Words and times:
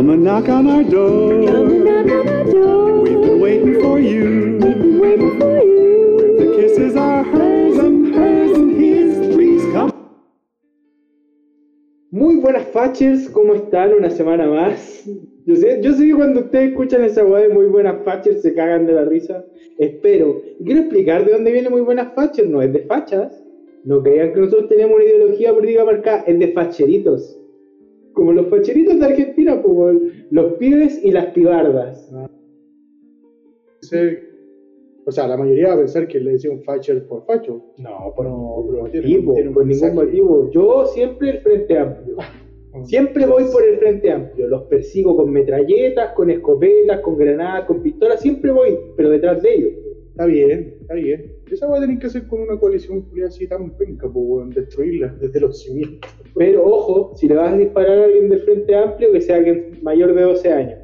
Come 0.00 0.14
and 0.14 0.24
knock 0.24 0.48
on 0.48 0.66
our 0.66 0.82
door. 0.82 1.44
Come 1.44 1.70
and 1.72 1.84
knock 1.84 2.06
on 2.06 2.26
our 2.26 2.44
door. 2.44 3.02
We've 3.02 3.20
been 3.20 3.38
waiting 3.38 3.80
for 3.82 4.00
you. 4.00 4.56
We've 4.58 4.78
been 4.78 4.98
waiting 4.98 5.38
for 5.38 5.58
you. 5.60 6.16
Where 6.16 6.36
the 6.40 6.56
kisses 6.56 6.96
are 6.96 7.22
hers 7.22 7.76
and 7.76 8.14
hers 8.14 8.56
and 8.56 8.80
his. 8.80 9.34
Please 9.34 9.62
come. 9.74 9.92
Muy 12.10 12.36
buenas 12.36 12.66
Fatchers, 12.72 13.28
¿cómo 13.28 13.54
están? 13.54 13.92
Una 13.92 14.08
semana 14.08 14.46
más. 14.46 15.04
Yo 15.44 15.54
sé, 15.56 15.82
yo 15.82 15.92
sé 15.92 16.06
que 16.06 16.14
cuando 16.14 16.40
ustedes 16.40 16.70
escuchan 16.70 17.04
esa 17.04 17.22
weá 17.22 17.42
de 17.42 17.50
muy 17.50 17.66
buenas 17.66 18.02
Fatchers 18.02 18.40
se 18.40 18.54
cagan 18.54 18.86
de 18.86 18.94
la 18.94 19.04
risa. 19.04 19.44
Espero. 19.76 20.40
Y 20.60 20.64
quiero 20.64 20.80
explicar 20.80 21.26
de 21.26 21.32
dónde 21.32 21.52
viene 21.52 21.68
muy 21.68 21.82
buenas 21.82 22.14
Fatchers. 22.14 22.48
No 22.48 22.62
es 22.62 22.72
de 22.72 22.86
fachas. 22.86 23.44
No 23.84 24.02
crean 24.02 24.32
que 24.32 24.40
nosotros 24.40 24.70
tenemos 24.70 24.96
una 24.96 25.04
ideología 25.04 25.52
política 25.52 25.84
marcada. 25.84 26.24
Es 26.26 26.38
de 26.38 26.48
facheritos. 26.52 27.39
Como 28.14 28.32
los 28.32 28.48
facheritos 28.48 28.98
de 28.98 29.06
Argentina, 29.06 29.62
como 29.62 29.90
los 30.30 30.52
pibes 30.54 31.04
y 31.04 31.10
las 31.10 31.26
pibardas. 31.26 32.10
Ser- 33.82 34.30
o 35.06 35.12
sea, 35.12 35.26
la 35.26 35.36
mayoría 35.36 35.68
va 35.68 35.74
a 35.74 35.78
pensar 35.78 36.06
que 36.06 36.20
le 36.20 36.32
decía 36.32 36.50
un 36.50 36.62
facher 36.62 37.06
por 37.06 37.24
facho. 37.24 37.62
No, 37.78 38.12
por 38.14 38.26
No, 38.26 38.64
tiene 38.90 39.48
un 39.48 39.54
Por 39.54 39.66
ningún 39.66 39.94
motivo. 39.94 40.50
Yo 40.50 40.86
siempre 40.86 41.30
el 41.30 41.38
Frente 41.40 41.78
Amplio. 41.78 42.16
Siempre 42.84 43.26
voy 43.26 43.42
por 43.52 43.64
el 43.64 43.78
Frente 43.78 44.12
Amplio, 44.12 44.46
los 44.46 44.62
persigo 44.62 45.16
con 45.16 45.32
metralletas, 45.32 46.12
con 46.14 46.30
escopetas, 46.30 47.00
con 47.00 47.16
granadas, 47.16 47.64
con 47.64 47.82
pistolas, 47.82 48.20
siempre 48.20 48.52
voy, 48.52 48.78
pero 48.96 49.10
detrás 49.10 49.42
de 49.42 49.54
ellos. 49.54 49.72
Está 50.10 50.26
bien, 50.26 50.76
está 50.80 50.94
bien. 50.94 51.32
Esa 51.50 51.66
va 51.66 51.78
a 51.78 51.80
tener 51.80 51.98
que 51.98 52.06
hacer 52.06 52.26
con 52.26 52.40
una 52.40 52.58
coalición 52.58 53.04
así 53.26 53.46
tan 53.48 53.76
penca, 53.76 54.08
pues, 54.08 54.54
destruirla 54.54 55.08
desde 55.20 55.40
los 55.40 55.62
cimientos. 55.62 56.10
Pero 56.36 56.64
ojo, 56.64 57.16
si 57.16 57.26
le 57.28 57.34
vas 57.34 57.52
a 57.52 57.56
disparar 57.56 57.98
a 57.98 58.04
alguien 58.04 58.28
del 58.28 58.40
Frente 58.40 58.74
Amplio, 58.74 59.12
que 59.12 59.20
sea 59.20 59.36
alguien 59.36 59.78
mayor 59.82 60.14
de 60.14 60.22
12 60.22 60.52
años. 60.52 60.78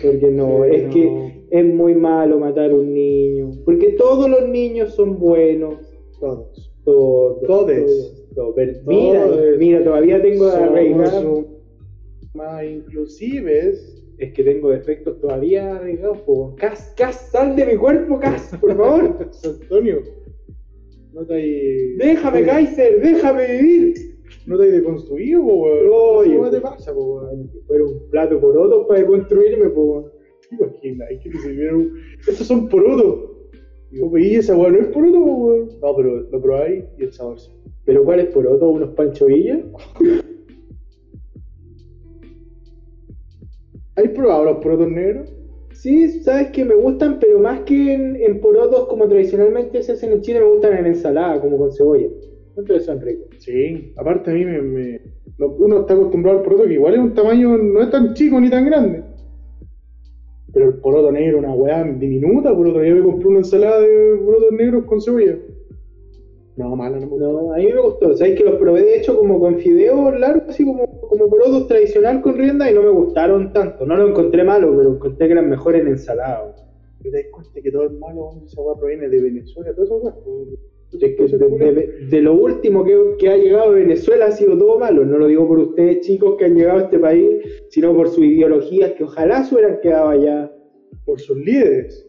Porque 0.00 0.30
no, 0.30 0.62
Sí, 0.64 0.74
es 0.76 0.84
no. 0.86 0.92
que 0.92 1.44
es 1.50 1.64
muy 1.74 1.94
malo 1.94 2.38
matar 2.38 2.70
a 2.70 2.74
un 2.74 2.92
niño. 2.94 3.50
Porque 3.64 3.90
todos 3.92 4.30
los 4.30 4.48
niños 4.48 4.94
son 4.94 5.18
buenos. 5.18 5.74
Todos. 6.20 6.70
Todos. 6.84 7.40
Todes. 7.42 8.28
todos, 8.34 8.54
Mira, 8.86 9.26
Todes. 9.26 9.58
mira, 9.58 9.82
todavía 9.84 10.22
tengo 10.22 10.44
Somos 10.50 10.54
arraigadas. 10.54 11.24
un- 11.24 11.58
más 12.34 12.62
inclusives. 12.64 13.97
Es 14.18 14.32
que 14.32 14.42
tengo 14.42 14.70
defectos 14.70 15.20
todavía 15.20 15.76
arraigados. 15.76 16.18
po. 16.22 16.54
Cas, 16.56 16.92
Cas, 16.96 17.28
sal 17.30 17.54
de 17.56 17.66
mi 17.66 17.76
cuerpo, 17.76 18.18
Cas, 18.18 18.50
por 18.60 18.76
favor. 18.76 19.30
Antonio, 19.44 20.02
no 21.12 21.24
te 21.24 21.34
hay. 21.34 21.96
Déjame, 21.96 22.44
Kaiser, 22.44 23.00
déjame 23.00 23.46
vivir. 23.60 23.94
No 24.46 24.58
te 24.58 24.64
hay 24.64 24.70
deconstruido, 24.72 25.42
po, 25.42 25.54
weón. 25.62 25.86
Oye, 25.92 26.30
¿Qué 26.30 26.36
te 26.36 26.40
weón. 26.58 26.62
pasa, 26.62 26.92
po, 26.92 27.20
weón? 27.20 27.50
Fuera 27.66 27.84
un 27.84 28.10
plato 28.10 28.40
por 28.40 28.56
otro 28.58 28.86
para 28.88 29.06
construirme, 29.06 29.68
pues. 29.70 30.04
¿Te 30.50 30.56
imaginas? 30.56 31.10
Es 31.10 31.20
que 31.22 31.30
te 31.30 31.38
sirvieron. 31.38 31.92
Estos 32.26 32.46
son 32.46 32.68
porotos. 32.68 33.30
Y 33.90 34.00
vos 34.00 34.12
veías 34.12 34.44
esa 34.44 34.56
weón, 34.56 34.74
no 34.74 34.80
es 34.80 34.86
poroto, 34.88 35.18
po, 35.24 35.32
weón. 35.34 35.68
No, 35.80 35.96
pero 35.96 36.20
lo 36.22 36.42
probáis 36.42 36.84
y 36.98 37.04
el 37.04 37.12
sabor 37.12 37.38
sí. 37.38 37.52
¿Pero 37.84 38.04
cuál 38.04 38.20
es 38.20 38.26
por 38.26 38.46
otro? 38.46 38.68
¿Unos 38.70 38.90
Pancho 38.94 39.26
¿Has 43.98 44.08
probado 44.10 44.44
los 44.44 44.58
porotos 44.58 44.88
negros? 44.88 45.34
Sí, 45.72 46.20
sabes 46.20 46.50
que 46.50 46.64
me 46.64 46.74
gustan, 46.74 47.18
pero 47.20 47.40
más 47.40 47.60
que 47.60 47.94
en, 47.94 48.40
porotos 48.40 48.86
como 48.86 49.08
tradicionalmente 49.08 49.82
se 49.82 49.92
hacen 49.92 50.12
en 50.12 50.20
Chile, 50.20 50.38
me 50.38 50.46
gustan 50.46 50.78
en 50.78 50.86
ensalada, 50.86 51.40
como 51.40 51.58
con 51.58 51.72
cebolla. 51.72 52.06
Entonces 52.56 52.86
son 52.86 53.00
ricos. 53.00 53.26
Sí, 53.38 53.92
aparte 53.96 54.30
a 54.30 54.34
mí 54.34 54.44
me, 54.44 55.00
uno 55.38 55.80
está 55.80 55.94
acostumbrado 55.94 56.38
al 56.38 56.44
poroto 56.44 56.64
que 56.64 56.74
igual 56.74 56.94
es 56.94 57.00
un 57.00 57.14
tamaño, 57.14 57.58
no 57.58 57.82
es 57.82 57.90
tan 57.90 58.14
chico 58.14 58.40
ni 58.40 58.48
tan 58.48 58.66
grande. 58.66 59.02
Pero 60.52 60.66
el 60.66 60.74
poroto 60.74 61.10
negro, 61.10 61.38
una 61.38 61.54
weá 61.54 61.82
diminuta, 61.82 62.54
por 62.54 62.68
otro 62.68 62.82
día 62.82 62.94
me 62.94 63.02
compré 63.02 63.28
una 63.28 63.38
ensalada 63.38 63.80
de 63.80 64.16
porotos 64.24 64.52
negros 64.52 64.84
con 64.84 65.00
cebolla. 65.00 65.38
No, 66.58 66.74
mala, 66.76 66.98
no 66.98 67.06
me 67.06 67.12
gusta. 67.12 67.26
No, 67.26 67.52
a 67.54 67.56
mí 67.56 67.66
me 67.72 67.80
gustó. 67.80 68.16
Sabes 68.16 68.36
que 68.36 68.44
los 68.44 68.56
probé 68.56 68.82
de 68.82 68.96
hecho 68.98 69.16
como 69.16 69.38
con 69.38 69.58
fideos 69.58 70.18
largos, 70.18 70.42
así 70.48 70.64
como, 70.64 70.86
como 71.00 71.28
porotos 71.30 71.68
tradicional 71.68 72.20
con 72.20 72.36
rienda 72.36 72.70
y 72.70 72.74
no 72.74 72.82
me 72.82 72.90
gustaron 72.90 73.52
tanto. 73.52 73.86
No 73.86 73.96
lo 73.96 74.08
encontré 74.08 74.42
malo, 74.44 74.74
pero 74.76 74.94
encontré 74.94 75.26
que 75.28 75.32
eran 75.34 75.48
mejor 75.48 75.76
en 75.76 75.88
ensalada. 75.88 76.54
Pero 77.00 77.12
te 77.12 77.22
das 77.22 77.26
cuenta 77.32 77.60
que 77.62 77.70
todo 77.70 77.84
es 77.86 77.92
malo, 77.92 78.30
esa 78.44 78.60
weá 78.60 78.74
proviene 78.76 79.08
de 79.08 79.20
Venezuela, 79.20 79.72
toda 79.74 79.84
esa 79.86 79.94
weá. 79.96 80.14
Es 80.90 80.98
que 80.98 81.26
de, 81.38 81.72
de- 81.74 82.06
de 82.08 82.20
lo 82.22 82.32
último 82.34 82.82
que, 82.82 82.96
que 83.18 83.28
ha 83.28 83.36
llegado 83.36 83.72
de 83.74 83.80
Venezuela 83.82 84.26
ha 84.26 84.32
sido 84.32 84.56
todo 84.58 84.78
malo. 84.78 85.04
No 85.04 85.18
lo 85.18 85.26
digo 85.26 85.46
por 85.46 85.58
ustedes, 85.58 86.00
chicos, 86.00 86.36
que 86.38 86.46
han 86.46 86.56
llegado 86.56 86.78
a 86.80 86.82
este 86.84 86.98
país, 86.98 87.28
sino 87.68 87.94
por 87.94 88.08
sus 88.08 88.24
ideologías 88.24 88.92
que 88.92 89.04
ojalá 89.04 89.44
se 89.44 89.54
hubieran 89.54 89.78
quedado 89.80 90.08
allá. 90.08 90.50
Por 91.04 91.20
sus 91.20 91.36
líderes. 91.36 92.04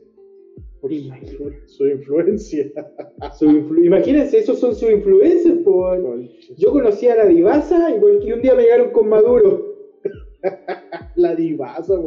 Por 0.81 0.91
su, 0.91 0.95
Imagínate. 0.97 1.67
su 1.67 1.88
influencia. 1.88 2.72
Su 3.38 3.45
influ- 3.47 3.85
Imagínense, 3.85 4.38
esos 4.40 4.59
son 4.59 4.73
sus 4.75 4.90
influencers. 4.90 5.57
po. 5.63 5.94
Yo 6.57 6.72
conocía 6.72 7.13
a 7.13 7.17
la 7.17 7.25
divasa 7.25 7.90
y 7.95 8.31
un 8.31 8.41
día 8.41 8.56
me 8.56 8.63
llegaron 8.63 8.91
con 8.91 9.09
Maduro. 9.09 9.75
La 11.16 11.35
divasa. 11.35 12.00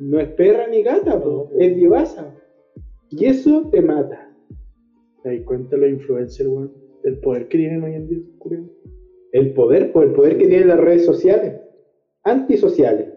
No 0.00 0.20
es 0.20 0.28
perra 0.30 0.66
ni 0.68 0.82
gata, 0.82 1.18
No, 1.18 1.48
es 1.58 1.74
divasa. 1.76 2.36
Y 3.10 3.24
eso 3.24 3.68
te 3.72 3.80
mata. 3.80 4.36
¿Te 5.22 5.36
das 5.36 5.44
cuenta 5.46 5.76
los 5.78 5.88
influencers, 5.90 6.48
weón? 6.48 6.72
El 7.04 7.18
poder 7.20 7.48
que 7.48 7.56
tienen 7.58 7.82
hoy 7.82 7.94
en 7.94 8.06
día, 8.08 8.18
curioso. 8.38 8.70
El 9.32 9.54
poder, 9.54 9.92
por 9.92 10.04
el 10.04 10.12
poder 10.12 10.36
que 10.36 10.46
tienen 10.48 10.68
las 10.68 10.78
redes 10.80 11.06
sociales, 11.06 11.58
antisociales. 12.24 13.08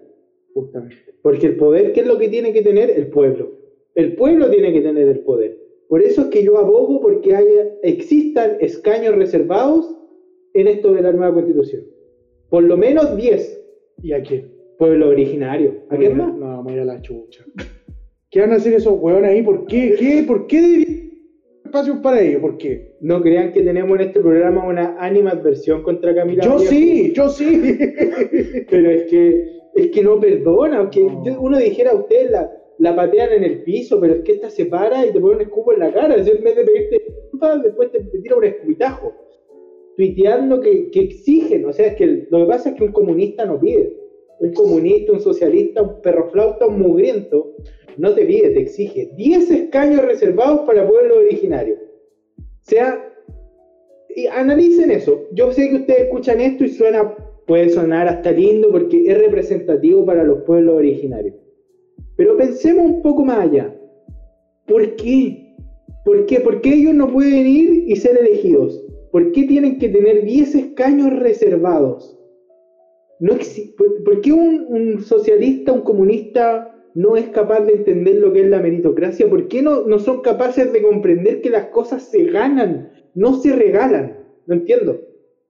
Justamente. 0.53 0.95
Porque 1.21 1.47
el 1.47 1.57
poder, 1.57 1.91
¿qué 1.91 2.01
es 2.01 2.07
lo 2.07 2.17
que 2.17 2.29
tiene 2.29 2.53
que 2.53 2.61
tener? 2.61 2.89
El 2.91 3.07
pueblo. 3.07 3.51
El 3.95 4.15
pueblo 4.15 4.49
tiene 4.49 4.73
que 4.73 4.81
tener 4.81 5.07
el 5.07 5.19
poder. 5.19 5.57
Por 5.87 6.01
eso 6.01 6.21
es 6.21 6.27
que 6.27 6.43
yo 6.43 6.57
abogo 6.57 6.99
porque 7.01 7.35
haya, 7.35 7.67
existan 7.83 8.57
escaños 8.59 9.15
reservados 9.15 9.95
en 10.53 10.67
esto 10.67 10.93
de 10.93 11.01
la 11.01 11.11
nueva 11.11 11.33
constitución. 11.33 11.83
Por 12.49 12.63
lo 12.63 12.77
menos 12.77 13.15
10. 13.15 13.61
¿Y 14.01 14.13
a 14.13 14.21
quién? 14.23 14.51
Pueblo 14.77 15.09
originario. 15.09 15.75
¿A 15.89 15.97
quién 15.97 16.17
más? 16.17 16.33
No, 16.35 16.47
vamos 16.47 16.71
a 16.71 16.75
ir 16.75 16.81
a 16.81 16.85
la 16.85 17.01
chucha. 17.01 17.45
¿Qué 18.31 18.39
van 18.39 18.51
a 18.53 18.55
hacer 18.55 18.73
esos 18.73 18.99
huevones 18.99 19.29
ahí? 19.29 19.43
¿Por 19.43 19.65
qué? 19.67 19.95
¿Qué? 19.99 20.23
¿Por 20.25 20.47
qué 20.47 20.61
deberían 20.61 21.11
espacios 21.65 21.97
para 21.97 22.21
ellos? 22.21 22.41
¿Por 22.41 22.57
qué? 22.57 22.95
No 23.01 23.21
crean 23.21 23.51
que 23.51 23.61
tenemos 23.61 23.99
en 23.99 24.07
este 24.07 24.19
programa 24.19 24.67
una 24.67 24.95
animadversión 24.99 25.83
contra 25.83 26.15
Camila. 26.15 26.43
Yo 26.43 26.57
sí, 26.59 27.13
yo 27.13 27.29
sí. 27.29 27.77
Pero 28.69 28.89
es 28.89 29.03
que, 29.03 29.47
es 29.75 29.87
que 29.89 30.01
no 30.01 30.19
perdona. 30.19 30.79
Aunque 30.79 31.01
No. 31.01 31.39
uno 31.41 31.59
dijera 31.59 31.91
a 31.91 31.95
usted 31.95 32.31
la, 32.31 32.51
la 32.79 32.95
patean 32.95 33.31
en 33.33 33.43
el 33.43 33.63
piso, 33.63 33.99
pero 33.99 34.15
es 34.15 34.21
que 34.21 34.33
esta 34.33 34.49
se 34.49 34.65
para 34.65 35.05
y 35.05 35.11
te 35.11 35.19
pone 35.19 35.35
un 35.35 35.41
escupo 35.41 35.73
en 35.73 35.79
la 35.79 35.93
cara. 35.93 36.15
En 36.15 36.43
vez 36.43 36.55
de 36.55 36.63
pedirte 36.63 37.01
disculpas, 37.05 37.63
después 37.63 37.91
te, 37.91 37.99
tira 37.99 38.35
un 38.35 38.43
escupitajo. 38.43 39.13
Tuiteando 39.95 40.59
que, 40.59 40.89
que 40.89 41.01
exigen. 41.01 41.65
O 41.65 41.73
sea, 41.73 41.87
es 41.87 41.95
que 41.95 42.27
lo 42.29 42.39
que 42.39 42.45
pasa 42.45 42.69
es 42.69 42.75
que 42.75 42.83
un 42.83 42.91
comunista 42.91 43.45
no 43.45 43.59
pide. 43.59 43.95
Un 44.39 44.53
comunista, 44.53 45.11
un 45.11 45.19
socialista, 45.19 45.83
un 45.83 46.01
perroflauta, 46.01 46.65
un 46.65 46.79
mugriento, 46.79 47.53
no 47.97 48.13
te 48.13 48.25
pide, 48.25 48.49
te 48.49 48.61
exige 48.61 49.11
10 49.15 49.51
escaños 49.51 50.03
reservados 50.03 50.61
para 50.61 50.87
pueblos 50.87 51.17
originarios. 51.17 51.79
O 52.39 52.65
sea, 52.65 53.13
y 54.15 54.27
analicen 54.27 54.91
eso. 54.91 55.27
Yo 55.31 55.51
sé 55.51 55.69
que 55.69 55.75
ustedes 55.75 56.01
escuchan 56.03 56.41
esto 56.41 56.63
y 56.63 56.69
suena, 56.69 57.15
puede 57.45 57.69
sonar 57.69 58.07
hasta 58.07 58.31
lindo 58.31 58.69
porque 58.71 59.05
es 59.07 59.17
representativo 59.17 60.05
para 60.05 60.23
los 60.23 60.43
pueblos 60.43 60.75
originarios. 60.75 61.35
Pero 62.15 62.37
pensemos 62.37 62.85
un 62.85 63.01
poco 63.01 63.25
más 63.25 63.39
allá. 63.39 63.75
¿Por 64.67 64.95
qué? 64.95 65.55
¿Por 66.05 66.25
qué? 66.25 66.39
¿Por 66.39 66.61
qué 66.61 66.73
ellos 66.73 66.93
no 66.93 67.11
pueden 67.11 67.47
ir 67.47 67.85
y 67.87 67.95
ser 67.95 68.17
elegidos? 68.17 68.83
¿Por 69.11 69.31
qué 69.31 69.43
tienen 69.43 69.77
que 69.77 69.89
tener 69.89 70.23
10 70.23 70.55
escaños 70.55 71.19
reservados? 71.19 72.17
No 73.19 73.35
¿Por, 74.03 74.21
qué 74.21 74.33
un, 74.33 75.01
socialista, 75.01 75.71
un 75.71 75.81
comunista 75.81 76.75
no 76.95 77.15
es 77.15 77.29
capaz 77.29 77.61
de 77.61 77.73
entender 77.73 78.15
lo 78.15 78.33
que 78.33 78.41
es 78.41 78.49
la 78.49 78.59
meritocracia? 78.59 79.29
¿Por 79.29 79.47
qué 79.47 79.61
no, 79.61 79.85
no 79.85 79.99
son 79.99 80.21
capaces 80.21 80.73
de 80.73 80.81
comprender 80.81 81.41
que 81.41 81.49
las 81.49 81.67
cosas 81.67 82.03
se 82.03 82.25
ganan, 82.25 82.91
no 83.15 83.35
se 83.35 83.53
regalan? 83.53 84.17
No 84.45 84.55
entiendo. 84.55 84.99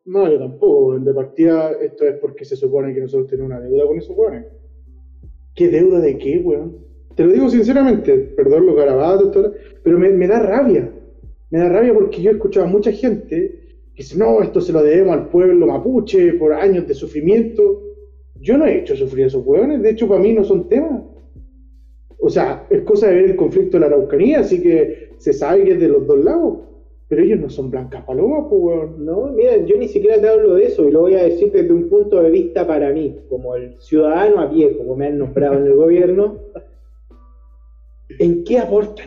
No, 0.05 0.29
yo 0.29 0.37
tampoco. 0.37 0.99
De 0.99 1.13
partida, 1.13 1.71
esto 1.81 2.05
es 2.05 2.15
porque 2.19 2.45
se 2.45 2.55
supone 2.55 2.93
que 2.93 3.01
nosotros 3.01 3.27
tenemos 3.29 3.51
una 3.51 3.61
deuda 3.61 3.87
con 3.87 3.97
esos 3.97 4.15
hueones. 4.15 4.45
¿Qué 5.55 5.69
deuda 5.69 5.99
de 5.99 6.17
qué, 6.17 6.39
weón? 6.39 6.77
Te 7.15 7.23
lo 7.23 7.31
digo 7.31 7.49
sinceramente, 7.49 8.17
perdón 8.17 8.65
los 8.65 8.75
garabatos, 8.75 9.31
todo, 9.31 9.53
pero 9.83 9.99
me, 9.99 10.09
me 10.09 10.27
da 10.27 10.39
rabia. 10.39 10.91
Me 11.51 11.59
da 11.59 11.69
rabia 11.69 11.93
porque 11.93 12.21
yo 12.21 12.31
he 12.31 12.33
escuchado 12.33 12.65
a 12.65 12.69
mucha 12.69 12.91
gente 12.91 13.59
que 13.93 14.01
dice, 14.01 14.17
no, 14.17 14.41
esto 14.41 14.59
se 14.59 14.73
lo 14.73 14.81
debemos 14.81 15.13
al 15.13 15.29
pueblo 15.29 15.67
mapuche 15.67 16.33
por 16.33 16.53
años 16.53 16.87
de 16.87 16.95
sufrimiento. 16.95 17.83
Yo 18.41 18.57
no 18.57 18.65
he 18.65 18.79
hecho 18.79 18.95
sufrir 18.95 19.25
a 19.25 19.27
esos 19.27 19.45
hueones, 19.45 19.81
de 19.83 19.91
hecho 19.91 20.07
para 20.07 20.21
mí 20.21 20.33
no 20.33 20.43
son 20.43 20.67
temas. 20.67 21.03
O 22.19 22.29
sea, 22.29 22.65
es 22.69 22.81
cosa 22.81 23.07
de 23.07 23.15
ver 23.15 23.25
el 23.31 23.35
conflicto 23.35 23.77
de 23.77 23.81
la 23.81 23.87
Araucanía, 23.87 24.39
así 24.39 24.61
que 24.61 25.11
se 25.17 25.33
sabe 25.33 25.65
que 25.65 25.73
es 25.73 25.79
de 25.79 25.89
los 25.89 26.07
dos 26.07 26.23
lados. 26.23 26.59
Pero 27.13 27.25
ellos 27.25 27.41
no 27.41 27.49
son 27.51 27.69
blancas 27.69 28.03
palomas, 28.05 28.47
pues, 28.49 28.59
weón. 28.59 29.05
No, 29.05 29.27
mira, 29.27 29.55
yo 29.57 29.77
ni 29.77 29.87
siquiera 29.87 30.19
te 30.19 30.27
hablo 30.27 30.55
de 30.55 30.65
eso 30.65 30.89
y 30.89 30.91
lo 30.91 31.01
voy 31.01 31.13
a 31.13 31.23
decir 31.23 31.51
desde 31.51 31.71
un 31.71 31.87
punto 31.87 32.19
de 32.19 32.31
vista 32.31 32.65
para 32.65 32.91
mí, 32.91 33.19
como 33.29 33.55
el 33.55 33.79
ciudadano 33.79 34.41
a 34.41 34.49
pie, 34.49 34.75
como 34.75 34.95
me 34.95 35.05
han 35.05 35.19
nombrado 35.19 35.59
en 35.59 35.67
el 35.67 35.75
gobierno. 35.75 36.39
¿En 38.17 38.43
qué 38.43 38.57
aportan? 38.57 39.05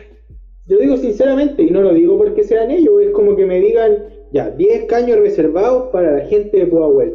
Lo 0.67 0.77
digo 0.77 0.95
sinceramente 0.95 1.63
y 1.63 1.69
no 1.69 1.81
lo 1.81 1.93
digo 1.93 2.17
porque 2.17 2.45
sean 2.45 2.71
ellos, 2.71 3.01
es 3.01 3.09
como 3.09 3.35
que 3.35 3.45
me 3.45 3.59
digan, 3.59 4.05
ya, 4.31 4.51
10 4.51 4.85
caños 4.85 5.19
reservados 5.19 5.89
para 5.91 6.13
la 6.13 6.25
gente 6.27 6.59
de 6.59 6.67
Pudahuel. 6.67 7.13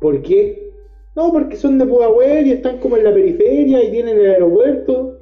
¿Por 0.00 0.20
qué? 0.22 0.68
No, 1.14 1.30
porque 1.30 1.54
son 1.54 1.78
de 1.78 1.86
Pudahuel 1.86 2.48
y 2.48 2.52
están 2.54 2.78
como 2.78 2.96
en 2.96 3.04
la 3.04 3.14
periferia 3.14 3.84
y 3.84 3.92
tienen 3.92 4.18
el 4.18 4.30
aeropuerto. 4.30 5.16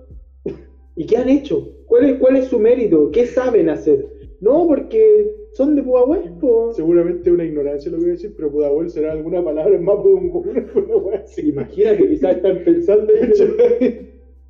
¿Y 0.96 1.04
qué 1.04 1.18
han 1.18 1.28
hecho? 1.28 1.79
¿Cuál 1.90 2.04
es, 2.04 2.18
cuál 2.20 2.36
es 2.36 2.44
su 2.44 2.60
mérito? 2.60 3.10
¿Qué 3.10 3.26
saben 3.26 3.68
hacer? 3.68 4.06
No, 4.40 4.64
porque 4.68 5.34
son 5.54 5.74
de 5.74 5.82
Pudahuel, 5.82 6.34
po. 6.40 6.72
Seguramente 6.72 7.32
una 7.32 7.44
ignorancia 7.44 7.90
lo 7.90 7.96
que 7.98 8.02
voy 8.04 8.10
a 8.10 8.12
decir, 8.12 8.32
pero 8.36 8.52
Pudahuel 8.52 8.88
será 8.90 9.10
alguna 9.10 9.42
palabra 9.42 9.74
en 9.74 9.84
más 9.84 10.00
de 10.04 10.08
un 10.08 10.30
común, 10.30 10.66
así. 11.24 11.48
Imagínate, 11.48 12.08
quizás 12.08 12.36
están 12.36 12.62
pensando 12.64 13.12
en 13.12 13.32
eso. 13.32 13.44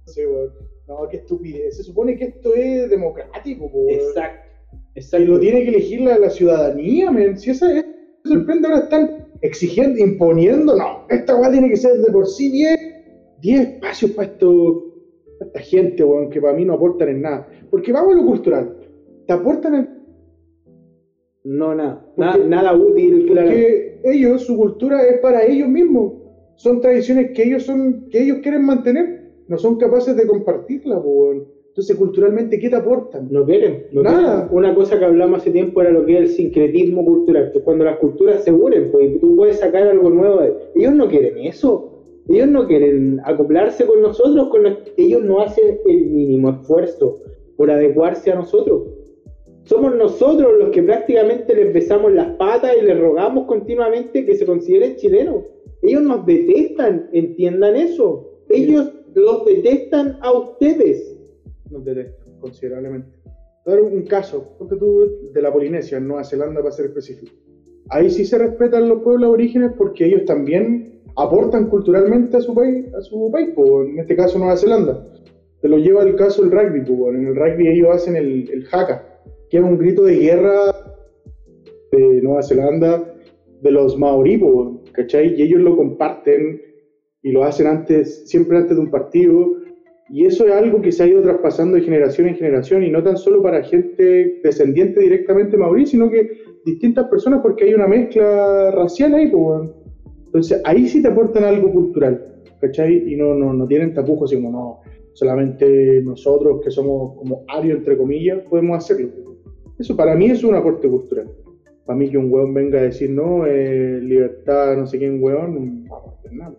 No 0.07 0.13
sé, 0.13 0.27
weón. 0.27 0.51
No, 0.87 1.09
qué 1.09 1.17
estupidez. 1.19 1.79
Se 1.79 1.83
supone 1.83 2.17
que 2.19 2.25
esto 2.25 2.55
es 2.55 2.91
democrático, 2.91 3.71
po, 3.73 3.79
weón. 3.79 4.01
Exacto. 4.01 5.19
Y 5.19 5.25
lo 5.25 5.41
tiene 5.41 5.63
que 5.63 5.69
elegir 5.69 6.03
la, 6.03 6.19
la 6.19 6.29
ciudadanía, 6.29 7.11
men. 7.11 7.39
Si 7.39 7.53
esa 7.53 7.75
es. 7.75 7.87
Me 8.25 8.33
sorprende, 8.35 8.69
ahora 8.69 8.81
están 8.81 9.29
exigiendo, 9.41 9.99
imponiendo. 9.99 10.77
No, 10.77 11.07
esta 11.09 11.37
weá 11.37 11.51
tiene 11.51 11.71
que 11.71 11.77
ser 11.77 11.95
de 12.03 12.13
por 12.13 12.27
sí 12.27 12.51
10 12.51 12.79
10 13.41 13.61
espacios 13.61 14.11
para 14.11 14.29
esto. 14.29 14.90
Esta 15.45 15.61
gente, 15.61 16.05
weón, 16.05 16.31
que 16.31 16.41
para 16.41 16.55
mí 16.57 16.65
no 16.65 16.75
aportan 16.75 17.09
en 17.09 17.23
nada. 17.23 17.49
Porque 17.71 17.93
vamos 17.93 18.15
a 18.15 18.19
lo 18.19 18.27
cultural. 18.27 18.77
Te 19.27 19.33
aportan 19.33 19.75
en. 19.75 19.89
No, 21.45 21.75
nada. 21.75 22.05
¿Por 22.17 22.47
Nada, 22.47 22.75
útil, 22.77 23.27
claro. 23.27 23.49
Porque 23.49 24.01
ellos, 24.05 24.43
su 24.43 24.57
cultura 24.57 25.03
es 25.09 25.19
para 25.21 25.45
ellos 25.45 25.69
mismos. 25.69 26.13
Son 26.57 26.81
tradiciones 26.81 27.31
que 27.35 27.45
ellos 27.45 27.63
son, 27.63 28.09
que 28.11 28.23
ellos 28.23 28.39
quieren 28.43 28.65
mantener. 28.65 29.21
No 29.49 29.57
son 29.57 29.77
capaces 29.79 30.15
de 30.17 30.27
compartirla, 30.27 31.01
po, 31.03 31.09
weón. 31.09 31.45
Entonces, 31.69 31.97
culturalmente, 31.97 32.59
¿qué 32.59 32.69
te 32.69 32.77
aportan? 32.77 33.29
No 33.31 33.45
quieren. 33.47 33.87
no 33.93 34.03
Nada. 34.03 34.43
quieren. 34.43 34.49
Una 34.59 34.75
cosa 34.75 34.99
que 34.99 35.05
hablamos 35.05 35.41
hace 35.41 35.51
tiempo 35.51 35.81
era 35.81 35.91
lo 35.91 36.05
que 36.05 36.15
es 36.15 36.21
el 36.21 36.29
sincretismo 36.29 37.05
cultural, 37.05 37.51
que 37.53 37.59
es 37.59 37.65
cuando 37.65 37.85
las 37.85 37.97
culturas 37.99 38.45
se 38.45 38.53
unen, 38.53 38.91
pues 38.91 39.13
y 39.15 39.19
tú 39.19 39.37
puedes 39.37 39.59
sacar 39.61 39.85
algo 39.85 40.11
nuevo. 40.11 40.41
de- 40.41 40.53
Ellos 40.75 40.95
no 40.95 41.09
quieren 41.09 41.39
eso. 41.39 42.00
Ellos 42.29 42.49
no 42.49 42.67
quieren 42.67 43.21
acoplarse 43.25 43.87
con 43.87 44.03
nosotros, 44.03 44.49
con 44.49 44.63
nues- 44.63 44.93
ellos 44.97 45.23
no 45.23 45.41
hacen 45.41 45.79
el 45.87 46.07
mínimo 46.11 46.51
esfuerzo 46.51 47.21
por 47.57 47.71
adecuarse 47.71 48.31
a 48.31 48.37
nosotros. 48.37 48.89
Somos 49.65 49.95
nosotros 49.95 50.53
los 50.59 50.71
que 50.71 50.83
prácticamente 50.83 51.55
les 51.55 51.73
besamos 51.73 52.13
las 52.13 52.29
patas 52.37 52.73
y 52.81 52.85
les 52.85 52.99
rogamos 52.99 53.47
continuamente 53.47 54.25
que 54.25 54.35
se 54.35 54.47
consideren 54.47 54.97
chilenos. 54.97 55.45
Ellos 55.83 56.03
nos 56.03 56.25
detestan, 56.27 57.09
entiendan 57.13 57.77
eso. 57.77 58.31
Ellos 58.49 58.93
los 59.15 59.45
detestan 59.45 60.19
a 60.23 60.33
ustedes. 60.33 61.19
Nos 61.71 61.85
detestan 61.85 62.39
considerablemente. 62.41 63.09
Dar 63.67 63.81
un 63.81 64.03
caso, 64.03 64.57
ponte 64.59 64.77
tú 64.77 65.31
de 65.33 65.43
la 65.43 65.53
Polinesia, 65.53 65.99
en 65.99 66.09
Nueva 66.09 66.25
Zelanda 66.25 66.61
para 66.61 66.73
ser 66.73 66.87
específico. 66.87 67.33
Ahí 67.91 68.09
sí 68.11 68.25
se 68.25 68.39
respetan 68.39 68.89
los 68.89 69.03
pueblos 69.03 69.27
aborígenes 69.29 69.73
porque 69.77 70.07
ellos 70.07 70.25
también 70.25 70.90
aportan 71.17 71.69
culturalmente 71.69 72.37
a 72.37 72.41
su 72.41 72.55
país, 72.55 72.87
a 72.95 73.01
su 73.01 73.31
país 73.31 73.51
po, 73.55 73.83
en 73.83 73.99
este 73.99 74.17
caso 74.17 74.39
Nueva 74.39 74.57
Zelanda. 74.57 75.07
Te 75.61 75.69
lo 75.69 75.79
lleva 75.79 76.03
el 76.03 76.17
caso 76.17 76.43
el 76.43 76.51
rugby, 76.51 76.81
po, 76.83 77.11
en 77.11 77.27
el 77.27 77.37
rugby 77.37 77.69
ellos 77.69 77.89
hacen 77.95 78.17
el, 78.17 78.49
el 78.51 78.67
haka, 78.73 79.07
que 79.51 79.59
es 79.59 79.63
un 79.63 79.79
grito 79.79 80.05
de 80.05 80.17
guerra 80.17 80.73
de 81.93 82.23
Nueva 82.23 82.43
Zelanda 82.43 83.05
de 83.63 83.71
los 83.71 83.99
maorí, 83.99 84.39
po, 84.39 84.83
¿cachai? 84.93 85.35
Y 85.37 85.43
ellos 85.43 85.61
lo 85.61 85.77
comparten 85.77 86.61
y 87.23 87.33
lo 87.33 87.45
hacen 87.45 87.67
antes, 87.67 88.29
siempre 88.29 88.59
antes 88.59 88.77
de 88.77 88.83
un 88.83 88.91
partido. 88.91 89.57
Y 90.09 90.27
eso 90.27 90.47
es 90.47 90.53
algo 90.53 90.81
que 90.81 90.91
se 90.91 91.05
ha 91.05 91.07
ido 91.07 91.23
traspasando 91.23 91.77
de 91.77 91.83
generación 91.83 92.27
en 92.29 92.35
generación 92.35 92.83
y 92.83 92.91
no 92.91 93.03
tan 93.03 93.17
solo 93.17 93.43
para 93.43 93.63
gente 93.63 94.41
descendiente 94.43 95.01
directamente 95.01 95.57
maorí, 95.57 95.87
sino 95.87 96.11
que 96.11 96.31
distintas 96.65 97.09
personas 97.09 97.41
porque 97.43 97.65
hay 97.65 97.75
una 97.75 97.87
mezcla 97.87 98.71
racial 98.73 99.15
ahí, 99.15 99.29
pues. 99.29 99.71
Entonces 100.31 100.61
ahí 100.65 100.87
sí 100.87 101.03
te 101.03 101.09
aportan 101.09 101.43
algo 101.43 101.73
cultural, 101.73 102.25
¿cachai? 102.61 103.13
Y 103.13 103.17
no, 103.17 103.35
no, 103.35 103.53
no 103.53 103.67
tienen 103.67 103.93
tapujos 103.93 104.33
como, 104.33 104.51
no, 104.53 104.81
solamente 105.13 106.01
nosotros 106.05 106.61
que 106.63 106.71
somos 106.71 107.17
como 107.17 107.43
arios, 107.49 107.79
entre 107.79 107.99
comillas, 107.99 108.39
podemos 108.49 108.79
hacerlo. 108.79 109.09
Eso 109.77 109.97
para 109.97 110.15
mí 110.15 110.27
es 110.27 110.45
un 110.45 110.55
aporte 110.55 110.89
cultural. 110.89 111.29
Para 111.85 111.99
mí 111.99 112.09
que 112.09 112.17
un 112.19 112.33
weón 112.33 112.55
venga 112.55 112.79
a 112.79 112.83
decir, 112.83 113.11
no, 113.11 113.45
eh, 113.45 113.99
libertad, 114.01 114.77
no 114.77 114.87
sé 114.87 114.99
quién, 114.99 115.21
weón, 115.21 115.85
no 115.89 115.97
aporta 115.97 116.31
nada. 116.31 116.55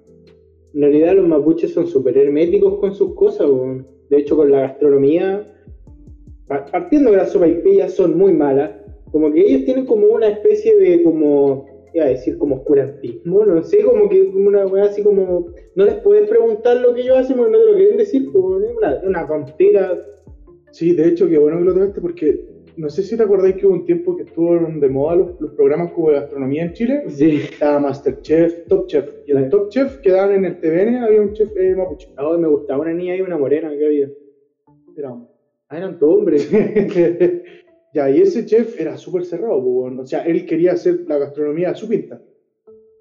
En 0.73 0.81
realidad 0.81 1.15
los 1.15 1.27
mapuches 1.29 1.71
son 1.73 1.87
súper 1.87 2.17
herméticos 2.17 2.77
con 2.79 2.93
sus 2.93 3.13
cosas, 3.15 3.47
de 4.09 4.17
hecho 4.17 4.35
con 4.35 4.51
la 4.51 4.61
gastronomía, 4.61 5.47
pa- 6.47 6.65
partiendo 6.65 7.11
de 7.11 7.17
las 7.17 7.31
sopaipillas 7.31 7.93
son 7.93 8.17
muy 8.17 8.33
malas, 8.33 8.71
como 9.11 9.31
que 9.31 9.41
ellos 9.41 9.63
tienen 9.63 9.85
como 9.85 10.07
una 10.07 10.27
especie 10.27 10.75
de 10.77 11.03
como, 11.03 11.65
iba 11.93 12.05
a 12.05 12.09
decir 12.09 12.37
como 12.37 12.55
oscurantismo, 12.55 13.45
no 13.45 13.63
sé, 13.63 13.83
como 13.83 14.09
que 14.09 14.31
como 14.31 14.47
una 14.47 14.65
weá 14.65 14.85
así 14.85 15.03
como, 15.03 15.47
no 15.75 15.85
les 15.85 15.95
puedes 15.95 16.29
preguntar 16.29 16.77
lo 16.77 16.93
que 16.93 17.01
ellos 17.01 17.17
hacen 17.17 17.37
porque 17.37 17.51
no 17.51 17.59
te 17.59 17.65
lo 17.65 17.75
quieren 17.75 17.97
decir, 17.97 18.29
pues, 18.31 18.63
es 18.63 18.77
una, 18.77 19.01
una 19.03 19.27
tontera. 19.27 19.99
Sí, 20.71 20.93
de 20.93 21.09
hecho, 21.09 21.27
qué 21.27 21.37
bueno 21.37 21.59
que 21.59 21.65
lo 21.65 21.73
tomaste 21.73 21.99
porque 21.99 22.51
no 22.77 22.89
sé 22.89 23.03
si 23.03 23.17
te 23.17 23.23
acordáis 23.23 23.55
que 23.55 23.67
hubo 23.67 23.73
un 23.73 23.85
tiempo 23.85 24.15
que 24.15 24.23
estuvieron 24.23 24.79
de 24.79 24.89
moda 24.89 25.15
los, 25.17 25.41
los 25.41 25.51
programas 25.51 25.91
como 25.91 26.09
de 26.09 26.15
gastronomía 26.15 26.63
en 26.63 26.73
Chile. 26.73 27.03
Sí. 27.07 27.41
Estaba 27.51 27.79
Masterchef, 27.79 28.67
Top 28.67 28.87
Chef. 28.87 29.07
Y 29.27 29.31
en 29.31 29.37
el 29.37 29.49
Top 29.49 29.69
Chef 29.69 29.97
que 29.97 30.11
daban 30.11 30.35
en 30.35 30.45
el 30.45 30.59
TVN 30.59 30.95
había 31.03 31.21
un 31.21 31.33
chef 31.33 31.49
eh, 31.57 31.75
mapuche. 31.75 32.09
Ah, 32.15 32.35
me 32.37 32.47
gustaba 32.47 32.81
una 32.81 32.93
niña 32.93 33.15
y 33.15 33.21
una 33.21 33.37
morena 33.37 33.69
que 33.69 33.85
había. 33.85 34.09
Era. 34.97 35.15
Ah, 35.69 35.77
eran 35.77 35.99
todos 35.99 36.19
hombres. 36.19 36.49
ya, 37.93 38.09
y 38.09 38.21
ese 38.21 38.45
chef 38.45 38.79
era 38.79 38.97
súper 38.97 39.25
cerrado, 39.25 39.57
o 39.57 40.05
sea, 40.05 40.23
él 40.25 40.45
quería 40.45 40.73
hacer 40.73 41.01
la 41.07 41.17
gastronomía 41.17 41.71
a 41.71 41.75
su 41.75 41.87
pinta. 41.89 42.21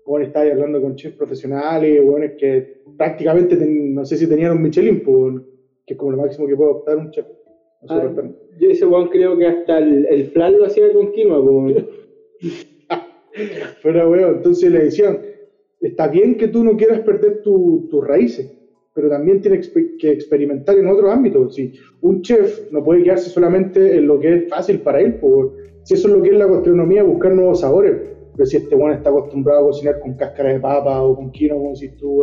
Bueno, 0.07 0.27
estaba 0.27 0.45
ahí 0.45 0.51
hablando 0.51 0.81
con 0.81 0.97
chefs 0.97 1.17
profesionales, 1.17 2.03
bueno, 2.05 2.27
que 2.39 2.83
prácticamente, 2.97 3.57
ten- 3.57 3.95
no 3.95 4.05
sé 4.05 4.17
si 4.17 4.27
tenían 4.29 4.53
un 4.53 4.63
Michelin, 4.63 5.03
weón, 5.07 5.47
que 5.87 5.95
es 5.95 5.99
como 5.99 6.13
lo 6.13 6.19
máximo 6.19 6.47
que 6.49 6.57
puede 6.57 6.71
optar 6.73 6.97
un 6.97 7.11
chef. 7.11 7.27
Ah, 7.89 8.01
yo 8.59 8.71
ese 8.71 8.87
weón 8.87 9.09
creo 9.09 9.39
que 9.39 9.47
hasta 9.47 9.79
el, 9.79 10.07
el 10.07 10.27
flan 10.31 10.59
lo 10.59 10.65
hacía 10.67 10.93
con 10.93 11.13
quinoa, 11.13 11.43
pues. 11.45 11.85
Pero, 13.83 14.11
weón, 14.11 14.37
entonces 14.39 14.71
le 14.71 14.81
decían, 14.85 15.19
está 15.81 16.09
bien 16.09 16.37
que 16.37 16.49
tú 16.49 16.65
no 16.65 16.77
quieras 16.77 17.01
perder 17.01 17.43
tu- 17.43 17.87
tus 17.91 18.05
raíces, 18.07 18.53
pero 18.95 19.09
también 19.09 19.41
tienes 19.41 19.73
expe- 19.73 19.97
que 19.99 20.11
experimentar 20.13 20.77
en 20.79 20.89
otros 20.89 21.11
ámbitos. 21.11 21.55
Si 21.55 21.73
un 22.01 22.23
chef 22.23 22.61
no 22.71 22.83
puede 22.85 23.03
quedarse 23.03 23.31
solamente 23.31 23.97
en 23.97 24.07
lo 24.07 24.19
que 24.19 24.35
es 24.35 24.49
fácil 24.49 24.81
para 24.81 25.01
él, 25.01 25.15
por, 25.15 25.53
si 25.83 25.95
eso 25.95 26.09
es 26.09 26.15
lo 26.15 26.23
que 26.23 26.31
es 26.31 26.37
la 26.37 26.47
gastronomía, 26.47 27.03
buscar 27.03 27.33
nuevos 27.33 27.61
sabores. 27.61 27.97
Pero 28.33 28.47
si 28.47 28.57
este 28.57 28.75
weón 28.75 28.93
está 28.93 29.11
acostumbrado 29.11 29.61
a 29.61 29.67
cocinar 29.69 29.99
con 30.01 30.15
cáscara 30.15 30.53
de 30.53 30.61
papa 30.61 31.03
o 31.03 31.15
con 31.17 31.31
quinoa, 31.31 31.59
como 31.59 31.73
decís 31.73 31.97
tú. 31.97 32.23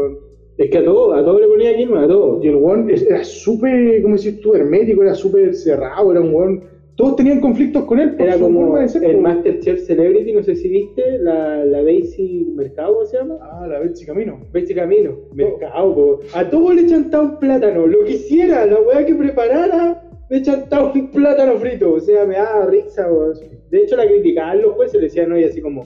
Es 0.58 0.70
que 0.72 0.78
a 0.80 0.84
todo, 0.84 1.14
a 1.14 1.24
todo 1.24 1.40
le 1.40 1.48
ponía 1.48 1.76
quinoa, 1.76 2.04
a 2.04 2.08
todo. 2.08 2.40
Y 2.44 2.48
el 2.48 2.90
es- 2.90 3.04
era 3.04 3.24
súper, 3.24 4.02
como 4.02 4.16
decís 4.16 4.40
tú, 4.42 4.56
hermético, 4.56 5.04
era 5.04 5.14
súper 5.14 5.54
cerrado, 5.54 6.12
era 6.12 6.22
un 6.22 6.34
weón... 6.34 6.64
Todos 6.98 7.16
tenían 7.16 7.40
conflictos 7.40 7.86
con 7.86 8.00
él. 8.00 8.16
por 8.16 8.26
Era 8.26 8.34
su 8.34 8.40
como 8.42 8.62
forma 8.62 8.82
de 8.82 8.90
ser, 8.90 9.04
el. 9.04 9.22
Masterchef 9.22 9.86
Celebrity, 9.86 10.34
no 10.34 10.42
sé 10.42 10.56
si 10.56 10.68
viste, 10.68 11.20
la, 11.20 11.64
la 11.64 11.84
Daisy 11.84 12.52
Mercado, 12.56 12.96
¿cómo 12.96 13.06
se 13.06 13.18
llama? 13.18 13.38
Ah, 13.40 13.68
la 13.68 13.80
Betsy 13.80 14.04
Camino. 14.04 14.40
Daisy 14.52 14.74
Camino. 14.74 15.16
Mercado, 15.36 15.94
po. 15.94 16.20
A 16.34 16.50
todo 16.50 16.74
le 16.74 16.88
chantaba 16.88 17.24
un 17.24 17.40
plátano, 17.40 17.86
lo 17.86 18.04
que 18.04 18.14
hiciera, 18.14 18.66
la 18.66 18.82
weá 18.82 19.06
que 19.06 19.14
preparara, 19.14 20.10
le 20.32 20.42
chantaba 20.42 20.92
un 20.92 21.12
plátano 21.12 21.60
frito. 21.60 21.94
O 21.94 22.00
sea, 22.00 22.26
me 22.26 22.34
daba 22.34 22.66
risa, 22.66 23.08
po. 23.08 23.32
De 23.70 23.78
hecho, 23.78 23.96
la 23.96 24.08
criticaban 24.08 24.64
los 24.64 24.74
jueces, 24.74 24.96
le 24.96 25.08
decían, 25.08 25.32
oye, 25.32 25.46
así 25.46 25.62
como. 25.62 25.86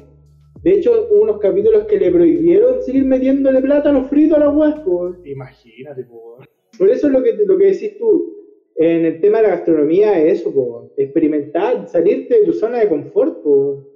De 0.63 0.75
hecho, 0.75 1.08
hubo 1.12 1.24
unos 1.24 1.39
capítulos 1.39 1.88
que 1.88 1.98
le 2.00 2.10
prohibieron 2.10 2.82
seguir 2.84 3.03
metiéndole 3.03 3.60
plátano 3.60 4.06
frito 4.06 4.38
a 4.38 4.39
la 4.39 4.50
weá. 4.50 4.82
Imagínate, 5.25 6.06
po. 6.06 6.38
Por 6.77 6.89
eso 6.89 7.08
es 7.08 7.13
lo 7.13 7.22
que, 7.22 7.34
lo 7.46 7.58
que 7.58 7.65
decís 7.65 7.98
tú. 7.98 8.40
En 8.75 9.06
el 9.06 9.22
tema 9.22 9.38
de 9.38 9.44
la 9.44 9.56
gastronomía 9.56 10.20
es 10.20 10.40
eso, 10.40 10.54
po. 10.54 10.92
experimentar, 10.98 11.88
salirte 11.88 12.40
de 12.40 12.46
tu 12.46 12.54
zona 12.54 12.80
de 12.80 12.90
confort. 12.90 13.44
Po. 13.44 13.88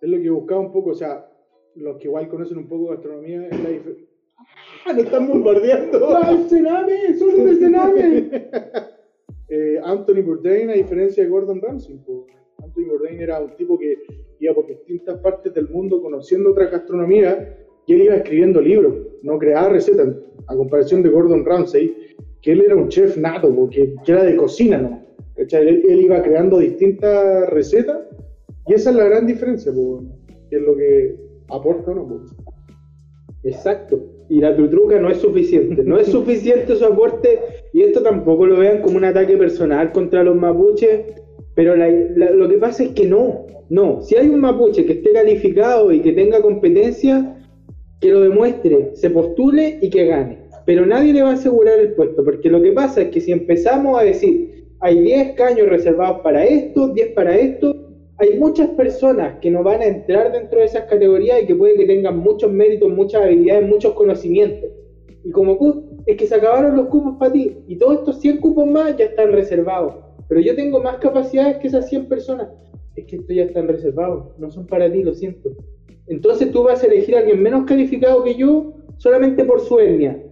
Es 0.00 0.08
lo 0.08 0.20
que 0.20 0.30
buscaba 0.30 0.60
un 0.60 0.72
poco, 0.72 0.90
o 0.90 0.94
sea, 0.94 1.30
los 1.74 1.96
que 1.98 2.08
igual 2.08 2.28
conocen 2.28 2.58
un 2.58 2.68
poco 2.68 2.84
de 2.84 2.96
gastronomía 2.96 3.48
es 3.48 3.62
la 3.62 3.70
diferencia. 3.70 4.06
¡Ah! 4.36 4.92
¡Nos 4.92 5.04
están 5.04 5.28
bombardeando! 5.28 6.08
¡Ah, 6.16 6.30
el 6.30 6.48
cename! 6.48 7.14
¡Son 7.18 7.44
de 7.44 7.54
cename! 7.56 8.30
Eh, 9.48 9.78
Anthony 9.84 10.22
Bourdain, 10.22 10.70
a 10.70 10.72
diferencia 10.72 11.22
de 11.22 11.28
Gordon 11.28 11.60
Ramsay, 11.60 11.96
po. 11.98 12.26
Anthony 12.62 12.86
Bourdain 12.88 13.20
era 13.20 13.40
un 13.40 13.54
tipo 13.56 13.78
que 13.78 13.98
iba 14.40 14.54
por 14.54 14.66
distintas 14.66 15.18
partes 15.20 15.52
del 15.52 15.68
mundo 15.68 16.00
conociendo 16.02 16.50
otras 16.50 16.72
gastronomías 16.72 17.36
y 17.86 17.94
él 17.94 18.02
iba 18.02 18.16
escribiendo 18.16 18.60
libros, 18.60 18.94
no 19.24 19.38
creaba 19.38 19.70
recetas, 19.70 20.08
a 20.46 20.54
comparación 20.54 21.02
de 21.02 21.08
Gordon 21.08 21.44
Ramsay, 21.44 21.94
que 22.42 22.52
él 22.52 22.60
era 22.60 22.76
un 22.76 22.88
chef 22.88 23.16
nato, 23.16 23.54
po, 23.54 23.68
que, 23.70 23.94
era 24.06 24.22
de 24.22 24.36
cocina, 24.36 24.78
¿no? 24.78 25.02
Él, 25.36 25.82
él 25.88 26.00
iba 26.00 26.22
creando 26.22 26.58
distintas 26.58 27.48
recetas 27.50 27.98
y 28.66 28.74
esa 28.74 28.90
es 28.90 28.96
la 28.96 29.04
gran 29.04 29.26
diferencia, 29.26 29.72
po, 29.72 30.04
que 30.48 30.56
es 30.56 30.62
lo 30.62 30.76
que 30.76 31.16
aporta 31.48 31.90
o 31.90 31.94
no. 31.94 32.24
Exacto. 33.44 34.00
Y 34.28 34.40
la 34.40 34.56
trutruca 34.56 34.98
no 34.98 35.10
es 35.10 35.18
suficiente. 35.18 35.82
No 35.84 35.98
es 35.98 36.08
suficiente 36.08 36.76
su 36.76 36.84
aporte. 36.84 37.40
Y 37.72 37.82
esto 37.82 38.02
tampoco 38.02 38.46
lo 38.46 38.58
vean 38.58 38.80
como 38.80 38.96
un 38.96 39.04
ataque 39.04 39.36
personal 39.36 39.92
contra 39.92 40.24
los 40.24 40.34
mapuches. 40.34 41.00
Pero 41.54 41.76
lo 41.76 42.48
que 42.48 42.58
pasa 42.58 42.84
es 42.84 42.90
que 42.90 43.06
no. 43.06 43.46
No. 43.68 44.00
Si 44.00 44.16
hay 44.16 44.28
un 44.28 44.40
mapuche 44.40 44.86
que 44.86 44.94
esté 44.94 45.12
calificado 45.12 45.92
y 45.92 46.00
que 46.00 46.12
tenga 46.12 46.40
competencia, 46.40 47.36
que 48.04 48.10
lo 48.10 48.20
demuestre, 48.20 48.90
se 48.92 49.08
postule 49.08 49.78
y 49.80 49.88
que 49.88 50.04
gane. 50.04 50.36
Pero 50.66 50.84
nadie 50.84 51.14
le 51.14 51.22
va 51.22 51.30
a 51.30 51.34
asegurar 51.40 51.78
el 51.78 51.94
puesto. 51.94 52.22
Porque 52.22 52.50
lo 52.50 52.60
que 52.60 52.72
pasa 52.72 53.00
es 53.00 53.08
que 53.08 53.18
si 53.18 53.32
empezamos 53.32 53.98
a 53.98 54.04
decir, 54.04 54.66
hay 54.80 55.00
10 55.00 55.28
escaños 55.28 55.70
reservados 55.70 56.20
para 56.20 56.44
esto, 56.44 56.88
10 56.88 57.12
para 57.12 57.34
esto, 57.34 57.74
hay 58.18 58.38
muchas 58.38 58.68
personas 58.70 59.38
que 59.40 59.50
no 59.50 59.62
van 59.62 59.80
a 59.80 59.86
entrar 59.86 60.32
dentro 60.32 60.58
de 60.58 60.66
esas 60.66 60.84
categorías 60.84 61.42
y 61.42 61.46
que 61.46 61.54
puede 61.54 61.76
que 61.78 61.86
tengan 61.86 62.18
muchos 62.18 62.52
méritos, 62.52 62.90
muchas 62.90 63.22
habilidades, 63.22 63.66
muchos 63.66 63.94
conocimientos. 63.94 64.68
Y 65.24 65.30
como 65.30 65.58
es 66.04 66.16
que 66.18 66.26
se 66.26 66.34
acabaron 66.34 66.76
los 66.76 66.88
cupos 66.88 67.16
para 67.18 67.32
ti 67.32 67.56
y 67.66 67.76
todos 67.76 68.00
estos 68.00 68.20
100 68.20 68.36
cupos 68.36 68.66
más 68.66 68.98
ya 68.98 69.06
están 69.06 69.32
reservados. 69.32 69.94
Pero 70.28 70.42
yo 70.42 70.54
tengo 70.54 70.78
más 70.78 70.98
capacidades 70.98 71.56
que 71.56 71.68
esas 71.68 71.88
100 71.88 72.06
personas. 72.06 72.48
Es 72.96 73.06
que 73.06 73.16
estos 73.16 73.34
ya 73.34 73.44
están 73.44 73.66
reservados, 73.66 74.38
no 74.38 74.50
son 74.50 74.66
para 74.66 74.92
ti, 74.92 75.02
lo 75.02 75.14
siento. 75.14 75.52
Entonces 76.06 76.50
tú 76.52 76.62
vas 76.62 76.82
a 76.82 76.86
elegir 76.86 77.16
a 77.16 77.20
alguien 77.20 77.42
menos 77.42 77.64
calificado 77.64 78.22
que 78.24 78.34
yo 78.34 78.74
solamente 78.98 79.44
por 79.44 79.60
su 79.60 79.78
etnia. 79.80 80.22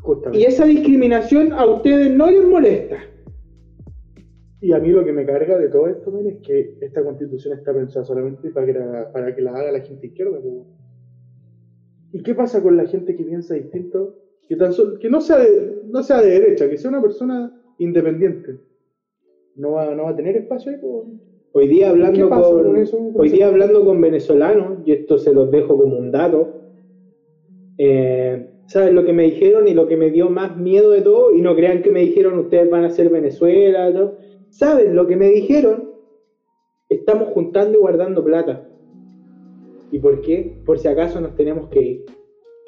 Justamente. 0.00 0.38
Y 0.40 0.48
esa 0.48 0.64
discriminación 0.64 1.52
a 1.52 1.64
ustedes 1.66 2.10
no 2.10 2.30
les 2.30 2.44
molesta. 2.44 2.96
Y 4.60 4.72
a 4.72 4.78
mí 4.78 4.90
lo 4.90 5.04
que 5.04 5.12
me 5.12 5.26
carga 5.26 5.58
de 5.58 5.68
todo 5.68 5.88
esto, 5.88 6.10
men, 6.12 6.26
es 6.28 6.38
que 6.46 6.78
esta 6.80 7.02
constitución 7.02 7.58
está 7.58 7.72
pensada 7.74 8.04
solamente 8.04 8.50
para 8.50 8.66
que 8.66 8.72
la, 8.72 9.12
para 9.12 9.34
que 9.34 9.42
la 9.42 9.50
haga 9.56 9.72
la 9.72 9.80
gente 9.80 10.06
izquierda. 10.06 10.38
¿Y 12.12 12.22
qué 12.22 12.34
pasa 12.34 12.62
con 12.62 12.76
la 12.76 12.86
gente 12.86 13.16
que 13.16 13.24
piensa 13.24 13.54
distinto? 13.54 14.18
Que, 14.48 14.56
tan 14.56 14.72
sol- 14.72 14.98
que 15.00 15.08
no, 15.10 15.20
sea 15.20 15.38
de, 15.38 15.82
no 15.86 16.02
sea 16.02 16.20
de 16.20 16.30
derecha, 16.30 16.68
que 16.68 16.76
sea 16.78 16.90
una 16.90 17.02
persona 17.02 17.60
independiente. 17.78 18.58
No 19.56 19.72
va, 19.72 19.94
no 19.94 20.04
va 20.04 20.10
a 20.10 20.16
tener 20.16 20.36
espacio 20.36 20.72
ahí. 20.72 20.78
po. 20.78 21.10
Hoy 21.54 21.68
día 21.68 21.90
hablando 21.90 22.24
¿Qué 22.24 22.30
pasa 22.30 22.50
con, 22.50 22.62
con 22.64 22.76
eso? 22.76 23.10
hoy 23.14 23.28
día 23.28 23.48
hablando 23.48 23.84
con 23.84 24.00
venezolanos, 24.00 24.78
y 24.86 24.92
esto 24.92 25.18
se 25.18 25.34
los 25.34 25.50
dejo 25.50 25.76
como 25.76 25.98
un 25.98 26.10
dato, 26.10 26.48
eh, 27.78 28.48
¿saben 28.66 28.94
lo 28.94 29.04
que 29.04 29.12
me 29.12 29.24
dijeron 29.24 29.68
y 29.68 29.74
lo 29.74 29.86
que 29.86 29.96
me 29.96 30.10
dio 30.10 30.30
más 30.30 30.56
miedo 30.56 30.90
de 30.90 31.02
todo? 31.02 31.32
Y 31.32 31.40
no 31.42 31.54
crean 31.54 31.82
que 31.82 31.90
me 31.90 32.00
dijeron 32.00 32.38
ustedes 32.38 32.70
van 32.70 32.84
a 32.84 32.90
ser 32.90 33.10
Venezuela, 33.10 33.90
¿no? 33.90 34.12
¿saben 34.52 34.94
lo 34.94 35.06
que 35.06 35.16
me 35.16 35.28
dijeron? 35.30 35.90
Estamos 36.88 37.28
juntando 37.28 37.78
y 37.78 37.80
guardando 37.80 38.22
plata. 38.22 38.68
¿Y 39.90 39.98
por 39.98 40.20
qué? 40.20 40.58
Por 40.64 40.78
si 40.78 40.88
acaso 40.88 41.20
nos 41.20 41.34
tenemos 41.34 41.68
que 41.68 41.82
ir. 41.82 42.04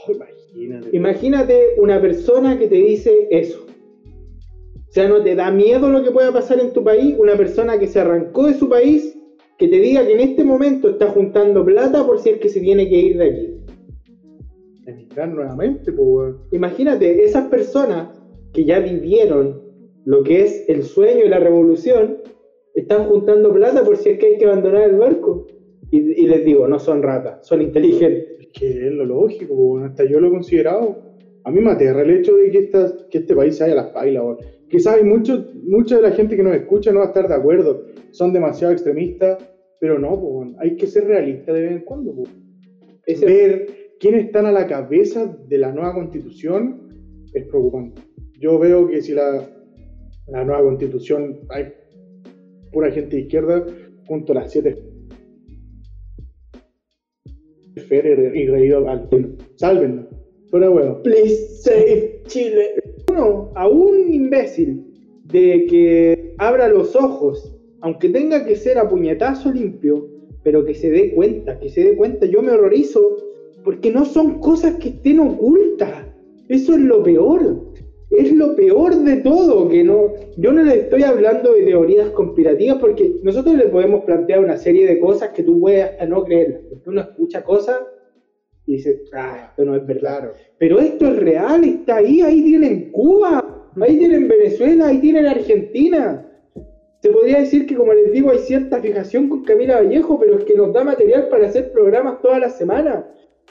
Imagínate. 0.09 0.97
Imagínate 0.97 1.67
una 1.79 2.01
persona 2.01 2.59
que 2.59 2.67
te 2.67 2.77
dice 2.77 3.29
eso. 3.31 3.67
O 4.95 4.97
sea, 4.97 5.09
¿no 5.09 5.25
te 5.25 5.35
da 5.35 5.51
miedo 5.51 5.91
lo 5.91 6.05
que 6.05 6.13
pueda 6.13 6.33
pasar 6.33 6.61
en 6.61 6.73
tu 6.73 6.85
país? 6.85 7.17
Una 7.19 7.37
persona 7.37 7.77
que 7.81 7.89
se 7.89 7.99
arrancó 7.99 8.47
de 8.47 8.55
su 8.55 8.69
país, 8.69 9.19
que 9.59 9.67
te 9.67 9.81
diga 9.81 10.07
que 10.07 10.13
en 10.13 10.21
este 10.21 10.45
momento 10.45 10.89
está 10.89 11.09
juntando 11.09 11.65
plata 11.65 12.07
por 12.07 12.21
si 12.21 12.29
es 12.31 12.39
que 12.39 12.49
se 12.49 12.61
tiene 12.61 12.89
que 12.89 12.97
ir 13.01 13.19
de 13.19 13.25
aquí. 13.25 13.57
Emigrar 14.87 15.31
nuevamente, 15.31 15.91
pues. 15.91 16.37
Imagínate, 16.53 17.25
esas 17.25 17.49
personas 17.49 18.17
que 18.53 18.65
ya 18.65 18.79
vivieron 18.79 19.61
lo 20.05 20.23
que 20.23 20.43
es 20.43 20.65
el 20.69 20.85
sueño 20.85 21.25
y 21.25 21.29
la 21.29 21.41
revolución, 21.41 22.19
están 22.75 23.07
juntando 23.09 23.53
plata 23.53 23.83
por 23.85 23.97
si 23.97 24.11
es 24.11 24.19
que 24.21 24.27
hay 24.27 24.39
que 24.39 24.45
abandonar 24.45 24.91
el 24.91 24.95
barco. 24.95 25.45
Y, 25.91 26.23
y 26.23 26.27
les 26.29 26.45
digo, 26.45 26.69
no 26.69 26.79
son 26.79 27.03
ratas, 27.03 27.45
son 27.45 27.63
inteligentes. 27.63 28.27
Es 28.39 28.47
que 28.61 28.87
es 28.87 28.93
lo 28.93 29.07
lógico, 29.07 29.55
weón. 29.55 29.87
hasta 29.87 30.05
yo 30.05 30.21
lo 30.21 30.29
he 30.29 30.31
considerado. 30.31 31.03
A 31.43 31.51
mí 31.51 31.61
me 31.61 31.73
aterra 31.73 32.03
el 32.03 32.11
hecho 32.11 32.37
de 32.37 32.49
que, 32.53 32.59
esta- 32.59 32.95
que 33.11 33.19
este 33.19 33.35
país 33.35 33.57
se 33.57 33.65
vaya 33.65 33.75
a 33.81 33.83
las 33.85 33.93
pailas. 33.93 34.23
Quizás 34.77 34.97
hay 34.97 35.05
mucho, 35.05 35.53
mucha 35.63 35.95
de 35.97 36.03
la 36.03 36.11
gente 36.11 36.35
que 36.37 36.43
nos 36.43 36.57
escucha 36.57 36.91
no 36.91 36.99
va 36.99 37.05
a 37.05 37.09
estar 37.09 37.29
de 37.29 37.35
acuerdo. 37.35 37.85
Son 38.11 38.33
demasiado 38.33 38.73
extremistas, 38.73 39.39
pero 39.79 40.01
no, 40.01 40.11
po, 40.21 40.27
weón. 40.39 40.57
hay 40.59 40.75
que 40.75 40.89
ser 40.89 41.05
realistas 41.05 41.55
de 41.55 41.61
vez 41.63 41.71
en 41.71 41.81
cuando. 41.85 42.13
po. 42.13 42.25
Ese- 43.07 43.25
Ver 43.25 43.67
quiénes 44.01 44.25
están 44.27 44.47
a 44.47 44.51
la 44.51 44.67
cabeza 44.67 45.27
de 45.49 45.59
la 45.59 45.71
nueva 45.71 45.95
constitución 45.95 46.89
es 47.33 47.45
preocupante. 47.47 48.03
Yo 48.41 48.59
veo 48.59 48.89
que 48.89 49.01
si 49.01 49.13
la, 49.13 49.49
la 50.27 50.45
nueva 50.45 50.63
constitución 50.65 51.39
hay 51.51 51.73
pura 52.73 52.91
gente 52.91 53.15
de 53.15 53.23
izquierda 53.23 53.65
junto 54.09 54.33
a 54.33 54.37
las 54.41 54.51
siete 54.51 54.75
Ferrer 57.89 58.37
y 58.37 58.47
reído 58.49 58.89
al 58.89 59.09
Sálvenlo. 59.55 60.09
Fuera 60.51 60.69
huevo. 60.69 61.01
Please 61.05 61.63
save 61.63 62.23
Chile. 62.27 62.75
A 63.55 63.69
un 63.69 64.13
imbécil 64.13 64.85
de 65.25 65.67
que 65.67 66.35
abra 66.39 66.69
los 66.69 66.97
ojos, 66.97 67.57
aunque 67.81 68.09
tenga 68.09 68.45
que 68.45 68.57
ser 68.57 68.79
a 68.79 68.89
puñetazo 68.89 69.53
limpio, 69.53 70.09
pero 70.43 70.65
que 70.65 70.75
se 70.75 70.91
dé 70.91 71.15
cuenta, 71.15 71.59
que 71.59 71.69
se 71.69 71.85
dé 71.85 71.97
cuenta, 71.97 72.27
yo 72.27 72.43
me 72.43 72.53
horrorizo, 72.53 73.17
porque 73.63 73.91
no 73.91 74.05
son 74.05 74.41
cosas 74.41 74.75
que 74.77 74.91
estén 74.91 75.21
ocultas. 75.21 75.93
Eso 76.49 76.75
es 76.75 76.81
lo 76.81 77.03
peor. 77.03 77.63
Es 78.11 78.33
lo 78.33 78.55
peor 78.55 78.97
de 78.97 79.17
todo, 79.17 79.69
que 79.69 79.83
no, 79.83 80.13
yo 80.37 80.53
no 80.53 80.63
le 80.63 80.81
estoy 80.81 81.03
hablando 81.03 81.53
de 81.53 81.63
teorías 81.63 82.11
conspirativas 82.11 82.79
porque 82.79 83.17
nosotros 83.23 83.57
le 83.57 83.69
podemos 83.69 84.05
plantear 84.05 84.41
una 84.41 84.57
serie 84.57 84.87
de 84.87 85.01
cosas 85.01 85.31
que 85.31 85.43
tú 85.43 85.61
puedes 85.61 85.85
hasta 85.85 86.07
no 86.07 86.23
creerlas. 86.25 86.61
Porque 86.69 86.91
uno 86.91 87.01
escucha 87.01 87.43
cosas 87.43 87.79
y 88.67 88.73
dice, 88.77 89.03
ah, 89.13 89.49
esto 89.51 89.65
no 89.65 89.77
es 89.77 89.87
verdad. 89.87 90.21
Claro. 90.21 90.33
Pero 90.59 90.79
esto 90.81 91.07
es 91.09 91.17
real, 91.17 91.65
está 91.65 91.97
ahí, 91.97 92.21
ahí 92.23 92.43
tienen 92.43 92.91
Cuba, 92.93 93.71
ahí 93.81 93.99
tienen 93.99 94.27
Venezuela, 94.29 94.89
ahí 94.89 94.99
tienen 94.99 95.27
Argentina. 95.27 96.27
Se 97.03 97.11
podría 97.11 97.41
decir 97.41 97.67
que, 97.67 97.75
como 97.77 97.93
les 97.93 98.13
digo, 98.13 98.31
hay 98.31 98.39
cierta 98.39 98.81
fijación 98.81 99.29
con 99.29 99.45
Camila 99.45 99.77
Vallejo, 99.83 100.19
pero 100.19 100.39
es 100.39 100.45
que 100.45 100.55
nos 100.55 100.73
da 100.73 100.83
material 100.85 101.29
para 101.29 101.47
hacer 101.49 101.71
programas 101.73 102.23
todas 102.23 102.41
las 102.41 102.57
semanas. 102.57 103.05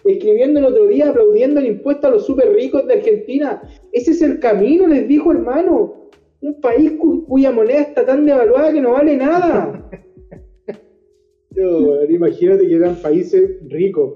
Escribiendo 0.04 0.60
el 0.60 0.66
otro 0.66 0.88
día, 0.88 1.10
aplaudiendo 1.10 1.60
el 1.60 1.68
impuesto 1.68 2.08
a 2.08 2.10
los 2.10 2.26
súper 2.26 2.52
ricos 2.54 2.86
de 2.88 2.96
Argentina. 2.96 3.62
Ese 3.92 4.12
es 4.12 4.22
el 4.24 4.40
camino, 4.40 4.88
les 4.88 5.08
dijo 5.08 5.32
hermano. 5.32 6.10
Un 6.42 6.60
país 6.60 6.92
cu- 7.00 7.26
cuya 7.26 7.52
moneda 7.52 7.82
está 7.82 8.06
tan 8.06 8.26
devaluada 8.26 8.74
que 8.74 8.82
no 8.82 8.94
vale 8.94 9.16
nada. 9.16 9.90
Yo, 11.52 12.04
imagínate 12.10 12.68
que 12.68 12.76
eran 12.76 12.96
países 12.96 13.60
ricos. 13.70 14.16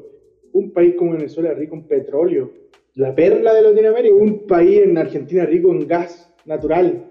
Un 0.54 0.72
país 0.72 0.96
como 0.96 1.14
Venezuela 1.14 1.54
rico 1.54 1.76
en 1.76 1.84
petróleo. 1.84 2.52
La 2.96 3.14
perla 3.14 3.54
de 3.54 3.62
Latinoamérica. 3.62 4.16
Un 4.16 4.48
país 4.48 4.82
en 4.82 4.98
Argentina 4.98 5.46
rico 5.46 5.72
en 5.72 5.88
gas 5.88 6.34
natural. 6.46 7.06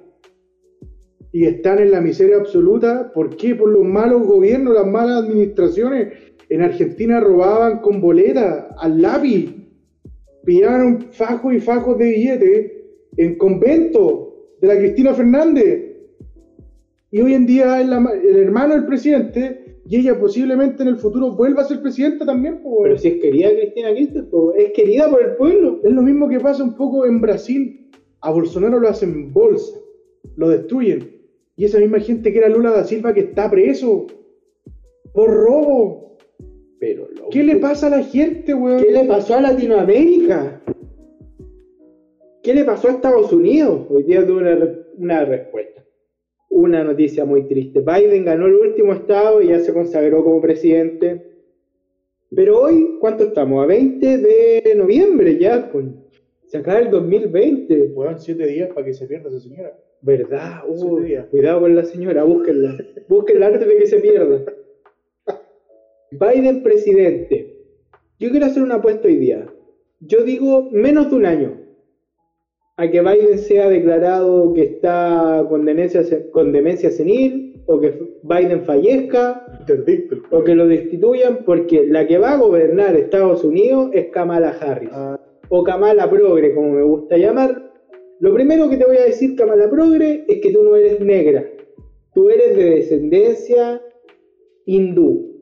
Y 1.32 1.44
están 1.44 1.78
en 1.78 1.90
la 1.90 2.00
miseria 2.00 2.36
absoluta. 2.36 3.12
¿Por 3.12 3.36
qué? 3.36 3.54
Por 3.54 3.70
los 3.70 3.84
malos 3.84 4.26
gobiernos, 4.26 4.74
las 4.74 4.86
malas 4.86 5.24
administraciones. 5.24 6.12
En 6.48 6.62
Argentina 6.62 7.20
robaban 7.20 7.80
con 7.80 8.00
boleta 8.00 8.74
al 8.78 9.02
lápiz. 9.02 9.54
Pillaron 10.44 11.08
fajos 11.10 11.54
y 11.54 11.60
fajos 11.60 11.98
de 11.98 12.10
billetes 12.10 12.72
en 13.16 13.36
convento 13.36 14.54
de 14.60 14.68
la 14.68 14.76
Cristina 14.76 15.14
Fernández. 15.14 15.86
Y 17.10 17.20
hoy 17.20 17.34
en 17.34 17.46
día 17.46 17.80
el 17.80 18.36
hermano 18.36 18.74
del 18.74 18.86
presidente 18.86 19.65
y 19.88 19.96
ella 19.96 20.18
posiblemente 20.18 20.82
en 20.82 20.88
el 20.88 20.96
futuro 20.96 21.32
vuelva 21.32 21.62
a 21.62 21.66
ser 21.66 21.80
presidenta 21.80 22.26
también. 22.26 22.60
Pero 22.82 22.98
si 22.98 23.08
es 23.08 23.20
querida 23.20 23.50
Cristina 23.50 23.94
Kirchner, 23.94 24.28
pues, 24.28 24.56
es 24.58 24.72
querida 24.72 25.08
por 25.08 25.22
el 25.22 25.36
pueblo. 25.36 25.80
Es 25.84 25.92
lo 25.92 26.02
mismo 26.02 26.28
que 26.28 26.40
pasa 26.40 26.64
un 26.64 26.74
poco 26.74 27.06
en 27.06 27.20
Brasil. 27.20 27.88
A 28.20 28.30
Bolsonaro 28.30 28.80
lo 28.80 28.88
hacen 28.88 29.32
bolsa, 29.32 29.78
lo 30.36 30.48
destruyen. 30.48 31.16
Y 31.54 31.64
esa 31.64 31.78
misma 31.78 32.00
gente 32.00 32.32
que 32.32 32.38
era 32.38 32.48
Lula 32.48 32.70
da 32.70 32.84
Silva 32.84 33.14
que 33.14 33.20
está 33.20 33.48
preso 33.50 34.06
por 35.12 35.30
robo. 35.30 36.16
Pero 36.80 37.08
loco. 37.16 37.30
¿Qué 37.30 37.44
le 37.44 37.56
pasa 37.56 37.86
a 37.86 37.90
la 37.90 38.02
gente, 38.02 38.54
weón? 38.54 38.82
¿Qué 38.82 38.90
le 38.90 39.04
pasó 39.04 39.34
a 39.34 39.40
Latinoamérica? 39.40 40.62
¿Qué 42.42 42.54
le 42.54 42.64
pasó 42.64 42.88
a 42.88 42.92
Estados 42.92 43.32
Unidos? 43.32 43.86
Hoy 43.88 44.02
día 44.02 44.26
tuve 44.26 44.84
una 44.98 45.24
respuesta. 45.24 45.85
Una 46.56 46.82
noticia 46.82 47.26
muy 47.26 47.42
triste. 47.42 47.80
Biden 47.80 48.24
ganó 48.24 48.46
el 48.46 48.54
último 48.54 48.94
estado 48.94 49.42
y 49.42 49.48
ya 49.48 49.60
se 49.60 49.74
consagró 49.74 50.24
como 50.24 50.40
presidente. 50.40 51.22
Pero 52.34 52.62
hoy, 52.62 52.96
¿cuánto 52.98 53.24
estamos? 53.24 53.62
A 53.62 53.66
20 53.66 54.16
de 54.16 54.74
noviembre 54.74 55.36
ya. 55.38 55.70
pues. 55.70 55.84
Se 56.46 56.56
acaba 56.56 56.78
el 56.78 56.90
2020. 56.90 57.88
Weón, 57.94 58.18
siete 58.18 58.46
días 58.46 58.70
para 58.72 58.86
que 58.86 58.94
se 58.94 59.06
pierda 59.06 59.28
esa 59.28 59.40
señora. 59.40 59.78
¿Verdad? 60.00 60.62
Siete 60.74 61.02
días. 61.02 61.26
cuidado 61.26 61.60
con 61.60 61.76
la 61.76 61.84
señora, 61.84 62.24
búsquenla. 62.24 62.74
Búsquenla 63.06 63.48
antes 63.48 63.68
de 63.68 63.76
que 63.76 63.86
se 63.86 63.98
pierda. 63.98 64.42
Biden 66.10 66.62
presidente. 66.62 67.66
Yo 68.18 68.30
quiero 68.30 68.46
hacer 68.46 68.62
una 68.62 68.76
apuesta 68.76 69.08
hoy 69.08 69.16
día. 69.16 69.46
Yo 70.00 70.24
digo 70.24 70.70
menos 70.72 71.10
de 71.10 71.16
un 71.16 71.26
año. 71.26 71.65
A 72.78 72.90
que 72.90 73.00
Biden 73.00 73.38
sea 73.38 73.68
declarado 73.70 74.52
que 74.52 74.62
está 74.62 75.44
con 75.48 75.64
demencia, 75.64 76.02
con 76.30 76.52
demencia 76.52 76.90
senil 76.90 77.62
o 77.66 77.80
que 77.80 77.94
Biden 78.22 78.62
fallezca 78.64 79.44
Interdicto. 79.60 80.16
o 80.30 80.44
que 80.44 80.54
lo 80.54 80.68
destituyan 80.68 81.38
porque 81.44 81.86
la 81.86 82.06
que 82.06 82.18
va 82.18 82.32
a 82.32 82.38
gobernar 82.38 82.94
Estados 82.94 83.44
Unidos 83.44 83.90
es 83.92 84.06
Kamala 84.08 84.50
Harris 84.60 84.90
Ah, 84.92 85.18
o 85.48 85.64
Kamala 85.64 86.08
Progre 86.10 86.54
como 86.54 86.72
me 86.72 86.82
gusta 86.82 87.16
llamar. 87.16 87.72
Lo 88.20 88.32
primero 88.34 88.68
que 88.68 88.76
te 88.76 88.84
voy 88.86 88.96
a 88.98 89.04
decir 89.04 89.36
Kamala 89.36 89.68
Progre 89.70 90.24
es 90.28 90.40
que 90.40 90.52
tú 90.52 90.62
no 90.62 90.76
eres 90.76 91.00
negra, 91.00 91.44
tú 92.14 92.28
eres 92.30 92.56
de 92.56 92.70
descendencia 92.70 93.80
hindú. 94.66 95.32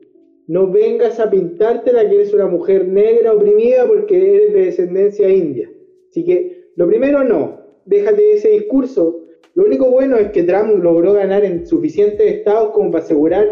No 0.46 0.70
vengas 0.70 1.18
a 1.20 1.30
pintártela 1.30 2.08
que 2.08 2.16
eres 2.16 2.34
una 2.34 2.46
mujer 2.46 2.86
negra 2.86 3.32
oprimida 3.32 3.86
porque 3.86 4.36
eres 4.36 4.52
de 4.52 4.60
descendencia 4.66 5.28
india. 5.28 5.70
Así 6.10 6.24
que, 6.24 6.53
lo 6.76 6.86
primero 6.86 7.24
no, 7.24 7.60
déjate 7.84 8.32
ese 8.32 8.50
discurso. 8.50 9.20
Lo 9.54 9.64
único 9.64 9.90
bueno 9.90 10.16
es 10.16 10.30
que 10.30 10.42
Trump 10.42 10.82
logró 10.82 11.12
ganar 11.12 11.44
en 11.44 11.66
suficientes 11.66 12.26
estados 12.26 12.70
como 12.70 12.90
para 12.90 13.04
asegurar 13.04 13.46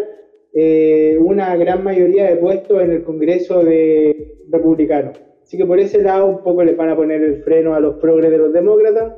eh, 0.53 1.17
una 1.21 1.57
gran 1.57 1.85
mayoría 1.85 2.29
de 2.29 2.37
puestos 2.37 2.83
en 2.83 2.91
el 2.91 3.05
Congreso 3.05 3.65
de 3.65 4.37
republicanos. 4.51 5.21
Así 5.43 5.57
que 5.57 5.65
por 5.65 5.79
ese 5.79 6.03
lado 6.03 6.27
un 6.27 6.43
poco 6.43 6.65
le 6.65 6.75
van 6.75 6.91
a 6.91 6.97
poner 6.97 7.23
el 7.23 7.43
freno 7.43 7.75
a 7.75 7.81
los 7.81 7.97
progres 7.97 8.31
de 8.31 8.39
los 8.39 8.53
demócratas. 8.53 9.15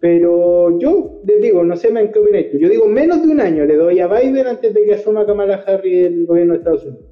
Pero 0.00 0.78
yo 0.78 1.22
les 1.24 1.40
digo, 1.40 1.64
no 1.64 1.76
sé 1.76 1.88
en 1.88 2.12
qué 2.12 2.18
opináis 2.18 2.50
tú. 2.50 2.58
Yo 2.58 2.68
digo, 2.68 2.86
menos 2.86 3.22
de 3.22 3.32
un 3.32 3.40
año 3.40 3.64
le 3.64 3.76
doy 3.76 4.00
a 4.00 4.06
Biden 4.06 4.46
antes 4.46 4.74
de 4.74 4.84
que 4.84 4.94
asuma 4.94 5.24
Kamala 5.24 5.64
Harris 5.66 6.06
el 6.06 6.26
gobierno 6.26 6.52
de 6.52 6.58
Estados 6.58 6.84
Unidos. 6.84 7.06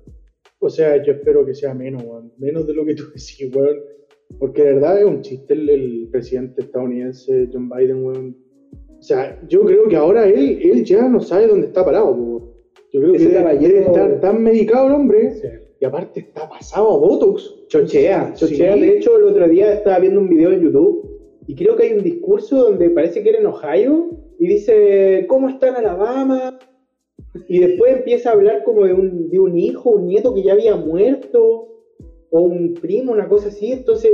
O 0.58 0.68
sea, 0.68 1.02
yo 1.02 1.14
espero 1.14 1.44
que 1.44 1.54
sea 1.54 1.74
menos, 1.74 2.04
weón. 2.04 2.32
Menos 2.38 2.66
de 2.66 2.74
lo 2.74 2.84
que 2.84 2.94
tú 2.94 3.04
decís, 3.14 3.50
weón. 3.54 3.78
Porque 4.38 4.62
de 4.62 4.74
verdad 4.74 4.98
es 4.98 5.04
un 5.04 5.20
chiste 5.22 5.54
el, 5.54 5.68
el 5.68 6.08
presidente 6.10 6.62
estadounidense, 6.62 7.48
John 7.52 7.68
Biden, 7.68 8.04
weón. 8.04 8.36
O 8.98 9.02
sea, 9.02 9.40
yo 9.48 9.62
creo 9.64 9.88
que 9.88 9.96
ahora 9.96 10.26
él, 10.28 10.60
él 10.62 10.84
ya 10.84 11.08
no 11.08 11.20
sabe 11.20 11.46
dónde 11.48 11.66
está 11.68 11.84
parado, 11.84 12.12
weón. 12.12 12.52
Yo 12.92 13.00
creo 13.00 13.12
que 13.12 13.18
Ese 13.18 13.28
debe, 13.28 13.38
caballero- 13.38 13.74
debe 13.74 13.86
estar 13.86 14.20
tan 14.20 14.42
medicado 14.42 14.86
el 14.88 14.92
hombre. 14.94 15.32
Y 15.80 15.84
aparte 15.84 16.20
está 16.20 16.48
pasado 16.48 16.92
a 16.92 16.98
Botox. 16.98 17.66
Chochea, 17.68 18.32
Sí. 18.36 18.46
chochea. 18.46 18.76
De 18.76 18.96
hecho, 18.98 19.16
el 19.16 19.24
otro 19.24 19.48
día 19.48 19.72
estaba 19.72 19.98
viendo 19.98 20.20
un 20.20 20.28
video 20.28 20.52
en 20.52 20.60
YouTube 20.60 21.10
y 21.46 21.54
creo 21.56 21.74
que 21.74 21.84
hay 21.84 21.92
un 21.94 22.04
discurso 22.04 22.56
donde 22.64 22.90
parece 22.90 23.22
que 23.22 23.30
era 23.30 23.38
en 23.40 23.46
Ohio 23.46 24.10
y 24.38 24.46
dice, 24.46 25.24
¿cómo 25.28 25.48
está 25.48 25.68
en 25.68 25.76
Alabama? 25.76 26.58
Y 27.48 27.58
después 27.60 27.96
empieza 27.96 28.30
a 28.30 28.34
hablar 28.34 28.62
como 28.62 28.84
de 28.84 28.92
un, 28.92 29.28
de 29.30 29.40
un 29.40 29.58
hijo, 29.58 29.90
un 29.90 30.06
nieto 30.06 30.34
que 30.34 30.42
ya 30.44 30.52
había 30.52 30.76
muerto, 30.76 31.81
o 32.32 32.40
un 32.40 32.74
primo, 32.74 33.12
una 33.12 33.28
cosa 33.28 33.48
así. 33.48 33.72
Entonces, 33.72 34.10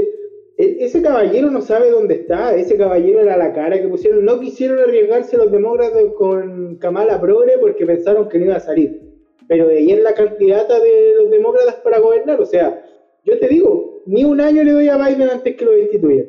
e- 0.56 0.76
ese 0.80 1.00
caballero 1.00 1.50
no 1.50 1.62
sabe 1.62 1.90
dónde 1.90 2.16
está, 2.16 2.54
ese 2.54 2.76
caballero 2.76 3.20
era 3.20 3.36
la 3.36 3.52
cara 3.54 3.80
que 3.80 3.88
pusieron. 3.88 4.24
No 4.24 4.40
quisieron 4.40 4.80
arriesgarse 4.80 5.36
los 5.36 5.50
demócratas 5.50 6.02
con 6.16 6.76
Kamala 6.76 7.20
Progre 7.20 7.58
porque 7.58 7.86
pensaron 7.86 8.28
que 8.28 8.38
no 8.38 8.46
iba 8.46 8.56
a 8.56 8.60
salir. 8.60 9.00
Pero 9.46 9.70
es 9.70 10.02
la 10.02 10.12
candidata 10.12 10.78
de 10.78 11.14
los 11.16 11.30
demócratas 11.30 11.76
para 11.76 12.00
gobernar. 12.00 12.40
O 12.40 12.44
sea, 12.44 12.84
yo 13.24 13.38
te 13.38 13.48
digo, 13.48 14.02
ni 14.06 14.24
un 14.24 14.40
año 14.40 14.62
le 14.64 14.72
doy 14.72 14.88
a 14.88 14.96
Biden 14.96 15.30
antes 15.30 15.56
que 15.56 15.64
lo 15.64 15.70
destituyan. 15.70 16.26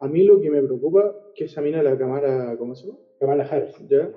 A 0.00 0.08
mí 0.08 0.24
lo 0.24 0.40
que 0.40 0.50
me 0.50 0.62
preocupa 0.62 1.14
que 1.34 1.44
esa 1.44 1.62
mina, 1.62 1.82
la 1.82 1.96
cámara, 1.96 2.56
¿cómo 2.58 2.74
se 2.74 2.86
llama? 2.88 2.98
Kamala 3.20 3.44
Harris. 3.44 3.74
¿Ya? 3.88 4.10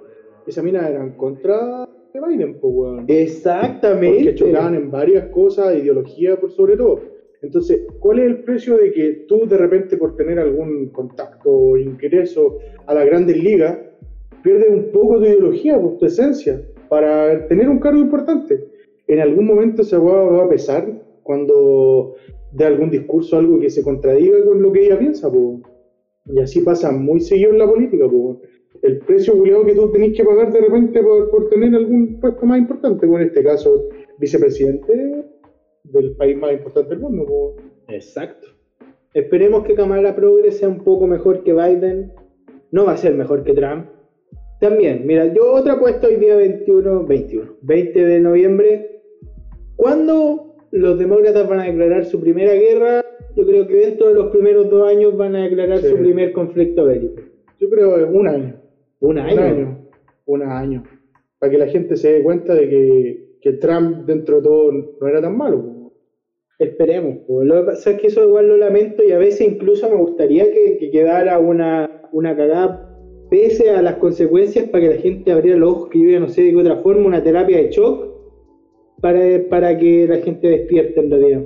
Esa 0.45 0.63
mina 0.63 0.89
era 0.89 1.01
en 1.01 1.11
contra 1.11 1.87
de 2.19 2.27
Biden, 2.27 2.59
pues, 2.59 2.74
weón. 2.75 3.05
Exactamente. 3.07 4.17
Porque 4.17 4.36
chocaban 4.36 4.75
en 4.75 4.91
varias 4.91 5.27
cosas, 5.27 5.75
ideología 5.75 6.39
por 6.39 6.51
sobre 6.51 6.77
todo. 6.77 7.01
Entonces, 7.41 7.81
¿cuál 8.00 8.19
es 8.19 8.25
el 8.25 8.43
precio 8.43 8.77
de 8.77 8.91
que 8.91 9.25
tú 9.27 9.47
de 9.47 9.57
repente 9.57 9.97
por 9.97 10.15
tener 10.15 10.39
algún 10.39 10.89
contacto 10.89 11.51
o 11.51 11.77
ingreso 11.77 12.57
a 12.88 12.93
las 12.93 13.05
grandes 13.05 13.38
ligas, 13.38 13.77
pierdes 14.43 14.69
un 14.69 14.91
poco 14.91 15.17
tu 15.17 15.25
ideología, 15.25 15.79
pues, 15.79 15.97
tu 15.97 16.05
esencia, 16.05 16.62
para 16.89 17.47
tener 17.47 17.69
un 17.69 17.79
cargo 17.79 18.00
importante? 18.00 18.67
En 19.07 19.19
algún 19.19 19.45
momento 19.45 19.83
esa 19.83 20.00
va 20.00 20.43
a 20.43 20.49
pesar 20.49 20.88
cuando 21.23 22.15
de 22.51 22.65
algún 22.65 22.89
discurso 22.89 23.38
algo 23.38 23.60
que 23.60 23.69
se 23.69 23.84
contradiga 23.84 24.43
con 24.43 24.62
lo 24.62 24.71
que 24.71 24.86
ella 24.86 24.97
piensa, 24.97 25.32
pues. 25.32 25.60
Y 26.25 26.39
así 26.39 26.62
pasa 26.62 26.91
muy 26.91 27.19
seguido 27.19 27.51
en 27.51 27.60
la 27.60 27.67
política, 27.67 28.06
pues. 28.10 28.46
El 28.81 28.99
precio 28.99 29.33
culiado 29.37 29.65
que 29.65 29.73
tú 29.73 29.91
tenés 29.91 30.15
que 30.15 30.23
pagar 30.23 30.51
de 30.51 30.61
repente 30.61 31.01
por, 31.01 31.29
por 31.31 31.49
tener 31.49 31.73
algún 31.75 32.19
puesto 32.19 32.45
más 32.45 32.59
importante, 32.59 33.05
como 33.05 33.19
en 33.19 33.27
este 33.27 33.43
caso, 33.43 33.89
vicepresidente 34.19 35.25
del 35.83 36.15
país 36.15 36.37
más 36.37 36.53
importante 36.53 36.89
del 36.91 36.99
mundo. 36.99 37.55
Exacto. 37.87 38.47
Esperemos 39.13 39.63
que 39.65 39.73
Kamala 39.73 40.15
Progre 40.15 40.51
sea 40.51 40.69
un 40.69 40.83
poco 40.83 41.07
mejor 41.07 41.43
que 41.43 41.53
Biden. 41.53 42.13
No 42.71 42.85
va 42.85 42.93
a 42.93 42.97
ser 42.97 43.13
mejor 43.15 43.43
que 43.43 43.53
Trump. 43.53 43.87
También, 44.59 45.05
mira, 45.05 45.31
yo 45.33 45.53
otra 45.53 45.73
apuesta 45.73 46.07
hoy 46.07 46.15
día 46.17 46.35
21, 46.35 47.05
21, 47.05 47.51
20 47.61 48.05
de 48.05 48.19
noviembre. 48.19 49.01
¿Cuándo 49.75 50.55
los 50.71 50.97
demócratas 50.99 51.47
van 51.47 51.59
a 51.61 51.65
declarar 51.65 52.05
su 52.05 52.19
primera 52.19 52.53
guerra? 52.53 53.03
Yo 53.35 53.45
creo 53.45 53.67
que 53.67 53.75
dentro 53.75 54.07
de 54.09 54.15
los 54.15 54.31
primeros 54.31 54.69
dos 54.69 54.87
años 54.89 55.15
van 55.15 55.35
a 55.35 55.43
declarar 55.43 55.79
Sí. 55.79 55.89
su 55.89 55.97
primer 55.97 56.31
conflicto 56.33 56.85
bélico. 56.85 57.21
Yo 57.59 57.69
creo 57.69 57.95
que 57.95 58.03
un 58.03 58.27
año. 58.27 58.55
Un 58.99 59.19
año. 59.19 59.36
Un 59.36 59.39
año. 59.39 59.88
Un 60.25 60.43
año. 60.43 60.83
Para 61.39 61.51
que 61.51 61.57
la 61.57 61.67
gente 61.67 61.95
se 61.95 62.13
dé 62.13 62.23
cuenta 62.23 62.53
de 62.53 62.69
que, 62.69 63.38
que 63.41 63.53
Trump 63.53 64.05
dentro 64.05 64.38
de 64.38 64.41
todo 64.43 64.71
no 64.71 65.07
era 65.07 65.21
tan 65.21 65.38
malo. 65.38 65.91
Esperemos. 66.60 67.19
po. 67.27 67.43
Lo 67.43 67.62
que 67.62 67.71
pasa 67.71 67.91
es 67.91 68.01
que 68.01 68.07
eso 68.07 68.23
igual 68.23 68.47
lo 68.47 68.57
lamento 68.57 69.03
y 69.03 69.12
a 69.12 69.17
veces 69.17 69.41
incluso 69.41 69.89
me 69.89 69.95
gustaría 69.95 70.51
que, 70.51 70.77
que 70.79 70.89
quedara 70.89 71.39
una, 71.39 72.01
una 72.12 72.36
cagada 72.36 72.83
pese 73.29 73.69
a 73.71 73.81
las 73.81 73.95
consecuencias 73.95 74.69
para 74.69 74.83
que 74.83 74.95
la 74.95 75.01
gente 75.01 75.31
abriera 75.31 75.57
los 75.57 75.73
ojos, 75.73 75.89
que 75.89 76.12
ya 76.12 76.19
no 76.19 76.29
sé 76.29 76.43
de 76.43 76.51
qué 76.51 76.57
otra 76.57 76.77
forma, 76.77 77.07
una 77.07 77.23
terapia 77.23 77.57
de 77.57 77.69
shock 77.69 78.07
para, 79.01 79.19
para 79.49 79.77
que 79.77 80.07
la 80.07 80.17
gente 80.17 80.47
despierte 80.47 80.99
en 80.99 81.12
realidad. 81.12 81.43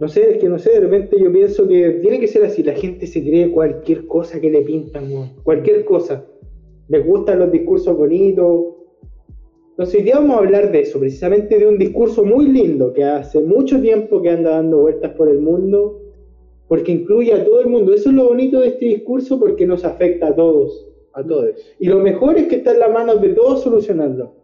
No 0.00 0.08
sé, 0.08 0.30
es 0.32 0.38
que 0.38 0.48
no 0.48 0.58
sé, 0.58 0.70
de 0.72 0.80
repente 0.80 1.16
yo 1.20 1.30
pienso 1.30 1.68
que 1.68 1.90
tiene 2.00 2.18
que 2.18 2.26
ser 2.26 2.44
así, 2.44 2.62
la 2.62 2.72
gente 2.72 3.06
se 3.06 3.20
cree 3.22 3.50
cualquier 3.50 4.06
cosa 4.06 4.40
que 4.40 4.50
le 4.50 4.62
pintan, 4.62 5.12
weón. 5.12 5.30
cualquier 5.42 5.84
cosa. 5.84 6.24
Les 6.88 7.06
gustan 7.06 7.38
los 7.38 7.52
discursos 7.52 7.96
bonitos, 7.96 8.76
entonces 9.70 9.94
hoy 9.96 10.02
día 10.02 10.16
vamos 10.16 10.36
a 10.36 10.38
hablar 10.40 10.72
de 10.72 10.80
eso, 10.80 10.98
precisamente 10.98 11.58
de 11.58 11.66
un 11.66 11.78
discurso 11.78 12.24
muy 12.24 12.46
lindo 12.48 12.92
que 12.92 13.04
hace 13.04 13.40
mucho 13.40 13.80
tiempo 13.80 14.20
que 14.22 14.30
anda 14.30 14.50
dando 14.52 14.78
vueltas 14.80 15.12
por 15.12 15.28
el 15.28 15.38
mundo, 15.40 16.00
porque 16.68 16.92
incluye 16.92 17.32
a 17.32 17.44
todo 17.44 17.60
el 17.60 17.66
mundo. 17.68 17.92
Eso 17.92 18.10
es 18.10 18.14
lo 18.16 18.28
bonito 18.28 18.60
de 18.60 18.68
este 18.68 18.86
discurso 18.86 19.38
porque 19.40 19.66
nos 19.66 19.84
afecta 19.84 20.28
a 20.28 20.34
todos. 20.36 20.86
A 21.14 21.24
todos. 21.24 21.50
Y 21.80 21.88
lo 21.88 21.98
mejor 21.98 22.38
es 22.38 22.46
que 22.46 22.56
está 22.56 22.72
en 22.72 22.78
las 22.80 22.92
manos 22.92 23.20
de 23.20 23.30
todos 23.30 23.62
solucionarlo. 23.62 24.34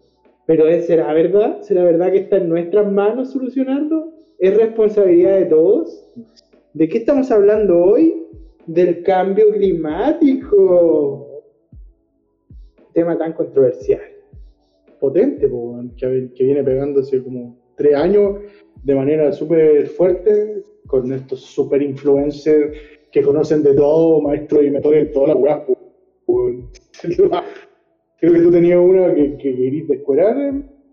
Pero 0.47 0.67
¿es- 0.67 0.87
¿será 0.87 1.13
verdad? 1.13 1.61
¿Será 1.63 1.85
verdad 1.85 2.11
que 2.13 2.19
está 2.19 2.39
en 2.39 2.49
nuestras 2.49 2.91
manos 2.91 3.31
solucionarlo? 3.33 4.13
¿Es 4.39 4.57
responsabilidad 4.57 5.39
de 5.39 5.47
todos? 5.47 6.09
¿De 6.75 6.89
qué 6.89 6.99
estamos 6.99 7.31
hablando 7.31 7.79
hoy? 7.79 8.27
Del 8.67 9.03
cambio 9.03 9.51
climático. 9.53 11.43
Tema 12.93 13.17
tan 13.17 13.33
controversial. 13.33 14.03
potente, 15.01 15.49
que, 15.97 16.31
que 16.35 16.45
viene 16.45 16.65
pegándose 16.65 17.23
como 17.23 17.57
tres 17.77 17.95
años 17.95 18.41
de 18.83 18.95
manera 18.95 19.33
súper 19.33 19.87
fuerte 19.89 20.63
con 20.87 21.13
estos 21.13 21.41
super 21.41 21.81
influencers 21.83 22.77
que 23.11 23.23
conocen 23.23 23.63
de 23.63 23.75
todo, 23.75 24.21
maestros 24.21 24.65
y 24.65 24.71
mentores 24.71 25.09
de 25.09 25.13
toda 25.13 25.29
la 25.29 25.37
weá. 25.37 25.65
po, 25.65 25.79
weón. 26.27 26.69
Creo 28.19 28.33
que 28.33 28.41
tú 28.41 28.51
tenías 28.51 28.79
una 28.79 29.15
que, 29.15 29.37
que 29.37 29.57
querías 29.57 29.89
descuerar 29.89 30.37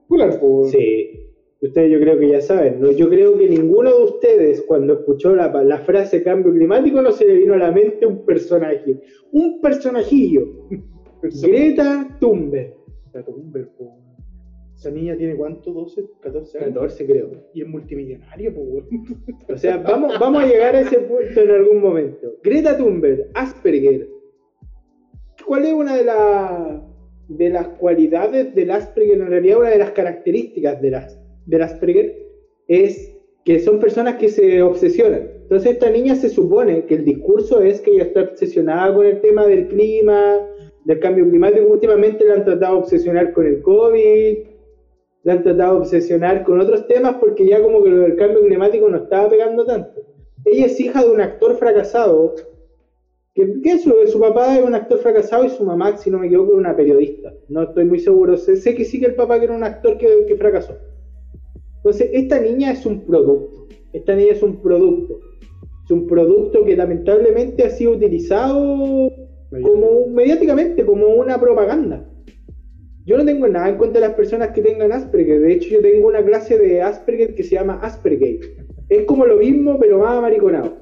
weón. 0.10 0.70
Sí, 0.70 1.33
ustedes 1.68 1.92
yo 1.92 2.00
creo 2.00 2.18
que 2.20 2.30
ya 2.30 2.42
saben. 2.42 2.80
¿no? 2.82 2.92
Yo 2.92 3.10
creo 3.10 3.38
que 3.38 3.48
ninguno 3.50 3.90
de 3.96 4.04
ustedes 4.04 4.62
cuando 4.64 4.94
escuchó 4.94 5.36
la, 5.36 5.48
la 5.64 5.80
frase 5.80 6.24
cambio 6.24 6.52
climático 6.54 7.02
no 7.02 7.12
se 7.12 7.26
le 7.26 7.36
vino 7.36 7.54
a 7.54 7.58
la 7.58 7.72
mente 7.72 8.06
un 8.06 8.26
personaje. 8.26 9.00
Un 9.32 9.62
personajillo. 9.62 10.68
Greta 11.22 12.18
Thunberg. 12.20 12.74
La 13.14 13.24
Thunberg. 13.24 13.70
Esa 14.76 14.92
niña 14.92 15.16
tiene 15.16 15.36
cuánto, 15.38 15.72
12, 15.72 16.04
14 16.20 16.58
años. 16.58 16.70
14 16.74 17.06
creo. 17.06 17.30
Y 17.54 17.62
es 17.62 17.68
multimillonaria, 17.70 18.52
weón. 18.54 18.86
O 19.50 19.58
sea, 19.58 19.78
vamos, 19.78 20.20
vamos 20.20 20.44
a 20.44 20.48
llegar 20.48 20.76
a 20.76 20.82
ese 20.82 21.00
punto 21.00 21.40
en 21.40 21.52
algún 21.52 21.82
momento. 21.82 22.34
Greta 22.44 22.78
Thunberg, 22.78 23.30
Asperger. 23.34 24.10
¿Cuál 25.46 25.66
es 25.66 25.74
una 25.74 25.96
de, 25.96 26.04
la- 26.04 26.86
de 27.30 27.50
las 27.50 27.68
cualidades 27.70 28.54
del 28.56 28.72
Asperger? 28.72 29.22
En 29.22 29.28
realidad, 29.28 29.60
una 29.60 29.70
de 29.70 29.78
las 29.78 29.92
características 29.92 30.82
de 30.82 30.92
las, 30.92 31.23
del 31.46 31.62
Asperger 31.62 32.28
es 32.68 33.14
que 33.46 33.60
son 33.60 33.80
personas 33.80 34.16
que 34.16 34.30
se 34.30 34.62
obsesionan. 34.62 35.30
Entonces, 35.44 35.74
esta 35.74 35.90
niña 35.90 36.16
se 36.16 36.30
supone 36.30 36.86
que 36.86 36.96
el 36.96 37.06
discurso 37.06 37.62
es 37.62 37.82
que 37.82 37.92
ella 37.92 38.04
está 38.04 38.22
obsesionada 38.22 38.94
con 38.96 39.06
el 39.06 39.20
tema 39.22 39.46
del 39.46 39.68
clima, 39.68 40.40
del 40.86 41.00
cambio 41.00 41.28
climático. 41.30 41.68
Últimamente 41.68 42.26
la 42.26 42.36
han 42.36 42.46
tratado 42.46 42.76
de 42.76 42.82
obsesionar 42.82 43.34
con 43.34 43.46
el 43.46 43.62
COVID, 43.62 44.38
la 45.24 45.34
han 45.34 45.44
tratado 45.44 45.76
de 45.76 45.80
obsesionar 45.82 46.44
con 46.44 46.60
otros 46.60 46.88
temas 46.88 47.16
porque 47.20 47.46
ya 47.46 47.62
como 47.62 47.84
que 47.84 47.90
del 47.90 48.16
cambio 48.16 48.42
climático 48.46 48.90
no 48.90 48.98
estaba 48.98 49.30
pegando 49.30 49.66
tanto. 49.66 50.02
Ella 50.46 50.66
es 50.66 50.80
hija 50.80 51.04
de 51.04 51.10
un 51.10 51.22
actor 51.22 51.56
fracasado 51.58 52.36
Que, 53.34 53.62
que 53.62 53.80
su, 53.80 54.20
papá 54.20 54.58
es 54.58 54.64
un 54.64 54.76
actor 54.76 55.00
fracasado 55.00 55.46
y 55.46 55.50
su 55.50 55.64
mamá, 55.64 55.98
si 55.98 56.12
no 56.12 56.20
me 56.20 56.28
equivoco, 56.28 56.54
es 56.54 56.60
una 56.60 56.76
periodista. 56.76 57.34
No 57.50 57.64
estoy 57.64 57.86
muy 57.86 58.00
seguro. 58.00 58.38
Sé, 58.38 58.76
que 58.76 58.86
sí 58.86 59.00
que 59.00 59.08
el 59.08 59.16
papá 59.16 59.38
era 59.38 59.54
un 59.54 59.64
actor 59.64 59.98
que, 59.98 60.26
que 60.28 60.36
fracasó. 60.36 60.78
Entonces, 61.84 62.10
esta 62.14 62.40
niña 62.40 62.72
es 62.72 62.86
un 62.86 63.02
producto. 63.02 63.68
Esta 63.92 64.16
niña 64.16 64.32
es 64.32 64.42
un 64.42 64.62
producto. 64.62 65.20
Es 65.84 65.92
un 65.92 66.08
producto 66.08 66.64
que 66.64 66.78
lamentablemente 66.78 67.66
ha 67.66 67.70
sido 67.70 67.92
utilizado 67.92 69.12
como 69.62 70.08
mediáticamente 70.08 70.86
como 70.86 71.08
una 71.08 71.38
propaganda. 71.40 72.10
Yo 73.06 73.18
no 73.18 73.26
tengo 73.26 73.50
nada 73.50 73.68
en 73.68 73.78
contra 73.78 74.00
de 74.00 74.08
las 74.08 74.16
personas 74.16 74.52
que 74.52 74.62
tengan 74.62 74.94
Asperger. 74.94 75.42
De 75.42 75.54
hecho, 75.54 75.70
yo 75.72 75.82
tengo 75.82 76.08
una 76.08 76.24
clase 76.24 76.58
de 76.58 76.82
Asperger 76.82 77.36
que 77.36 77.44
se 77.44 77.56
llama 77.56 77.80
Asperger. 77.82 78.40
Es 78.88 79.04
como 79.04 79.26
lo 79.26 79.36
mismo, 79.36 79.78
pero 79.78 80.00
más 80.00 80.18
amariconado. 80.18 80.78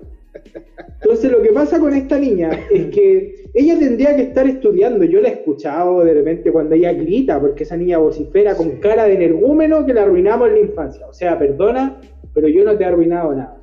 Entonces, 1.02 1.32
lo 1.32 1.42
que 1.42 1.52
pasa 1.52 1.80
con 1.80 1.94
esta 1.94 2.18
niña 2.20 2.52
es 2.72 2.86
que 2.88 3.46
ella 3.54 3.78
tendría 3.78 4.16
que 4.16 4.24
estar 4.24 4.48
estudiando. 4.48 5.04
Yo 5.04 5.20
la 5.20 5.30
he 5.30 5.34
escuchado 5.34 6.04
de 6.04 6.14
repente 6.14 6.52
cuando 6.52 6.76
ella 6.76 6.94
grita, 6.94 7.40
porque 7.40 7.64
esa 7.64 7.78
niña 7.78 7.98
vocifera 7.98 8.56
con 8.56 8.72
Sí. 8.72 8.78
cara 8.80 9.06
de 9.06 9.14
energúmeno 9.16 9.86
que 9.86 9.94
la 9.94 10.04
arruinamos 10.04 10.50
en 10.50 10.54
la 10.56 10.60
infancia. 10.62 11.08
O 11.08 11.14
sea, 11.14 11.38
perdona, 11.38 12.00
pero 12.34 12.48
yo 12.48 12.64
no 12.64 12.78
te 12.78 12.84
he 12.84 12.88
arruinado 12.88 13.34
nada. 13.34 13.58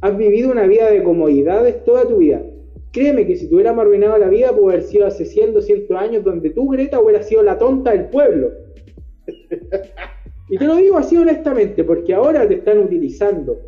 Has 0.00 0.16
vivido 0.16 0.50
una 0.50 0.66
vida 0.66 0.90
de 0.90 1.02
comodidades 1.02 1.84
toda 1.84 2.06
tu 2.06 2.18
vida. 2.18 2.42
Créeme 2.92 3.26
que 3.26 3.36
si 3.36 3.48
te 3.48 3.54
hubiéramos 3.54 3.82
arruinado 3.84 4.18
la 4.18 4.28
vida, 4.28 4.52
puede 4.54 4.76
haber 4.76 4.86
sido 4.86 5.06
hace 5.06 5.24
100, 5.24 5.54
200 5.54 5.96
años, 5.96 6.24
donde 6.24 6.50
tú, 6.50 6.68
Greta, 6.68 7.00
hubieras 7.00 7.26
sido 7.26 7.42
la 7.42 7.56
tonta 7.56 7.92
del 7.92 8.06
pueblo. 8.06 8.50
y 10.50 10.58
te 10.58 10.66
lo 10.66 10.76
digo 10.76 10.98
así 10.98 11.16
honestamente, 11.16 11.84
porque 11.84 12.12
ahora 12.12 12.46
te 12.46 12.54
están 12.54 12.78
utilizando. 12.80 13.58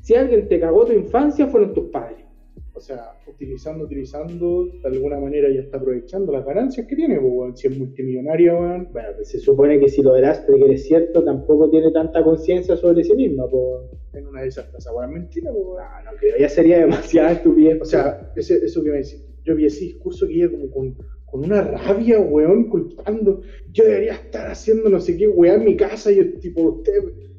Si 0.00 0.14
alguien 0.14 0.48
te 0.48 0.58
cagó 0.58 0.84
tu 0.86 0.92
infancia, 0.92 1.46
fueron 1.46 1.74
tus 1.74 1.90
padres. 1.90 2.24
O 2.72 2.80
sea, 2.82 3.12
utilizando, 3.26 3.84
utilizando, 3.84 4.64
de 4.64 4.88
alguna 4.88 5.20
manera 5.20 5.50
ya 5.52 5.60
está 5.60 5.76
aprovechando 5.76 6.32
las 6.32 6.46
ganancias 6.46 6.86
que 6.86 6.96
tiene, 6.96 7.20
pues. 7.20 7.60
Si 7.60 7.66
es 7.66 7.78
multimillonaria, 7.78 8.54
weón. 8.54 8.88
Bueno, 8.92 9.08
pues 9.16 9.28
se 9.28 9.38
supone 9.38 9.78
que 9.78 9.88
si 9.88 10.02
lo 10.02 10.14
de 10.14 10.26
Asperger 10.26 10.70
es 10.70 10.86
cierto, 10.86 11.22
tampoco 11.22 11.68
tiene 11.68 11.90
tanta 11.92 12.24
conciencia 12.24 12.76
sobre 12.76 13.04
sí 13.04 13.14
misma. 13.14 13.46
pues. 13.48 13.90
En 14.14 14.26
una 14.26 14.42
de 14.42 14.48
esas 14.48 14.66
cosas, 14.66 14.94
weón. 14.96 15.12
Mentira, 15.12 15.50
pues, 15.52 15.62
weón. 15.62 16.04
No, 16.04 16.10
no 16.12 16.16
creo, 16.18 16.38
ya 16.38 16.48
sería 16.48 16.78
demasiada 16.78 17.32
estupidez. 17.32 17.82
O 17.82 17.84
sea, 17.84 18.32
ese, 18.34 18.64
eso 18.64 18.82
que 18.82 18.90
me 18.90 18.96
decís, 18.98 19.22
yo 19.44 19.54
vi 19.56 19.66
ese 19.66 19.84
discurso 19.84 20.26
que 20.26 20.34
ella 20.34 20.50
como 20.50 20.70
con, 20.70 20.96
con 21.26 21.44
una 21.44 21.62
rabia, 21.62 22.18
weón, 22.18 22.70
culpando. 22.70 23.42
Yo 23.72 23.84
debería 23.84 24.14
estar 24.14 24.50
haciendo 24.50 24.88
no 24.88 25.00
sé 25.00 25.18
qué, 25.18 25.28
weón, 25.28 25.60
en 25.60 25.66
mi 25.66 25.76
casa. 25.76 26.10
Y 26.12 26.16
yo, 26.16 26.32
tipo, 26.40 26.62
usted. 26.62 26.92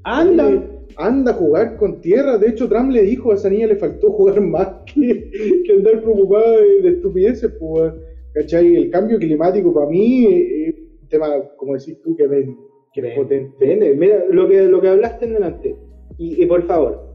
anda. 0.03 0.45
Anda, 0.47 0.67
anda 0.97 1.31
a 1.31 1.35
jugar 1.35 1.77
con 1.77 2.01
tierra. 2.01 2.37
De 2.37 2.49
hecho, 2.49 2.67
Trump 2.67 2.91
le 2.91 3.03
dijo 3.03 3.31
a 3.31 3.35
esa 3.35 3.49
niña 3.49 3.67
le 3.67 3.75
faltó 3.75 4.11
jugar 4.11 4.41
más 4.41 4.67
que, 4.85 5.31
que 5.65 5.73
andar 5.73 6.01
preocupada 6.01 6.57
de, 6.57 6.81
de 6.81 6.89
estupideces, 6.89 7.51
pues. 7.59 7.93
¿Cachai? 8.33 8.75
El 8.75 8.89
cambio 8.89 9.19
climático 9.19 9.73
para 9.73 9.87
mí 9.87 10.25
eh, 10.25 10.69
es 10.69 10.75
un 11.01 11.07
tema, 11.09 11.27
como 11.57 11.75
decís 11.75 11.97
tú, 12.01 12.15
que 12.15 12.27
ven, 12.27 12.57
que 12.93 13.01
es 13.01 13.15
potente. 13.15 13.51
Entiende, 13.59 13.93
Mira, 13.95 14.23
lo 14.29 14.47
que, 14.47 14.63
lo 14.63 14.79
que 14.79 14.87
hablaste 14.87 15.25
en 15.25 15.33
delante. 15.33 15.75
Y, 16.17 16.41
y 16.41 16.45
por 16.45 16.63
favor, 16.63 17.09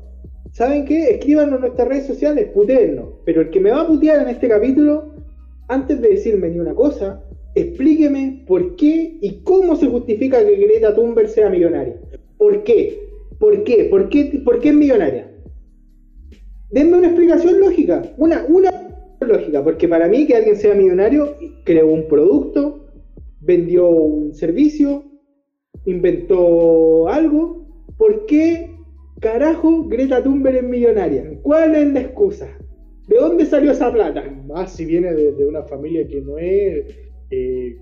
¿saben 0.52 0.84
qué? 0.84 1.10
Escríbanos 1.10 1.54
en 1.54 1.60
nuestras 1.62 1.88
redes 1.88 2.06
sociales, 2.06 2.48
putéennos. 2.52 3.14
Pero 3.24 3.40
el 3.40 3.50
que 3.50 3.60
me 3.60 3.70
va 3.70 3.82
a 3.82 3.86
putear 3.86 4.22
en 4.22 4.28
este 4.28 4.48
capítulo, 4.48 5.14
antes 5.68 6.00
de 6.00 6.08
decirme 6.08 6.50
ni 6.50 6.58
una 6.58 6.74
cosa, 6.74 7.22
explíqueme 7.54 8.44
por 8.46 8.76
qué 8.76 9.16
y 9.20 9.42
cómo 9.42 9.76
se 9.76 9.86
justifica 9.86 10.44
que 10.44 10.56
Greta 10.56 10.94
Thunberg 10.94 11.28
sea 11.28 11.48
millonaria. 11.48 11.96
¿Por 12.36 12.62
qué? 12.64 13.05
¿Por 13.38 13.64
qué? 13.64 13.84
¿Por 13.84 14.08
qué, 14.08 14.42
es 14.68 14.74
millonaria? 14.74 15.30
Denme 16.70 16.98
una 16.98 17.08
explicación 17.08 17.60
lógica. 17.60 18.02
Una, 18.16 18.44
una 18.48 18.70
lógica. 19.20 19.62
Porque 19.62 19.88
para 19.88 20.08
mí 20.08 20.26
que 20.26 20.36
alguien 20.36 20.56
sea 20.56 20.74
millonario, 20.74 21.36
creó 21.64 21.88
un 21.88 22.08
producto, 22.08 22.86
vendió 23.40 23.88
un 23.88 24.34
servicio, 24.34 25.04
inventó 25.84 27.08
algo. 27.08 27.66
¿Por 27.98 28.26
qué 28.26 28.70
carajo 29.20 29.84
Greta 29.84 30.22
Thunberg 30.22 30.56
es 30.56 30.64
millonaria? 30.64 31.38
¿Cuál 31.42 31.74
es 31.74 31.92
la 31.92 32.00
excusa? 32.00 32.48
¿De 33.08 33.16
dónde 33.16 33.46
salió 33.46 33.70
esa 33.70 33.92
plata? 33.92 34.24
Más 34.46 34.72
si 34.72 34.84
viene 34.84 35.14
de, 35.14 35.46
una 35.46 35.62
familia 35.62 36.06
que 36.08 36.20
no 36.20 36.38
es 36.38 36.86
eh, 37.30 37.76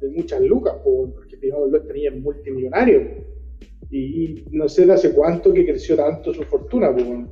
de, 0.00 0.10
muchas 0.10 0.40
lucas, 0.40 0.74
po, 0.82 1.12
porque 1.14 1.36
digamos, 1.36 1.72
esta 1.74 1.92
niña 1.92 2.10
es 2.10 2.20
multimillonario. 2.20 3.33
Y, 3.94 3.98
y 3.98 4.44
no 4.50 4.68
sé 4.68 4.86
de 4.86 4.92
hace 4.92 5.12
cuánto 5.12 5.52
que 5.52 5.64
creció 5.64 5.94
tanto 5.94 6.34
su 6.34 6.42
fortuna. 6.42 6.92
po, 6.92 7.28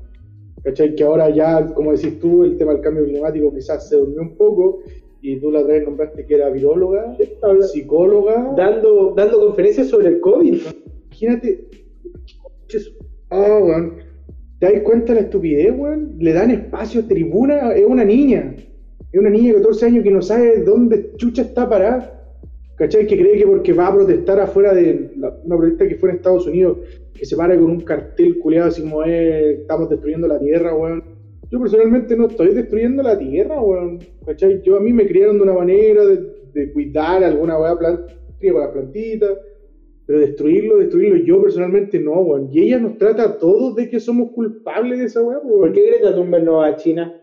¿Cachai? 0.62 0.94
Que 0.94 1.02
ahora 1.02 1.28
ya, 1.28 1.66
como 1.74 1.90
decís 1.90 2.20
tú, 2.20 2.44
el 2.44 2.56
tema 2.56 2.72
del 2.72 2.82
cambio 2.82 3.04
climático 3.04 3.52
quizás 3.52 3.88
se 3.88 3.96
durmió 3.96 4.22
un 4.22 4.36
poco. 4.36 4.78
Y 5.20 5.40
tú 5.40 5.50
la 5.50 5.60
otra 5.60 5.74
vez 5.74 5.84
nombraste 5.84 6.24
que 6.24 6.34
era 6.34 6.50
viróloga, 6.50 7.16
psicóloga. 7.72 8.54
Dando, 8.56 9.12
dando 9.16 9.40
conferencias 9.40 9.88
sobre 9.88 10.08
el 10.08 10.20
COVID. 10.20 10.60
Imagínate. 11.06 11.66
Ah, 13.30 13.58
weón. 13.60 13.96
¿Te 14.60 14.72
das 14.72 14.82
cuenta 14.82 15.14
de 15.14 15.20
la 15.20 15.26
estupidez, 15.26 15.74
weón? 15.76 16.14
Le 16.20 16.32
dan 16.32 16.52
espacio, 16.52 17.04
tribuna, 17.06 17.72
es 17.72 17.84
una 17.84 18.04
niña. 18.04 18.54
Es 19.10 19.20
una 19.20 19.30
niña 19.30 19.48
de 19.48 19.54
14 19.54 19.86
años 19.86 20.04
que 20.04 20.10
no 20.12 20.22
sabe 20.22 20.62
dónde 20.62 21.12
chucha 21.16 21.42
está 21.42 21.68
parada. 21.68 22.21
¿Cachai? 22.76 23.06
Que 23.06 23.18
cree 23.18 23.38
que 23.38 23.46
porque 23.46 23.72
va 23.72 23.88
a 23.88 23.94
protestar 23.94 24.40
afuera 24.40 24.74
de 24.74 25.10
una 25.44 25.56
protesta 25.56 25.88
que 25.88 25.96
fue 25.96 26.10
en 26.10 26.16
Estados 26.16 26.46
Unidos, 26.46 26.78
que 27.12 27.26
se 27.26 27.36
para 27.36 27.54
con 27.54 27.70
un 27.70 27.80
cartel 27.80 28.38
culiado 28.38 28.68
así 28.68 28.82
como 28.82 29.02
es, 29.04 29.60
estamos 29.60 29.90
destruyendo 29.90 30.26
la 30.26 30.38
tierra, 30.38 30.74
weón. 30.74 31.04
Yo 31.50 31.60
personalmente 31.60 32.16
no 32.16 32.28
estoy 32.28 32.54
destruyendo 32.54 33.02
la 33.02 33.18
tierra, 33.18 33.60
weón. 33.60 33.98
¿Cachai? 34.24 34.62
Yo 34.62 34.76
a 34.76 34.80
mí 34.80 34.92
me 34.92 35.06
criaron 35.06 35.36
de 35.36 35.42
una 35.42 35.52
manera 35.52 36.04
de, 36.06 36.72
cuidar 36.72 37.22
alguna 37.24 37.58
weá 37.58 37.78
planta, 37.78 38.06
para 38.40 38.64
las 38.64 38.72
plantitas, 38.72 39.38
pero 40.04 40.18
destruirlo, 40.18 40.78
destruirlo, 40.78 41.16
yo 41.24 41.42
personalmente 41.42 42.00
no, 42.00 42.20
weón. 42.20 42.48
Y 42.50 42.62
ella 42.62 42.78
nos 42.78 42.96
trata 42.96 43.24
a 43.24 43.38
todos 43.38 43.76
de 43.76 43.90
que 43.90 44.00
somos 44.00 44.32
culpables 44.32 44.98
de 44.98 45.04
esa 45.04 45.22
weá, 45.22 45.38
weón. 45.38 45.60
¿Por 45.60 45.72
qué 45.72 45.86
Greta 45.86 46.14
Thunberg 46.14 46.44
no 46.44 46.54
va 46.54 46.68
a 46.68 46.76
China? 46.76 47.20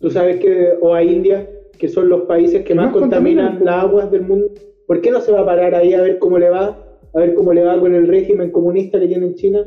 Tú 0.00 0.10
sabes 0.10 0.40
que, 0.40 0.74
o 0.80 0.92
a 0.92 1.02
India, 1.02 1.48
que 1.78 1.88
son 1.88 2.08
los 2.08 2.22
países 2.22 2.60
que 2.60 2.68
Que 2.68 2.74
más 2.74 2.86
más 2.86 2.94
contaminan 2.94 3.46
contaminan, 3.46 3.64
las 3.64 3.84
aguas 3.84 4.10
del 4.10 4.22
mundo. 4.22 4.48
¿Por 4.86 5.00
qué 5.00 5.10
no 5.10 5.20
se 5.20 5.32
va 5.32 5.40
a 5.40 5.46
parar 5.46 5.74
ahí 5.74 5.94
a 5.94 6.02
ver 6.02 6.18
cómo 6.18 6.38
le 6.38 6.48
va? 6.48 6.82
A 7.14 7.20
ver 7.20 7.34
cómo 7.34 7.52
le 7.52 7.64
va 7.64 7.78
con 7.80 7.94
el 7.94 8.06
régimen 8.06 8.50
comunista 8.50 9.00
que 9.00 9.06
tiene 9.06 9.26
en 9.26 9.34
China. 9.34 9.66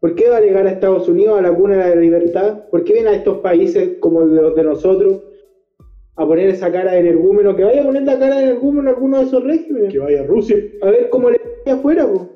¿Por 0.00 0.14
qué 0.14 0.30
va 0.30 0.38
a 0.38 0.40
llegar 0.40 0.66
a 0.66 0.70
Estados 0.70 1.08
Unidos, 1.08 1.38
a 1.38 1.42
la 1.42 1.54
cuna 1.54 1.86
de 1.86 1.94
la 1.94 2.00
libertad? 2.00 2.64
¿Por 2.70 2.84
qué 2.84 2.94
viene 2.94 3.10
a 3.10 3.14
estos 3.14 3.38
países 3.38 3.98
como 4.00 4.22
los 4.22 4.54
de 4.56 4.64
nosotros 4.64 5.22
a 6.16 6.26
poner 6.26 6.48
esa 6.48 6.72
cara 6.72 6.92
de 6.92 7.00
energúmeno? 7.00 7.54
Que 7.54 7.64
vaya 7.64 7.82
a 7.82 7.86
poner 7.86 8.04
la 8.04 8.18
cara 8.18 8.38
de 8.38 8.44
energúmeno 8.44 8.88
en 8.88 8.88
alguno 8.94 9.18
de 9.18 9.24
esos 9.24 9.44
regímenes. 9.44 9.92
Que 9.92 9.98
vaya 9.98 10.22
a 10.22 10.26
Rusia. 10.26 10.56
A 10.80 10.90
ver 10.90 11.10
cómo 11.10 11.30
le 11.30 11.40
va 11.66 11.74
afuera, 11.74 12.10
po. 12.10 12.28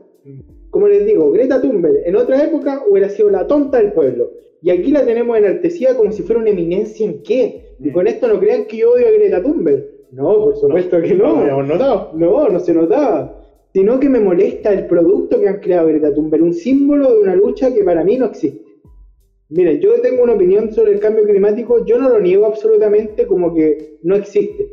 Como 0.68 0.88
les 0.88 1.06
digo, 1.06 1.30
Greta 1.30 1.62
Thunberg 1.62 2.02
en 2.04 2.16
otra 2.16 2.44
época 2.44 2.82
hubiera 2.88 3.08
sido 3.08 3.30
la 3.30 3.46
tonta 3.46 3.78
del 3.78 3.92
pueblo. 3.92 4.30
Y 4.60 4.70
aquí 4.70 4.90
la 4.90 5.04
tenemos 5.04 5.36
enaltecida 5.38 5.96
como 5.96 6.10
si 6.12 6.22
fuera 6.22 6.40
una 6.40 6.50
eminencia 6.50 7.06
en 7.06 7.22
qué. 7.22 7.63
Y 7.80 7.90
con 7.92 8.06
esto 8.06 8.28
no 8.28 8.38
crean 8.40 8.64
que 8.66 8.78
yo 8.78 8.92
odio 8.92 9.08
a 9.08 9.10
Greta 9.10 9.42
Thunberg. 9.42 9.84
No, 10.12 10.44
por 10.44 10.56
supuesto 10.56 11.00
que 11.00 11.14
No, 11.14 11.24
no. 11.26 11.32
lo 11.34 11.40
habíamos 11.40 11.66
notado. 11.68 12.10
No, 12.14 12.48
no 12.48 12.60
se 12.60 12.72
notaba. 12.74 13.40
Sino 13.72 13.98
que 13.98 14.08
me 14.08 14.20
molesta 14.20 14.72
el 14.72 14.86
producto 14.86 15.40
que 15.40 15.48
han 15.48 15.60
creado 15.60 15.88
Greta 15.88 16.14
Thunberg, 16.14 16.42
un 16.42 16.54
símbolo 16.54 17.12
de 17.14 17.20
una 17.20 17.34
lucha 17.34 17.74
que 17.74 17.82
para 17.82 18.04
mí 18.04 18.16
no 18.16 18.26
existe. 18.26 18.62
Miren, 19.50 19.80
yo 19.80 20.00
tengo 20.00 20.22
una 20.22 20.34
opinión 20.34 20.72
sobre 20.72 20.92
el 20.92 21.00
cambio 21.00 21.24
climático, 21.24 21.84
yo 21.84 21.98
no 21.98 22.08
lo 22.08 22.20
niego 22.20 22.46
absolutamente 22.46 23.26
como 23.26 23.54
que 23.54 23.98
no 24.02 24.16
existe. 24.16 24.68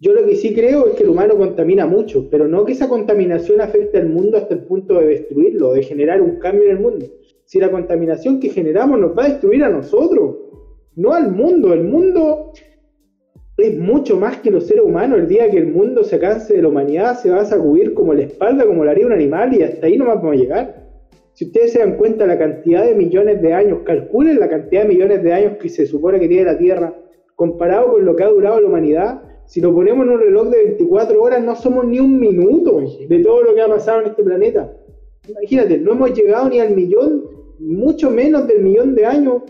Yo 0.00 0.12
lo 0.12 0.24
que 0.24 0.36
sí 0.36 0.54
creo 0.54 0.86
es 0.86 0.94
que 0.94 1.02
el 1.02 1.08
humano 1.10 1.36
contamina 1.36 1.86
mucho, 1.86 2.28
pero 2.30 2.46
no 2.46 2.64
que 2.64 2.72
esa 2.72 2.88
contaminación 2.88 3.60
afecte 3.60 3.98
al 3.98 4.08
mundo 4.08 4.36
hasta 4.36 4.54
el 4.54 4.60
punto 4.64 4.98
de 5.00 5.06
destruirlo, 5.08 5.72
de 5.72 5.82
generar 5.82 6.22
un 6.22 6.36
cambio 6.38 6.64
en 6.66 6.70
el 6.70 6.78
mundo. 6.80 7.06
Si 7.44 7.58
la 7.58 7.70
contaminación 7.70 8.38
que 8.40 8.50
generamos 8.50 8.98
nos 9.00 9.16
va 9.16 9.24
a 9.24 9.28
destruir 9.30 9.64
a 9.64 9.68
nosotros, 9.70 10.36
no 10.98 11.14
al 11.14 11.30
mundo. 11.30 11.72
El 11.72 11.84
mundo 11.84 12.52
es 13.56 13.78
mucho 13.78 14.16
más 14.16 14.38
que 14.38 14.50
los 14.50 14.66
seres 14.66 14.82
humanos. 14.84 15.20
El 15.20 15.28
día 15.28 15.48
que 15.48 15.58
el 15.58 15.68
mundo 15.68 16.02
se 16.02 16.18
canse 16.18 16.54
de 16.54 16.62
la 16.62 16.68
humanidad, 16.68 17.16
se 17.18 17.30
va 17.30 17.40
a 17.40 17.44
sacudir 17.44 17.94
como 17.94 18.14
la 18.14 18.24
espalda, 18.24 18.66
como 18.66 18.84
lo 18.84 18.90
haría 18.90 19.06
un 19.06 19.12
animal, 19.12 19.54
y 19.54 19.62
hasta 19.62 19.86
ahí 19.86 19.96
no 19.96 20.06
vamos 20.06 20.32
a 20.32 20.36
llegar. 20.36 20.88
Si 21.34 21.46
ustedes 21.46 21.72
se 21.72 21.78
dan 21.78 21.96
cuenta 21.96 22.26
la 22.26 22.36
cantidad 22.36 22.84
de 22.84 22.96
millones 22.96 23.40
de 23.40 23.54
años, 23.54 23.80
calculen 23.84 24.40
la 24.40 24.48
cantidad 24.48 24.82
de 24.82 24.88
millones 24.88 25.22
de 25.22 25.32
años 25.32 25.52
que 25.58 25.68
se 25.68 25.86
supone 25.86 26.18
que 26.18 26.26
tiene 26.26 26.44
la 26.44 26.58
Tierra, 26.58 26.92
comparado 27.36 27.92
con 27.92 28.04
lo 28.04 28.16
que 28.16 28.24
ha 28.24 28.28
durado 28.28 28.60
la 28.60 28.66
humanidad, 28.66 29.22
si 29.46 29.60
lo 29.60 29.72
ponemos 29.72 30.04
en 30.04 30.12
un 30.12 30.20
reloj 30.20 30.48
de 30.48 30.64
24 30.64 31.22
horas, 31.22 31.44
no 31.44 31.54
somos 31.54 31.86
ni 31.86 32.00
un 32.00 32.18
minuto 32.18 32.80
de 33.08 33.18
todo 33.20 33.44
lo 33.44 33.54
que 33.54 33.62
ha 33.62 33.68
pasado 33.68 34.00
en 34.00 34.08
este 34.08 34.24
planeta. 34.24 34.72
Imagínate, 35.28 35.78
no 35.78 35.92
hemos 35.92 36.12
llegado 36.12 36.48
ni 36.48 36.58
al 36.58 36.74
millón, 36.74 37.24
mucho 37.60 38.10
menos 38.10 38.48
del 38.48 38.62
millón 38.64 38.96
de 38.96 39.06
años, 39.06 39.42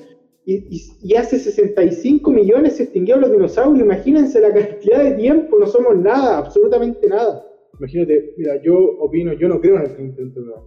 y, 0.50 0.54
y- 0.76 0.82
y 1.02 1.14
hace 1.14 1.38
65 1.38 2.30
millones 2.30 2.76
se 2.76 2.84
extinguieron 2.84 3.20
los 3.22 3.32
dinosaurios. 3.32 3.84
Imagínense 3.84 4.40
la 4.40 4.52
cantidad 4.52 5.02
de 5.04 5.10
tiempo, 5.12 5.58
no 5.58 5.66
somos 5.66 5.96
nada, 5.96 6.38
absolutamente 6.38 7.06
nada. 7.08 7.44
Imagínate, 7.78 8.32
mira, 8.38 8.60
yo 8.62 8.74
opino, 9.00 9.32
yo 9.34 9.46
no 9.48 9.60
creo 9.60 9.76
en 9.76 10.14
el 10.18 10.32
global. 10.32 10.62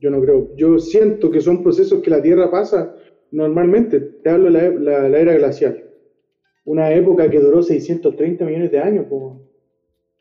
Yo 0.00 0.10
no 0.10 0.20
creo. 0.20 0.54
Yo 0.56 0.78
siento 0.78 1.30
que 1.30 1.40
son 1.40 1.62
procesos 1.62 2.02
que 2.02 2.10
la 2.10 2.20
Tierra 2.20 2.50
pasa 2.50 2.94
normalmente. 3.30 4.00
Te 4.00 4.28
hablo 4.30 4.46
de 4.46 4.50
la, 4.50 4.68
la- 4.70 5.08
la 5.08 5.18
era 5.18 5.34
glacial. 5.34 5.80
una 6.66 6.92
época 6.92 7.28
que 7.30 7.38
duró 7.40 7.62
630 7.62 8.44
millones 8.46 8.70
de 8.72 8.78
años, 8.80 9.04
po, 9.06 9.40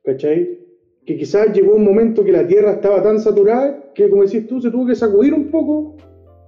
¿cachai? 0.04 0.60
Que 1.06 1.18
quizás 1.18 1.54
llegó 1.54 1.74
un 1.76 1.84
momento 1.86 2.24
que 2.24 2.32
la 2.34 2.46
Tierra 2.46 2.74
estaba 2.74 3.02
tan 3.02 3.18
saturada 3.20 3.92
que, 3.96 4.10
como 4.10 4.24
decís 4.24 4.46
tú, 4.48 4.62
se 4.62 4.70
tuvo 4.70 4.86
que 4.86 4.94
sacudir 4.96 5.34
un 5.34 5.50
poco 5.50 5.96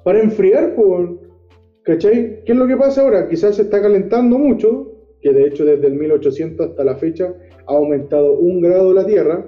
para 0.03 0.19
enfriar, 0.21 0.75
po, 0.75 1.24
¿cachai? 1.85 2.43
¿Qué 2.43 2.51
es 2.51 2.57
lo 2.57 2.67
que 2.67 2.75
pasa 2.75 3.01
ahora? 3.01 3.29
Quizás 3.29 3.55
se 3.55 3.63
está 3.63 3.81
calentando 3.81 4.37
mucho, 4.37 4.91
que 5.21 5.31
de 5.31 5.47
hecho 5.47 5.63
desde 5.65 5.87
el 5.87 5.93
1800 5.93 6.69
hasta 6.69 6.83
la 6.83 6.95
fecha 6.95 7.33
ha 7.67 7.73
aumentado 7.73 8.33
un 8.33 8.61
grado 8.61 8.93
la 8.93 9.05
Tierra. 9.05 9.45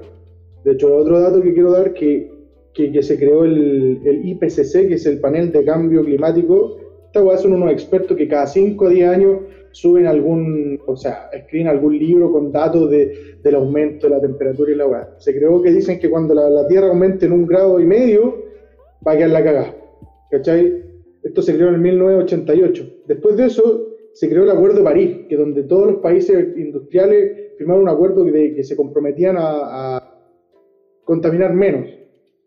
De 0.64 0.74
hecho, 0.74 0.96
otro 0.96 1.20
dato 1.20 1.42
que 1.42 1.54
quiero 1.54 1.72
dar, 1.72 1.94
que, 1.94 2.32
que, 2.74 2.92
que 2.92 3.04
se 3.04 3.18
creó 3.18 3.44
el, 3.44 4.00
el 4.06 4.28
IPCC, 4.28 4.88
que 4.88 4.96
es 4.96 5.06
el 5.06 5.20
panel 5.20 5.52
de 5.52 5.66
cambio 5.66 6.04
climático. 6.04 6.78
Esta 7.06 7.24
weá 7.24 7.38
son 7.38 7.54
unos 7.54 7.72
expertos 7.72 8.18
que 8.18 8.28
cada 8.28 8.48
5 8.48 8.86
o 8.86 8.90
10 8.90 9.10
años 9.10 9.40
suben 9.72 10.08
algún, 10.08 10.80
o 10.86 10.96
sea, 10.96 11.30
escriben 11.32 11.68
algún 11.68 11.98
libro 11.98 12.32
con 12.32 12.52
datos 12.52 12.90
de, 12.90 13.38
del 13.44 13.56
aumento 13.56 14.08
de 14.08 14.16
la 14.16 14.22
temperatura 14.22 14.72
y 14.72 14.76
la 14.76 14.88
weá. 14.88 15.10
Se 15.18 15.36
creó 15.36 15.62
que 15.62 15.72
dicen 15.72 16.00
que 16.00 16.10
cuando 16.10 16.34
la, 16.34 16.50
la 16.50 16.68
Tierra 16.68 16.88
aumente 16.88 17.26
en 17.26 17.32
un 17.32 17.46
grado 17.46 17.80
y 17.80 17.86
medio, 17.86 18.44
va 19.06 19.14
a 19.14 19.18
quedar 19.18 19.30
la 19.30 19.44
cagada. 19.44 19.76
¿Cachai? 20.30 20.87
Esto 21.28 21.42
se 21.42 21.56
creó 21.56 21.68
en 21.68 21.76
el 21.76 21.82
1988. 21.82 23.04
Después 23.06 23.36
de 23.36 23.48
eso, 23.48 23.88
se 24.14 24.30
creó 24.30 24.44
el 24.44 24.50
Acuerdo 24.50 24.78
de 24.78 24.84
París, 24.84 25.18
que 25.28 25.36
donde 25.36 25.64
todos 25.64 25.88
los 25.88 25.96
países 25.98 26.56
industriales 26.56 27.52
firmaron 27.58 27.84
un 27.84 27.90
acuerdo 27.90 28.24
que, 28.24 28.56
que 28.56 28.64
se 28.64 28.78
comprometían 28.78 29.36
a, 29.36 29.98
a, 29.98 30.14
contaminar 31.04 31.54
menos, 31.54 31.90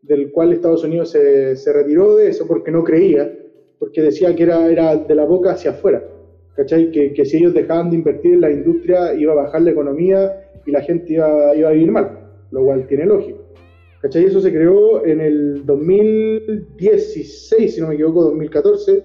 del 0.01 0.33
cual 0.33 0.53
Estados 0.53 0.83
Unidos 0.83 1.11
se, 1.11 1.57
se, 1.57 1.73
retiró 1.75 2.17
de 2.17 2.29
eso 2.29 2.47
porque 2.47 2.71
no 2.71 2.83
creía, 2.83 3.31
porque 3.79 4.01
decía 4.01 4.35
que 4.35 4.45
era, 4.45 4.67
era 4.71 4.97
de 4.97 5.15
la 5.15 5.27
boca 5.27 5.53
hacia 5.53 5.73
afuera, 5.73 6.03
¿cachai? 6.57 6.91
Que, 6.91 7.13
que 7.13 7.25
si 7.27 7.37
ellos 7.37 7.53
dejaban 7.53 7.91
de 7.91 7.97
invertir 7.97 8.35
en 8.35 8.41
la 8.41 8.51
industria 8.51 9.13
iba 9.15 9.33
a 9.33 9.43
bajar 9.45 9.61
la 9.61 9.73
economía 9.73 10.51
y 10.65 10.71
la 10.71 10.81
gente 10.81 11.13
iba, 11.13 11.55
iba 11.55 11.69
a 11.69 11.73
vivir 11.73 11.91
mal, 11.91 12.19
lo 12.51 12.65
cual 12.65 12.87
tiene 12.87 13.05
lógica. 13.05 13.39
¿Cachai? 14.01 14.25
Eso 14.25 14.41
se 14.41 14.51
creó 14.51 15.05
en 15.05 15.21
el 15.21 15.67
2016, 15.67 17.75
si 17.75 17.81
no 17.81 17.89
me 17.89 17.95
equivoco, 17.95 18.25
2014, 18.25 19.05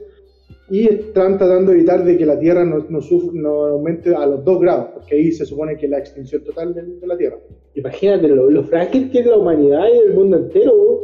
y 0.69 0.87
están 0.87 1.37
tratando 1.37 1.71
de 1.71 1.79
evitar 1.79 2.05
de 2.05 2.17
que 2.17 2.25
la 2.25 2.39
Tierra 2.39 2.63
no, 2.63 2.85
no, 2.89 2.99
no 3.33 3.65
aumente 3.65 4.15
a 4.15 4.25
los 4.25 4.43
2 4.43 4.61
grados, 4.61 4.87
porque 4.93 5.15
ahí 5.15 5.31
se 5.31 5.45
supone 5.45 5.77
que 5.77 5.87
la 5.87 5.99
extinción 5.99 6.43
total 6.43 6.73
de, 6.73 6.83
de 6.83 7.07
la 7.07 7.17
Tierra. 7.17 7.37
Imagínate 7.75 8.29
lo, 8.29 8.49
lo 8.49 8.63
frágil 8.63 9.11
que 9.11 9.19
es 9.19 9.25
la 9.25 9.37
humanidad 9.37 9.85
y 9.93 9.97
el 9.97 10.13
mundo 10.13 10.37
entero. 10.37 11.01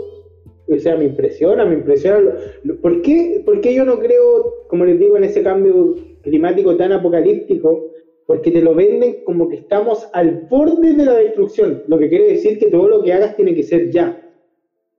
O 0.68 0.80
sea, 0.80 0.96
me 0.96 1.04
impresiona, 1.04 1.66
me 1.66 1.76
impresiona. 1.76 2.34
¿Por 2.82 3.02
qué, 3.02 3.42
por 3.46 3.60
qué 3.60 3.76
yo 3.76 3.84
no 3.84 4.00
creo, 4.00 4.68
como 4.70 4.86
les 4.86 4.98
digo, 4.98 5.18
en 5.18 5.26
ese 5.26 5.44
cambio 5.44 5.96
climático 6.22 6.78
tan 6.78 6.94
apocalíptico? 6.94 7.91
Porque 8.32 8.50
te 8.50 8.62
lo 8.62 8.74
venden 8.74 9.26
como 9.26 9.50
que 9.50 9.58
estamos 9.58 10.10
al 10.14 10.48
borde 10.50 10.94
de 10.94 11.04
la 11.04 11.16
destrucción, 11.16 11.84
lo 11.88 12.00
que 12.00 12.08
quiere 12.08 12.30
decir 12.30 12.58
que 12.60 12.70
todo 12.70 12.88
lo 12.88 13.04
que 13.04 13.12
hagas 13.12 13.36
tiene 13.36 13.54
que 13.54 13.62
ser 13.62 13.92
ya. 13.92 14.26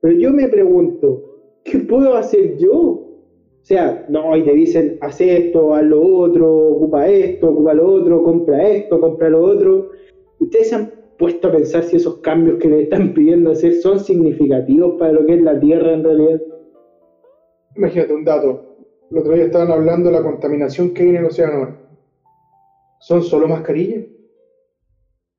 Pero 0.03 0.19
yo 0.19 0.31
me 0.33 0.49
pregunto, 0.49 1.61
¿qué 1.65 1.79
puedo 1.79 2.15
hacer 2.15 2.59
yo? 2.59 2.75
O 2.75 3.09
sea, 3.63 4.05
no, 4.11 4.37
y 4.37 4.45
te 4.45 4.53
dicen, 4.53 4.99
haz 5.01 5.19
esto, 5.23 5.75
haz 5.75 5.83
lo 5.83 6.03
otro, 6.03 6.47
ocupa 6.73 7.09
esto, 7.09 7.49
ocupa 7.49 7.73
lo 7.73 7.91
otro, 7.91 8.23
compra 8.23 8.69
esto, 8.69 9.01
compra 9.01 9.31
lo 9.31 9.41
otro. 9.41 9.93
¿Ustedes 10.39 10.69
se 10.69 10.75
han 10.75 10.93
puesto 11.17 11.49
a 11.49 11.53
pensar 11.53 11.85
si 11.85 11.97
esos 11.97 12.19
cambios 12.19 12.59
que 12.59 12.69
le 12.69 12.83
están 12.83 13.15
pidiendo 13.15 13.53
hacer 13.53 13.77
son 13.77 13.99
significativos 13.99 14.99
para 14.99 15.15
lo 15.15 15.25
que 15.25 15.37
es 15.37 15.43
la 15.43 15.59
Tierra 15.59 15.95
en 15.95 16.05
realidad? 16.05 16.43
Imagínate 17.77 18.13
un 18.13 18.25
dato. 18.25 18.77
El 19.11 19.17
otro 19.17 19.33
día 19.33 19.45
estaban 19.45 19.71
hablando 19.71 20.11
de 20.11 20.17
la 20.17 20.23
contaminación 20.23 20.93
que 20.93 21.05
hay 21.05 21.09
en 21.09 21.17
el 21.17 21.25
océano. 21.25 21.82
¿Son 23.03 23.23
solo 23.23 23.49
mascarillas? 23.49 24.05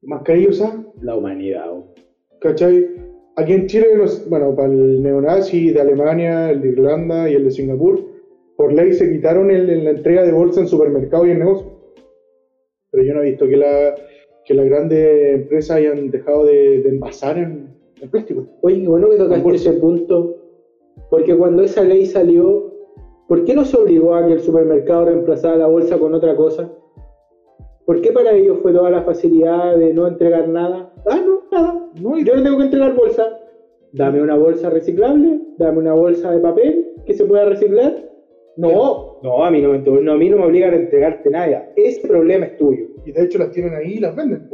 ¿Mascarillas 0.02 0.52
usadas? 0.52 0.76
La 1.02 1.16
humanidad. 1.16 1.72
oh. 1.72 1.94
¿Cachai? 2.42 2.88
Aquí 3.36 3.54
en 3.54 3.68
Chile, 3.68 3.96
los- 3.96 4.28
bueno, 4.30 4.56
para 4.56 4.72
el 4.72 5.02
neonazi 5.02 5.72
de 5.72 5.82
Alemania, 5.82 6.52
el 6.52 6.62
de 6.62 6.70
Irlanda 6.70 7.30
y 7.30 7.36
el 7.36 7.46
de 7.46 7.52
Singapur, 7.52 8.00
por 8.58 8.72
ley 8.74 8.94
se 8.94 9.12
quitaron 9.12 9.50
el, 9.50 9.70
en 9.70 9.86
la 9.86 9.92
entrega 9.92 10.24
de 10.24 10.32
bolsa 10.32 10.60
en 10.62 10.68
supermercados 10.68 11.28
y 11.28 11.32
en 11.32 11.40
negocios. 11.40 11.72
Pero 12.92 13.04
yo 13.04 13.14
no 13.14 13.22
he 13.24 13.30
visto 13.32 13.48
que, 13.48 13.58
la, 13.58 13.96
que 14.46 14.54
las 14.54 14.66
grandes 14.66 15.36
empresas 15.36 15.78
hayan 15.78 16.12
dejado 16.12 16.46
de, 16.46 16.84
de 16.84 16.90
envasar 16.90 17.38
en, 17.40 17.70
en 18.02 18.10
plástico. 18.10 18.46
Oye, 18.62 18.88
bueno 18.88 19.10
que 19.10 19.18
tocaste 19.18 19.56
ese 19.56 19.74
punto, 19.74 20.36
porque 21.10 21.36
cuando 21.36 21.64
esa 21.64 21.84
ley 21.84 22.06
salió, 22.06 22.72
¿por 23.28 23.46
qué 23.46 23.56
no 23.56 23.66
se 23.66 23.78
obligó 23.78 24.14
a 24.14 24.28
que 24.28 24.34
el 24.34 24.42
supermercado 24.42 25.06
reemplazara 25.06 25.56
la 25.56 25.68
bolsa 25.68 25.98
con 25.98 26.14
otra 26.14 26.36
cosa? 26.36 26.72
¿Por 27.86 28.02
qué 28.02 28.12
para 28.12 28.32
ellos 28.32 28.60
fue 28.62 28.72
toda 28.72 28.90
la 28.90 29.04
facilidad 29.04 29.76
de 29.78 29.94
no 29.94 30.08
entregar 30.08 30.48
nada? 30.48 30.94
Ah, 31.06 31.22
no, 31.26 31.44
nada. 31.52 31.90
No, 32.02 32.18
Yo 32.20 32.36
no 32.36 32.44
tengo 32.44 32.58
que 32.58 32.64
entregar 32.66 32.96
bolsa. 32.96 33.40
Dame 33.92 34.22
una 34.22 34.36
bolsa 34.36 34.70
reciclable, 34.70 35.40
dame 35.58 35.80
una 35.80 35.94
bolsa 35.94 36.32
de 36.32 36.40
papel 36.40 36.94
que 37.06 37.14
se 37.14 37.26
pueda 37.26 37.46
reciclar. 37.46 38.10
No, 38.56 39.20
no, 39.22 39.44
a 39.44 39.52
mí 39.52 39.62
no, 39.62 39.70
me, 39.70 39.80
no, 39.80 40.12
a 40.12 40.18
mí 40.18 40.30
no 40.30 40.38
me 40.38 40.46
obligan 40.46 40.74
a 40.74 40.78
entregarte 40.78 41.30
nada. 41.30 41.72
Ese 41.76 42.08
problema 42.08 42.46
es 42.46 42.58
tuyo. 42.58 42.88
Y 43.06 43.12
de 43.12 43.24
hecho 43.24 43.38
las 43.38 43.52
tienen 43.52 43.74
ahí 43.74 43.96
y 43.96 44.00
las 44.00 44.16
venden. 44.16 44.48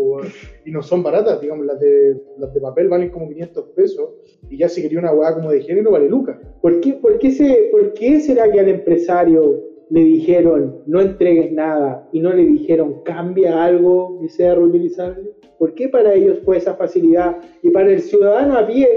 y 0.65 0.72
no 0.72 0.82
son 0.82 1.04
baratas, 1.04 1.39
digamos, 1.39 1.65
las 1.65 1.80
de, 1.80 2.20
las 2.38 2.54
de 2.54 2.62
papel 2.62 2.89
valen 2.89 3.10
como 3.10 3.30
500 3.30 3.65
pesos. 3.76 4.10
Y 4.50 4.58
ya 4.58 4.68
si 4.68 4.82
quería 4.82 5.00
una 5.00 5.13
hueá 5.13 5.36
como 5.36 5.52
de 5.52 5.62
género, 5.62 5.92
vale 5.92 6.10
lucas. 6.10 6.38
¿Por 6.62 6.80
qué, 6.80 6.94
por, 6.94 7.20
qué 7.20 7.32
se, 7.32 7.70
¿Por 7.72 7.94
qué 7.94 8.20
será 8.22 8.52
que 8.52 8.60
al 8.60 8.70
empresario 8.70 9.68
le 9.89 10.04
dijeron 10.04 10.84
no 10.86 11.02
entregues 11.02 11.52
nada 11.52 12.08
y 12.12 12.19
no 12.19 12.34
le 12.34 12.45
dijeron 12.45 13.02
cambia 13.04 13.63
algo 13.63 14.19
que 14.21 14.30
sea 14.30 14.56
reutilizable? 14.56 15.32
¿Por 15.58 15.73
qué 15.73 15.89
para 15.89 16.13
ellos 16.13 16.39
fue 16.45 16.58
esa 16.58 16.75
facilidad 16.75 17.38
y 17.62 17.69
para 17.69 17.91
el 17.91 17.99
ciudadano 17.99 18.58
a 18.58 18.65
pie, 18.65 18.88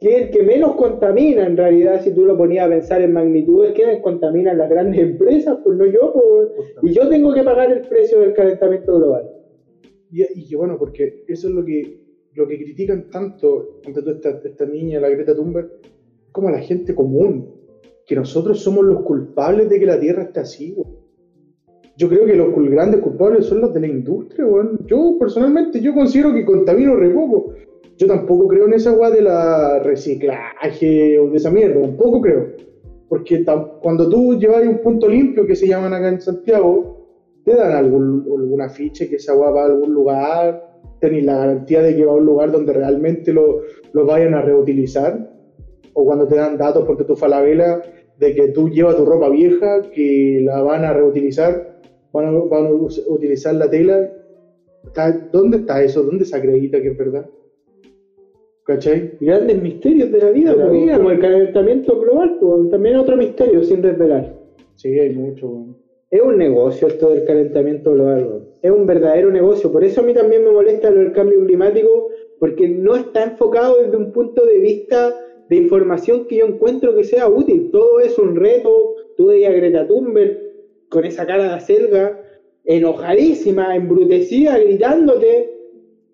que 0.00 0.08
es 0.08 0.22
el 0.22 0.30
que 0.30 0.42
menos 0.42 0.74
contamina 0.76 1.46
en 1.46 1.58
realidad, 1.58 2.02
si 2.02 2.14
tú 2.14 2.24
lo 2.24 2.38
ponías 2.38 2.66
a 2.66 2.70
pensar 2.70 3.02
en 3.02 3.12
magnitudes, 3.12 3.72
¿quiénes 3.72 4.00
contaminan 4.00 4.56
las 4.56 4.70
grandes 4.70 4.98
empresas? 5.10 5.58
Pues 5.62 5.76
no 5.76 5.84
yo, 5.84 6.12
pues. 6.14 6.72
y 6.82 6.94
yo 6.94 7.08
tengo 7.08 7.34
que 7.34 7.42
pagar 7.42 7.70
el 7.70 7.82
precio 7.82 8.20
del 8.20 8.32
calentamiento 8.32 8.96
global. 8.96 9.28
Y, 10.10 10.22
y 10.22 10.48
que 10.48 10.56
bueno, 10.56 10.78
porque 10.78 11.24
eso 11.28 11.48
es 11.48 11.54
lo 11.54 11.64
que, 11.64 12.00
lo 12.34 12.48
que 12.48 12.56
critican 12.56 13.10
tanto, 13.10 13.80
ante 13.86 14.00
toda 14.00 14.14
esta, 14.16 14.40
esta 14.42 14.64
niña, 14.64 15.00
la 15.00 15.10
Greta 15.10 15.34
Thunberg, 15.34 15.70
como 16.32 16.48
a 16.48 16.52
la 16.52 16.60
gente 16.60 16.94
común, 16.94 17.59
que 18.10 18.16
nosotros 18.16 18.58
somos 18.58 18.84
los 18.84 19.02
culpables 19.02 19.70
de 19.70 19.78
que 19.78 19.86
la 19.86 20.00
Tierra 20.00 20.24
esté 20.24 20.40
así, 20.40 20.72
güey. 20.72 20.88
Yo 21.96 22.08
creo 22.08 22.26
que 22.26 22.34
los 22.34 22.52
grandes 22.68 23.00
culpables 23.02 23.46
son 23.46 23.60
los 23.60 23.72
de 23.72 23.78
la 23.78 23.86
industria, 23.86 24.46
weón. 24.46 24.84
Yo 24.86 25.16
personalmente, 25.16 25.80
yo 25.80 25.94
considero 25.94 26.34
que 26.34 26.44
contamino 26.44 26.96
re 26.96 27.10
poco. 27.10 27.54
Yo 27.96 28.08
tampoco 28.08 28.48
creo 28.48 28.66
en 28.66 28.72
esa 28.72 28.90
weá 28.90 29.10
de 29.10 29.22
la 29.22 29.78
reciclaje 29.78 31.20
o 31.20 31.30
de 31.30 31.36
esa 31.36 31.52
mierda, 31.52 31.82
tampoco 31.82 32.20
creo. 32.20 32.48
Porque 33.08 33.44
cuando 33.80 34.08
tú 34.08 34.36
llevas 34.40 34.66
un 34.66 34.78
punto 34.78 35.06
limpio 35.06 35.46
que 35.46 35.54
se 35.54 35.68
llaman 35.68 35.94
acá 35.94 36.08
en 36.08 36.20
Santiago, 36.20 37.06
te 37.44 37.54
dan 37.54 37.76
algún, 37.76 38.26
algún 38.26 38.60
afiche 38.60 39.08
que 39.08 39.16
esa 39.16 39.36
weá 39.36 39.52
va 39.52 39.62
a 39.62 39.66
algún 39.66 39.94
lugar, 39.94 40.80
tenéis 40.98 41.26
la 41.26 41.36
garantía 41.36 41.80
de 41.80 41.94
que 41.94 42.04
va 42.04 42.14
a 42.14 42.16
un 42.16 42.26
lugar 42.26 42.50
donde 42.50 42.72
realmente 42.72 43.32
lo, 43.32 43.60
lo 43.92 44.04
vayan 44.04 44.34
a 44.34 44.42
reutilizar, 44.42 45.30
o 45.92 46.04
cuando 46.04 46.26
te 46.26 46.36
dan 46.36 46.56
datos 46.58 46.84
porque 46.86 47.04
tú 47.04 47.14
Falabella 47.14 47.82
de 48.20 48.34
que 48.34 48.48
tú 48.48 48.68
llevas 48.68 48.96
tu 48.96 49.04
ropa 49.06 49.28
vieja, 49.30 49.82
que 49.94 50.42
la 50.44 50.60
van 50.62 50.84
a 50.84 50.92
reutilizar, 50.92 51.80
van 52.12 52.26
a, 52.26 52.30
van 52.32 52.66
a 52.66 52.70
utilizar 53.08 53.54
la 53.54 53.68
tela. 53.70 54.10
Está- 54.84 55.10
¿Dónde 55.32 55.58
está 55.58 55.82
eso? 55.82 56.02
¿Dónde 56.02 56.24
se 56.24 56.36
acredita 56.36 56.80
que 56.80 56.88
es 56.88 56.96
verdad? 56.98 57.26
¿Cachai? 58.64 59.12
Grandes 59.20 59.60
misterios 59.60 60.12
de 60.12 60.18
la 60.18 60.30
vida, 60.30 60.52
De 60.52 60.58
la 60.58 60.68
pues, 60.68 60.80
vida, 60.80 60.96
como 60.98 61.10
el 61.10 61.18
calentamiento 61.18 61.98
global, 62.00 62.36
pues, 62.40 62.70
también 62.70 62.96
otro 62.96 63.16
misterio 63.16 63.64
sin 63.64 63.82
desvelar. 63.82 64.34
Sí, 64.76 64.98
hay 64.98 65.10
mucho. 65.14 65.48
weón. 65.48 65.76
Es 66.10 66.20
un 66.22 66.36
negocio 66.38 66.88
esto 66.88 67.10
del 67.10 67.24
calentamiento 67.24 67.92
global, 67.92 68.26
weón. 68.26 68.48
es 68.62 68.70
un 68.70 68.86
verdadero 68.86 69.30
negocio. 69.30 69.72
Por 69.72 69.82
eso 69.82 70.02
a 70.02 70.04
mí 70.04 70.12
también 70.14 70.44
me 70.44 70.50
molesta 70.50 70.90
lo 70.90 71.00
del 71.00 71.12
cambio 71.12 71.44
climático, 71.44 72.08
porque 72.38 72.68
no 72.68 72.96
está 72.96 73.24
enfocado 73.24 73.82
desde 73.82 73.96
un 73.96 74.12
punto 74.12 74.44
de 74.44 74.58
vista 74.58 75.14
de 75.50 75.56
información 75.56 76.26
que 76.28 76.36
yo 76.36 76.46
encuentro 76.46 76.94
que 76.94 77.02
sea 77.02 77.28
útil. 77.28 77.70
Todo 77.72 77.98
es 77.98 78.16
un 78.18 78.36
reto. 78.36 78.94
Tú 79.16 79.26
veías 79.26 79.52
a 79.52 79.56
Greta 79.56 79.86
Thunberg 79.86 80.38
con 80.88 81.04
esa 81.04 81.26
cara 81.26 81.42
de 81.42 81.54
acelga, 81.54 82.22
enojadísima, 82.64 83.74
embrutecida, 83.74 84.58
gritándote. 84.58 85.50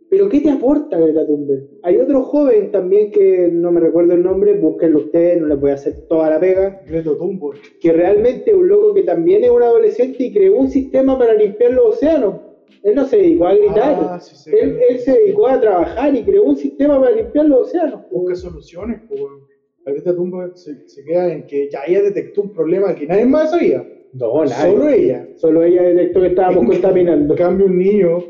Pero 0.08 0.30
¿qué 0.30 0.40
te 0.40 0.48
aporta 0.48 0.98
Greta 0.98 1.26
Thunberg? 1.26 1.68
Hay 1.82 1.98
otro 1.98 2.22
joven 2.22 2.70
también 2.70 3.10
que 3.10 3.50
no 3.52 3.70
me 3.72 3.80
recuerdo 3.80 4.14
el 4.14 4.22
nombre, 4.22 4.54
búsquenlo 4.54 5.00
ustedes, 5.00 5.38
no 5.38 5.48
les 5.48 5.60
voy 5.60 5.70
a 5.70 5.74
hacer 5.74 6.06
toda 6.08 6.30
la 6.30 6.40
pega 6.40 6.80
Greta 6.86 7.10
Thunberg. 7.14 7.60
que 7.78 7.92
realmente 7.92 8.52
es 8.52 8.56
un 8.56 8.68
loco 8.68 8.94
que 8.94 9.02
también 9.02 9.44
es 9.44 9.50
un 9.50 9.62
adolescente 9.62 10.24
y 10.24 10.32
creó 10.32 10.56
un 10.56 10.70
sistema 10.70 11.18
para 11.18 11.34
limpiar 11.34 11.72
los 11.72 11.96
océanos. 11.96 12.36
Él 12.82 12.94
no 12.94 13.04
se 13.04 13.16
dedicó 13.16 13.46
a 13.48 13.54
gritar, 13.54 13.96
Ah, 14.00 14.20
sí, 14.20 14.36
sí. 14.36 14.50
él, 14.56 14.78
él 14.88 14.98
se 15.00 15.12
dedicó 15.12 15.48
a 15.48 15.60
trabajar 15.60 16.14
y 16.14 16.22
creó 16.22 16.44
un 16.44 16.56
sistema 16.56 17.00
para 17.00 17.16
limpiar 17.16 17.46
los 17.46 17.68
océanos. 17.68 18.02
Busca 18.10 18.34
soluciones. 18.36 19.00
po, 19.08 19.14
weón. 19.14 19.40
La 19.84 20.14
Thunberg 20.14 20.56
se, 20.56 20.88
se 20.88 21.04
queda 21.04 21.32
en 21.32 21.46
que 21.46 21.68
ya 21.70 21.80
ella 21.86 22.02
detectó 22.02 22.42
un 22.42 22.52
problema 22.52 22.94
que 22.94 23.06
nadie 23.06 23.24
más 23.24 23.50
sabía. 23.50 23.86
No, 24.12 24.44
nadie. 24.44 24.72
Solo 24.72 24.88
ella. 24.88 25.28
Solo 25.36 25.62
ella 25.62 25.82
detectó 25.82 26.20
que 26.22 26.26
estábamos 26.28 26.62
En 26.64 26.68
contaminando. 26.70 27.34
cambio, 27.36 27.66
un 27.66 27.78
niño 27.78 28.24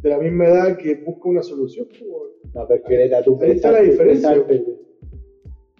de 0.00 0.08
la 0.08 0.18
misma 0.18 0.46
edad 0.46 0.76
que 0.76 0.94
busca 0.96 1.28
una 1.28 1.42
solución. 1.42 1.86
pues. 1.90 2.52
No, 2.54 2.66
pero 2.68 2.80
es 2.80 2.86
que 2.86 2.94
Greta 2.94 3.22
Thunberg 3.22 3.50
Ahí 3.50 3.56
está 3.56 3.72
la 3.72 3.80
diferencia. 3.82 4.44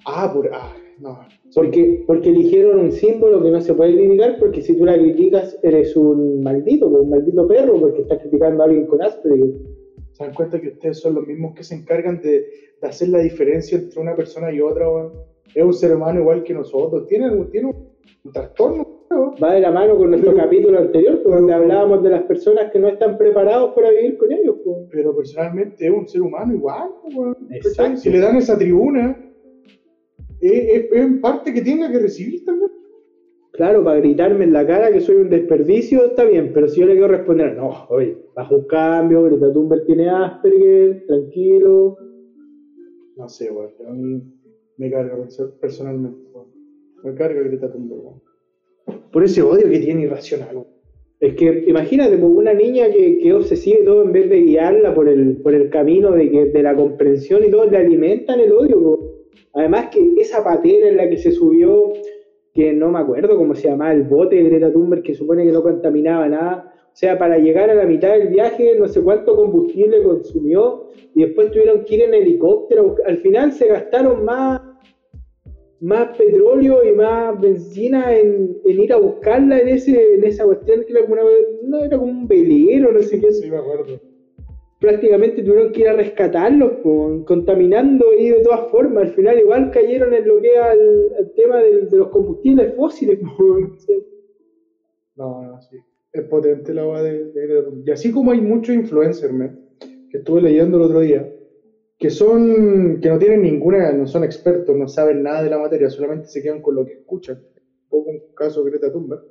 Ah, 0.06 0.30
por. 0.32 0.50
Ah, 0.52 0.74
no. 1.00 1.18
Porque, 1.54 2.04
porque 2.06 2.28
eligieron 2.30 2.78
un 2.80 2.92
símbolo 2.92 3.42
que 3.42 3.50
no 3.50 3.60
se 3.60 3.74
puede 3.74 3.94
criticar, 3.94 4.38
porque 4.38 4.62
si 4.62 4.76
tú 4.76 4.84
la 4.84 4.94
criticas 4.98 5.58
eres 5.62 5.96
un 5.96 6.42
maldito, 6.42 6.88
un 6.88 7.10
maldito 7.10 7.46
perro, 7.48 7.78
porque 7.80 8.02
estás 8.02 8.18
criticando 8.20 8.62
a 8.62 8.66
alguien 8.66 8.86
con 8.86 9.02
Asperger. 9.02 9.52
¿Se 10.12 10.24
dan 10.24 10.34
cuenta 10.34 10.60
que 10.60 10.68
ustedes 10.68 10.98
son 11.00 11.14
los 11.14 11.26
mismos 11.26 11.54
que 11.54 11.64
se 11.64 11.74
encargan 11.74 12.20
de, 12.20 12.44
de 12.80 12.88
hacer 12.88 13.08
la 13.08 13.18
diferencia 13.20 13.78
entre 13.78 14.00
una 14.00 14.14
persona 14.14 14.52
y 14.52 14.60
otra? 14.60 14.86
Es 15.54 15.64
un 15.64 15.72
ser 15.72 15.94
humano 15.96 16.20
igual 16.20 16.42
que 16.44 16.54
nosotros. 16.54 17.06
Tiene, 17.06 17.30
un- 17.30 17.50
tiene 17.50 17.68
un, 17.68 17.76
un 18.24 18.32
trastorno. 18.32 18.86
weón. 19.10 19.34
Va 19.42 19.54
de 19.54 19.60
la 19.60 19.70
mano 19.70 19.96
con 19.96 20.10
nuestro 20.10 20.32
Pero- 20.32 20.44
capítulo 20.44 20.78
anterior, 20.78 21.20
pues, 21.22 21.34
donde 21.34 21.52
pero- 21.52 21.62
hablábamos 21.64 22.02
de 22.02 22.10
las 22.10 22.22
personas 22.24 22.70
que 22.70 22.78
no 22.78 22.88
están 22.88 23.16
preparados 23.18 23.74
para 23.74 23.90
vivir 23.90 24.16
con 24.18 24.30
ellos. 24.32 24.56
pues. 24.64 24.76
Pero 24.90 25.16
personalmente 25.16 25.86
es 25.86 25.92
un 25.92 26.06
ser 26.06 26.22
humano 26.22 26.54
igual. 26.54 26.90
Exacto. 27.50 27.68
¿Cachai? 27.82 27.96
Si 27.96 28.10
le 28.10 28.20
dan 28.20 28.36
esa 28.36 28.56
tribuna, 28.58 29.18
es, 30.42 30.92
en 30.92 31.20
parte 31.20 31.52
que 31.54 31.62
tenga 31.62 31.90
que 31.90 31.98
recibir 31.98 32.44
también. 32.44 32.70
Claro, 33.52 33.84
para 33.84 33.98
gritarme 34.00 34.44
en 34.44 34.52
la 34.54 34.66
cara 34.66 34.90
que 34.90 35.00
soy 35.00 35.16
un 35.16 35.28
desperdicio 35.28 36.06
está 36.06 36.24
bien, 36.24 36.52
pero 36.54 36.68
si 36.68 36.80
yo 36.80 36.86
le 36.86 36.92
quiero 36.94 37.08
responder, 37.08 37.54
no, 37.56 37.86
oye, 37.90 38.16
bajo 38.34 38.56
un 38.56 38.64
cambio, 38.66 39.22
Greta 39.24 39.52
Thunberg 39.52 39.84
tiene 39.84 40.08
Asperger, 40.08 41.04
tranquilo. 41.06 41.98
No 43.16 43.28
sé, 43.28 43.50
weón. 43.50 43.70
A 43.86 43.92
mí 43.92 44.22
me 44.78 44.90
carga 44.90 45.16
perso- 45.18 45.52
personalmente. 45.60 46.18
weón. 46.32 46.46
Me 47.04 47.14
carga 47.14 47.42
Greta 47.42 47.70
Thunberg. 47.70 48.00
weón. 48.02 48.22
Por 49.12 49.22
ese 49.24 49.42
odio 49.42 49.68
que 49.68 49.78
tiene 49.80 50.02
irracional. 50.04 50.54
weón. 50.56 50.66
Es 51.20 51.34
que 51.34 51.64
imagínate, 51.68 52.16
pues, 52.16 52.32
una 52.34 52.54
niña 52.54 52.90
que, 52.90 53.18
que 53.18 53.32
obsesiva 53.34 53.80
y 53.80 53.84
todo, 53.84 54.02
en 54.02 54.12
vez 54.12 54.28
de 54.30 54.40
guiarla 54.40 54.94
por 54.94 55.08
el, 55.08 55.36
por 55.42 55.54
el 55.54 55.68
camino 55.70 56.10
de, 56.12 56.30
que, 56.30 56.46
de 56.46 56.62
la 56.62 56.74
comprensión 56.74 57.44
y 57.44 57.50
todo, 57.50 57.70
le 57.70 57.76
alimentan 57.76 58.40
el 58.40 58.50
odio. 58.50 58.82
pues. 58.82 59.10
Además 59.54 59.88
que 59.90 60.14
esa 60.18 60.42
patera 60.42 60.88
en 60.88 60.96
la 60.96 61.08
que 61.08 61.18
se 61.18 61.32
subió, 61.32 61.92
que 62.54 62.72
no 62.72 62.90
me 62.90 62.98
acuerdo 62.98 63.36
cómo 63.36 63.54
se 63.54 63.68
llamaba, 63.68 63.92
el 63.92 64.02
bote 64.02 64.36
de 64.36 64.44
Greta 64.44 64.72
Thunberg, 64.72 65.02
que 65.02 65.14
supone 65.14 65.44
que 65.44 65.52
no 65.52 65.62
contaminaba 65.62 66.28
nada. 66.28 66.72
O 66.86 66.94
sea, 66.94 67.18
para 67.18 67.38
llegar 67.38 67.70
a 67.70 67.74
la 67.74 67.86
mitad 67.86 68.12
del 68.12 68.28
viaje, 68.28 68.76
no 68.78 68.86
sé 68.86 69.00
cuánto 69.02 69.34
combustible 69.34 70.02
consumió, 70.02 70.88
y 71.14 71.22
después 71.22 71.50
tuvieron 71.50 71.84
que 71.84 71.94
ir 71.94 72.02
en 72.02 72.14
helicóptero. 72.14 72.96
Al 73.06 73.18
final 73.18 73.52
se 73.52 73.66
gastaron 73.66 74.24
más, 74.24 74.60
más 75.80 76.16
petróleo 76.16 76.84
y 76.84 76.92
más 76.92 77.40
benzina 77.40 78.14
en, 78.14 78.58
ir 78.66 78.92
a 78.92 78.98
buscarla 78.98 79.58
en 79.60 79.68
ese 79.68 80.14
en 80.14 80.24
esa 80.24 80.44
cuestión 80.44 80.84
que 80.84 80.92
era 80.92 81.02
como, 81.02 81.16
no, 81.62 81.84
era 81.84 81.98
como 81.98 82.10
un 82.10 82.28
velero, 82.28 82.92
no 82.92 83.00
sé 83.00 83.18
qué. 83.20 83.32
Sí, 83.32 83.50
me 83.50 83.56
acuerdo. 83.56 83.98
Prácticamente 84.82 85.44
tuvieron 85.44 85.70
que 85.70 85.82
ir 85.82 85.88
a 85.88 85.92
rescatarlos, 85.92 86.72
contaminando 87.24 88.04
y 88.18 88.30
de 88.30 88.42
todas 88.42 88.68
formas. 88.68 89.04
Al 89.04 89.12
final 89.12 89.38
igual 89.38 89.70
cayeron 89.70 90.12
en 90.12 90.26
lo 90.26 90.40
que 90.40 90.48
era 90.48 90.72
el, 90.72 91.32
tema 91.36 91.58
de 91.58 91.88
los 91.92 92.08
combustibles 92.08 92.74
fósiles. 92.74 93.20
po, 93.20 93.60
no. 95.14 95.42
No, 95.42 95.62
sí. 95.62 95.76
Es 96.12 96.24
potente 96.24 96.74
la 96.74 96.84
weá 96.84 97.00
de, 97.00 97.26
de. 97.26 97.64
Y 97.86 97.90
así 97.92 98.10
como 98.10 98.32
hay 98.32 98.40
muchos 98.40 98.74
influencers, 98.74 99.32
que 100.10 100.18
estuve 100.18 100.42
leyendo 100.42 100.78
el 100.78 100.82
otro 100.82 100.98
día, 100.98 101.32
que 101.96 102.10
son, 102.10 102.98
que 103.00 103.08
no 103.08 103.20
tienen 103.20 103.42
ninguna, 103.42 103.92
no 103.92 104.08
son 104.08 104.24
expertos, 104.24 104.76
no 104.76 104.88
saben 104.88 105.22
nada 105.22 105.44
de 105.44 105.50
la 105.50 105.58
materia, 105.58 105.88
solamente 105.88 106.26
se 106.26 106.42
quedan 106.42 106.60
con 106.60 106.74
lo 106.74 106.84
que 106.84 106.94
escuchan. 106.94 107.36
Un 107.36 107.88
poco 107.88 108.10
un 108.10 108.34
caso 108.34 108.64
Greta 108.64 108.90
Thunberg. 108.90 109.22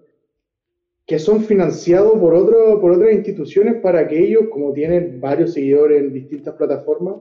Que 1.12 1.20
son 1.20 1.42
financiados 1.42 2.18
por, 2.18 2.34
otro, 2.34 2.80
por 2.80 2.94
otras 2.94 3.12
instituciones 3.12 3.82
para 3.82 4.08
que 4.08 4.18
ellos, 4.18 4.44
como 4.50 4.72
tienen 4.72 5.20
varios 5.20 5.52
seguidores 5.52 6.00
en 6.00 6.14
distintas 6.14 6.56
plataformas, 6.56 7.16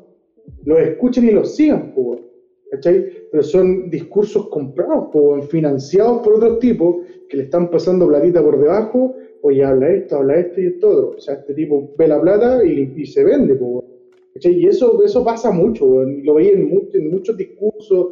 los 0.64 0.78
escuchen 0.78 1.26
y 1.26 1.32
los 1.32 1.56
sigan. 1.56 1.92
¿cachai? 2.70 3.06
Pero 3.32 3.42
son 3.42 3.90
discursos 3.90 4.48
comprados, 4.48 5.08
weón, 5.12 5.42
financiados 5.42 6.22
por 6.22 6.34
otros 6.34 6.60
tipos 6.60 7.04
que 7.28 7.38
le 7.38 7.42
están 7.42 7.68
pasando 7.68 8.06
platita 8.06 8.40
por 8.40 8.60
debajo, 8.60 9.16
oye, 9.42 9.64
habla 9.64 9.90
esto, 9.90 10.18
habla 10.18 10.36
esto 10.36 10.60
y 10.60 10.66
esto 10.66 10.88
otro. 10.88 11.14
O 11.16 11.20
sea, 11.20 11.34
este 11.34 11.52
tipo 11.54 11.92
ve 11.98 12.06
la 12.06 12.20
plata 12.20 12.64
y, 12.64 12.92
y 12.96 13.06
se 13.06 13.24
vende. 13.24 13.58
¿cachai? 14.34 14.52
Y 14.52 14.68
eso, 14.68 15.02
eso 15.02 15.24
pasa 15.24 15.50
mucho, 15.50 16.04
lo 16.04 16.34
veía 16.34 16.52
en, 16.52 16.88
en 16.92 17.10
muchos 17.10 17.36
discursos, 17.36 18.10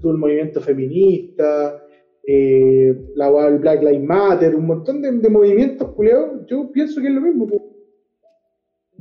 tuvo 0.00 0.12
el 0.12 0.18
movimiento 0.18 0.60
feminista, 0.60 1.82
eh, 2.26 2.94
la 3.14 3.30
Black 3.30 3.82
Lives 3.82 4.02
Matter, 4.02 4.56
un 4.56 4.66
montón 4.66 5.00
de, 5.00 5.28
movimientos, 5.28 5.92
culiados. 5.92 6.46
Yo 6.46 6.70
pienso 6.72 7.00
que 7.00 7.08
es 7.08 7.14
lo 7.14 7.20
mismo. 7.20 7.46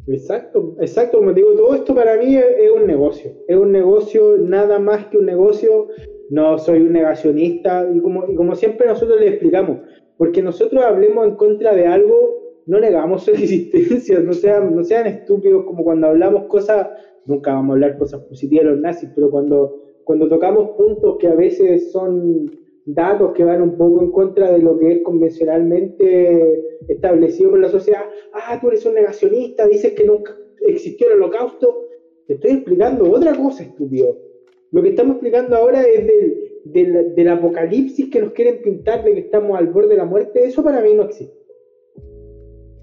Exacto, 0.08 0.76
exacto, 0.80 1.18
como 1.18 1.34
te 1.34 1.40
digo, 1.40 1.54
todo 1.54 1.74
esto 1.74 1.96
para 1.96 2.16
mí 2.18 2.36
es, 2.36 2.46
es 2.60 2.70
un 2.70 2.86
negocio, 2.86 3.32
es 3.48 3.58
un 3.58 3.72
negocio, 3.72 4.38
nada 4.38 4.78
más 4.78 5.08
que 5.08 5.18
un 5.18 5.26
negocio, 5.26 5.88
no 6.30 6.60
soy 6.60 6.82
un 6.82 6.94
negacionista, 6.94 7.90
y 7.92 8.00
como, 8.02 8.30
y 8.30 8.36
como 8.36 8.54
siempre 8.54 8.86
nosotros 8.86 9.20
le 9.20 9.30
explicamos, 9.30 9.80
porque 10.20 10.44
nosotros 10.44 10.84
hablemos 10.84 11.26
en 11.26 11.36
contra 11.36 11.74
de 11.74 11.88
algo, 11.88 12.36
no 12.68 12.80
negamos 12.80 13.24
su 13.24 13.32
existencia, 13.32 14.20
no 14.20 14.34
sean, 14.34 14.76
no 14.76 14.84
sean 14.84 15.08
estúpidos 15.08 15.66
como 15.66 15.84
cuando 15.84 16.06
hablamos 16.06 16.44
cosas, 16.44 16.88
nunca 17.26 17.54
vamos 17.54 17.72
a 17.72 17.74
hablar 17.74 17.98
cosas 17.98 18.22
positivas 18.26 18.66
de 18.66 18.72
los 18.74 18.82
nazis, 18.82 19.10
pero 19.16 19.32
cuando, 19.32 19.82
cuando 20.04 20.30
tocamos 20.30 20.78
puntos 20.78 21.18
que 21.18 21.28
a 21.28 21.36
veces 21.36 21.92
son 21.92 22.52
datos 22.86 23.34
que 23.34 23.44
van 23.44 23.62
un 23.62 23.78
poco 23.78 24.02
en 24.02 24.12
contra 24.12 24.52
de 24.52 24.60
lo 24.60 24.78
que 24.78 24.92
es 24.92 25.04
convencionalmente 25.04 26.78
establecido 26.88 27.52
por 27.52 27.60
la 27.60 27.70
sociedad. 27.70 28.04
Ah, 28.34 28.60
tú 28.62 28.70
eres 28.70 28.86
un 28.86 28.94
negacionista, 28.94 29.68
dices 29.68 29.94
que 29.94 30.06
nunca 30.06 30.38
existió 30.68 31.08
el 31.08 31.16
holocausto. 31.16 31.88
Te 32.28 32.36
estoy 32.36 32.52
explicando 32.52 33.12
otra 33.12 33.36
cosa, 33.36 33.64
estúpido. 33.64 34.18
Lo 34.72 34.82
que 34.82 34.90
estamos 34.90 35.16
explicando 35.16 35.56
ahora 35.56 35.82
es 35.82 36.06
del, 36.06 36.52
del, 36.66 37.16
del 37.16 37.28
apocalipsis 37.30 38.10
que 38.10 38.22
nos 38.22 38.32
quieren 38.32 38.62
pintar 38.62 39.04
de 39.04 39.14
que 39.14 39.20
estamos 39.20 39.58
al 39.58 39.68
borde 39.68 39.90
de 39.90 39.98
la 39.98 40.06
muerte. 40.06 40.46
Eso 40.46 40.64
para 40.64 40.82
mí 40.82 40.94
no 40.94 41.04
existe. 41.04 41.36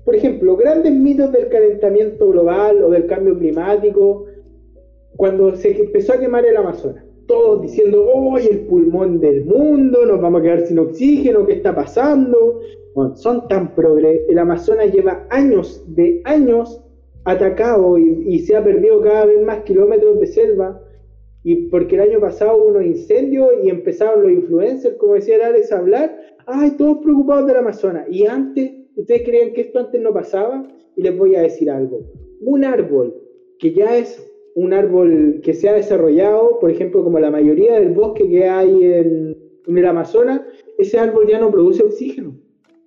Por 0.04 0.16
ejemplo, 0.16 0.56
grandes 0.56 0.92
mitos 0.92 1.30
del 1.30 1.48
calentamiento 1.48 2.28
global 2.28 2.82
o 2.82 2.90
del 2.90 3.06
cambio 3.06 3.38
climático, 3.38 4.26
cuando 5.16 5.54
se 5.54 5.80
empezó 5.80 6.14
a 6.14 6.18
quemar 6.18 6.44
el 6.44 6.56
Amazonas 6.56 7.11
todos 7.32 7.62
diciendo, 7.62 8.06
hoy 8.14 8.42
el 8.50 8.60
pulmón 8.66 9.18
del 9.18 9.46
mundo, 9.46 10.04
nos 10.04 10.20
vamos 10.20 10.40
a 10.40 10.44
quedar 10.44 10.66
sin 10.66 10.78
oxígeno, 10.78 11.46
¿qué 11.46 11.54
está 11.54 11.74
pasando? 11.74 12.60
Bueno, 12.94 13.16
son 13.16 13.48
tan 13.48 13.74
progres, 13.74 14.20
el 14.28 14.38
Amazonas 14.38 14.92
lleva 14.92 15.26
años 15.30 15.82
de 15.86 16.20
años 16.24 16.84
atacado 17.24 17.96
y, 17.96 18.38
se 18.40 18.54
ha 18.54 18.62
perdido 18.62 19.00
cada 19.00 19.24
vez 19.24 19.42
más 19.42 19.60
kilómetros 19.60 20.20
de 20.20 20.26
selva, 20.26 20.78
y 21.42 21.68
porque 21.70 21.94
el 21.94 22.02
año 22.02 22.20
pasado 22.20 22.58
hubo 22.58 22.68
unos 22.68 22.84
incendios 22.84 23.48
y 23.64 23.70
empezaron 23.70 24.24
los 24.24 24.32
influencers, 24.32 24.96
como 24.96 25.14
decía 25.14 25.36
el 25.36 25.42
Alex, 25.42 25.72
a 25.72 25.78
hablar, 25.78 26.14
ay, 26.44 26.72
todos 26.72 26.98
preocupados 26.98 27.46
del 27.46 27.56
Amazonas, 27.56 28.06
y 28.10 28.26
antes, 28.26 28.72
¿ustedes 28.94 29.22
creían 29.22 29.54
que 29.54 29.62
esto 29.62 29.78
antes 29.78 29.98
no 30.02 30.12
pasaba? 30.12 30.68
Y 30.96 31.02
les 31.02 31.16
voy 31.16 31.34
a 31.34 31.40
decir 31.40 31.70
algo, 31.70 32.02
un 32.42 32.62
árbol 32.62 33.14
que 33.58 33.72
ya 33.72 33.96
es 33.96 34.31
un 34.54 34.72
árbol 34.72 35.40
que 35.42 35.54
se 35.54 35.68
ha 35.68 35.74
desarrollado, 35.74 36.58
por 36.60 36.70
ejemplo, 36.70 37.02
como 37.02 37.18
la 37.18 37.30
mayoría 37.30 37.78
del 37.78 37.92
bosque 37.92 38.28
que 38.28 38.48
hay 38.48 38.84
en, 38.84 39.36
en, 39.66 39.78
el 39.78 39.86
Amazonas, 39.86 40.42
ese 40.78 40.98
árbol 40.98 41.26
ya 41.26 41.38
no 41.38 41.50
produce 41.50 41.82
oxígeno. 41.82 42.36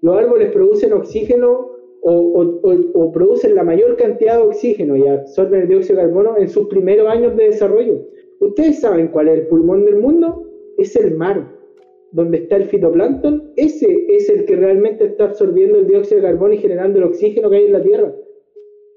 Los 0.01 0.17
árboles 0.17 0.51
producen 0.51 0.93
oxígeno 0.93 1.71
o, 2.08 2.62
o, 2.93 3.12
producen 3.12 3.56
la 3.56 3.63
mayor 3.63 3.95
cantidad 3.97 4.38
de 4.38 4.43
oxígeno 4.43 4.95
y 4.95 5.08
absorben 5.08 5.62
el 5.62 5.67
dióxido 5.67 5.97
de 5.97 6.06
carbono 6.06 6.38
en 6.38 6.49
sus 6.49 6.67
primeros 6.67 7.08
años 7.08 7.36
de 7.36 7.45
desarrollo. 7.45 7.99
¿Ustedes 8.39 8.80
saben 8.80 9.08
cuál 9.08 9.30
es 9.30 9.39
el 9.39 9.47
pulmón 9.47 9.86
del 9.86 9.95
mundo? 9.95 10.43
Es 10.78 10.95
el 10.95 11.15
mar, 11.15 11.51
donde 12.12 12.39
está 12.39 12.58
el 12.58 12.65
fitoplancton. 12.65 13.54
Ese 13.56 14.06
es 14.10 14.30
el 14.30 14.45
que 14.45 14.56
realmente 14.56 15.06
está 15.06 15.25
absorbiendo 15.25 15.79
el 15.79 15.87
dióxido 15.87 16.21
de 16.21 16.27
carbono 16.27 16.54
y 16.54 16.60
generando 16.60 17.00
el 17.00 17.06
oxígeno 17.06 17.50
que 17.50 17.56
hay 17.56 17.65
en 17.65 17.73
la 17.73 17.81
Tierra 17.81 18.13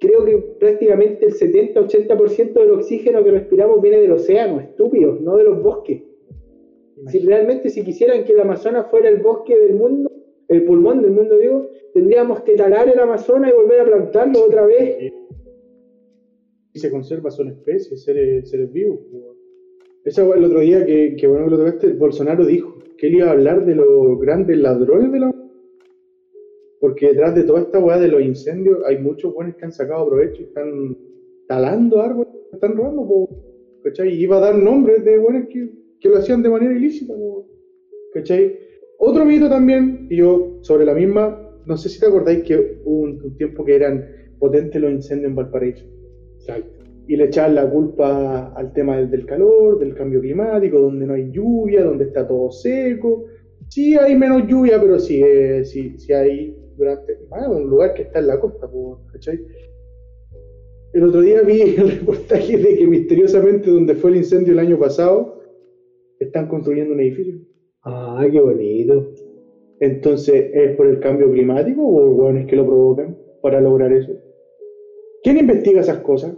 creo 0.01 0.25
que 0.25 0.37
prácticamente 0.59 1.27
el 1.27 1.35
70-80% 1.35 2.53
del 2.53 2.71
oxígeno 2.73 3.23
que 3.23 3.31
respiramos 3.31 3.81
viene 3.83 4.01
del 4.01 4.13
océano, 4.13 4.61
estúpidos, 4.61 5.21
no 5.21 5.37
de 5.37 5.45
los 5.45 5.63
bosques. 5.63 6.03
Si 7.07 7.21
realmente 7.21 7.71
si 7.71 7.85
quisieran 7.85 8.25
que 8.25 8.33
el 8.33 8.41
Amazonas 8.41 8.91
fuera 8.91 9.09
el 9.09 9.23
bosque 9.23 9.57
del 9.57 9.75
mundo, 9.75 10.11
el 10.49 10.65
pulmón 10.65 11.03
del 11.03 11.13
mundo, 11.13 11.39
digo, 11.39 11.69
tendríamos 11.95 12.41
que 12.43 12.55
talar 12.55 12.89
el 12.89 12.99
Amazonas 12.99 13.53
y 13.53 13.55
volver 13.55 13.81
a 13.81 13.85
plantarlo 13.85 14.45
otra 14.45 14.67
vez. 14.67 15.13
Y 16.73 16.79
se 16.79 16.91
conserva, 16.91 17.31
son 17.31 17.49
especies, 17.49 18.03
seres, 18.03 18.51
seres 18.51 18.73
vivos. 18.73 19.01
Esa 20.05 20.23
el 20.23 20.45
otro 20.45 20.61
día 20.61 20.85
que, 20.85 21.17
que 21.17 21.27
bueno 21.27 21.45
que 21.45 21.51
lo 21.51 21.59
tocaste, 21.59 21.93
Bolsonaro 21.93 22.47
dijo 22.47 22.79
que 22.97 23.09
él 23.09 23.17
iba 23.17 23.29
a 23.29 23.33
hablar 23.33 23.65
de 23.65 23.75
los 23.75 24.19
grandes 24.19 24.59
ladrones 24.59 25.13
de 25.13 25.21
la 25.21 25.38
porque 26.81 27.09
detrás 27.09 27.35
de 27.35 27.45
toda 27.45 27.61
esta 27.61 27.79
weá 27.79 27.99
de 27.99 28.09
los 28.09 28.23
incendios 28.23 28.79
hay 28.87 28.99
muchos 28.99 29.35
buenos 29.35 29.57
que 29.57 29.65
han 29.65 29.73
sacado 29.73 30.09
provecho 30.09 30.43
y 30.43 30.45
están 30.45 30.97
talando 31.49 32.01
árboles, 32.01 32.33
están 32.53 32.77
robando, 32.77 33.07
po, 33.07 33.29
¿cachai? 33.83 34.11
Y 34.15 34.23
iba 34.23 34.37
a 34.37 34.41
dar 34.41 34.57
nombres 34.57 35.05
de 35.05 35.19
buenos 35.19 35.49
que, 35.49 35.71
que 36.01 36.09
lo 36.09 36.19
hacían 36.19 36.43
de 36.43 36.51
manera 36.51 36.75
ilícita, 36.75 37.15
po, 37.15 37.49
¿cachai? 38.15 38.59
Otro 38.99 39.25
mito 39.25 39.49
también, 39.49 40.07
y 40.11 40.17
yo 40.17 40.59
sobre 40.63 40.85
la 40.85 40.95
misma, 40.95 41.41
no 41.67 41.77
sé 41.77 41.89
si 41.89 42.01
te 42.01 42.07
acordáis 42.07 42.43
que 42.43 42.81
hubo 42.85 43.01
un, 43.01 43.23
un 43.23 43.37
tiempo 43.37 43.65
que 43.65 43.77
eran 43.77 44.05
potentes 44.39 44.81
los 44.81 44.93
incendios 44.93 45.31
en 45.31 45.37
Valparaíso. 45.37 45.85
Exacto. 46.37 46.85
Y 47.07 47.17
le 47.17 47.25
echaban 47.25 47.55
la 47.55 47.69
culpa 47.69 48.53
al 48.55 48.73
tema 48.73 48.97
del, 48.97 49.11
del 49.11 49.25
calor, 49.25 49.79
del 49.79 49.95
cambio 49.95 50.21
climático, 50.21 50.79
donde 50.79 51.07
no 51.07 51.15
hay 51.15 51.31
lluvia, 51.31 51.83
donde 51.83 52.05
está 52.05 52.27
todo 52.27 52.51
seco. 52.51 53.25
Sí 53.69 53.97
hay 53.97 54.15
menos 54.15 54.47
lluvia, 54.47 54.81
pero 54.81 54.99
sí, 54.99 55.23
eh, 55.25 55.65
sí, 55.65 55.99
sí 55.99 56.13
hay 56.13 56.55
durante... 56.79 57.19
Ah, 57.33 57.51
un 57.51 57.69
lugar 57.69 57.93
que 57.95 58.03
está 58.03 58.21
en 58.21 58.29
la 58.29 58.41
costa, 58.41 58.71
¿cachai? 59.13 59.39
El 60.95 61.05
otro 61.05 61.21
día 61.21 61.43
vi 61.43 61.61
el 61.61 61.91
reportaje 61.99 62.57
de 62.57 62.77
que 62.77 62.87
misteriosamente 62.87 63.71
donde 63.71 63.95
fue 63.95 64.11
el 64.11 64.19
incendio 64.19 64.53
el 64.53 64.61
año 64.61 64.79
pasado, 64.79 65.43
están 66.19 66.49
construyendo 66.49 66.95
un 66.95 67.01
edificio. 67.01 67.35
Ah, 67.85 68.27
qué 68.31 68.41
bonito. 68.41 69.13
Entonces, 69.81 70.51
¿es 70.53 70.77
por 70.77 70.87
el 70.87 70.99
cambio 71.01 71.31
climático 71.31 71.83
o 71.83 72.11
hueones 72.15 72.47
que 72.47 72.57
lo 72.57 72.67
provocan 72.67 73.17
para 73.43 73.61
lograr 73.61 73.93
eso? 73.93 74.13
¿Quién 75.23 75.39
investiga 75.39 75.81
esas 75.81 75.99
cosas? 75.99 76.37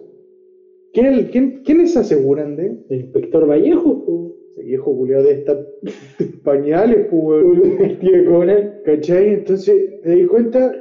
¿Quién, 0.93 1.28
quién, 1.30 1.62
¿Quiénes 1.64 1.93
se 1.93 2.01
aseguran 2.01 2.57
de? 2.57 2.76
El 2.91 3.01
inspector 3.03 3.49
Vallejo. 3.49 4.36
Ese 4.51 4.62
viejo 4.62 4.96
culiado 4.96 5.24
de 5.24 5.32
estar 5.32 5.66
pañales, 6.44 7.07
pues, 7.11 7.44
weón. 7.44 7.76
el 7.80 7.98
tío 7.98 8.24
Conan. 8.26 8.80
¿Cachai? 8.84 9.34
Entonces, 9.34 10.01
te 10.03 10.11
di 10.11 10.26
cuenta 10.26 10.72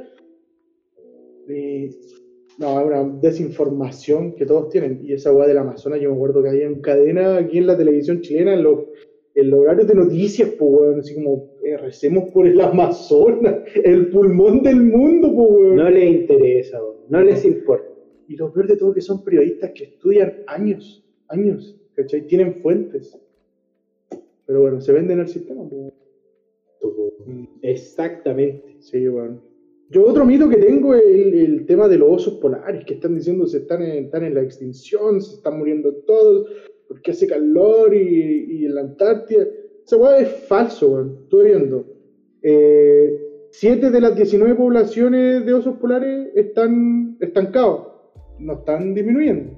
de. 1.46 1.90
No, 2.58 2.78
es 2.78 2.86
una 2.86 3.18
desinformación 3.20 4.34
que 4.34 4.44
todos 4.44 4.68
tienen. 4.68 5.00
Y 5.02 5.12
esa 5.12 5.32
weá 5.32 5.46
del 5.46 5.58
Amazonas, 5.58 6.00
yo 6.00 6.10
me 6.10 6.16
acuerdo 6.16 6.42
que 6.42 6.50
había 6.50 6.66
en 6.66 6.80
cadena 6.80 7.36
aquí 7.36 7.58
en 7.58 7.66
la 7.66 7.76
televisión 7.76 8.20
chilena, 8.20 8.52
en 8.52 8.62
los, 8.62 8.80
en 9.34 9.50
los 9.50 9.60
horarios 9.60 9.88
de 9.88 9.94
noticias, 9.94 10.50
pues, 10.58 10.70
weón. 10.70 11.00
Así 11.00 11.14
como, 11.14 11.54
eh, 11.64 11.76
recemos 11.76 12.30
por 12.32 12.46
el 12.46 12.60
Amazonas, 12.60 13.62
el 13.84 14.10
pulmón 14.10 14.62
del 14.62 14.82
mundo, 14.82 15.32
pues, 15.34 15.48
weón. 15.50 15.76
No 15.76 15.90
les 15.90 16.20
interesa, 16.20 16.80
po. 16.80 17.06
no 17.08 17.22
les 17.22 17.44
importa. 17.44 17.88
Y 18.28 18.36
lo 18.36 18.52
peor 18.52 18.68
de 18.68 18.76
todo 18.76 18.92
que 18.92 19.00
son 19.00 19.24
periodistas 19.24 19.72
que 19.74 19.84
estudian 19.84 20.44
años, 20.46 21.04
años, 21.28 21.76
¿cachai? 21.94 22.26
Tienen 22.26 22.56
fuentes. 22.62 23.18
Pero 24.50 24.62
bueno, 24.62 24.80
se 24.80 24.92
venden 24.92 25.20
al 25.20 25.28
sistema. 25.28 25.62
pues. 25.68 25.92
Exactamente. 27.62 28.78
Sí, 28.80 29.06
bueno. 29.06 29.40
Yo 29.90 30.04
otro 30.04 30.24
mito 30.24 30.48
que 30.48 30.56
tengo 30.56 30.92
es 30.92 31.04
el, 31.04 31.34
el 31.34 31.66
tema 31.66 31.86
de 31.86 31.98
los 31.98 32.10
osos 32.10 32.40
polares, 32.40 32.84
que 32.84 32.94
están 32.94 33.14
diciendo 33.14 33.46
se 33.46 33.58
están 33.58 33.80
en, 33.80 34.06
están 34.06 34.24
en 34.24 34.34
la 34.34 34.42
extinción, 34.42 35.20
se 35.20 35.36
están 35.36 35.56
muriendo 35.56 35.94
todos, 36.04 36.48
porque 36.88 37.12
hace 37.12 37.28
calor 37.28 37.94
y, 37.94 38.46
y 38.58 38.64
en 38.64 38.74
la 38.74 38.80
Antártida. 38.80 39.46
Esa 39.86 39.96
weá 39.98 40.18
es 40.18 40.28
falso, 40.48 40.94
weón. 40.94 41.18
Estuve 41.22 41.44
viendo. 41.44 41.84
Eh, 42.42 43.46
siete 43.52 43.88
de 43.88 44.00
las 44.00 44.16
19 44.16 44.56
poblaciones 44.56 45.46
de 45.46 45.54
osos 45.54 45.76
polares 45.76 46.30
están 46.34 47.16
estancados, 47.20 47.86
no 48.40 48.54
están 48.54 48.94
disminuyendo. 48.94 49.52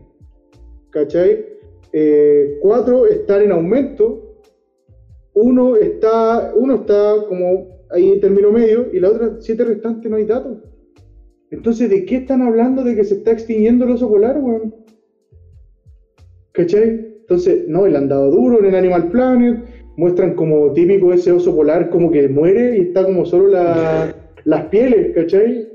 ¿Cachai? 0.91 1.47
Eh, 1.95 2.59
cuatro 2.61 3.07
están 3.07 3.41
en 3.41 3.53
aumento, 3.53 4.32
uno 5.35 5.77
está, 5.77 6.53
uno 6.55 6.75
está 6.77 7.15
como 7.29 7.69
ahí 7.91 8.11
en 8.13 8.21
término 8.21 8.51
medio 8.53 8.87
y 8.93 9.01
la 9.01 9.11
otra 9.11 9.37
siete 9.41 9.65
restantes 9.65 10.11
no 10.11 10.17
hay 10.17 10.25
datos. 10.25 10.59
Entonces, 11.51 11.91
¿de 11.91 12.05
qué 12.05 12.17
están 12.17 12.43
hablando 12.43 12.83
de 12.83 12.97
que 12.97 13.05
se 13.05 13.15
está 13.15 13.33
extinguiendo 13.33 13.85
el 13.85 13.93
oso 13.93 14.09
polar, 14.09 14.39
weón? 14.39 14.75
¿Cachai? 16.53 17.13
Entonces, 17.21 17.69
no, 17.69 17.87
le 17.87 17.97
han 17.97 18.09
dado 18.09 18.31
duro 18.31 18.59
en 18.59 18.67
el 18.67 18.75
Animal 18.75 19.11
Planet, 19.11 19.59
muestran 19.97 20.35
como 20.35 20.73
típico 20.73 21.13
ese 21.13 21.33
oso 21.33 21.55
polar 21.55 21.91
como 21.91 22.11
que 22.11 22.29
muere 22.29 22.77
y 22.77 22.81
está 22.81 23.05
como 23.05 23.25
solo 23.25 23.49
la- 23.49 24.15
las 24.45 24.67
pieles, 24.67 25.15
¿cachai? 25.15 25.69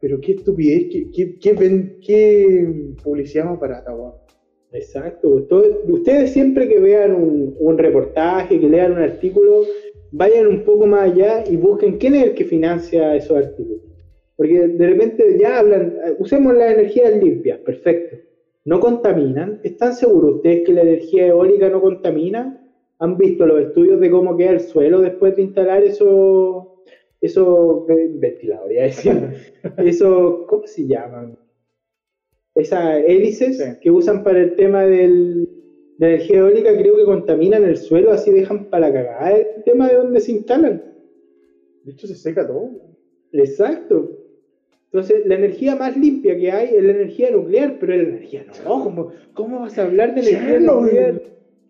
Pero 0.00 0.20
qué 0.20 0.32
estupidez, 0.32 0.88
qué, 0.90 1.10
qué, 1.10 1.38
qué, 1.38 1.98
qué 2.04 2.94
publicidad 3.02 3.46
más 3.46 3.60
barata, 3.60 3.94
weón. 3.94 4.12
Exacto. 4.72 5.30
pues, 5.30 5.48
todo- 5.48 5.82
ustedes 5.88 6.30
siempre 6.32 6.68
que 6.68 6.78
vean 6.78 7.14
un, 7.14 7.56
un 7.58 7.78
reportaje, 7.78 8.60
que 8.60 8.68
lean 8.68 8.92
un 8.92 8.98
artículo, 8.98 9.62
vayan 10.12 10.46
un 10.46 10.62
poco 10.64 10.86
más 10.86 11.10
allá 11.12 11.44
y 11.50 11.56
busquen 11.56 11.98
quién 11.98 12.14
es 12.14 12.24
el 12.24 12.34
que 12.34 12.44
financia 12.44 13.16
esos 13.16 13.36
artículos. 13.36 13.82
Porque 14.36 14.68
de 14.68 14.86
repente 14.86 15.36
ya 15.38 15.58
hablan, 15.58 15.96
eh, 16.06 16.14
usemos 16.18 16.54
las 16.54 16.72
energías 16.72 17.16
limpias, 17.16 17.58
perfecto. 17.60 18.16
No 18.64 18.78
contaminan. 18.80 19.60
¿Están 19.64 19.94
seguros 19.94 20.36
ustedes 20.36 20.64
que 20.66 20.72
la 20.74 20.82
energía 20.82 21.26
eólica 21.28 21.68
no 21.70 21.80
contamina? 21.80 22.62
¿Han 23.00 23.16
visto 23.16 23.46
los 23.46 23.60
estudios 23.60 23.98
de 24.00 24.10
cómo 24.10 24.36
queda 24.36 24.50
el 24.50 24.60
suelo 24.60 25.00
después 25.00 25.34
de 25.36 25.42
instalar 25.42 25.82
esos 25.82 26.66
esos 27.20 27.88
eh, 27.90 28.10
ventiladores? 28.14 29.02
Esos, 29.78 30.46
¿cómo 30.46 30.66
se 30.66 30.86
llaman? 30.86 31.36
Esas 32.58 33.02
hélices 33.06 33.56
Sí. 33.58 33.64
que 33.80 33.90
usan 33.90 34.22
para 34.24 34.40
el 34.40 34.54
tema 34.56 34.84
del, 34.84 35.44
de 35.98 36.06
la 36.06 36.08
energía 36.14 36.38
eólica, 36.38 36.76
creo 36.76 36.96
que 36.96 37.04
contaminan 37.04 37.64
el 37.64 37.76
suelo, 37.76 38.10
así 38.12 38.30
dejan 38.30 38.66
para 38.70 38.92
cagar 38.92 39.32
el 39.56 39.62
tema 39.64 39.88
de 39.88 39.94
donde 39.96 40.20
se 40.20 40.32
instalan. 40.32 40.82
De 41.84 41.92
hecho, 41.92 42.06
se 42.06 42.14
seca 42.14 42.46
todo. 42.46 42.70
Exacto. 43.32 44.10
Entonces, 44.86 45.26
la 45.26 45.34
energía 45.34 45.76
más 45.76 45.96
limpia 45.96 46.36
que 46.36 46.50
hay 46.50 46.74
es 46.74 46.82
la 46.82 46.92
energía 46.92 47.30
nuclear, 47.30 47.76
pero 47.78 47.94
la 47.94 48.02
energía 48.02 48.44
no. 48.64 48.82
¿Cómo, 48.84 49.08
cómo 49.34 49.60
vas 49.60 49.78
a 49.78 49.84
hablar 49.84 50.14
de 50.14 50.20
energía 50.22 50.48
Chernobyl. 50.48 50.84
nuclear? 50.84 51.22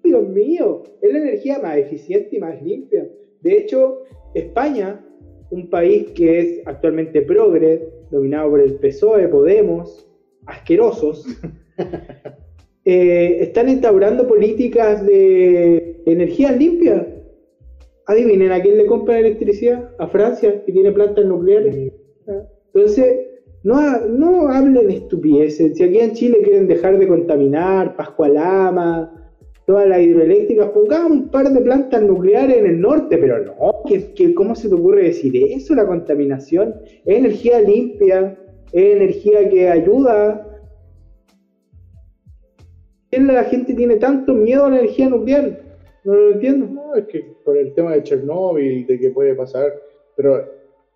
Dios 0.04 0.28
mío, 0.28 0.82
es 1.02 1.12
la 1.12 1.18
energía 1.18 1.58
más 1.58 1.76
eficiente 1.76 2.36
y 2.36 2.38
más 2.38 2.62
limpia. 2.62 3.08
De 3.42 3.58
hecho, 3.58 4.02
España, 4.34 5.04
un 5.50 5.68
país 5.68 6.06
que 6.14 6.38
es 6.40 6.62
actualmente 6.66 7.22
progre, 7.22 7.88
dominado 8.10 8.50
por 8.50 8.60
el 8.60 8.74
PSOE, 8.74 9.28
Podemos, 9.28 10.07
asquerosos, 10.48 11.24
eh, 12.84 13.38
están 13.40 13.68
instaurando 13.68 14.26
políticas 14.26 15.06
de 15.06 16.02
energía 16.06 16.52
limpia. 16.52 17.06
Adivinen 18.06 18.52
a 18.52 18.60
quién 18.62 18.78
le 18.78 18.86
compran 18.86 19.18
electricidad, 19.18 19.90
a 19.98 20.06
Francia, 20.08 20.64
que 20.64 20.72
tiene 20.72 20.92
plantas 20.92 21.26
nucleares. 21.26 21.92
Entonces, 22.72 23.18
no, 23.64 24.00
no 24.06 24.48
hablen 24.48 24.90
estupideces. 24.90 25.76
Si 25.76 25.82
aquí 25.82 25.98
en 25.98 26.12
Chile 26.12 26.38
quieren 26.42 26.66
dejar 26.68 26.98
de 26.98 27.06
contaminar, 27.06 27.96
Pascualama, 27.96 29.14
todas 29.66 29.86
las 29.86 30.00
hidroeléctricas, 30.00 30.70
pongamos 30.70 31.10
un 31.12 31.28
par 31.28 31.50
de 31.50 31.60
plantas 31.60 32.00
nucleares 32.02 32.56
en 32.56 32.66
el 32.66 32.80
norte, 32.80 33.18
pero 33.18 33.44
no, 33.44 33.54
que, 33.86 34.14
que- 34.14 34.32
¿cómo 34.34 34.54
se 34.54 34.70
te 34.70 34.74
ocurre 34.74 35.02
decir 35.02 35.36
eso? 35.50 35.74
La 35.74 35.86
contaminación 35.86 36.76
es 37.04 37.18
energía 37.18 37.60
limpia, 37.60 38.38
es 38.72 38.96
energía 38.96 39.48
que 39.48 39.68
ayuda. 39.68 40.44
¿Por 43.10 43.20
la 43.22 43.44
gente 43.44 43.74
tiene 43.74 43.96
tanto 43.96 44.34
miedo 44.34 44.66
a 44.66 44.70
la 44.70 44.80
energía 44.80 45.08
nuclear? 45.08 45.60
No 46.04 46.14
lo 46.14 46.32
entiendo. 46.32 46.66
No, 46.66 46.94
es 46.94 47.06
que 47.06 47.34
por 47.44 47.56
el 47.56 47.72
tema 47.74 47.92
de 47.92 48.02
Chernóbil, 48.02 48.86
de 48.86 48.98
que 48.98 49.10
puede 49.10 49.34
pasar, 49.34 49.72
pero 50.16 50.44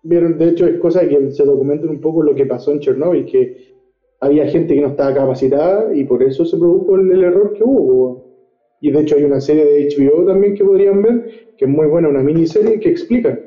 vieron, 0.03 0.37
de 0.37 0.49
hecho 0.49 0.67
es 0.67 0.79
cosa 0.79 1.07
que 1.07 1.31
se 1.31 1.43
documentan 1.43 1.89
un 1.89 2.01
poco 2.01 2.23
lo 2.23 2.35
que 2.35 2.45
pasó 2.45 2.71
en 2.71 2.79
Chernóbil, 2.79 3.25
que 3.25 3.73
había 4.19 4.47
gente 4.47 4.73
que 4.73 4.81
no 4.81 4.89
estaba 4.89 5.13
capacitada 5.13 5.93
y 5.93 6.03
por 6.05 6.23
eso 6.23 6.45
se 6.45 6.57
produjo 6.57 6.95
el, 6.95 7.11
el 7.11 7.23
error 7.23 7.53
que 7.53 7.63
hubo. 7.63 8.33
Y 8.79 8.91
de 8.91 8.99
hecho 8.99 9.15
hay 9.15 9.23
una 9.23 9.39
serie 9.39 9.65
de 9.65 9.87
HBO 9.87 10.25
también 10.25 10.55
que 10.55 10.63
podrían 10.63 11.01
ver, 11.01 11.55
que 11.57 11.65
es 11.65 11.71
muy 11.71 11.87
buena, 11.87 12.09
una 12.09 12.21
miniserie 12.21 12.79
que 12.79 12.89
explica. 12.89 13.39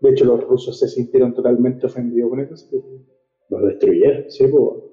De 0.00 0.10
hecho 0.10 0.24
los 0.26 0.44
rusos 0.44 0.78
se 0.78 0.88
sintieron 0.88 1.34
totalmente 1.34 1.86
ofendidos 1.86 2.30
con 2.30 2.40
eso. 2.40 2.66
Lo 3.58 3.66
destruyeron. 3.66 4.30
Sí, 4.30 4.46
pues. 4.46 4.84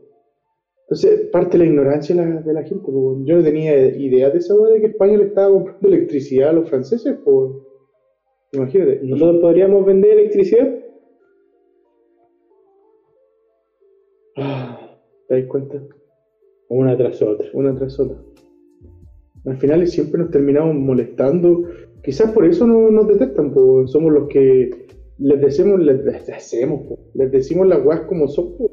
Entonces, 0.84 1.30
parte 1.32 1.58
de 1.58 1.64
la 1.64 1.70
ignorancia 1.70 2.16
de 2.16 2.54
la, 2.54 2.64
gente. 2.64 2.84
pues. 2.84 3.18
Yo 3.24 3.38
no 3.38 3.44
tenía 3.44 3.78
idea 3.96 4.30
de 4.30 4.40
esa 4.40 4.56
de 4.56 4.82
que 4.82 4.88
España 4.88 5.18
le 5.18 5.28
estaba 5.28 5.50
comprando 5.50 5.88
electricidad 5.88 6.50
a 6.50 6.54
los 6.54 6.70
franceses, 6.70 7.18
pues. 7.24 7.52
Imagínate. 8.54 9.00
¿Nosotros 9.04 9.42
podríamos 9.42 9.86
vender 9.86 10.12
electricidad? 10.12 10.76
Ah, 14.36 14.98
¿Te 15.28 15.40
das 15.40 15.50
cuenta? 15.50 15.82
Una 16.68 16.98
tras 16.98 17.22
otra. 17.22 17.48
Una 17.54 17.74
tras 17.74 18.00
otra. 18.00 18.18
Al 19.46 19.58
final 19.58 19.88
siempre 19.88 20.20
nos 20.20 20.32
terminamos 20.32 20.76
molestando. 20.76 21.64
Quizás 22.04 22.32
por 22.32 22.46
eso 22.46 22.68
no 22.68 22.92
nos 22.92 23.08
detestan, 23.08 23.54
pues. 23.54 23.92
Somos 23.92 24.12
los 24.12 24.28
que 24.28 24.70
les 25.22 25.40
decimos, 25.40 25.80
les, 25.80 26.04
les 26.04 26.26
decimos, 26.26 26.82
po. 26.88 27.00
les 27.14 27.32
decimos 27.32 27.68
las 27.68 27.86
weas 27.86 28.02
como 28.02 28.28
son. 28.28 28.58
po. 28.58 28.72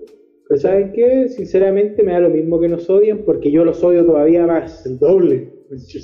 Pero 0.48 0.60
¿saben 0.60 0.92
qué? 0.92 1.28
Sinceramente 1.28 2.02
me 2.02 2.12
da 2.12 2.20
lo 2.20 2.30
mismo 2.30 2.58
que 2.58 2.68
nos 2.68 2.88
odian 2.88 3.18
porque 3.24 3.50
yo 3.50 3.64
los 3.64 3.84
odio 3.84 4.04
todavía 4.06 4.46
más. 4.46 4.86
El 4.86 4.98
doble. 4.98 5.52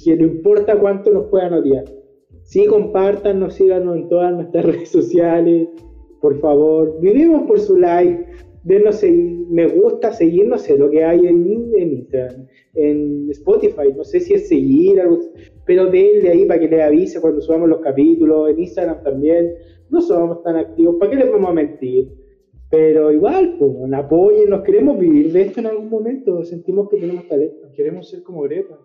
Que 0.04 0.16
no 0.16 0.24
importa 0.24 0.78
cuánto 0.78 1.10
nos 1.10 1.28
puedan 1.30 1.54
odiar. 1.54 1.84
Sí, 2.42 2.66
compartan, 2.66 3.40
nos 3.40 3.54
síganos 3.54 3.96
en 3.96 4.08
todas 4.08 4.34
nuestras 4.34 4.64
redes 4.66 4.90
sociales. 4.90 5.68
Por 6.20 6.38
favor, 6.40 7.00
vivimos 7.00 7.46
por 7.46 7.58
su 7.58 7.78
like. 7.78 8.26
denos 8.64 9.02
me 9.50 9.66
gusta, 9.68 10.12
seguir, 10.12 10.46
no 10.46 10.58
sé 10.58 10.76
lo 10.76 10.90
que 10.90 11.04
hay 11.04 11.26
en, 11.26 11.72
en 11.76 11.92
Instagram, 11.92 12.46
en 12.74 13.30
Spotify, 13.30 13.92
no 13.94 14.04
sé 14.04 14.20
si 14.20 14.34
es 14.34 14.48
seguir, 14.48 15.00
algo, 15.00 15.20
pero 15.66 15.86
denle 15.86 16.30
ahí 16.30 16.46
para 16.46 16.60
que 16.60 16.68
les 16.68 16.80
avise 16.80 17.20
cuando 17.20 17.40
subamos 17.40 17.68
los 17.68 17.80
capítulos, 17.80 18.50
en 18.50 18.58
Instagram 18.58 19.02
también, 19.02 19.54
no 19.90 20.00
somos 20.00 20.42
tan 20.42 20.56
activos, 20.56 20.96
¿para 20.98 21.10
qué 21.10 21.16
les 21.16 21.30
vamos 21.30 21.50
a 21.50 21.54
mentir? 21.54 22.08
Pero 22.70 23.12
igual, 23.12 23.56
pues, 23.58 23.72
apoyen, 23.92 24.50
nos 24.50 24.62
queremos 24.62 24.98
vivir 24.98 25.32
de 25.32 25.42
esto 25.42 25.60
en 25.60 25.66
algún 25.66 25.88
momento, 25.88 26.42
sentimos 26.44 26.88
que 26.88 26.96
tenemos 26.96 27.28
talento. 27.28 27.68
Queremos 27.74 28.08
ser 28.08 28.22
como 28.22 28.42
Greta. 28.42 28.78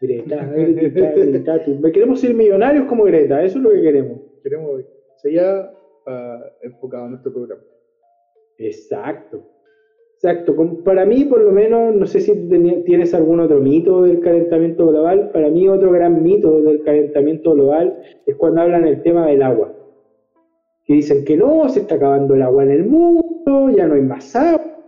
Greta, 0.00 0.46
Greta, 0.46 1.12
Greta, 1.12 1.64
tú. 1.64 1.82
queremos 1.92 2.20
ser 2.20 2.34
millonarios 2.34 2.86
como 2.86 3.04
Greta, 3.04 3.42
eso 3.42 3.58
es 3.58 3.64
lo 3.64 3.70
que 3.70 3.82
queremos. 3.82 4.20
Queremos 4.42 4.82
seguir 5.16 5.40
ah, 5.42 6.44
enfocado 6.62 7.04
en 7.04 7.10
nuestro 7.10 7.32
programa. 7.32 7.62
Exacto. 8.58 9.42
Exacto. 10.14 10.56
Como 10.56 10.82
Para 10.82 11.04
mí, 11.04 11.24
por 11.24 11.42
lo 11.42 11.52
menos, 11.52 11.94
no 11.94 12.06
sé 12.06 12.20
si 12.20 12.34
tienes 12.84 13.12
algún 13.12 13.40
otro 13.40 13.60
mito 13.60 14.02
del 14.02 14.20
calentamiento 14.20 14.86
global. 14.86 15.30
Para 15.30 15.50
mí, 15.50 15.68
otro 15.68 15.92
gran 15.92 16.22
mito 16.22 16.62
del 16.62 16.82
calentamiento 16.82 17.52
global 17.52 17.98
es 18.24 18.34
cuando 18.36 18.62
hablan 18.62 18.86
el 18.86 19.02
tema 19.02 19.26
del 19.26 19.42
agua. 19.42 19.74
Que 20.86 20.94
dicen 20.94 21.24
que 21.24 21.36
no, 21.36 21.68
se 21.68 21.80
está 21.80 21.96
acabando 21.96 22.34
el 22.34 22.42
agua 22.42 22.64
en 22.64 22.70
el 22.70 22.86
mundo, 22.86 23.70
ya 23.76 23.86
no 23.86 23.94
hay 23.94 24.02
más 24.02 24.34
agua. 24.34 24.78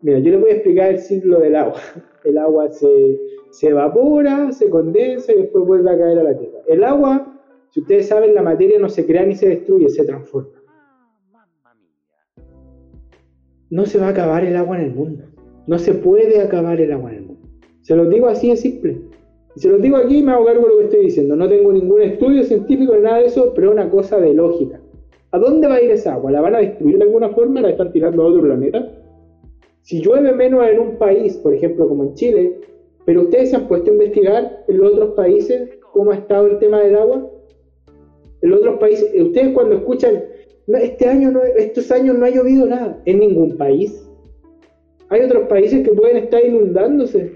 Mira, 0.00 0.18
yo 0.18 0.32
les 0.32 0.40
voy 0.40 0.50
a 0.50 0.54
explicar 0.54 0.90
el 0.90 0.98
ciclo 0.98 1.40
del 1.40 1.56
agua. 1.56 1.80
El 2.24 2.38
agua 2.38 2.70
se, 2.70 3.20
se 3.50 3.68
evapora, 3.68 4.50
se 4.50 4.70
condensa 4.70 5.30
y 5.34 5.42
después 5.42 5.66
vuelve 5.66 5.90
a 5.90 5.98
caer 5.98 6.18
a 6.20 6.22
la 6.22 6.38
tierra. 6.38 6.60
El 6.66 6.82
agua, 6.82 7.38
si 7.68 7.80
ustedes 7.80 8.08
saben, 8.08 8.34
la 8.34 8.40
materia 8.40 8.78
no 8.78 8.88
se 8.88 9.04
crea 9.04 9.26
ni 9.26 9.34
se 9.34 9.46
destruye, 9.46 9.90
se 9.90 10.06
transforma. 10.06 10.64
no 13.74 13.86
se 13.86 13.98
va 13.98 14.06
a 14.06 14.10
acabar 14.10 14.44
el 14.44 14.54
agua 14.54 14.78
en 14.78 14.84
el 14.84 14.94
mundo. 14.94 15.24
No 15.66 15.80
se 15.80 15.94
puede 15.94 16.40
acabar 16.40 16.80
el 16.80 16.92
agua 16.92 17.10
en 17.10 17.16
el 17.16 17.22
mundo. 17.24 17.48
Se 17.80 17.96
los 17.96 18.08
digo 18.08 18.28
así 18.28 18.50
de 18.50 18.56
simple. 18.56 19.00
Y 19.56 19.60
se 19.60 19.68
los 19.68 19.82
digo 19.82 19.96
aquí 19.96 20.18
y 20.18 20.22
me 20.22 20.30
hago 20.30 20.44
cargo 20.44 20.62
de 20.62 20.68
lo 20.68 20.78
que 20.78 20.84
estoy 20.84 21.04
diciendo. 21.06 21.34
No 21.34 21.48
tengo 21.48 21.72
ningún 21.72 22.00
estudio 22.02 22.44
científico 22.44 22.94
ni 22.94 23.02
nada 23.02 23.18
de 23.18 23.26
eso, 23.26 23.52
pero 23.52 23.72
una 23.72 23.90
cosa 23.90 24.20
de 24.20 24.32
lógica. 24.32 24.80
¿A 25.34 25.38
dónde 25.40 25.66
va 25.66 25.74
a 25.74 25.82
ir 25.82 25.90
esa 25.90 26.14
agua? 26.14 26.30
¿La 26.30 26.40
van 26.40 26.54
a 26.54 26.60
destruir 26.60 26.96
de 26.96 27.02
alguna 27.02 27.28
forma? 27.30 27.60
¿La 27.60 27.70
están 27.70 27.90
tirando 27.90 28.22
a 28.22 28.26
otro 28.26 28.42
planeta? 28.42 28.88
Si 29.82 30.00
llueve 30.00 30.30
menos 30.32 30.64
en 30.64 30.78
un 30.78 30.96
país, 30.96 31.36
por 31.38 31.52
ejemplo, 31.52 31.88
como 31.88 32.04
en 32.04 32.14
Chile, 32.14 32.60
pero 33.04 33.22
ustedes 33.22 33.50
se 33.50 33.56
han 33.56 33.66
puesto 33.66 33.90
a 33.90 33.94
investigar 33.94 34.64
en 34.68 34.78
los 34.78 34.92
otros 34.92 35.14
países 35.14 35.70
cómo 35.92 36.12
ha 36.12 36.18
estado 36.18 36.46
el 36.46 36.60
tema 36.60 36.82
del 36.82 36.94
agua. 36.94 37.28
En 38.42 38.50
los 38.50 38.60
otros 38.60 38.78
países, 38.78 39.12
ustedes 39.20 39.52
cuando 39.54 39.74
escuchan 39.74 40.22
no, 40.68 40.78
este 40.78 41.08
año, 41.08 41.32
estos 41.56 41.90
años 41.90 42.16
no 42.16 42.26
ha 42.26 42.30
llovido 42.30 42.66
nada 42.66 43.02
en 43.04 43.18
ningún 43.18 43.56
país. 43.56 44.08
Hay 45.08 45.22
otros 45.22 45.48
países 45.48 45.84
que 45.84 45.94
pueden 45.94 46.16
estar 46.18 46.46
inundándose. 46.46 47.32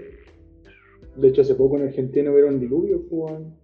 De 1.17 1.27
hecho, 1.27 1.41
hace 1.41 1.53
poco 1.53 1.75
en 1.75 1.87
Argentina 1.87 2.31
hubieron 2.31 2.61
diluvios, 2.61 3.01
pues, 3.09 3.29
weón. 3.29 3.58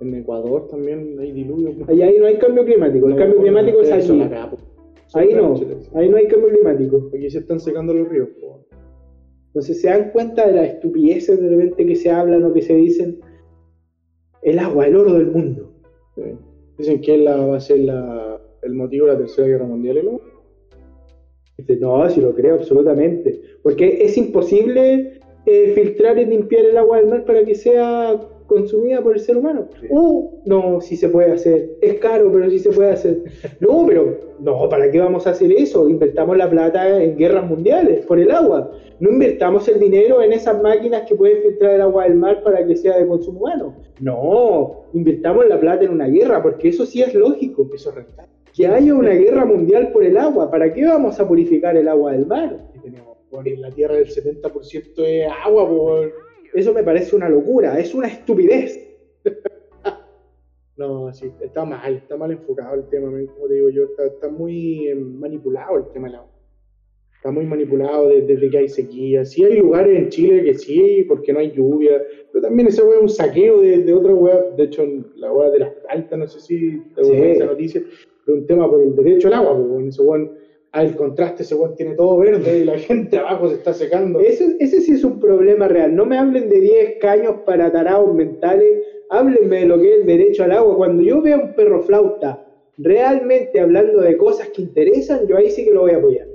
En 0.00 0.14
Ecuador 0.14 0.68
también 0.68 1.16
hay 1.18 1.32
diluvios. 1.32 1.74
pues. 1.76 1.88
Ahí, 1.88 2.02
ahí 2.02 2.18
no 2.18 2.26
hay 2.26 2.36
cambio 2.38 2.64
climático. 2.64 3.06
El 3.06 3.12
No, 3.14 3.18
cambio 3.18 3.36
no, 3.38 3.42
climático 3.42 3.80
es 3.80 3.90
allí. 3.92 4.22
acá, 4.22 4.50
pues. 4.50 4.62
Ahí 5.14 5.34
no. 5.34 5.54
Ahí 5.94 6.08
no 6.08 6.16
hay 6.16 6.26
cambio 6.28 6.50
climático. 6.50 7.10
Aquí 7.14 7.30
se 7.30 7.38
están 7.38 7.58
secando 7.60 7.92
los 7.94 8.08
ríos. 8.08 8.28
Entonces 9.48 9.80
se 9.80 9.88
dan 9.88 10.10
cuenta 10.10 10.46
de 10.46 10.52
las 10.52 10.68
estupideces 10.74 11.40
de 11.40 11.48
repente 11.48 11.86
que 11.86 11.96
se 11.96 12.10
hablan 12.10 12.44
o 12.44 12.52
que 12.52 12.62
se 12.62 12.74
dicen. 12.74 13.18
El 14.42 14.58
agua, 14.60 14.86
el 14.86 14.94
oro 14.96 15.14
del 15.14 15.26
mundo. 15.26 15.72
Sí. 16.14 16.22
Dicen 16.78 17.00
que 17.00 17.18
la, 17.18 17.36
va 17.44 17.56
a 17.56 17.60
ser 17.60 17.80
la, 17.80 18.40
el 18.62 18.74
motivo 18.74 19.06
de 19.06 19.12
la 19.14 19.18
Tercera 19.18 19.48
Guerra 19.48 19.66
Mundial. 19.66 19.98
Dice, 21.56 21.76
no, 21.76 22.08
sí 22.08 22.20
lo 22.20 22.34
creo 22.34 22.54
absolutamente. 22.54 23.40
Porque 23.64 23.98
es 24.00 24.16
imposible 24.16 25.18
eh, 25.46 25.72
filtrar 25.74 26.18
y 26.18 26.26
limpiar 26.26 26.66
el 26.66 26.76
agua 26.76 26.98
del 26.98 27.08
mar 27.08 27.24
para 27.24 27.44
que 27.44 27.54
sea 27.56 28.20
consumida 28.48 29.00
por 29.02 29.14
el 29.14 29.20
ser 29.20 29.36
humano. 29.36 29.68
Sí. 29.78 29.86
Uh, 29.90 30.40
no, 30.46 30.80
sí 30.80 30.96
se 30.96 31.08
puede 31.08 31.32
hacer. 31.32 31.76
Es 31.80 31.94
caro, 32.00 32.32
pero 32.32 32.50
sí 32.50 32.58
se 32.58 32.70
puede 32.70 32.90
hacer. 32.90 33.22
No, 33.60 33.84
pero 33.86 34.18
no, 34.40 34.68
¿para 34.68 34.90
qué 34.90 34.98
vamos 34.98 35.26
a 35.26 35.30
hacer 35.30 35.52
eso? 35.52 35.88
Invertamos 35.88 36.36
la 36.36 36.48
plata 36.48 37.00
en 37.02 37.16
guerras 37.16 37.48
mundiales 37.48 38.04
por 38.06 38.18
el 38.18 38.30
agua. 38.30 38.72
No 38.98 39.10
invertamos 39.10 39.68
el 39.68 39.78
dinero 39.78 40.22
en 40.22 40.32
esas 40.32 40.60
máquinas 40.62 41.02
que 41.08 41.14
pueden 41.14 41.42
filtrar 41.42 41.74
el 41.74 41.82
agua 41.82 42.04
del 42.04 42.14
mar 42.14 42.42
para 42.42 42.66
que 42.66 42.76
sea 42.76 42.98
de 42.98 43.06
consumo 43.06 43.40
humano. 43.40 43.76
No, 44.00 44.84
invertamos 44.94 45.46
la 45.46 45.60
plata 45.60 45.84
en 45.84 45.90
una 45.90 46.06
guerra, 46.06 46.42
porque 46.42 46.68
eso 46.68 46.86
sí 46.86 47.02
es 47.02 47.14
lógico. 47.14 47.68
Eso 47.74 47.90
es 47.90 47.96
rentable. 47.96 48.30
Que 48.54 48.66
haya 48.66 48.94
una 48.94 49.12
guerra 49.12 49.44
mundial 49.44 49.92
por 49.92 50.04
el 50.04 50.16
agua. 50.16 50.50
¿Para 50.50 50.72
qué 50.72 50.84
vamos 50.84 51.20
a 51.20 51.28
purificar 51.28 51.76
el 51.76 51.88
agua 51.88 52.12
del 52.12 52.26
mar? 52.26 52.58
Y 52.74 52.78
tenemos, 52.78 53.18
en 53.44 53.60
la 53.60 53.70
Tierra 53.70 53.98
el 53.98 54.06
70% 54.06 54.92
es 55.04 55.28
agua, 55.44 55.68
pues. 55.68 56.12
Eso 56.58 56.72
me 56.74 56.82
parece 56.82 57.14
una 57.14 57.28
locura, 57.28 57.78
es 57.78 57.94
una 57.94 58.08
estupidez. 58.08 58.84
No, 60.76 61.12
sí, 61.12 61.28
está 61.40 61.64
mal, 61.64 61.96
está 61.96 62.16
mal 62.16 62.30
enfocado 62.30 62.76
el 62.76 62.88
tema, 62.88 63.08
como 63.10 63.48
te 63.48 63.54
digo 63.54 63.68
yo, 63.68 63.82
está, 63.86 64.06
está 64.06 64.28
muy 64.28 64.86
eh, 64.86 64.94
manipulado 64.94 65.76
el 65.76 65.88
tema 65.92 66.06
del 66.06 66.16
agua. 66.18 66.30
Está 67.16 67.32
muy 67.32 67.44
manipulado 67.46 68.06
de- 68.08 68.22
desde 68.22 68.48
que 68.48 68.58
hay 68.58 68.68
sequía. 68.68 69.24
Sí 69.24 69.42
hay 69.44 69.58
lugares 69.58 69.98
en 69.98 70.08
Chile 70.08 70.44
que 70.44 70.54
sí, 70.54 71.04
porque 71.08 71.32
no 71.32 71.40
hay 71.40 71.50
lluvia, 71.50 72.00
pero 72.32 72.42
también 72.42 72.68
esa 72.68 72.84
weá 72.84 72.98
es 72.98 73.02
un 73.02 73.08
saqueo 73.08 73.60
de, 73.60 73.78
de 73.78 73.92
otra 73.92 74.14
weá. 74.14 74.40
De 74.56 74.62
hecho, 74.64 74.84
la 75.16 75.32
weá 75.32 75.50
de 75.50 75.58
las 75.58 75.72
altas, 75.88 76.16
no 76.16 76.28
sé 76.28 76.38
si 76.40 76.78
te 76.94 77.02
Sí. 77.02 77.12
esa 77.12 77.46
noticia, 77.46 77.82
pero 78.24 78.38
un 78.38 78.46
tema 78.46 78.70
por 78.70 78.80
el 78.80 78.94
derecho 78.94 79.26
al 79.26 79.34
agua, 79.34 79.56
pues, 79.56 79.68
weón. 79.68 79.88
ese 79.88 80.02
weón, 80.02 80.32
al 80.72 80.96
contraste, 80.96 81.42
ese 81.42 81.54
weón 81.54 81.74
tiene 81.76 81.94
todo 81.94 82.18
verde 82.18 82.58
y 82.58 82.64
la 82.64 82.78
gente 82.78 83.18
abajo 83.18 83.48
se 83.48 83.56
está 83.56 83.72
secando. 83.72 84.20
Ese, 84.20 84.56
ese 84.60 84.80
sí 84.80 84.92
es 84.92 85.04
un 85.04 85.18
problema 85.18 85.68
real. 85.68 85.94
No 85.94 86.06
me 86.06 86.18
hablen 86.18 86.48
de 86.48 86.60
10 86.60 86.98
caños 87.00 87.36
para 87.46 87.72
tarados 87.72 88.14
mentales, 88.14 88.82
háblenme 89.10 89.60
de 89.60 89.66
lo 89.66 89.78
que 89.80 89.92
es 89.92 90.00
el 90.00 90.06
derecho 90.06 90.44
al 90.44 90.52
agua. 90.52 90.76
Cuando 90.76 91.02
yo 91.02 91.22
veo 91.22 91.36
a 91.36 91.44
un 91.44 91.54
perro 91.54 91.82
flauta 91.82 92.44
realmente 92.76 93.60
hablando 93.60 94.00
de 94.00 94.16
cosas 94.16 94.48
que 94.50 94.62
interesan, 94.62 95.26
yo 95.26 95.36
ahí 95.36 95.50
sí 95.50 95.64
que 95.64 95.72
lo 95.72 95.80
voy 95.82 95.92
a 95.92 95.98
apoyar. 95.98 96.28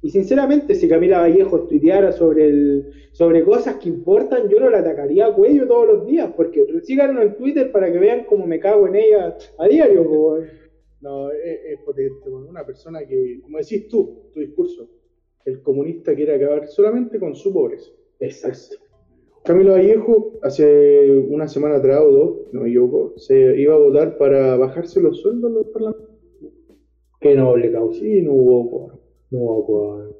Y 0.00 0.10
sinceramente, 0.10 0.76
si 0.76 0.88
Camila 0.88 1.20
Vallejo 1.20 1.66
tuiteara 1.66 2.12
sobre, 2.12 2.46
el, 2.46 2.92
sobre 3.12 3.42
cosas 3.42 3.76
que 3.76 3.88
importan, 3.88 4.48
yo 4.48 4.60
no 4.60 4.70
la 4.70 4.78
atacaría 4.78 5.26
a 5.26 5.34
cuello 5.34 5.66
todos 5.66 5.88
los 5.88 6.06
días, 6.06 6.30
porque 6.36 6.64
síganlo 6.84 7.20
en 7.20 7.34
Twitter 7.34 7.72
para 7.72 7.92
que 7.92 7.98
vean 7.98 8.24
cómo 8.24 8.46
me 8.46 8.60
cago 8.60 8.86
en 8.86 8.94
ella 8.94 9.36
a 9.58 9.66
diario. 9.66 10.02
weón. 10.02 10.67
No, 11.00 11.30
es, 11.30 11.60
es 11.64 11.80
potente, 11.84 12.28
weón. 12.28 12.48
una 12.48 12.66
persona 12.66 13.06
que, 13.06 13.40
como 13.42 13.58
decís 13.58 13.88
tú, 13.88 14.30
tu 14.32 14.40
discurso, 14.40 14.88
el 15.44 15.62
comunista 15.62 16.14
quiere 16.14 16.34
acabar 16.34 16.66
solamente 16.68 17.18
con 17.18 17.34
su 17.34 17.52
pobreza. 17.52 17.90
Exacto. 18.20 18.76
Camilo 19.44 19.72
Vallejo, 19.72 20.38
hace 20.42 21.10
una 21.30 21.48
semana 21.48 21.76
atrás 21.76 22.02
o 22.02 22.10
dos, 22.10 22.36
no 22.52 22.62
me 22.62 22.68
equivoco, 22.68 23.14
se 23.16 23.58
iba 23.58 23.74
a 23.74 23.78
votar 23.78 24.18
para 24.18 24.56
bajarse 24.56 25.00
los 25.00 25.20
sueldos 25.20 25.50
los 25.50 25.66
parlamentarios. 25.68 26.18
Qué 27.20 27.34
noble 27.34 27.72
causa. 27.72 28.00
Sí, 28.00 28.22
no 28.22 28.32
hubo. 28.32 28.92
No, 29.30 29.38
weón. 29.40 30.16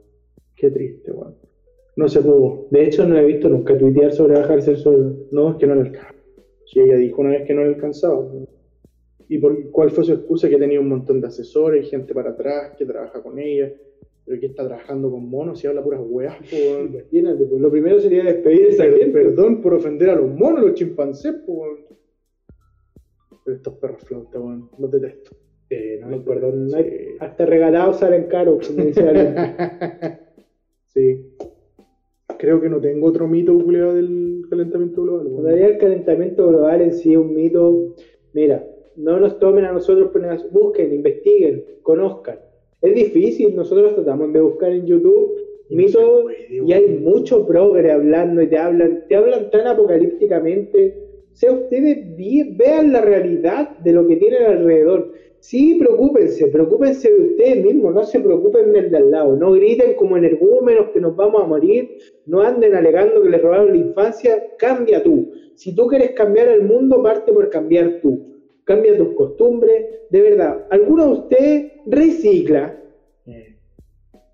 Qué 0.57 0.71
triste, 0.71 1.13
weón. 1.13 1.37
No 1.97 2.09
se 2.09 2.21
pudo. 2.21 2.69
De 2.71 2.85
hecho, 2.85 3.07
no 3.07 3.19
he 3.19 3.25
visto 3.25 3.49
nunca 3.49 3.77
tuitear 3.77 4.13
sobre 4.13 4.39
bajarse 4.39 4.73
el 4.73 4.77
sueldo. 4.79 5.27
No, 5.31 5.51
es 5.51 5.57
que 5.57 5.67
no 5.67 5.75
le 5.75 5.81
alcanzaba. 5.83 6.15
Sí, 6.67 6.81
ella 6.81 6.97
dijo 6.97 7.21
una 7.21 7.31
vez 7.31 7.47
que 7.47 7.55
no 7.55 7.63
le 7.63 7.69
alcanzaba. 7.69 8.27
¿Y 9.29 9.39
por, 9.39 9.71
cuál 9.71 9.91
fue 9.91 10.05
su 10.05 10.13
excusa? 10.13 10.49
Que 10.49 10.57
tenía 10.57 10.81
un 10.81 10.89
montón 10.89 11.21
de 11.21 11.27
asesores, 11.27 11.89
gente 11.91 12.15
para 12.15 12.31
atrás, 12.31 12.75
que 12.79 12.87
trabaja 12.87 13.23
con 13.23 13.39
ella, 13.39 13.73
pero 14.25 14.41
que 14.41 14.47
está 14.47 14.67
trabajando 14.67 15.11
con 15.11 15.29
monos 15.29 15.63
y 15.63 15.67
habla 15.67 15.83
puras 15.83 16.01
weas, 16.03 16.37
po, 16.51 16.57
weón. 16.57 16.89
Imagínate, 16.95 17.45
pues 17.45 17.61
lo 17.61 17.71
primero 17.71 18.01
sería 18.01 18.25
despedir. 18.25 19.13
Perdón 19.13 19.61
por 19.61 19.75
ofender 19.75 20.11
a 20.11 20.15
los 20.17 20.31
monos, 20.35 20.63
los 20.65 20.75
chimpancés, 20.75 21.35
po, 21.47 21.53
weón. 21.53 21.77
Pero 23.45 23.57
estos 23.57 23.75
perros 23.75 24.03
flauta, 24.05 24.39
weón, 24.41 24.71
los 24.79 24.91
detesto. 24.91 25.37
Sí, 25.69 25.77
no, 26.01 26.09
No, 26.11 26.25
perdón, 26.25 26.69
no 26.69 26.77
hay- 26.79 27.17
hasta 27.21 27.45
regalados 27.45 27.99
salen 27.99 28.25
caros, 28.29 28.67
como 28.69 28.85
dice 28.87 29.01
alguien. 29.09 29.37
sí. 30.87 31.35
Creo 32.39 32.61
que 32.61 32.69
no 32.69 32.81
tengo 32.81 33.07
otro 33.09 33.27
mito 33.27 33.53
culiado 33.59 33.95
del 33.95 34.43
calentamiento 34.49 35.03
global. 35.03 35.29
Realidad 35.45 35.71
el 35.71 35.79
calentamiento 35.79 36.47
global 36.49 36.81
en 36.83 36.93
sí 36.95 37.13
es 37.13 37.19
un 37.19 37.35
mito. 37.35 37.95
Mira, 38.33 38.65
no 38.99 39.19
nos 39.19 39.39
tomen 39.39 39.65
a 39.65 39.73
nosotros 39.73 40.15
negación. 40.15 40.53
busquen, 40.53 40.93
investiguen, 40.93 41.65
conozcan. 41.83 42.39
Es 42.83 42.95
difícil, 42.95 43.57
nosotros 43.57 43.95
tratamos 43.95 44.33
de 44.33 44.41
buscar 44.41 44.71
en 44.71 44.87
YouTube 44.87 45.49
mitos 45.71 46.25
y 46.49 46.73
hay 46.73 46.99
mucho 46.99 47.47
progre 47.47 47.91
hablando 47.91 48.43
y 48.43 48.49
te 48.49 48.59
hablan, 48.59 49.05
te 49.09 49.17
hablan 49.17 49.51
tan 49.51 49.67
apocalípticamente. 49.67 50.95
O 51.33 51.37
sea, 51.37 51.53
ustedes 51.53 51.99
vean 52.57 52.93
la 52.93 53.01
realidad 53.01 53.79
de 53.79 53.93
lo 53.93 54.07
que 54.07 54.17
tienen 54.17 54.45
alrededor. 54.45 55.13
Sí, 55.41 55.77
preocúpense, 55.79 56.49
preocúpense 56.49 57.13
de 57.13 57.21
ustedes 57.21 57.65
mismos, 57.65 57.95
no 57.95 58.03
se 58.03 58.19
preocupen 58.19 58.73
del 58.73 58.91
de 58.91 58.97
al 58.97 59.11
lado, 59.13 59.37
no 59.37 59.53
griten 59.53 59.95
como 59.95 60.17
energúmenos 60.17 60.89
que 60.93 61.01
nos 61.01 61.15
vamos 61.15 61.43
a 61.43 61.47
morir, 61.47 61.97
no 62.27 62.41
anden 62.41 62.75
alegando 62.75 63.23
que 63.23 63.31
les 63.31 63.41
robaron 63.41 63.71
la 63.71 63.77
infancia, 63.77 64.43
cambia 64.59 65.01
tú. 65.01 65.31
Si 65.55 65.77
tú 65.77 65.87
quieres 65.87 66.11
cambiar 66.11 66.49
el 66.49 66.63
mundo, 66.63 67.01
parte 67.05 67.33
por 67.33 67.49
cambiar 67.51 68.01
tú. 68.03 68.38
Cambia 68.69 68.97
tus 68.99 69.15
costumbres, 69.15 69.87
de 70.11 70.21
verdad. 70.21 70.67
¿Alguno 70.71 71.07
de 71.07 71.13
ustedes 71.21 71.73
recicla? 71.87 72.77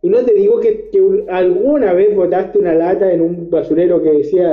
Y 0.02 0.08
no 0.10 0.18
te 0.24 0.34
digo 0.34 0.58
que, 0.60 0.90
que 0.90 1.00
un- 1.00 1.24
alguna 1.30 1.92
vez 1.94 2.14
botaste 2.14 2.58
una 2.58 2.74
lata 2.74 3.12
en 3.12 3.20
un 3.20 3.48
basurero 3.48 4.02
que 4.02 4.10
decía, 4.10 4.48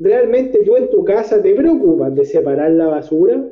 ¿realmente 0.00 0.64
tú 0.64 0.76
en 0.76 0.88
tu 0.90 1.04
casa 1.04 1.42
te 1.42 1.54
preocupas 1.54 2.14
de 2.14 2.24
separar 2.24 2.70
la 2.70 2.86
basura? 2.86 3.44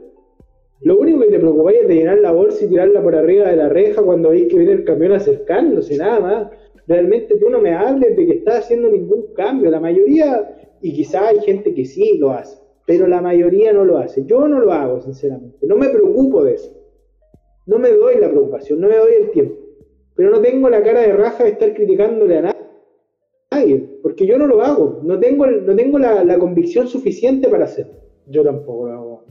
Lo 0.81 0.99
único 0.99 1.21
que 1.21 1.29
te 1.29 1.39
preocupáis 1.39 1.81
es 1.83 1.89
de 1.89 1.95
llenar 1.95 2.19
la 2.21 2.33
bolsa 2.33 2.65
y 2.65 2.69
tirarla 2.69 3.03
por 3.03 3.15
arriba 3.15 3.49
de 3.51 3.57
la 3.57 3.69
reja 3.69 4.03
cuando 4.03 4.31
veis 4.31 4.47
que 4.49 4.57
viene 4.57 4.73
el 4.73 4.85
camión 4.85 5.13
acercándose, 5.13 5.97
nada 5.99 6.21
más. 6.21 6.49
Realmente 6.87 7.37
tú 7.39 7.51
no 7.51 7.61
me 7.61 7.73
hables 7.75 8.17
de 8.17 8.27
que 8.27 8.33
estás 8.33 8.61
haciendo 8.65 8.89
ningún 8.89 9.27
cambio. 9.35 9.71
La 9.71 9.81
mayoría, 9.81 10.55
y 10.81 10.93
quizás 10.95 11.23
hay 11.31 11.41
gente 11.41 11.75
que 11.75 11.85
sí 11.85 12.17
lo 12.19 12.31
hace, 12.31 12.57
pero 12.87 13.07
la 13.09 13.21
mayoría 13.21 13.73
no 13.73 13.85
lo 13.85 13.99
hace. 13.99 14.25
Yo 14.25 14.47
no 14.49 14.61
lo 14.61 14.73
hago, 14.73 15.01
sinceramente. 15.03 15.67
No 15.67 15.77
me 15.77 15.89
preocupo 15.89 16.45
de 16.45 16.55
eso. 16.55 16.73
No 17.67 17.79
me 17.79 17.91
doy 17.91 18.17
la 18.21 18.31
preocupación, 18.31 18.81
no 18.81 18.89
me 18.89 18.97
doy 18.97 19.13
el 19.21 19.31
tiempo. 19.31 19.57
Pero 20.15 20.31
no 20.31 20.41
tengo 20.41 20.71
la 20.71 20.83
cara 20.83 21.01
de 21.01 21.13
raja 21.13 21.45
de 21.45 21.51
estar 21.51 21.75
criticándole 21.75 22.39
a 22.39 22.43
na- 22.43 22.57
nadie, 23.51 23.99
porque 24.03 24.27
yo 24.27 24.39
no 24.39 24.47
lo 24.47 24.63
hago. 24.63 25.01
No 25.03 25.19
tengo, 25.19 25.47
no 25.47 25.75
tengo 25.75 25.99
la, 25.99 26.25
la 26.25 26.39
convicción 26.39 26.87
suficiente 26.87 27.49
para 27.49 27.65
hacerlo. 27.65 27.95
Yo 28.29 28.43
tampoco 28.45 28.87
lo 28.89 28.93
hago. 28.93 29.25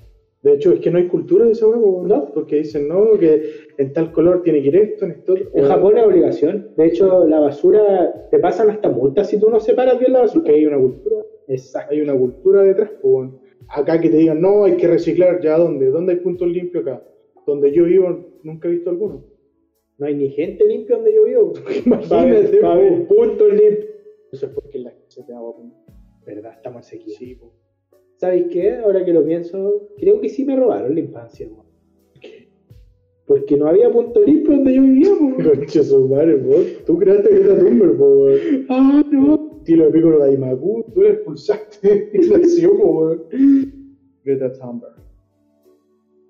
De 0.43 0.53
hecho, 0.53 0.73
es 0.73 0.79
que 0.79 0.91
no 0.91 0.99
hay 0.99 1.07
cultura 1.07 1.45
de 1.45 1.53
esa 1.53 1.65
huevo, 1.67 2.03
No. 2.05 2.31
Porque 2.33 2.57
dicen, 2.57 2.87
no, 2.87 3.17
que 3.17 3.41
en 3.79 3.93
tal 3.93 4.11
color 4.11 4.43
tiene 4.43 4.61
que 4.61 4.67
ir 4.67 4.75
esto, 4.75 5.05
en 5.05 5.11
esto. 5.11 5.33
En 5.53 5.65
Japón 5.65 5.97
es 5.97 6.03
obligación. 6.05 6.69
De 6.77 6.85
hecho, 6.85 7.25
la 7.25 7.39
basura 7.39 8.27
te 8.29 8.37
pasan 8.37 8.69
hasta 8.69 8.89
multas 8.89 9.27
si 9.27 9.39
tú 9.39 9.49
no 9.49 9.59
separas 9.59 9.97
bien 9.97 10.13
la 10.13 10.19
basura. 10.19 10.43
Porque 10.43 10.59
hay 10.59 10.65
una 10.67 10.77
cultura. 10.77 11.15
Exacto. 11.47 11.93
Hay 11.93 12.01
una 12.01 12.13
cultura 12.15 12.61
detrás, 12.61 12.91
pues. 13.01 13.29
Acá 13.69 13.99
que 13.99 14.09
te 14.09 14.17
digan, 14.17 14.41
no, 14.41 14.65
hay 14.65 14.77
que 14.77 14.87
reciclar, 14.87 15.41
¿ya 15.41 15.57
dónde? 15.57 15.87
¿Dónde 15.87 16.13
hay 16.13 16.19
puntos 16.19 16.47
limpios 16.47 16.85
acá? 16.85 17.03
Donde 17.45 17.71
yo 17.71 17.85
vivo, 17.85 18.25
nunca 18.43 18.67
he 18.67 18.71
visto 18.71 18.89
alguno. 18.89 19.23
No 19.97 20.05
hay 20.05 20.15
ni 20.15 20.29
gente 20.29 20.65
limpia 20.67 20.97
donde 20.97 21.13
yo 21.13 21.23
vivo. 21.25 21.53
Imagínate, 21.85 22.57
Pa' 22.57 22.75
ver, 22.75 23.07
po. 23.07 23.15
puntos 23.15 23.49
limpios. 23.49 23.85
Eso 24.31 24.45
es 24.47 24.51
porque 24.51 24.79
la 24.79 24.93
se 25.07 25.23
te 25.23 25.33
agua. 25.33 25.55
Verdad, 26.25 26.53
estamos 26.55 26.85
sequía. 26.85 27.15
Sí, 27.17 27.35
pues. 27.35 27.51
¿Sabes 28.17 28.45
qué? 28.51 28.75
Ahora 28.77 29.03
que 29.05 29.13
lo 29.13 29.25
pienso, 29.25 29.89
creo 29.97 30.19
que 30.21 30.29
sí 30.29 30.45
me 30.45 30.55
robaron 30.55 30.93
la 30.93 31.01
infancia, 31.01 31.47
weón. 31.47 31.65
Porque 33.27 33.57
no 33.57 33.67
había 33.67 33.91
punto 33.91 34.21
limpio 34.23 34.55
donde 34.55 34.73
yo 34.75 34.81
vivía, 34.81 35.13
weón. 35.13 35.43
Concha 35.57 35.83
su 35.83 36.07
madre, 36.07 36.35
vos. 36.35 36.65
Tú 36.85 36.97
creaste 36.97 37.29
Greta 37.29 37.59
Thunberg, 37.59 37.97
po, 37.97 38.05
weón. 38.05 38.65
Ah, 38.69 39.03
no. 39.11 39.44
Tilo 39.65 39.85
de 39.85 39.91
Piccolo 39.91 40.19
de 40.19 40.29
Aimaku, 40.29 40.85
tú 40.93 41.01
la 41.01 41.09
expulsaste 41.09 42.11
y 42.13 42.65
weón. 42.65 43.23
Greta 44.23 44.53
Thunberg. 44.53 44.95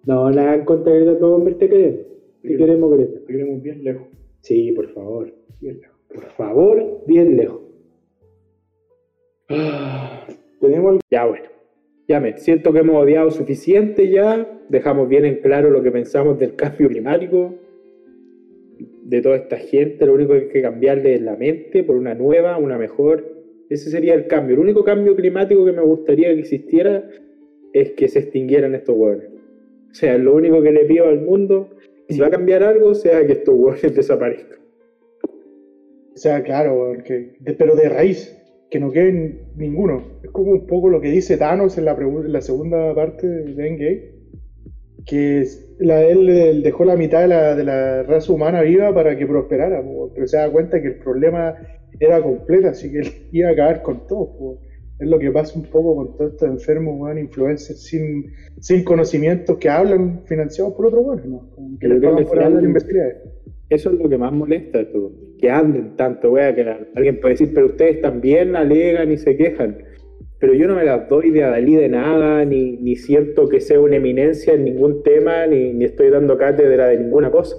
No, 0.06 0.32
nada 0.32 0.56
en 0.56 0.66
contra 0.66 0.94
de 0.94 1.02
Greta 1.02 1.20
Thunberg, 1.20 1.58
te 1.58 1.70
queremos. 1.70 2.00
Te 2.42 2.58
queremos, 2.58 2.92
Greta. 2.92 3.20
Te 3.20 3.34
queremos 3.34 3.62
bien 3.62 3.84
lejos. 3.84 4.08
Sí, 4.42 4.72
por 4.72 4.88
favor. 4.94 5.34
Bien 5.60 5.80
lejos. 5.80 5.98
Por 6.14 6.24
favor, 6.32 7.04
bien 7.08 7.38
lejos. 7.38 7.62
Tenemos 10.60 11.00
Ya 11.12 11.26
bueno, 11.26 11.46
ya 12.08 12.20
me 12.20 12.38
siento 12.38 12.74
que 12.74 12.80
hemos 12.80 12.96
odiado 12.96 13.30
suficiente 13.30 14.10
ya, 14.10 14.60
dejamos 14.70 15.08
bien 15.08 15.26
en 15.26 15.42
claro 15.42 15.70
lo 15.70 15.84
que 15.84 15.92
pensamos 15.92 16.40
del 16.40 16.56
cambio 16.56 16.90
climático, 16.90 17.54
de 19.06 19.22
toda 19.22 19.36
esta 19.38 19.58
gente, 19.58 20.06
lo 20.06 20.14
único 20.16 20.34
que 20.34 20.40
hay 20.40 20.48
que 20.50 20.62
cambiarle 20.62 21.14
es 21.16 21.22
la 21.22 21.36
mente 21.36 21.84
por 21.84 21.96
una 21.96 22.14
nueva, 22.16 22.58
una 22.58 22.78
mejor. 22.78 23.24
Ese 23.70 23.90
sería 23.90 24.14
el 24.16 24.28
cambio. 24.28 24.56
El 24.56 24.62
único 24.62 24.84
cambio 24.84 25.16
climático 25.16 25.64
que 25.66 25.72
me 25.72 25.82
gustaría 25.82 26.34
que 26.34 26.40
existiera 26.40 27.08
es 27.74 27.92
que 27.92 28.08
se 28.08 28.20
extinguieran 28.20 28.74
estos 28.76 28.96
hueones. 28.98 29.30
O 29.92 29.94
sea, 29.94 30.18
lo 30.18 30.36
único 30.36 30.62
que 30.62 30.72
le 30.72 30.86
pido 30.86 31.06
al 31.08 31.22
mundo, 31.22 31.70
si 32.10 32.20
va 32.20 32.28
a 32.28 32.32
cambiar 32.32 32.64
algo, 32.64 32.94
sea 32.96 33.26
que 33.26 33.34
estos 33.34 33.56
hueones 33.56 33.82
desaparezcan. 33.96 34.60
O 36.14 36.18
sea, 36.18 36.42
claro, 36.44 36.74
weón, 36.76 37.02
que- 37.04 37.34
de- 37.40 37.54
pero 37.54 37.76
de 37.76 37.90
raíz, 37.90 38.36
que 38.72 38.80
no 38.80 38.92
queden 38.92 39.40
ninguno. 39.56 40.20
Es 40.24 40.32
como 40.32 40.52
un 40.52 40.66
poco 40.66 40.90
lo 40.90 41.00
que 41.02 41.10
dice 41.12 41.38
Thanos 41.38 41.78
en 41.78 41.86
la, 41.86 41.94
en 41.94 42.32
la 42.32 42.42
segunda 42.42 42.94
parte 42.96 43.28
de 43.28 43.68
Endgame, 43.68 44.02
que 45.06 45.46
la, 45.80 46.04
él, 46.04 46.62
dejó 46.64 46.86
la 46.86 46.96
mitad 46.96 47.22
de 47.22 47.28
la, 47.28 47.56
de 47.56 47.64
la 47.64 48.04
raza 48.04 48.34
humana 48.34 48.62
viva 48.62 48.94
para 48.94 49.18
que 49.18 49.28
prosperara, 49.28 49.82
po, 49.82 50.12
pero 50.14 50.28
se 50.28 50.38
da 50.38 50.50
cuenta 50.50 50.82
que 50.82 50.88
el 50.88 50.96
problema 50.96 51.56
era 52.00 52.22
completo, 52.22 52.70
así 52.70 52.92
que 52.92 53.00
él 53.00 53.08
iba 53.32 53.50
a 53.50 53.52
acabar 53.52 53.82
con 53.82 54.08
todo. 54.08 54.38
po. 54.38 54.60
Es 54.98 55.10
lo 55.10 55.20
que 55.20 55.30
pasa 55.30 55.60
un 55.60 55.66
poco 55.66 55.96
con 55.96 56.16
todos 56.16 56.34
estos 56.34 56.50
enfermos, 56.50 56.96
weón, 56.98 57.18
influencers 57.20 57.84
sin, 57.84 58.32
sin 58.62 58.84
conocimientos 58.86 59.58
que 59.58 59.70
hablan 59.70 60.22
financiados 60.26 60.74
por 60.74 60.86
otros 60.86 61.06
weones, 61.06 61.26
¿no? 61.26 61.50
Que 61.82 61.90
les 61.90 62.02
pagan 62.02 62.26
por 62.26 62.42
hablar 62.42 62.62
de. 62.62 63.16
Eso 63.70 63.92
es 63.92 64.00
lo 64.00 64.08
que 64.08 64.18
más 64.18 64.32
molesta, 64.32 64.80
esto, 64.80 65.12
que 65.40 65.50
hablen 65.50 65.96
tanto, 65.98 66.32
wea, 66.32 66.54
que 66.54 66.62
alguien 66.96 67.20
puede 67.20 67.34
decir, 67.34 67.52
pero 67.54 67.66
ustedes 67.66 68.00
también 68.00 68.56
alegan 68.56 69.12
y 69.12 69.18
se 69.18 69.36
quejan. 69.36 69.78
Pero 70.40 70.54
yo 70.54 70.68
no 70.68 70.76
me 70.76 70.84
las 70.84 71.08
doy 71.08 71.32
de 71.32 71.44
adalí 71.44 71.76
de 71.76 71.90
nada, 71.90 72.44
ni, 72.46 72.78
ni 72.78 72.96
siento 72.96 73.48
que 73.48 73.62
sea 73.62 73.80
una 73.80 73.96
eminencia 73.96 74.54
en 74.54 74.66
ningún 74.66 75.02
tema, 75.04 75.48
ni, 75.48 75.74
ni 75.74 75.86
estoy 75.86 76.10
dando 76.10 76.38
cátedra 76.38 76.88
de 76.88 76.98
ninguna 76.98 77.32
cosa. 77.32 77.56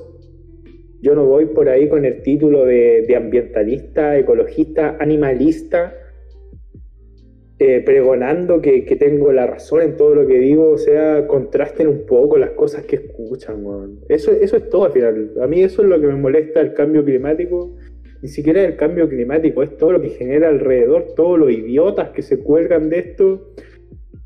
Yo 1.00 1.14
no 1.14 1.24
voy 1.24 1.46
por 1.46 1.68
ahí 1.68 1.88
con 1.88 2.04
el 2.04 2.22
título 2.22 2.64
de, 2.64 3.04
de 3.06 3.16
ambientalista, 3.16 4.16
ecologista, 4.18 4.96
animalista, 4.98 5.94
eh, 7.58 7.80
pregonando 7.80 8.60
que, 8.60 8.84
que 8.84 8.96
tengo 8.96 9.32
la 9.32 9.46
razón 9.46 9.80
en 9.80 9.96
todo 9.96 10.14
lo 10.14 10.26
que 10.26 10.38
digo, 10.38 10.70
o 10.70 10.76
sea, 10.76 11.26
contrasten 11.26 11.88
un 11.88 12.04
poco 12.04 12.36
las 12.36 12.50
cosas 12.50 12.84
que 12.84 12.96
escuchan, 12.96 13.64
weón. 13.64 14.00
Eso, 14.10 14.30
eso 14.32 14.58
es 14.58 14.68
todo 14.68 14.84
al 14.84 14.92
final. 14.92 15.32
A 15.40 15.46
mí 15.46 15.62
eso 15.62 15.82
es 15.82 15.88
lo 15.88 15.98
que 15.98 16.06
me 16.06 16.16
molesta 16.16 16.60
el 16.60 16.74
cambio 16.74 17.02
climático. 17.02 17.74
Ni 18.22 18.28
siquiera 18.28 18.62
el 18.64 18.76
cambio 18.76 19.08
climático, 19.08 19.62
es 19.62 19.76
todo 19.76 19.92
lo 19.92 20.00
que 20.00 20.10
genera 20.10 20.48
alrededor, 20.48 21.14
todos 21.14 21.38
los 21.38 21.50
idiotas 21.50 22.10
que 22.10 22.22
se 22.22 22.38
cuelgan 22.38 22.88
de 22.88 22.98
esto 23.00 23.52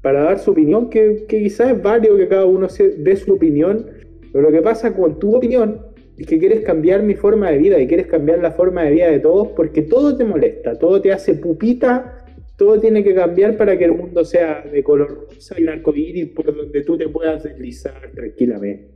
para 0.02 0.22
dar 0.22 0.38
su 0.38 0.52
opinión, 0.52 0.88
que, 0.88 1.24
que 1.28 1.42
quizás 1.42 1.72
es 1.72 1.82
válido 1.82 2.16
que 2.16 2.28
cada 2.28 2.46
uno 2.46 2.68
dé 2.98 3.16
su 3.16 3.34
opinión, 3.34 3.86
pero 4.32 4.42
lo 4.42 4.52
que 4.52 4.62
pasa 4.62 4.94
con 4.94 5.18
tu 5.18 5.36
opinión 5.36 5.82
es 6.16 6.26
que 6.26 6.38
quieres 6.38 6.60
cambiar 6.60 7.02
mi 7.02 7.14
forma 7.14 7.50
de 7.50 7.58
vida 7.58 7.78
y 7.80 7.86
quieres 7.86 8.06
cambiar 8.06 8.40
la 8.40 8.52
forma 8.52 8.84
de 8.84 8.90
vida 8.90 9.10
de 9.10 9.20
todos 9.20 9.48
porque 9.48 9.82
todo 9.82 10.16
te 10.16 10.24
molesta, 10.24 10.78
todo 10.78 11.00
te 11.00 11.12
hace 11.12 11.34
pupita, 11.34 12.24
todo 12.56 12.78
tiene 12.78 13.02
que 13.02 13.14
cambiar 13.14 13.56
para 13.56 13.78
que 13.78 13.86
el 13.86 13.92
mundo 13.92 14.22
sea 14.22 14.62
de 14.62 14.82
color 14.82 15.28
rosa 15.30 15.58
y 15.58 15.66
arcoíris 15.66 16.26
por 16.26 16.54
donde 16.54 16.82
tú 16.82 16.98
te 16.98 17.08
puedas 17.08 17.42
deslizar 17.42 18.10
tranquilamente. 18.14 18.90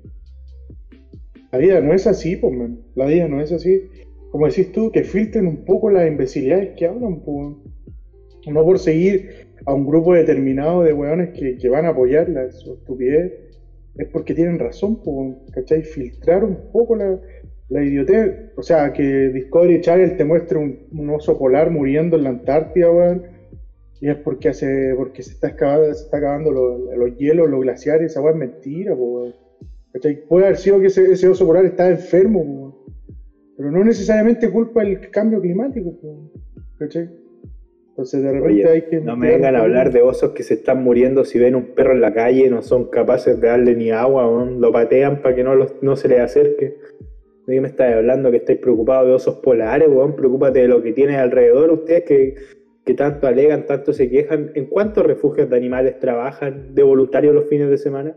La 1.51 1.59
vida 1.59 1.80
no 1.80 1.95
es 1.95 2.07
así, 2.07 2.36
pues, 2.36 2.53
man. 2.53 2.80
La 2.95 3.07
vida 3.07 3.26
no 3.26 3.40
es 3.40 3.53
así. 3.53 3.88
Como 4.35 4.49
decís 4.49 4.72
tú, 4.72 4.91
que 4.91 5.05
filtren 5.05 5.47
un 5.47 5.64
poco 5.64 5.91
las 5.91 6.09
imbecilidades 6.09 6.74
que 6.76 6.89
hablan, 6.89 7.20
pues. 7.20 7.55
No 8.49 8.64
por 8.64 8.80
seguir 8.80 9.47
a 9.64 9.72
un 9.72 9.87
grupo 9.87 10.12
determinado 10.12 10.82
de 10.82 10.93
weones 10.93 11.39
que, 11.39 11.68
van 11.68 11.87
a 11.87 11.91
apoyar 11.91 12.28
la, 12.28 12.51
su 12.51 12.74
estupidez, 12.74 13.32
es 13.97 14.09
porque 14.09 14.35
tienen 14.35 14.59
razón, 14.59 15.01
pues, 15.05 15.37
¿cachai? 15.53 15.82
Filtrar 15.82 16.43
un 16.43 16.72
poco 16.72 16.97
la, 16.97 17.16
la 17.68 17.85
idiotez. 17.85 18.51
O 18.57 18.62
sea, 18.64 18.93
que 18.93 19.28
Discovery 19.28 19.80
Channel 19.80 20.16
te 20.16 20.24
muestre 20.24 20.59
un, 20.59 21.11
oso 21.11 21.39
polar 21.39 21.70
muriendo 21.70 22.16
en 22.16 22.24
la 22.24 22.30
Antártida, 22.30 22.91
weón. 22.91 23.22
Y 24.01 24.09
es 24.09 24.16
porque 24.16 24.49
hace, 24.49 24.95
porque 24.97 25.22
se 25.22 25.30
está 25.30 25.47
acabando, 25.47 25.95
se 25.95 26.07
está 26.07 26.16
acabando 26.16 26.51
los, 26.51 26.99
los 26.99 27.16
hielos, 27.16 27.49
los 27.49 27.61
glaciares, 27.61 28.11
esa 28.11 28.20
weá 28.20 28.32
es 28.32 28.39
mentira, 28.39 28.95
weón. 28.97 29.32
Puede 30.28 30.47
haber 30.47 30.57
sido 30.59 30.80
que 30.80 30.89
ese, 30.89 31.28
oso 31.28 31.47
polar 31.47 31.66
estaba 31.66 31.91
enfermo, 31.91 32.45
po, 32.45 32.84
pero 33.57 33.70
no 33.70 33.84
necesariamente 33.84 34.50
culpa 34.50 34.82
del 34.82 35.11
cambio 35.11 35.40
climático, 35.40 35.94
¿cachai? 36.78 37.09
Entonces 37.90 38.22
de 38.22 38.32
repente 38.32 38.52
Oye, 38.64 38.68
hay 38.68 38.82
que... 38.82 39.00
no 39.00 39.16
me 39.16 39.28
vengan 39.28 39.55
a 39.55 39.61
hablar 39.61 39.92
de 39.92 40.02
osos 40.02 40.32
que 40.32 40.42
se 40.42 40.55
están 40.55 40.82
muriendo 40.82 41.24
si 41.24 41.38
ven 41.38 41.55
un 41.55 41.74
perro 41.74 41.92
en 41.92 42.00
la 42.00 42.12
calle, 42.12 42.50
no 42.50 42.61
son 42.61 42.90
capaces 42.90 43.40
de 43.40 43.46
darle 43.46 43.76
ni 43.76 43.92
agua, 43.92 44.26
lo 44.44 44.72
patean 44.72 45.22
para 45.22 45.36
que 45.36 45.44
no, 45.44 45.55
los- 45.55 45.80
no 45.80 45.94
se 45.94 46.09
les 46.09 46.18
acerque. 46.20 46.76
¿De 47.46 47.55
qué 47.55 47.61
me 47.61 47.68
estáis 47.68 47.94
hablando? 47.94 48.30
Que 48.32 48.38
estáis 48.38 48.59
preocupados 48.59 49.07
de 49.07 49.12
osos 49.12 49.36
polares, 49.36 49.88
weón, 49.88 50.16
preocúpate 50.16 50.61
de 50.61 50.68
lo 50.68 50.82
que 50.82 50.92
tienes 50.92 51.18
alrededor. 51.18 51.70
Ustedes 51.70 52.02
que, 52.02 52.34
que 52.84 52.94
tanto 52.94 53.28
alegan, 53.28 53.66
tanto 53.66 53.92
se 53.92 54.11
quejan, 54.11 54.50
¿en 54.55 54.66
cuántos 54.66 55.07
refugios 55.07 55.48
de 55.48 55.57
animales 55.57 56.00
trabajan 56.00 56.74
de 56.74 56.82
voluntarios 56.82 57.32
los 57.34 57.44
fines 57.48 57.68
de 57.70 57.78
semana? 57.78 58.16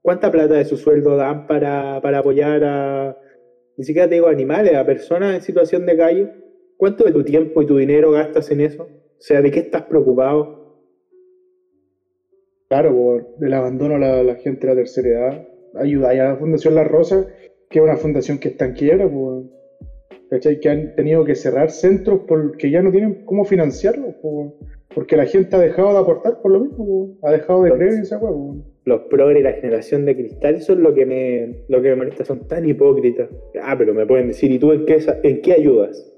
¿Cuánta 0.00 0.30
plata 0.30 0.54
de 0.54 0.64
su 0.64 0.76
sueldo 0.78 1.16
dan 1.16 1.46
para, 1.46 2.00
para 2.00 2.20
apoyar 2.20 2.64
a, 2.64 3.18
ni 3.78 3.84
siquiera 3.84 4.08
te 4.08 4.16
digo 4.16 4.26
animales, 4.26 4.74
a 4.74 4.84
personas 4.84 5.36
en 5.36 5.40
situación 5.40 5.86
de 5.86 5.96
calle? 5.96 6.32
¿Cuánto 6.76 7.04
de 7.04 7.12
tu 7.12 7.22
tiempo 7.22 7.62
y 7.62 7.66
tu 7.66 7.76
dinero 7.76 8.10
gastas 8.10 8.50
en 8.50 8.60
eso? 8.60 8.82
O 8.82 9.20
sea, 9.20 9.40
¿de 9.40 9.52
qué 9.52 9.60
estás 9.60 9.82
preocupado? 9.82 10.82
Claro, 12.68 12.92
por 12.94 13.26
el 13.40 13.54
abandono 13.54 13.94
a 13.94 13.98
la, 13.98 14.22
la 14.24 14.34
gente 14.34 14.66
de 14.66 14.74
la 14.74 14.80
tercera 14.80 15.08
edad. 15.08 15.48
Ayuda 15.74 16.10
a 16.10 16.14
la 16.14 16.36
Fundación 16.36 16.74
La 16.74 16.84
Rosa, 16.84 17.28
que 17.70 17.78
es 17.78 17.84
una 17.84 17.96
fundación 17.96 18.38
que 18.38 18.48
está 18.48 18.66
en 18.66 18.72
quiebra, 18.74 19.08
pues. 19.08 19.46
¿cachai? 20.28 20.58
Que 20.60 20.68
han 20.68 20.94
tenido 20.96 21.24
que 21.24 21.34
cerrar 21.34 21.70
centros 21.70 22.22
porque 22.26 22.70
ya 22.70 22.82
no 22.82 22.90
tienen 22.90 23.24
cómo 23.24 23.44
financiarlos, 23.44 24.14
po, 24.16 24.28
weón. 24.28 24.54
porque 24.92 25.16
la 25.16 25.26
gente 25.26 25.54
ha 25.54 25.60
dejado 25.60 25.92
de 25.92 25.98
aportar 25.98 26.42
por 26.42 26.50
lo 26.50 26.60
mismo, 26.60 26.76
po, 26.78 26.84
weón. 26.84 27.18
ha 27.22 27.30
dejado 27.30 27.62
de 27.62 27.72
creer 27.72 27.94
en 27.94 28.02
esa 28.02 28.18
weá. 28.18 28.62
Los 28.88 29.02
progres 29.02 29.40
y 29.40 29.42
la 29.42 29.52
generación 29.52 30.06
de 30.06 30.16
cristal, 30.16 30.54
eso 30.54 30.72
es 30.72 30.78
lo 30.78 30.94
que 30.94 31.04
me, 31.04 31.64
lo 31.68 31.82
que 31.82 31.90
me 31.90 31.96
molesta, 31.96 32.24
son 32.24 32.48
tan 32.48 32.66
hipócritas. 32.66 33.28
Ah, 33.62 33.76
pero 33.76 33.92
me 33.92 34.06
pueden 34.06 34.28
decir, 34.28 34.50
¿y 34.50 34.58
tú 34.58 34.72
en 34.72 34.86
qué, 34.86 34.98
en 35.24 35.42
qué 35.42 35.52
ayudas? 35.52 36.10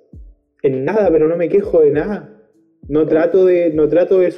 En 0.62 0.84
nada, 0.84 1.10
pero 1.10 1.26
no 1.26 1.36
me 1.36 1.48
quejo 1.48 1.80
de 1.80 1.90
nada. 1.90 2.40
No 2.88 3.08
trato 3.08 3.44
de, 3.44 3.70
no 3.70 3.88
trato 3.88 4.20
de 4.20 4.32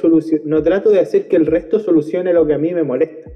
no 0.45 0.63
trato 0.63 0.89
de 0.89 0.99
hacer 0.99 1.27
que 1.27 1.35
el 1.35 1.45
resto 1.45 1.77
solucione 1.77 2.33
lo 2.33 2.47
que 2.47 2.55
a 2.55 2.57
mí 2.57 2.73
me 2.73 2.81
molesta. 2.81 3.29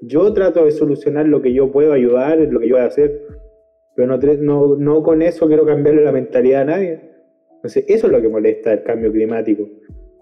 Yo 0.00 0.32
trato 0.32 0.64
de 0.64 0.70
solucionar 0.70 1.26
lo 1.26 1.42
que 1.42 1.52
yo 1.52 1.72
puedo 1.72 1.92
ayudar, 1.92 2.38
lo 2.38 2.60
que 2.60 2.68
yo 2.68 2.76
puedo 2.76 2.86
hacer, 2.86 3.22
pero 3.96 4.16
no, 4.16 4.18
no, 4.18 4.76
no 4.76 5.02
con 5.02 5.22
eso 5.22 5.48
quiero 5.48 5.66
cambiarle 5.66 6.04
la 6.04 6.12
mentalidad 6.12 6.62
a 6.62 6.66
nadie. 6.66 7.00
Entonces, 7.56 7.84
eso 7.88 8.06
es 8.06 8.12
lo 8.12 8.22
que 8.22 8.28
molesta 8.28 8.70
del 8.70 8.84
cambio 8.84 9.10
climático. 9.10 9.68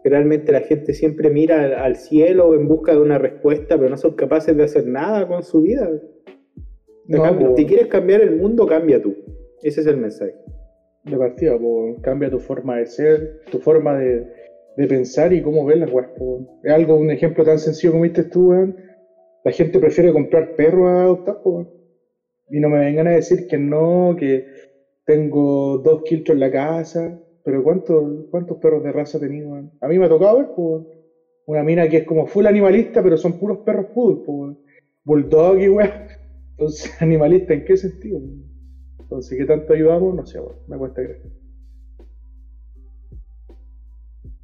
Realmente 0.04 0.52
la 0.52 0.60
gente 0.60 0.92
siempre 0.92 1.30
mira 1.30 1.62
al, 1.62 1.74
al 1.74 1.96
cielo 1.96 2.54
en 2.54 2.68
busca 2.68 2.92
de 2.92 3.00
una 3.00 3.18
respuesta, 3.18 3.76
pero 3.78 3.88
no 3.88 3.96
son 3.96 4.14
capaces 4.14 4.56
de 4.56 4.62
hacer 4.62 4.86
nada 4.86 5.26
con 5.26 5.42
su 5.42 5.62
vida. 5.62 5.90
No, 7.06 7.56
si 7.56 7.66
quieres 7.66 7.88
cambiar 7.88 8.20
el 8.20 8.36
mundo, 8.36 8.66
cambia 8.66 9.00
tú. 9.00 9.14
Ese 9.62 9.80
es 9.80 9.86
el 9.86 9.96
mensaje. 9.96 10.34
de 11.04 11.16
partida, 11.16 11.58
po, 11.58 11.96
cambia 12.02 12.30
tu 12.30 12.38
forma 12.38 12.78
de 12.78 12.86
ser, 12.86 13.40
tu 13.50 13.58
forma 13.58 13.98
de, 13.98 14.26
de 14.76 14.86
pensar 14.86 15.32
y 15.32 15.42
cómo 15.42 15.64
ves 15.66 15.78
las 15.78 15.92
weas. 15.92 16.10
Es 16.62 16.72
algo, 16.72 16.96
un 16.96 17.10
ejemplo 17.10 17.44
tan 17.44 17.58
sencillo 17.58 17.92
como 17.92 18.04
viste 18.04 18.24
tú, 18.24 18.50
weón. 18.50 18.76
La 19.44 19.52
gente 19.52 19.78
prefiere 19.78 20.12
comprar 20.12 20.54
perros 20.56 20.88
a 20.88 21.02
adoptar, 21.02 21.38
weón. 21.44 21.68
Y 22.50 22.60
no 22.60 22.68
me 22.68 22.78
vengan 22.78 23.06
a 23.06 23.12
decir 23.12 23.46
que 23.48 23.58
no, 23.58 24.16
que 24.18 24.46
tengo 25.06 25.78
dos 25.78 26.02
quiltros 26.04 26.36
en 26.36 26.40
la 26.40 26.50
casa. 26.50 27.20
Pero 27.44 27.62
¿cuántos, 27.62 28.26
cuántos 28.30 28.56
perros 28.56 28.82
de 28.82 28.92
raza 28.92 29.20
tenía, 29.20 29.46
weón? 29.46 29.70
A 29.80 29.88
mí 29.88 29.98
me 29.98 30.06
ha 30.06 30.08
tocado 30.08 30.38
ver, 30.38 30.48
weón. 30.56 30.88
Una 31.46 31.62
mina 31.62 31.86
que 31.88 31.98
es 31.98 32.04
como 32.04 32.26
full 32.26 32.46
animalista, 32.46 33.02
pero 33.02 33.18
son 33.18 33.38
puros 33.38 33.58
perros 33.58 33.86
poodle, 33.94 34.24
po, 34.24 34.32
weón. 34.32 34.58
Bulldog 35.04 35.58
y. 35.60 35.66
Entonces, 36.52 36.90
¿animalista 37.02 37.52
en 37.52 37.64
qué 37.64 37.76
sentido? 37.76 38.20
Entonces, 38.98 39.38
¿qué 39.38 39.44
tanto 39.44 39.74
ayudamos? 39.74 40.14
No 40.14 40.24
sé, 40.24 40.40
weón. 40.40 40.56
Me 40.66 40.78
cuesta 40.78 41.02
creer. 41.02 41.22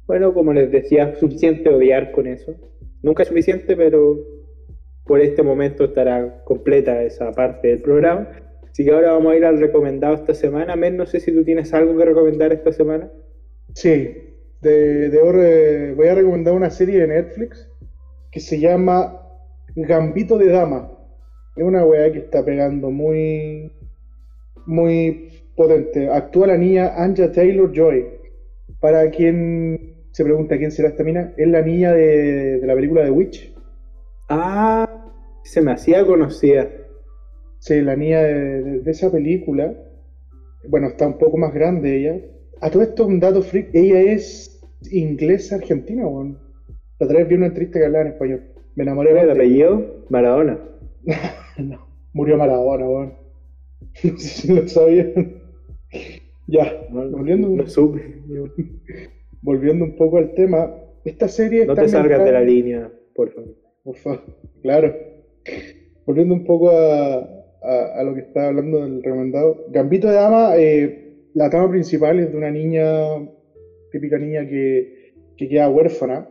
Bueno, 0.05 0.33
como 0.33 0.53
les 0.53 0.71
decía, 0.71 1.15
suficiente 1.15 1.69
odiar 1.69 2.11
con 2.11 2.27
eso. 2.27 2.53
Nunca 3.01 3.23
es 3.23 3.29
suficiente, 3.29 3.75
pero 3.75 4.19
por 5.05 5.21
este 5.21 5.41
momento 5.41 5.85
estará 5.85 6.43
completa 6.43 7.01
esa 7.01 7.31
parte 7.31 7.69
del 7.69 7.81
programa. 7.81 8.27
Así 8.71 8.85
que 8.85 8.91
ahora 8.91 9.11
vamos 9.11 9.33
a 9.33 9.35
ir 9.35 9.45
al 9.45 9.59
recomendado 9.59 10.15
esta 10.15 10.33
semana. 10.33 10.75
Men, 10.75 10.97
no 10.97 11.05
sé 11.05 11.19
si 11.19 11.33
tú 11.33 11.43
tienes 11.43 11.73
algo 11.73 11.97
que 11.97 12.05
recomendar 12.05 12.53
esta 12.53 12.71
semana. 12.71 13.11
Sí, 13.73 14.17
de, 14.61 15.09
de 15.09 15.19
eh, 15.19 15.93
voy 15.95 16.07
a 16.07 16.15
recomendar 16.15 16.53
una 16.53 16.69
serie 16.69 17.01
de 17.01 17.07
Netflix 17.07 17.69
que 18.31 18.39
se 18.39 18.59
llama 18.59 19.21
Gambito 19.75 20.37
de 20.37 20.49
Dama. 20.49 20.91
Es 21.55 21.63
una 21.63 21.85
weá 21.85 22.11
que 22.11 22.19
está 22.19 22.45
pegando 22.45 22.91
muy, 22.91 23.71
muy 24.65 25.43
potente. 25.55 26.09
Actúa 26.09 26.47
la 26.47 26.57
niña 26.57 26.93
Anja 26.95 27.31
Taylor 27.31 27.71
Joy. 27.73 28.05
Para 28.79 29.09
quien 29.11 29.95
se 30.11 30.23
pregunta 30.23 30.57
quién 30.57 30.71
será 30.71 30.89
esta 30.89 31.03
mina, 31.03 31.33
es 31.37 31.47
la 31.47 31.61
niña 31.61 31.93
de, 31.93 32.59
de 32.59 32.67
la 32.67 32.73
película 32.73 33.03
The 33.03 33.11
Witch. 33.11 33.53
Ah, 34.29 35.09
se 35.43 35.61
me 35.61 35.73
hacía 35.73 36.05
conocida. 36.05 36.69
Sí, 37.61 37.79
la 37.81 37.95
niña 37.95 38.21
de, 38.23 38.61
de- 38.63 38.79
de 38.79 38.91
esa 38.91 39.11
película. 39.11 39.73
Bueno, 40.67 40.87
está 40.87 41.05
un 41.07 41.17
poco 41.19 41.37
más 41.37 41.53
grande 41.53 41.95
ella. 41.95 42.19
A 42.59 42.69
todo 42.71 42.81
esto, 42.83 43.05
un 43.05 43.19
dato 43.19 43.41
freak. 43.43 43.69
Ella 43.73 44.01
es 44.01 44.59
inglesa 44.91 45.55
argentina, 45.57 46.07
weón. 46.07 46.39
La 46.99 47.05
otra 47.05 47.19
vez 47.19 47.27
vi 47.27 47.35
una 47.35 47.47
entrevista 47.47 47.79
que 47.79 47.85
hablaba 47.85 48.05
en 48.05 48.11
español. 48.13 48.41
Me 48.75 48.83
enamoré 48.83 49.11
¿Cuál 49.11 49.21
es 49.21 49.25
de 49.27 49.31
el 49.33 49.37
apellido? 49.39 50.05
Maradona. 50.09 50.59
No, 51.57 51.85
murió 52.13 52.37
Maradona, 52.37 52.87
weón. 52.87 53.13
No 54.03 54.17
sé 54.17 54.27
si 54.27 54.53
lo 54.53 54.67
sabían. 54.67 55.35
ya, 56.47 56.87
No, 56.89 57.09
volviendo, 57.11 57.47
no 57.49 57.67
supe. 57.67 58.01
volviendo 59.41 59.85
un 59.85 59.95
poco 59.95 60.17
al 60.17 60.33
tema. 60.33 60.73
Esta 61.05 61.27
serie 61.27 61.65
No 61.65 61.73
está 61.73 61.83
te 61.83 61.89
salgas 61.89 62.23
de 62.25 62.31
la 62.31 62.41
línea, 62.41 62.91
por 63.15 63.31
favor. 63.31 63.55
Por 63.83 63.95
favor, 63.97 64.23
claro. 64.63 64.95
Volviendo 66.05 66.33
un 66.35 66.43
poco 66.43 66.69
a, 66.69 67.40
a- 67.61 67.99
a 67.99 68.03
lo 68.03 68.13
que 68.13 68.21
estaba 68.21 68.47
hablando 68.47 68.81
del 68.83 69.03
recomendado. 69.03 69.65
Gambito 69.69 70.07
de 70.07 70.13
Dama, 70.15 70.53
eh, 70.57 71.13
la 71.33 71.49
trama 71.49 71.69
principal 71.71 72.19
es 72.19 72.31
de 72.31 72.37
una 72.37 72.51
niña, 72.51 72.85
típica 73.91 74.17
niña 74.17 74.47
que, 74.47 75.13
que 75.37 75.47
queda 75.47 75.69
huérfana. 75.69 76.27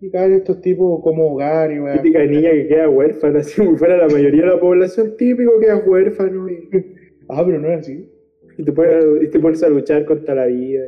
Y 0.00 0.10
caen 0.10 0.34
estos 0.34 0.60
tipos 0.60 1.02
como 1.02 1.32
hogar 1.32 1.72
y 1.72 1.80
weá. 1.80 2.00
Típica 2.00 2.24
niña 2.24 2.50
que 2.52 2.68
queda 2.68 2.88
huérfana, 2.88 3.42
si 3.42 3.60
fuera 3.76 3.96
la 3.96 4.06
mayoría 4.08 4.42
de 4.42 4.48
la 4.48 4.60
población, 4.60 5.16
típico 5.16 5.58
que 5.58 5.66
es 5.66 5.86
huérfano 5.86 6.48
y, 6.48 6.68
Ah, 7.28 7.42
pero 7.44 7.58
no 7.58 7.68
es 7.72 7.80
así. 7.80 8.08
y 8.56 8.64
te, 8.64 8.72
pones, 8.72 9.04
y 9.22 9.26
te 9.28 9.38
pones 9.40 9.62
a 9.62 9.68
luchar 9.68 10.04
contra 10.04 10.34
la 10.34 10.46
vida. 10.46 10.82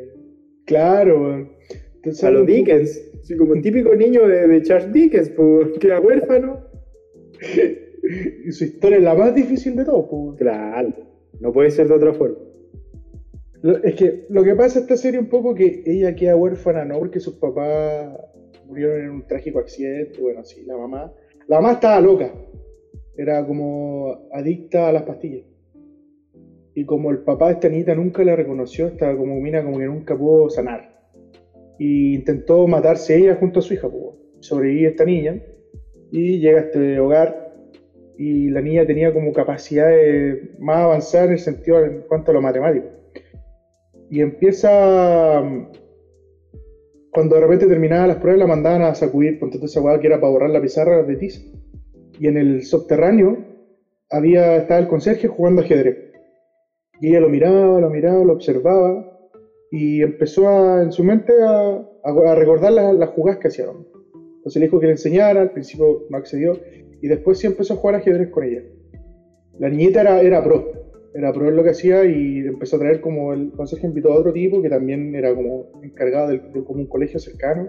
Claro. 0.64 1.48
Entonces, 1.96 2.22
A 2.24 2.30
los 2.30 2.46
Dickens, 2.46 3.10
así 3.20 3.36
como 3.36 3.54
el 3.54 3.60
típico 3.62 3.94
niño 3.94 4.26
de, 4.26 4.46
de 4.46 4.62
Charles 4.62 4.92
Dickens, 4.92 5.28
pues, 5.30 5.76
que 5.78 5.86
era 5.88 6.00
huérfano. 6.00 6.60
Y 8.02 8.52
su 8.52 8.64
historia 8.64 8.98
es 8.98 9.04
la 9.04 9.14
más 9.14 9.34
difícil 9.34 9.76
de 9.76 9.84
todo, 9.84 10.08
pues. 10.08 10.38
Claro, 10.38 10.92
no 11.40 11.52
puede 11.52 11.70
ser 11.70 11.88
de 11.88 11.94
otra 11.94 12.12
forma. 12.14 12.38
Lo- 13.62 13.82
Es 13.82 13.94
que 13.94 14.26
lo 14.30 14.42
que 14.42 14.54
pasa 14.54 14.78
esta 14.80 14.96
serie 14.96 15.20
un 15.20 15.28
poco 15.28 15.54
que 15.54 15.82
ella 15.86 16.14
queda 16.14 16.36
huérfana, 16.36 16.84
no 16.84 16.98
porque 16.98 17.20
sus 17.20 17.34
papás 17.34 18.16
murieron 18.66 19.00
en 19.02 19.10
un 19.10 19.26
trágico 19.26 19.58
accidente, 19.58 20.20
bueno, 20.20 20.44
sí, 20.44 20.64
la 20.64 20.76
mamá. 20.76 21.12
La 21.46 21.56
mamá 21.60 21.72
estaba 21.72 22.00
loca, 22.00 22.32
era 23.16 23.44
como 23.46 24.28
adicta 24.32 24.88
a 24.88 24.92
las 24.92 25.02
pastillas. 25.02 25.44
Y 26.74 26.84
como 26.84 27.10
el 27.10 27.18
papá 27.18 27.48
de 27.48 27.54
esta 27.54 27.68
niñita 27.68 27.94
nunca 27.94 28.22
la 28.24 28.36
reconoció, 28.36 28.86
estaba 28.86 29.16
como 29.16 29.38
mina 29.40 29.62
como 29.64 29.78
que 29.78 29.86
nunca 29.86 30.16
pudo 30.16 30.48
sanar. 30.48 31.00
Y 31.78 32.14
intentó 32.14 32.66
matarse 32.68 33.16
ella 33.16 33.34
junto 33.36 33.58
a 33.58 33.62
su 33.62 33.74
hija, 33.74 33.88
pues. 33.90 34.14
Sobrevive 34.38 34.88
esta 34.88 35.04
niña 35.04 35.42
y 36.12 36.38
llega 36.38 36.60
a 36.60 36.62
este 36.62 36.98
hogar 36.98 37.49
y 38.22 38.50
la 38.50 38.60
niña 38.60 38.84
tenía 38.84 39.14
como 39.14 39.32
capacidades 39.32 40.50
más 40.58 40.76
avanzadas 40.80 41.28
en 41.28 41.32
el 41.32 41.38
sentido 41.38 41.82
en 41.82 42.02
cuanto 42.02 42.30
a 42.30 42.34
lo 42.34 42.42
matemático. 42.42 42.84
Y 44.10 44.20
empieza 44.20 45.40
mm, 45.40 45.72
cuando 47.10 47.36
de 47.36 47.40
repente 47.40 47.66
terminaba 47.66 48.08
las 48.08 48.18
pruebas 48.18 48.40
la 48.40 48.46
mandaban 48.46 48.82
a 48.82 48.94
sacudir 48.94 49.38
ponte 49.40 49.58
tú 49.58 49.64
esa 49.64 49.80
que 49.98 50.06
era 50.06 50.20
para 50.20 50.32
borrar 50.32 50.50
la 50.50 50.60
pizarra 50.60 51.02
de 51.02 51.16
tiza. 51.16 51.40
Y 52.18 52.28
en 52.28 52.36
el 52.36 52.62
subterráneo 52.62 53.38
había 54.10 54.58
estaba 54.58 54.80
el 54.80 54.88
conserje 54.88 55.26
jugando 55.26 55.62
ajedrez. 55.62 56.12
Y 57.00 57.08
ella 57.08 57.20
lo 57.20 57.30
miraba 57.30 57.80
lo 57.80 57.88
miraba 57.88 58.22
lo 58.22 58.34
observaba 58.34 59.18
y 59.70 60.02
empezó 60.02 60.82
en 60.82 60.92
su 60.92 61.02
mente 61.04 61.32
a 61.42 62.34
recordar 62.34 62.72
las, 62.72 62.94
las 62.96 63.08
jugadas 63.08 63.40
que 63.40 63.48
hacían 63.48 63.86
entonces 64.40 64.58
le 64.58 64.66
dijo 64.66 64.80
que 64.80 64.86
le 64.86 64.92
enseñara 64.92 65.42
al 65.42 65.52
principio 65.52 66.06
no 66.08 66.16
accedió 66.16 66.58
y 67.00 67.08
después 67.08 67.38
sí 67.38 67.46
empezó 67.46 67.74
a 67.74 67.76
jugar 67.76 67.96
ajedrez 67.96 68.28
con 68.28 68.44
ella. 68.44 68.62
La 69.58 69.68
niñita 69.68 70.02
era, 70.02 70.20
era 70.20 70.42
pro. 70.42 70.72
Era 71.14 71.32
pro 71.32 71.48
en 71.48 71.56
lo 71.56 71.64
que 71.64 71.70
hacía 71.70 72.04
y 72.04 72.38
empezó 72.38 72.76
a 72.76 72.80
traer 72.80 73.00
como 73.00 73.32
el 73.32 73.50
consejo 73.52 73.86
invitó 73.86 74.12
a 74.12 74.18
otro 74.18 74.32
tipo 74.32 74.62
que 74.62 74.68
también 74.68 75.14
era 75.14 75.34
como 75.34 75.70
encargado 75.82 76.28
del, 76.28 76.52
de 76.52 76.62
como 76.64 76.80
un 76.80 76.86
colegio 76.86 77.18
cercano 77.18 77.68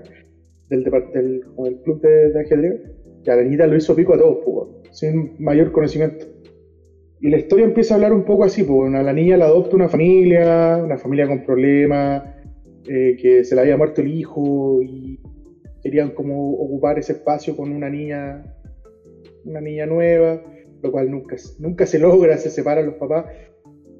del, 0.70 0.84
del, 0.84 1.44
club 1.84 2.02
de, 2.02 2.40
ajedrez. 2.40 2.82
Y 3.26 3.30
a 3.30 3.36
la 3.36 3.44
niñita 3.44 3.68
lo 3.68 3.76
hizo 3.76 3.96
pico 3.96 4.14
a 4.14 4.18
todos 4.18 4.42
sin 4.92 5.36
mayor 5.40 5.72
conocimiento. 5.72 6.26
Y 7.20 7.30
la 7.30 7.38
historia 7.38 7.66
empieza 7.66 7.94
a 7.94 7.98
hablar 7.98 8.14
un 8.14 8.24
poco 8.24 8.44
así 8.44 8.64
pues, 8.64 8.94
a 8.94 9.04
la 9.04 9.14
niña 9.14 9.38
la 9.38 9.46
adopta 9.46 9.76
una 9.76 9.88
familia 9.88 10.82
una 10.84 10.98
familia 10.98 11.28
con 11.28 11.44
problemas 11.44 12.24
eh, 12.90 13.16
que 13.22 13.44
se 13.44 13.54
le 13.54 13.62
había 13.62 13.78
muerto 13.78 14.02
el 14.02 14.08
hijo 14.08 14.82
y 14.82 15.20
querían 15.84 16.12
como 16.12 16.54
ocupar 16.54 16.98
ese 16.98 17.14
espacio 17.14 17.56
con 17.56 17.72
una 17.72 17.90
niña 17.90 18.44
una 19.46 19.62
niña 19.62 19.86
nueva 19.86 20.42
lo 20.82 20.92
cual 20.92 21.12
nunca, 21.12 21.36
nunca 21.60 21.86
se 21.86 22.00
logra, 22.00 22.38
se 22.38 22.50
separan 22.50 22.86
los 22.86 22.96
papás. 22.96 23.26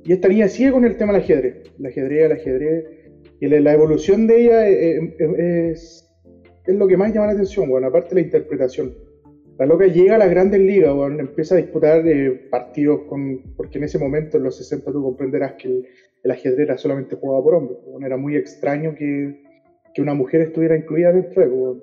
Y 0.04 0.14
esta 0.14 0.28
niña 0.28 0.48
sigue 0.48 0.72
con 0.72 0.86
el 0.86 0.98
tema 0.98 1.14
del 1.14 1.22
ajedrez, 1.22 1.72
el 1.78 1.86
ajedrez, 1.86 2.26
el 2.26 2.32
ajedrez, 2.32 2.86
y 3.40 3.48
la, 3.48 3.74
evolución 3.74 4.28
de 4.28 4.42
ella 4.42 4.70
eh, 4.70 5.16
eh, 5.20 5.70
es, 5.72 6.08
es 6.66 6.76
lo 6.76 6.88
que 6.88 6.98
más 6.98 7.14
llama 7.14 7.28
la 7.28 7.34
atención, 7.34 7.70
bueno, 7.70 7.88
aparte 7.88 8.10
de 8.10 8.22
la 8.22 8.22
interpretación. 8.22 8.94
La 9.58 9.66
loca 9.66 9.86
llega 9.86 10.16
a 10.16 10.18
las 10.18 10.30
grandes 10.30 10.60
ligas, 10.60 10.94
bueno, 10.94 11.20
empieza 11.20 11.54
a 11.54 11.58
disputar 11.60 12.08
eh, 12.08 12.48
partidos 12.50 13.02
con, 13.08 13.54
porque 13.56 13.78
en 13.78 13.84
ese 13.84 14.00
momento, 14.00 14.38
en 14.38 14.44
los 14.44 14.58
60, 14.58 14.92
tú 14.92 15.04
comprenderás 15.04 15.54
que 15.54 15.68
el, 15.68 15.88
el 16.24 16.32
ajedrez 16.32 16.60
era 16.60 16.78
solamente 16.78 17.16
jugado 17.16 17.44
por 17.44 17.56
hombres, 17.56 17.78
bueno, 17.86 18.06
era 18.06 18.18
muy 18.18 18.36
extraño 18.36 18.96
que, 18.96 19.40
que 19.94 20.02
una 20.02 20.16
mujer 20.16 20.42
estuviera 20.42 20.76
incluida 20.76 21.12
dentro 21.12 21.42
de 21.42 21.48
bueno. 21.48 21.82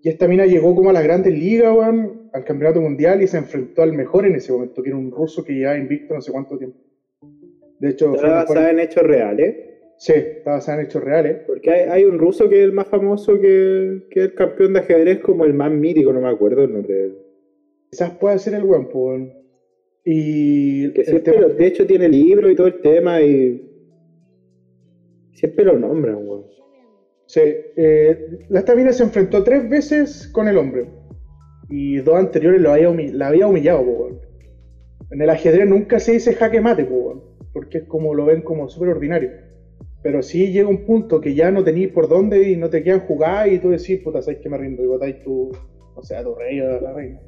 Y 0.00 0.08
esta 0.08 0.28
mina 0.28 0.46
llegó 0.46 0.76
como 0.76 0.90
a 0.90 0.92
las 0.92 1.02
grandes 1.02 1.36
ligas, 1.36 1.76
weón, 1.76 2.27
al 2.32 2.44
campeonato 2.44 2.80
mundial 2.80 3.22
y 3.22 3.26
se 3.26 3.38
enfrentó 3.38 3.82
al 3.82 3.92
mejor 3.92 4.26
en 4.26 4.36
ese 4.36 4.52
momento, 4.52 4.82
que 4.82 4.90
era 4.90 4.98
un 4.98 5.10
ruso 5.10 5.44
que 5.44 5.54
llevaba 5.54 5.78
invicto 5.78 6.14
no 6.14 6.20
sé 6.20 6.32
cuánto 6.32 6.56
tiempo. 6.58 6.78
De 7.80 7.90
hecho, 7.90 8.12
una- 8.12 8.22
basada 8.34 8.70
en 8.70 8.80
hechos 8.80 9.02
reales. 9.04 9.54
sí, 9.98 10.12
está 10.14 10.52
basada 10.52 10.80
en 10.80 10.86
hechos 10.86 11.02
reales. 11.02 11.38
Porque 11.46 11.70
hay, 11.70 11.88
hay 11.88 12.04
un 12.04 12.18
ruso 12.18 12.48
que 12.48 12.56
es 12.58 12.64
el 12.64 12.72
más 12.72 12.86
famoso 12.88 13.40
que, 13.40 14.04
que 14.10 14.20
el 14.24 14.34
campeón 14.34 14.72
de 14.74 14.80
ajedrez, 14.80 15.18
como 15.20 15.44
el 15.44 15.54
más 15.54 15.70
mítico, 15.72 16.12
no 16.12 16.20
me 16.20 16.28
acuerdo 16.28 16.62
el 16.64 16.72
nombre 16.72 16.94
de 16.94 17.04
él. 17.06 17.18
Quizás 17.90 18.10
pueda 18.12 18.38
ser 18.38 18.54
el 18.54 18.64
weón, 18.64 18.88
pues. 18.88 19.28
Y 20.04 20.92
Que 20.92 21.04
siempre, 21.04 21.32
tema- 21.34 21.46
de 21.48 21.66
hecho, 21.66 21.86
tiene 21.86 22.08
libro 22.08 22.48
y 22.50 22.54
todo 22.54 22.66
el 22.68 22.80
tema 22.80 23.20
y. 23.22 23.64
Siempre 25.32 25.64
lo 25.64 25.78
nombran, 25.78 26.16
weón. 26.26 26.44
Sí, 27.26 27.40
eh, 27.44 28.38
la 28.48 28.60
esta 28.60 28.74
mina 28.74 28.92
se 28.92 29.02
enfrentó 29.02 29.42
tres 29.44 29.68
veces 29.68 30.28
con 30.32 30.48
el 30.48 30.56
hombre. 30.58 30.86
Y 31.68 31.96
dos 31.98 32.16
anteriores 32.16 32.60
lo 32.60 32.72
había 32.72 32.90
la 32.90 33.28
había 33.28 33.46
humillado, 33.46 33.84
po. 33.84 34.20
En 35.10 35.22
el 35.22 35.30
ajedrez 35.30 35.66
nunca 35.68 36.00
se 36.00 36.12
dice 36.12 36.34
jaque 36.34 36.60
mate, 36.60 36.84
po, 36.84 37.22
porque 37.52 37.78
es 37.78 37.84
como 37.84 38.14
lo 38.14 38.26
ven 38.26 38.42
como 38.42 38.68
súper 38.68 38.90
ordinario. 38.90 39.30
Pero 40.02 40.22
sí 40.22 40.52
llega 40.52 40.68
un 40.68 40.84
punto 40.84 41.20
que 41.20 41.34
ya 41.34 41.50
no 41.50 41.64
tenéis 41.64 41.88
por 41.88 42.08
dónde 42.08 42.50
y 42.50 42.56
no 42.56 42.70
te 42.70 42.82
quedan 42.82 43.00
jugar 43.00 43.52
y 43.52 43.58
tú 43.58 43.70
decís, 43.70 44.00
puta, 44.00 44.22
sabes 44.22 44.40
que 44.40 44.48
me 44.48 44.58
rindo 44.58 44.82
y 44.82 44.86
votáis 44.86 45.22
tu, 45.22 45.50
o 45.94 46.02
sea, 46.02 46.22
tu 46.22 46.34
rey 46.34 46.60
o 46.60 46.80
la 46.80 46.92
reina. 46.92 47.20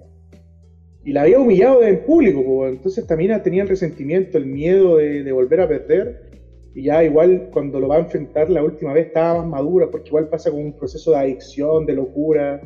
Y 1.04 1.12
la 1.12 1.22
había 1.22 1.40
humillado 1.40 1.82
en 1.82 2.04
público, 2.04 2.44
po, 2.44 2.68
entonces 2.68 3.04
mina 3.16 3.42
tenía 3.42 3.62
el 3.62 3.68
resentimiento, 3.68 4.38
el 4.38 4.46
miedo 4.46 4.98
de, 4.98 5.22
de 5.22 5.32
volver 5.32 5.60
a 5.60 5.68
perder. 5.68 6.30
Y 6.74 6.84
ya 6.84 7.02
igual 7.02 7.48
cuando 7.52 7.80
lo 7.80 7.88
va 7.88 7.96
a 7.96 8.00
enfrentar 8.00 8.48
la 8.50 8.62
última 8.62 8.92
vez 8.92 9.08
estaba 9.08 9.40
más 9.40 9.48
madura, 9.48 9.88
porque 9.90 10.08
igual 10.08 10.28
pasa 10.28 10.50
con 10.50 10.60
un 10.60 10.72
proceso 10.76 11.10
de 11.10 11.18
adicción, 11.18 11.86
de 11.86 11.94
locura. 11.94 12.60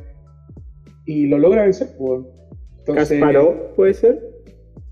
Y 1.06 1.26
lo 1.26 1.38
logra 1.38 1.62
vencer, 1.62 1.88
pues. 1.98 2.24
Entonces, 2.78 3.20
Kasparov, 3.20 3.74
¿puede 3.74 3.94
ser? 3.94 4.42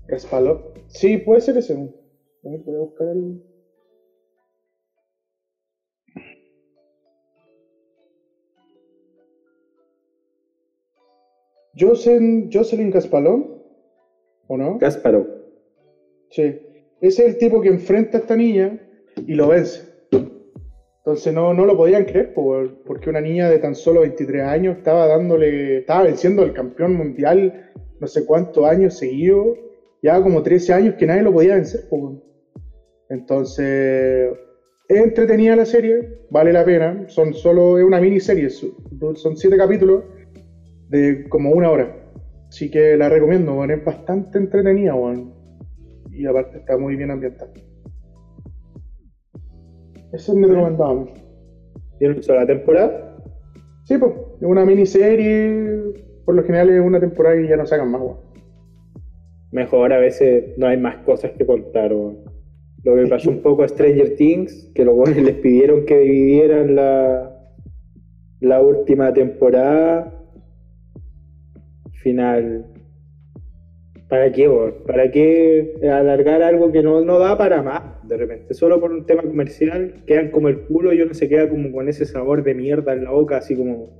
Kasparov. 0.07 0.73
Sí, 0.87 1.17
puede 1.17 1.41
ser 1.41 1.57
ese. 1.57 1.73
A 1.73 1.77
ver, 1.77 2.59
voy 2.65 2.75
a 2.75 2.79
buscar 2.79 3.07
el. 3.07 3.41
Jocelyn, 11.75 12.51
Jocelyn 12.51 12.91
Kasparov, 12.91 13.63
¿o 14.47 14.57
no? 14.57 14.77
Kasparov. 14.77 15.25
Sí. 16.29 16.59
Ese 17.01 17.25
es 17.25 17.33
el 17.33 17.37
tipo 17.37 17.61
que 17.61 17.69
enfrenta 17.69 18.17
a 18.17 18.21
esta 18.21 18.35
niña 18.35 18.79
y 19.27 19.33
lo 19.33 19.47
vence. 19.47 19.92
Entonces 21.05 21.33
no, 21.33 21.53
no 21.53 21.65
lo 21.65 21.75
podían 21.75 22.05
creer, 22.05 22.33
por- 22.33 22.81
porque 22.83 23.09
una 23.09 23.19
niña 23.19 23.49
de 23.49 23.59
tan 23.59 23.75
solo 23.75 24.01
23 24.01 24.41
años 24.43 24.77
estaba 24.77 25.05
dándole, 25.05 25.79
estaba 25.79 26.03
venciendo 26.03 26.41
al 26.43 26.53
campeón 26.53 26.93
mundial 26.95 27.51
no 27.99 28.07
sé 28.07 28.25
cuántos 28.25 28.65
años 28.65 28.97
seguidos, 28.97 29.57
ya 30.01 30.21
como 30.21 30.41
13 30.43 30.73
años 30.73 30.95
que 30.97 31.05
nadie 31.05 31.23
lo 31.23 31.31
podía 31.31 31.55
vencer. 31.55 31.81
Entonces, 33.09 34.29
es 34.89 34.97
entretenida 34.97 35.55
la 35.55 35.65
serie, 35.65 36.19
vale 36.29 36.51
la 36.51 36.65
pena, 36.65 37.05
son 37.07 37.33
solo, 37.33 37.77
es 37.77 37.83
una 37.85 37.99
miniserie, 38.01 38.49
son 38.49 39.37
7 39.37 39.55
capítulos 39.57 40.03
de 40.89 41.25
como 41.29 41.51
una 41.51 41.69
hora. 41.69 41.95
Así 42.49 42.69
que 42.69 42.97
la 42.97 43.09
recomiendo, 43.09 43.63
es 43.63 43.83
bastante 43.83 44.37
entretenida, 44.37 44.95
weón. 44.95 45.33
Y 46.11 46.25
aparte 46.25 46.57
está 46.59 46.77
muy 46.77 46.95
bien 46.95 47.11
ambientada. 47.11 47.51
Ese 50.13 50.31
es 50.31 50.37
mi 50.37 50.45
recomendado. 50.45 50.93
weón. 50.93 51.09
¿Tiene 51.97 52.13
una 52.13 52.23
sola 52.23 52.45
temporada? 52.45 53.17
Sí, 53.85 53.97
pues, 53.97 54.13
es 54.39 54.47
una 54.47 54.63
miniserie, 54.63 55.81
por 56.23 56.35
lo 56.35 56.43
general 56.43 56.69
es 56.69 56.81
una 56.81 56.99
temporada 56.99 57.35
y 57.41 57.47
ya 57.47 57.57
no 57.57 57.65
sacan 57.65 57.89
más, 57.89 58.01
weón. 58.01 58.17
Mejor, 59.51 59.91
a 59.91 59.97
veces 59.97 60.57
no 60.57 60.67
hay 60.67 60.77
más 60.77 60.97
cosas 60.97 61.31
que 61.31 61.45
contar, 61.45 61.91
weón. 61.93 62.19
Lo 62.83 62.95
que 62.95 63.07
pasó 63.07 63.29
un 63.29 63.41
poco 63.41 63.63
a 63.63 63.67
Stranger 63.67 64.15
Things, 64.15 64.71
que 64.75 64.85
los 64.85 64.95
weones 64.95 65.23
les 65.23 65.35
pidieron 65.35 65.85
que 65.85 65.97
dividieran 65.97 66.75
la, 66.75 67.33
la 68.39 68.61
última 68.61 69.13
temporada. 69.13 70.13
Final. 72.03 72.72
¿Para 74.13 74.31
qué, 74.31 74.47
weón? 74.47 74.75
¿Para 74.85 75.09
qué 75.09 75.73
alargar 75.91 76.43
algo 76.43 76.71
que 76.71 76.83
no, 76.83 77.03
no 77.03 77.17
da 77.17 77.35
para 77.35 77.63
más? 77.63 78.07
De 78.07 78.15
repente, 78.15 78.53
solo 78.53 78.79
por 78.79 78.91
un 78.91 79.07
tema 79.07 79.23
comercial, 79.23 80.03
quedan 80.05 80.29
como 80.29 80.49
el 80.49 80.67
culo 80.67 80.93
y 80.93 81.01
uno 81.01 81.15
se 81.15 81.27
queda 81.27 81.49
como 81.49 81.71
con 81.71 81.89
ese 81.89 82.05
sabor 82.05 82.43
de 82.43 82.53
mierda 82.53 82.93
en 82.93 83.05
la 83.05 83.09
boca, 83.09 83.37
así 83.37 83.55
como. 83.55 83.97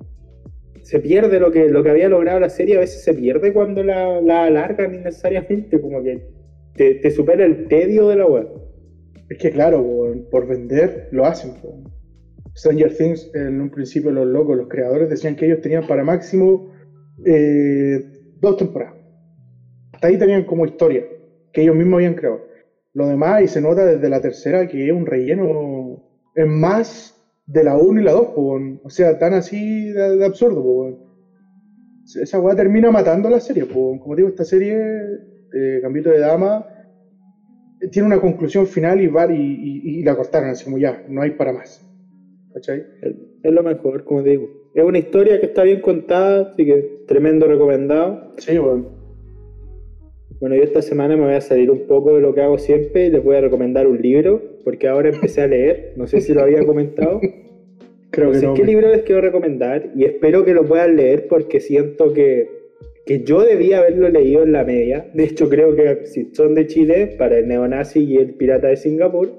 Se 0.83 0.99
pierde 0.99 1.39
lo 1.39 1.51
que, 1.51 1.67
lo 1.67 1.81
que 1.81 1.89
había 1.89 2.09
logrado 2.09 2.39
la 2.39 2.49
serie, 2.49 2.77
a 2.77 2.81
veces 2.81 3.03
se 3.03 3.15
pierde 3.15 3.53
cuando 3.53 3.83
la, 3.83 4.21
la 4.21 4.43
alargan 4.43 4.93
innecesariamente, 4.93 5.81
como 5.81 6.03
que 6.03 6.27
te, 6.75 7.09
supera 7.09 7.43
el 7.43 7.67
tedio 7.67 8.07
de 8.07 8.17
la 8.17 8.27
web. 8.27 8.49
Es 9.31 9.39
que 9.39 9.49
claro, 9.49 9.81
weón, 9.81 10.27
por 10.29 10.45
vender 10.45 11.07
lo 11.09 11.25
hacen. 11.25 11.53
Stranger 12.55 12.95
Things, 12.95 13.31
en 13.33 13.59
un 13.59 13.71
principio 13.71 14.11
los 14.11 14.27
locos, 14.27 14.57
los 14.57 14.67
creadores 14.67 15.09
decían 15.09 15.35
que 15.35 15.47
ellos 15.47 15.61
tenían 15.61 15.87
para 15.87 16.03
máximo 16.03 16.71
eh, 17.25 17.99
dos 18.39 18.57
temporadas. 18.57 19.02
Hasta 19.93 20.07
ahí 20.07 20.17
tenían 20.17 20.43
como 20.43 20.65
historia, 20.65 21.03
que 21.53 21.61
ellos 21.61 21.75
mismos 21.75 21.97
habían 21.97 22.15
creado. 22.15 22.41
Lo 22.93 23.07
demás, 23.07 23.41
y 23.41 23.47
se 23.47 23.61
nota 23.61 23.85
desde 23.85 24.09
la 24.09 24.19
tercera 24.21 24.67
que 24.67 24.87
es 24.87 24.93
un 24.93 25.05
relleno, 25.05 25.97
es 26.35 26.45
más 26.47 27.15
de 27.45 27.63
la 27.63 27.75
1 27.77 27.99
y 28.01 28.03
la 28.03 28.11
2, 28.11 28.27
o 28.35 28.89
sea, 28.89 29.17
tan 29.17 29.33
así 29.33 29.85
de, 29.91 30.17
de 30.17 30.25
absurdo. 30.25 30.61
po. 30.63 30.91
Esa 32.21 32.39
weá 32.39 32.55
termina 32.55 32.91
matando 32.91 33.29
la 33.29 33.39
serie. 33.39 33.65
po. 33.65 33.97
Como 33.99 34.15
digo, 34.15 34.27
esta 34.27 34.43
serie, 34.43 34.75
eh, 35.53 35.79
Gambito 35.81 36.09
de 36.09 36.19
Dama, 36.19 36.65
tiene 37.91 38.07
una 38.07 38.19
conclusión 38.19 38.65
final 38.65 38.99
y, 39.01 39.07
va- 39.07 39.31
y, 39.31 39.35
y- 39.35 39.99
y 39.99 40.03
la 40.03 40.15
cortaron, 40.15 40.49
así 40.49 40.63
como 40.63 40.77
ya, 40.77 41.01
no 41.07 41.21
hay 41.21 41.31
para 41.31 41.51
más. 41.51 41.81
¿Cachai? 42.53 42.83
Es 43.01 43.13
es 43.43 43.51
lo 43.51 43.61
mejor, 43.63 44.03
como 44.03 44.23
te 44.23 44.29
digo. 44.29 44.47
Es 44.73 44.83
una 44.83 44.97
historia 44.99 45.39
que 45.39 45.47
está 45.47 45.63
bien 45.63 45.81
contada, 45.81 46.41
así 46.49 46.65
que 46.65 47.03
tremendo 47.07 47.47
recomendado. 47.47 48.33
Sí, 48.37 48.57
bueno. 48.57 49.02
Bueno, 50.39 50.55
yo 50.55 50.63
esta 50.63 50.81
semana 50.81 51.15
me 51.15 51.23
voy 51.23 51.33
a 51.33 51.41
salir 51.41 51.71
un 51.71 51.87
poco 51.87 52.15
de 52.15 52.21
lo 52.21 52.33
que 52.33 52.41
hago 52.41 52.57
siempre 52.57 53.05
y 53.07 53.11
les 53.11 53.23
voy 53.23 53.35
a 53.37 53.41
recomendar 53.41 53.87
un 53.87 54.01
libro, 54.01 54.41
porque 54.63 54.87
ahora 54.87 55.09
empecé 55.09 55.41
a 55.41 55.47
leer, 55.47 55.93
no 55.95 56.05
sé 56.07 56.21
si 56.21 56.33
lo 56.33 56.41
había 56.41 56.65
comentado. 56.65 57.21
Creo 58.11 58.31
No 58.31 58.39
que 58.39 58.45
no. 58.45 58.53
qué 58.53 58.63
libro 58.63 58.89
les 58.89 59.01
quiero 59.03 59.21
recomendar 59.21 59.91
y 59.95 60.05
espero 60.05 60.45
que 60.45 60.53
lo 60.53 60.65
puedan 60.65 60.95
leer 60.95 61.27
porque 61.27 61.59
siento 61.59 62.13
que, 62.13 62.47
que 63.07 63.23
yo 63.23 63.41
debía 63.41 63.79
haberlo 63.79 64.07
leído 64.09 64.43
en 64.43 64.51
la 64.51 64.63
media. 64.63 65.09
De 65.15 65.23
hecho, 65.23 65.49
creo 65.49 65.75
que 65.75 66.05
si 66.05 66.29
son 66.33 66.53
de 66.53 66.67
Chile, 66.67 67.15
para 67.17 67.39
el 67.39 67.47
neonazi 67.47 68.03
y 68.03 68.17
el 68.17 68.35
pirata 68.35 68.67
de 68.67 68.77
Singapur, 68.77 69.31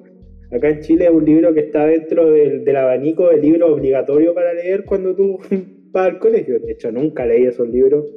acá 0.51 0.71
en 0.71 0.81
Chile 0.81 1.05
es 1.05 1.13
un 1.13 1.25
libro 1.25 1.55
que 1.55 1.61
está 1.61 1.87
dentro 1.87 2.33
del, 2.33 2.65
del 2.65 2.77
abanico 2.77 3.29
de 3.29 3.37
libros 3.37 3.71
obligatorio 3.71 4.35
para 4.35 4.53
leer 4.55 4.85
cuando 4.85 5.15
tú 5.15 5.39
vas 5.93 6.09
al 6.09 6.19
colegio. 6.19 6.59
De 6.59 6.73
hecho, 6.73 6.91
nunca 6.91 7.27
leí 7.27 7.45
esos 7.45 7.69
libros. 7.69 8.13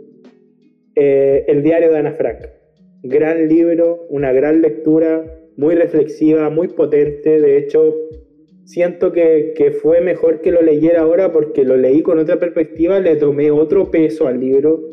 Eh, 0.95 1.45
el 1.47 1.61
diario 1.61 1.91
de 1.91 1.97
Ana 1.99 2.13
Frank. 2.13 2.39
Gran 3.09 3.47
libro, 3.47 4.05
una 4.09 4.33
gran 4.33 4.61
lectura, 4.61 5.23
muy 5.55 5.75
reflexiva, 5.75 6.49
muy 6.49 6.67
potente. 6.67 7.39
De 7.39 7.57
hecho, 7.57 7.95
siento 8.65 9.13
que, 9.13 9.53
que 9.55 9.71
fue 9.71 10.01
mejor 10.01 10.41
que 10.41 10.51
lo 10.51 10.61
leyera 10.61 11.01
ahora 11.01 11.31
porque 11.31 11.63
lo 11.63 11.77
leí 11.77 12.01
con 12.01 12.19
otra 12.19 12.37
perspectiva, 12.37 12.99
le 12.99 13.15
tomé 13.15 13.49
otro 13.49 13.89
peso 13.89 14.27
al 14.27 14.41
libro, 14.41 14.91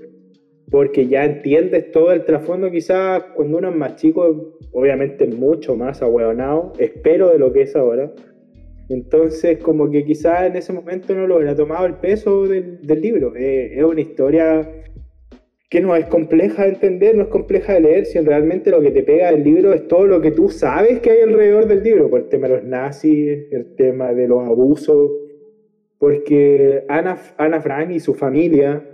porque 0.70 1.08
ya 1.08 1.24
entiendes 1.24 1.90
todo 1.90 2.12
el 2.12 2.24
trasfondo, 2.24 2.70
quizás 2.70 3.24
cuando 3.34 3.58
uno 3.58 3.70
es 3.70 3.76
más 3.76 3.96
chico, 3.96 4.58
obviamente 4.70 5.26
mucho 5.26 5.74
más 5.74 6.00
ahueonado, 6.00 6.72
espero 6.78 7.30
de 7.30 7.38
lo 7.38 7.52
que 7.52 7.62
es 7.62 7.74
ahora. 7.74 8.12
Entonces, 8.88 9.58
como 9.58 9.90
que 9.90 10.04
quizás 10.04 10.46
en 10.46 10.56
ese 10.56 10.72
momento 10.72 11.14
no 11.14 11.26
lo 11.26 11.36
hubiera 11.36 11.56
tomado 11.56 11.86
el 11.86 11.94
peso 11.94 12.46
del, 12.46 12.80
del 12.82 13.00
libro. 13.00 13.34
Eh, 13.34 13.72
es 13.76 13.82
una 13.82 14.00
historia 14.00 14.70
que 15.74 15.80
no 15.80 15.96
es 15.96 16.06
compleja 16.06 16.62
de 16.62 16.68
entender, 16.68 17.16
no 17.16 17.24
es 17.24 17.28
compleja 17.30 17.74
de 17.74 17.80
leer, 17.80 18.06
si 18.06 18.20
realmente 18.20 18.70
lo 18.70 18.80
que 18.80 18.92
te 18.92 19.02
pega 19.02 19.32
del 19.32 19.42
libro 19.42 19.72
es 19.72 19.88
todo 19.88 20.06
lo 20.06 20.20
que 20.20 20.30
tú 20.30 20.48
sabes 20.48 21.00
que 21.00 21.10
hay 21.10 21.22
alrededor 21.22 21.66
del 21.66 21.82
libro, 21.82 22.08
por 22.08 22.20
el 22.20 22.28
tema 22.28 22.46
de 22.46 22.54
los 22.54 22.64
nazis, 22.64 23.48
el 23.50 23.74
tema 23.74 24.14
de 24.14 24.28
los 24.28 24.46
abusos, 24.46 25.10
porque 25.98 26.84
Ana, 26.88 27.18
Ana 27.38 27.60
Frank 27.60 27.90
y 27.90 27.98
su 27.98 28.14
familia, 28.14 28.86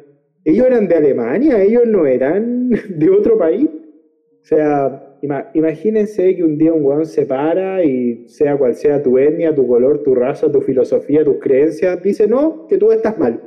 ellos 0.43 0.67
eran 0.69 0.89
de 0.89 0.95
Alemania, 0.95 1.63
ellos 1.63 1.83
no 1.87 2.07
eran 2.07 2.71
de 2.89 3.11
otro 3.11 3.37
país. 3.37 3.69
O 3.69 4.45
sea, 4.47 5.19
ima- 5.21 5.51
imagínense 5.53 6.35
que 6.35 6.43
un 6.43 6.57
día 6.57 6.73
un 6.73 6.83
weón 6.83 7.05
se 7.05 7.27
para 7.27 7.85
y 7.85 8.27
sea 8.27 8.57
cual 8.57 8.73
sea 8.73 9.03
tu 9.03 9.19
etnia, 9.19 9.55
tu 9.55 9.69
color, 9.69 10.03
tu 10.03 10.15
raza, 10.15 10.51
tu 10.51 10.63
filosofía, 10.63 11.25
tus 11.25 11.41
creencias, 11.41 12.03
dice 12.03 12.27
no, 12.27 12.67
que 12.69 12.79
tú 12.79 12.91
estás 12.91 13.19
mal. 13.19 13.39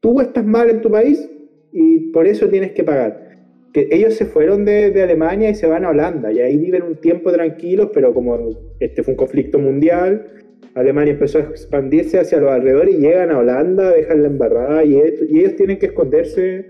Tú 0.00 0.18
estás 0.22 0.46
mal 0.46 0.70
en 0.70 0.80
tu 0.80 0.90
país 0.90 1.28
y 1.72 2.10
por 2.12 2.26
eso 2.26 2.48
tienes 2.48 2.72
que 2.72 2.84
pagar. 2.84 3.28
Que 3.72 3.88
ellos 3.90 4.14
se 4.14 4.24
fueron 4.24 4.64
de, 4.64 4.90
de 4.90 5.02
Alemania 5.02 5.50
y 5.50 5.54
se 5.54 5.66
van 5.66 5.84
a 5.84 5.90
Holanda 5.90 6.32
y 6.32 6.40
ahí 6.40 6.56
viven 6.56 6.82
un 6.82 6.96
tiempo 6.96 7.30
tranquilos, 7.32 7.90
pero 7.92 8.14
como 8.14 8.36
este 8.80 9.02
fue 9.02 9.12
un 9.12 9.18
conflicto 9.18 9.58
mundial, 9.58 10.26
Alemania 10.74 11.12
empezó 11.12 11.38
a 11.38 11.42
expandirse 11.42 12.18
hacia 12.18 12.38
los 12.38 12.50
alrededores 12.50 12.94
y 12.94 12.98
llegan 12.98 13.30
a 13.30 13.38
Holanda, 13.38 13.90
dejan 13.90 14.22
la 14.22 14.28
embarrada 14.28 14.84
y, 14.84 14.94
y 14.94 15.40
ellos 15.40 15.56
tienen 15.56 15.78
que 15.78 15.86
esconderse 15.86 16.66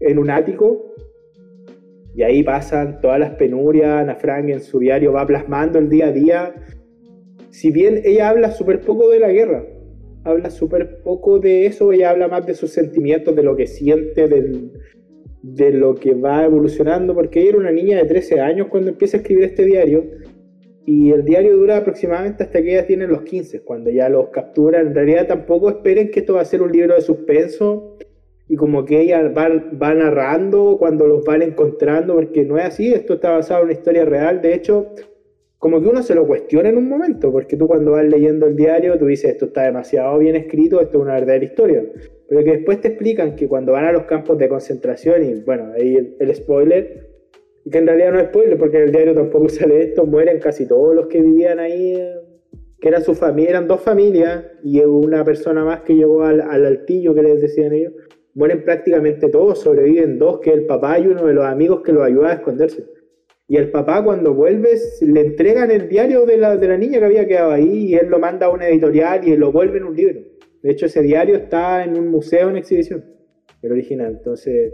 en 0.00 0.18
un 0.18 0.30
ático 0.30 0.94
Y 2.14 2.22
ahí 2.22 2.42
pasan 2.42 3.00
todas 3.00 3.18
las 3.18 3.30
penurias, 3.32 4.02
Ana 4.02 4.14
Frank 4.16 4.48
en 4.48 4.60
su 4.60 4.78
diario 4.78 5.12
va 5.12 5.26
plasmando 5.26 5.78
el 5.78 5.88
día 5.88 6.06
a 6.06 6.12
día. 6.12 6.54
Si 7.50 7.70
bien 7.70 8.00
ella 8.04 8.30
habla 8.30 8.50
súper 8.50 8.80
poco 8.80 9.10
de 9.10 9.20
la 9.20 9.30
guerra, 9.30 9.64
habla 10.26 10.50
súper 10.50 11.02
poco 11.02 11.38
de 11.38 11.66
eso, 11.66 11.92
ella 11.92 12.10
habla 12.10 12.28
más 12.28 12.44
de 12.46 12.54
sus 12.54 12.70
sentimientos, 12.70 13.34
de 13.34 13.42
lo 13.42 13.54
que 13.54 13.66
siente, 13.66 14.28
de 15.42 15.72
lo 15.72 15.94
que 15.94 16.14
va 16.14 16.44
evolucionando, 16.44 17.14
porque 17.14 17.40
ella 17.40 17.50
era 17.50 17.58
una 17.58 17.70
niña 17.70 17.98
de 17.98 18.04
13 18.04 18.40
años 18.40 18.66
cuando 18.68 18.90
empieza 18.90 19.16
a 19.16 19.20
escribir 19.20 19.44
este 19.44 19.64
diario, 19.64 20.04
y 20.84 21.10
el 21.12 21.24
diario 21.24 21.56
dura 21.56 21.78
aproximadamente 21.78 22.44
hasta 22.44 22.62
que 22.62 22.72
ella 22.72 22.86
tiene 22.86 23.06
los 23.06 23.22
15, 23.22 23.62
cuando 23.62 23.90
ya 23.90 24.08
los 24.08 24.28
capturan. 24.28 24.88
En 24.88 24.94
realidad 24.94 25.26
tampoco 25.26 25.68
esperen 25.68 26.10
que 26.10 26.20
esto 26.20 26.34
va 26.34 26.42
a 26.42 26.44
ser 26.44 26.62
un 26.62 26.70
libro 26.72 26.94
de 26.94 27.00
suspenso, 27.00 27.96
y 28.48 28.56
como 28.56 28.84
que 28.84 29.00
ella 29.00 29.28
va, 29.28 29.48
va 29.80 29.94
narrando 29.94 30.76
cuando 30.78 31.06
los 31.06 31.24
van 31.24 31.42
encontrando, 31.42 32.14
porque 32.14 32.44
no 32.44 32.58
es 32.58 32.64
así, 32.66 32.92
esto 32.92 33.14
está 33.14 33.30
basado 33.30 33.60
en 33.60 33.66
una 33.66 33.74
historia 33.74 34.04
real, 34.04 34.40
de 34.40 34.54
hecho, 34.54 34.92
como 35.58 35.80
que 35.80 35.88
uno 35.88 36.02
se 36.02 36.14
lo 36.14 36.26
cuestiona 36.26 36.68
en 36.68 36.76
un 36.76 36.88
momento, 36.88 37.32
porque 37.32 37.56
tú 37.56 37.66
cuando 37.66 37.92
vas 37.92 38.04
leyendo 38.04 38.46
el 38.46 38.56
diario, 38.56 38.98
tú 38.98 39.06
dices, 39.06 39.32
esto 39.32 39.46
está 39.46 39.62
demasiado 39.62 40.18
bien 40.18 40.36
escrito, 40.36 40.80
esto 40.80 40.98
es 40.98 41.02
una 41.02 41.14
verdadera 41.14 41.44
historia, 41.44 41.84
pero 42.28 42.44
que 42.44 42.52
después 42.52 42.80
te 42.80 42.88
explican 42.88 43.36
que 43.36 43.48
cuando 43.48 43.72
van 43.72 43.86
a 43.86 43.92
los 43.92 44.02
campos 44.02 44.36
de 44.38 44.48
concentración, 44.48 45.24
y 45.24 45.34
bueno, 45.42 45.72
ahí 45.74 45.96
el, 45.96 46.16
el 46.18 46.34
spoiler, 46.34 47.08
que 47.70 47.78
en 47.78 47.86
realidad 47.86 48.12
no 48.12 48.20
es 48.20 48.26
spoiler, 48.26 48.58
porque 48.58 48.76
en 48.76 48.82
el 48.84 48.92
diario 48.92 49.14
tampoco 49.14 49.48
sale 49.48 49.82
esto, 49.82 50.04
mueren 50.04 50.38
casi 50.40 50.66
todos 50.68 50.94
los 50.94 51.06
que 51.06 51.22
vivían 51.22 51.58
ahí, 51.58 51.96
que 52.78 52.88
eran 52.88 53.02
su 53.02 53.14
familia, 53.14 53.50
eran 53.50 53.66
dos 53.66 53.80
familias, 53.80 54.44
y 54.62 54.80
una 54.80 55.24
persona 55.24 55.64
más 55.64 55.80
que 55.80 55.94
llegó 55.94 56.22
al, 56.22 56.42
al 56.42 56.66
altillo 56.66 57.14
que 57.14 57.22
les 57.22 57.40
decían 57.40 57.72
ellos, 57.72 57.94
mueren 58.34 58.62
prácticamente 58.62 59.30
todos, 59.30 59.60
sobreviven 59.60 60.18
dos, 60.18 60.40
que 60.40 60.50
es 60.50 60.56
el 60.56 60.66
papá 60.66 60.98
y 60.98 61.06
uno 61.06 61.24
de 61.24 61.32
los 61.32 61.46
amigos 61.46 61.80
que 61.80 61.92
los 61.92 62.02
ayuda 62.02 62.28
a 62.28 62.34
esconderse. 62.34 62.84
Y 63.48 63.56
el 63.56 63.70
papá 63.70 64.02
cuando 64.02 64.34
vuelve 64.34 64.70
le 65.02 65.20
entregan 65.20 65.70
el 65.70 65.88
diario 65.88 66.26
de 66.26 66.36
la, 66.36 66.56
de 66.56 66.68
la 66.68 66.76
niña 66.76 66.98
que 66.98 67.04
había 67.04 67.28
quedado 67.28 67.52
ahí 67.52 67.90
y 67.90 67.94
él 67.94 68.08
lo 68.08 68.18
manda 68.18 68.46
a 68.46 68.50
una 68.50 68.68
editorial 68.68 69.26
y 69.26 69.36
lo 69.36 69.52
vuelve 69.52 69.78
en 69.78 69.84
un 69.84 69.94
libro. 69.94 70.20
De 70.62 70.72
hecho, 70.72 70.86
ese 70.86 71.02
diario 71.02 71.36
está 71.36 71.84
en 71.84 71.96
un 71.96 72.08
museo 72.08 72.50
en 72.50 72.56
exhibición, 72.56 73.04
el 73.62 73.72
original. 73.72 74.16
Entonces, 74.18 74.72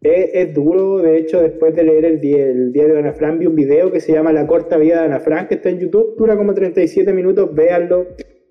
es, 0.00 0.30
es 0.32 0.54
duro. 0.54 0.98
De 0.98 1.18
hecho, 1.18 1.42
después 1.42 1.74
de 1.74 1.82
leer 1.82 2.06
el, 2.06 2.24
el 2.24 2.72
diario 2.72 2.94
de 2.94 3.00
Ana 3.00 3.12
Fran, 3.12 3.38
vi 3.38 3.46
un 3.46 3.54
video 3.54 3.92
que 3.92 4.00
se 4.00 4.12
llama 4.12 4.32
La 4.32 4.46
corta 4.46 4.78
vida 4.78 5.00
de 5.00 5.06
Ana 5.06 5.20
Fran, 5.20 5.46
que 5.48 5.56
está 5.56 5.68
en 5.68 5.80
YouTube, 5.80 6.16
dura 6.16 6.36
como 6.36 6.54
37 6.54 7.12
minutos, 7.12 7.54
véanlo, 7.54 8.06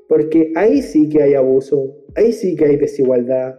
porque 0.07 0.51
ahí 0.55 0.83
sí 0.83 1.09
que 1.09 1.23
hay 1.23 1.33
abuso, 1.33 2.05
ahí 2.15 2.33
sí 2.33 2.55
que 2.55 2.65
hay 2.65 2.77
desigualdad. 2.77 3.55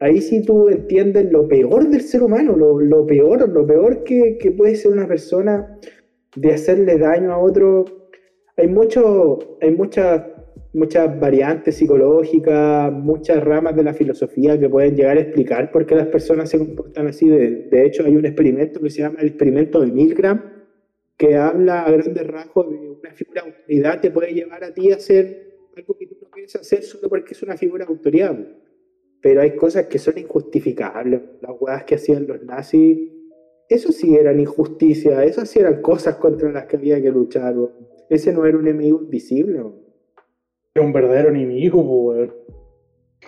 Ahí 0.00 0.20
sí 0.20 0.42
tú 0.42 0.68
entiendes 0.68 1.30
lo 1.32 1.48
peor 1.48 1.88
del 1.88 2.02
ser 2.02 2.22
humano, 2.22 2.54
lo, 2.54 3.06
peor, 3.06 3.48
lo 3.48 3.66
peor 3.66 4.04
que, 4.04 4.36
que 4.38 4.52
puede 4.52 4.76
ser 4.76 4.92
una 4.92 5.08
persona 5.08 5.78
de 6.36 6.52
hacerle 6.52 6.98
daño 6.98 7.32
a 7.32 7.38
otro. 7.38 7.84
Hay 8.56 8.68
mucho, 8.68 9.58
hay 9.60 9.70
muchas, 9.70 10.22
muchas 10.74 11.18
variantes 11.18 11.76
psicológicas, 11.76 12.92
muchas 12.92 13.42
ramas 13.42 13.74
de 13.74 13.82
la 13.82 13.94
filosofía 13.94 14.58
que 14.60 14.68
pueden 14.68 14.94
llegar 14.94 15.16
a 15.16 15.20
explicar 15.20 15.70
por 15.70 15.86
qué 15.86 15.94
las 15.94 16.08
personas 16.08 16.50
se 16.50 16.58
comportan 16.58 17.06
así. 17.06 17.28
De, 17.28 17.86
hecho, 17.86 18.04
hay 18.04 18.16
un 18.16 18.26
experimento 18.26 18.80
que 18.80 18.90
se 18.90 19.00
llama 19.00 19.20
el 19.20 19.28
experimento 19.28 19.80
de 19.80 19.86
Milgram, 19.86 20.42
que 21.16 21.36
habla 21.36 21.84
a 21.84 21.90
grandes 21.90 22.26
rasgos 22.26 22.70
de 22.70 22.90
una 22.90 23.12
figura 23.12 23.42
de 23.42 23.50
autoridad 23.50 24.00
que 24.00 24.10
puede 24.10 24.34
llevar 24.34 24.62
a 24.62 24.74
ti 24.74 24.92
a 24.92 24.96
hacer 24.96 25.46
algo 25.74 25.96
que 25.96 26.06
tú 26.06 26.16
no 26.20 26.30
quieres 26.30 26.54
hacer 26.56 26.82
solo 26.82 27.08
porque 27.08 27.32
es 27.32 27.42
una 27.42 27.56
figura 27.56 27.86
de 27.86 27.92
autoridad. 27.92 28.38
Pero 29.22 29.40
hay 29.40 29.56
cosas 29.56 29.86
que 29.86 29.98
son 29.98 30.18
injustificables. 30.18 31.20
Las 31.40 31.52
hueás 31.58 31.84
que 31.84 31.96
hacían 31.96 32.26
los 32.26 32.42
nazis, 32.44 32.98
eso 33.68 33.90
sí 33.92 34.14
eran 34.14 34.38
injusticia, 34.38 35.24
eso 35.24 35.44
sí 35.44 35.58
eran 35.58 35.82
cosas 35.82 36.16
contra 36.16 36.50
las 36.52 36.66
que 36.66 36.76
había 36.76 37.00
que 37.02 37.10
luchar. 37.10 37.54
Ese 38.08 38.32
no 38.32 38.46
era 38.46 38.56
un 38.56 38.68
enemigo 38.68 39.00
invisible. 39.02 39.60
Es 40.74 40.82
un 40.82 40.92
verdadero 40.92 41.30
enemigo, 41.30 41.80
weón. 41.80 42.32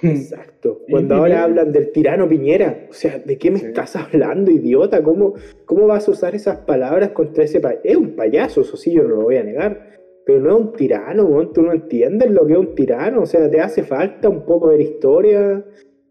Exacto. 0.03 0.83
Cuando 0.89 1.17
ahora 1.17 1.43
hablan 1.43 1.73
del 1.73 1.91
tirano 1.91 2.29
Piñera, 2.29 2.87
o 2.89 2.93
sea, 2.93 3.19
¿de 3.19 3.37
qué 3.37 3.51
me 3.51 3.59
Sí. 3.59 3.67
estás 3.67 3.97
hablando, 3.97 4.51
idiota? 4.51 5.03
¿Cómo, 5.03 5.35
¿Cómo 5.65 5.87
vas 5.87 6.07
a 6.07 6.13
usar 6.13 6.35
esas 6.37 6.59
palabras 6.59 7.11
contra 7.11 7.43
ese 7.45 7.59
país? 7.59 7.81
Es 7.83 7.97
un 7.97 8.15
payaso, 8.15 8.61
eso 8.61 8.77
sí, 8.77 8.93
yo 8.93 9.03
no 9.03 9.09
lo 9.09 9.23
voy 9.23 9.37
a 9.37 9.43
negar. 9.43 9.98
Pero 10.29 10.41
no 10.41 10.59
es 10.59 10.61
un 10.67 10.73
tirano, 10.75 11.49
tú 11.55 11.63
no 11.63 11.73
entiendes 11.73 12.31
lo 12.31 12.47
que 12.47 12.53
es 12.53 12.59
un 12.59 12.75
tirano. 12.75 13.23
O 13.23 13.27
sea, 13.27 13.51
te 13.51 13.63
hace 13.63 13.83
falta 13.83 14.29
un 14.29 14.45
poco 14.45 14.69
ver 14.69 14.83
historia, 14.83 15.65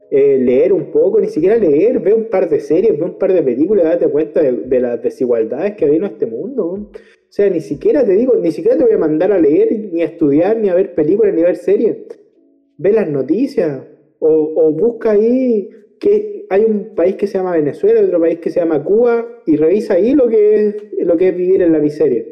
eh, 0.09 0.39
leer 0.39 0.73
un 0.73 0.89
poco, 0.89 1.21
ni 1.21 1.27
siquiera 1.27 1.55
leer, 1.55 1.99
ve 1.99 2.15
un 2.15 2.27
par 2.27 2.49
de 2.49 2.59
series, 2.59 2.97
ve 2.97 3.05
un 3.05 3.19
par 3.19 3.31
de 3.31 3.43
películas, 3.43 3.85
date 3.85 4.07
cuenta 4.07 4.41
de, 4.41 4.79
las 4.79 5.03
desigualdades 5.03 5.75
que 5.75 5.85
hay 5.85 5.97
en 5.97 6.05
este 6.05 6.25
mundo. 6.25 6.63
O 6.65 6.89
sea, 7.29 7.47
ni 7.47 7.59
siquiera 7.59 8.03
te 8.03 8.13
digo, 8.13 8.33
ni 8.41 8.51
siquiera 8.51 8.75
te 8.75 8.85
voy 8.85 8.93
a 8.93 8.97
mandar 8.97 9.31
a 9.31 9.39
leer, 9.39 9.91
ni 9.93 10.01
a 10.01 10.05
estudiar, 10.05 10.57
ni 10.57 10.69
a 10.69 10.73
ver 10.73 10.95
películas, 10.95 11.35
ni 11.35 11.43
a 11.43 11.45
ver 11.45 11.57
series 11.57 11.97
ve 12.79 12.93
las 12.93 13.07
noticias 13.07 13.83
o, 14.17 14.29
o 14.29 14.71
busca 14.71 15.11
ahí 15.11 15.69
que 15.99 16.47
hay 16.49 16.63
un 16.63 16.95
país 16.95 17.17
que 17.17 17.27
se 17.27 17.37
llama 17.37 17.51
Venezuela, 17.51 18.01
otro 18.01 18.19
país 18.19 18.39
que 18.39 18.49
se 18.49 18.59
llama 18.61 18.83
Cuba 18.83 19.27
y 19.45 19.57
revisa 19.57 19.93
ahí 19.95 20.15
lo 20.15 20.27
que 20.27 20.67
es, 20.67 20.75
lo 21.05 21.17
que 21.17 21.29
es 21.29 21.37
vivir 21.37 21.61
en 21.61 21.71
la 21.71 21.79
miseria. 21.79 22.25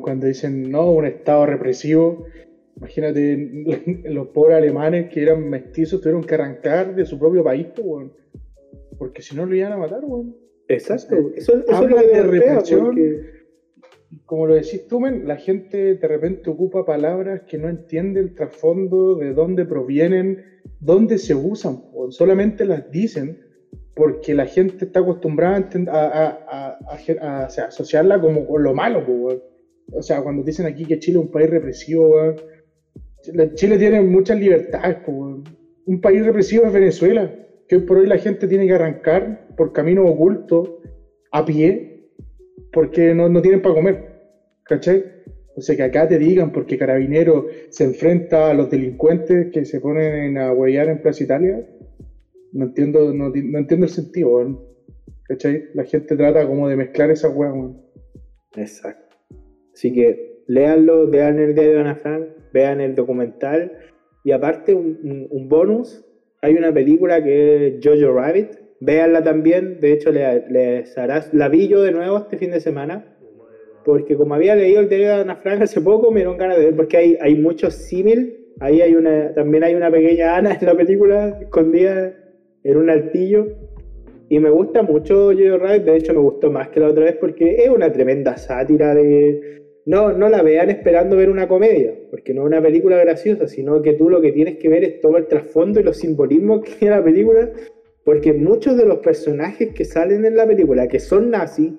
Cuando 0.00 0.26
dicen, 0.26 0.70
no, 0.70 0.90
un 0.92 1.04
estado 1.06 1.46
represivo, 1.46 2.24
imagínate 2.76 3.64
los 4.04 4.28
pobres 4.28 4.56
alemanes 4.56 5.12
que 5.12 5.22
eran 5.22 5.48
mestizos 5.48 6.00
tuvieron 6.00 6.24
que 6.24 6.34
arrancar 6.34 6.94
de 6.94 7.04
su 7.04 7.18
propio 7.18 7.42
país, 7.44 7.66
weón. 7.78 8.12
porque 8.98 9.20
si 9.22 9.36
no 9.36 9.46
lo 9.46 9.54
iban 9.54 9.72
a 9.72 9.76
matar, 9.76 10.00
weón. 10.04 10.34
Exacto. 10.68 11.16
Eso, 11.34 11.54
eso 11.66 11.84
es 11.84 11.90
lo 11.90 11.96
de 11.96 12.22
represión. 12.22 12.84
porque- 12.86 13.38
Como 14.24 14.46
lo 14.46 14.54
decís 14.54 14.86
tú, 14.86 15.00
men, 15.00 15.26
la 15.28 15.36
gente 15.36 15.94
de 15.96 16.08
repente 16.08 16.48
ocupa 16.48 16.84
palabras 16.86 17.42
que 17.46 17.58
no 17.58 17.68
entiende 17.68 18.20
el 18.20 18.34
trasfondo, 18.34 19.14
de 19.16 19.32
dónde 19.34 19.66
provienen, 19.66 20.42
dónde 20.80 21.18
se 21.18 21.34
usan, 21.34 21.82
solamente 22.10 22.64
las 22.64 22.90
dicen 22.90 23.40
porque 23.94 24.32
la 24.34 24.46
gente 24.46 24.84
está 24.86 25.00
acostumbrada 25.00 25.68
a, 25.88 26.78
a- 26.80 27.44
asociarla 27.66 28.20
como 28.20 28.46
con 28.46 28.62
lo 28.62 28.72
malo, 28.72 29.04
weón. 29.06 29.42
O 29.92 30.02
sea, 30.02 30.20
cuando 30.22 30.42
dicen 30.42 30.66
aquí 30.66 30.84
que 30.84 30.98
Chile 30.98 31.18
es 31.18 31.24
un 31.24 31.30
país 31.30 31.48
represivo, 31.48 32.34
Chile, 33.54 33.78
tiene 33.78 34.00
muchas 34.02 34.38
libertades. 34.38 34.98
Un 35.06 36.00
país 36.00 36.24
represivo 36.24 36.66
es 36.66 36.72
Venezuela, 36.72 37.32
que 37.66 37.76
hoy 37.76 37.82
por 37.82 37.98
hoy 37.98 38.06
la 38.06 38.18
gente 38.18 38.46
tiene 38.46 38.66
que 38.66 38.74
arrancar 38.74 39.48
por 39.56 39.72
caminos 39.72 40.10
ocultos, 40.10 40.70
a 41.32 41.44
pie, 41.44 42.10
porque 42.72 43.14
no, 43.14 43.28
no 43.28 43.40
tienen 43.42 43.60
para 43.62 43.74
comer. 43.74 44.04
¿Cachai? 44.64 45.02
O 45.56 45.60
sea, 45.60 45.74
que 45.74 45.82
acá 45.82 46.06
te 46.06 46.18
digan, 46.18 46.52
porque 46.52 46.78
Carabinero 46.78 47.46
se 47.70 47.84
enfrenta 47.84 48.50
a 48.50 48.54
los 48.54 48.70
delincuentes 48.70 49.48
que 49.52 49.64
se 49.64 49.80
ponen 49.80 50.38
a 50.38 50.52
huellar 50.52 50.88
en 50.88 51.00
Plaza 51.02 51.24
Italia, 51.24 51.66
no 52.52 52.66
entiendo, 52.66 53.12
no, 53.12 53.32
ti- 53.32 53.42
no 53.42 53.58
entiendo 53.58 53.86
el 53.86 53.90
sentido, 53.90 54.28
weón. 54.30 54.60
¿Cachai? 55.24 55.64
La 55.74 55.84
gente 55.84 56.16
trata 56.16 56.46
como 56.46 56.68
de 56.68 56.76
mezclar 56.76 57.10
esas 57.10 57.34
weas. 57.34 57.54
Exacto. 58.56 59.07
Así 59.78 59.92
que 59.92 60.16
léanlo, 60.48 61.06
vean 61.08 61.38
el 61.38 61.54
diario 61.54 61.74
de 61.74 61.78
Ana 61.78 61.94
Frank, 61.94 62.24
vean 62.52 62.80
el 62.80 62.96
documental. 62.96 63.70
Y 64.24 64.32
aparte 64.32 64.74
un, 64.74 64.98
un- 65.04 65.28
un 65.30 65.48
bonus, 65.48 66.04
hay 66.42 66.54
una 66.56 66.72
película 66.72 67.22
que 67.22 67.68
es 67.68 67.74
Jojo 67.80 68.12
Rabbit, 68.12 68.48
véanla 68.80 69.22
también, 69.22 69.78
de 69.78 69.92
hecho 69.92 70.10
le- 70.10 70.42
les 70.48 70.98
harás, 70.98 71.32
la 71.32 71.48
vi 71.48 71.68
yo 71.68 71.80
de 71.82 71.92
nuevo 71.92 72.18
este 72.18 72.36
fin 72.38 72.50
de 72.50 72.58
semana, 72.58 73.04
porque 73.84 74.16
como 74.16 74.34
había 74.34 74.56
leído 74.56 74.80
el 74.80 74.88
diario 74.88 75.06
de 75.06 75.12
Ana 75.14 75.36
Frank 75.36 75.62
hace 75.62 75.80
poco, 75.80 76.10
me 76.10 76.20
dieron 76.20 76.36
ganas 76.36 76.56
de 76.58 76.64
ver, 76.64 76.74
porque 76.74 76.96
hay, 76.96 77.16
hay 77.20 77.36
muchos 77.36 77.74
símil, 77.74 78.34
ahí 78.58 78.80
hay 78.80 78.96
una, 78.96 79.32
también 79.32 79.62
hay 79.62 79.76
una 79.76 79.92
pequeña 79.92 80.36
Ana 80.38 80.58
en 80.60 80.66
la 80.66 80.74
película, 80.74 81.38
escondida 81.40 82.12
en 82.64 82.76
un 82.76 82.90
altillo, 82.90 83.46
y 84.28 84.40
me 84.40 84.50
gusta 84.50 84.82
mucho 84.82 85.30
Jojo 85.32 85.56
Rabbit, 85.58 85.84
de 85.84 85.96
hecho 85.96 86.12
me 86.14 86.18
gustó 86.20 86.50
más 86.50 86.68
que 86.68 86.80
la 86.80 86.88
otra 86.88 87.04
vez 87.04 87.14
porque 87.20 87.62
es 87.62 87.68
una 87.70 87.92
tremenda 87.92 88.36
sátira 88.36 88.92
de... 88.92 89.38
No, 89.88 90.12
no 90.12 90.28
la 90.28 90.42
vean 90.42 90.68
esperando 90.68 91.16
ver 91.16 91.30
una 91.30 91.48
comedia, 91.48 91.94
porque 92.10 92.34
no 92.34 92.42
es 92.42 92.48
una 92.48 92.60
película 92.60 92.98
graciosa, 92.98 93.48
sino 93.48 93.80
que 93.80 93.94
tú 93.94 94.10
lo 94.10 94.20
que 94.20 94.32
tienes 94.32 94.58
que 94.58 94.68
ver 94.68 94.84
es 94.84 95.00
todo 95.00 95.16
el 95.16 95.26
trasfondo 95.28 95.80
y 95.80 95.82
los 95.82 95.96
simbolismos 95.96 96.60
que 96.62 96.72
tiene 96.72 96.96
la 96.96 97.02
película, 97.02 97.50
porque 98.04 98.34
muchos 98.34 98.76
de 98.76 98.84
los 98.84 98.98
personajes 98.98 99.70
que 99.72 99.86
salen 99.86 100.26
en 100.26 100.36
la 100.36 100.46
película, 100.46 100.88
que 100.88 101.00
son 101.00 101.30
nazis, 101.30 101.72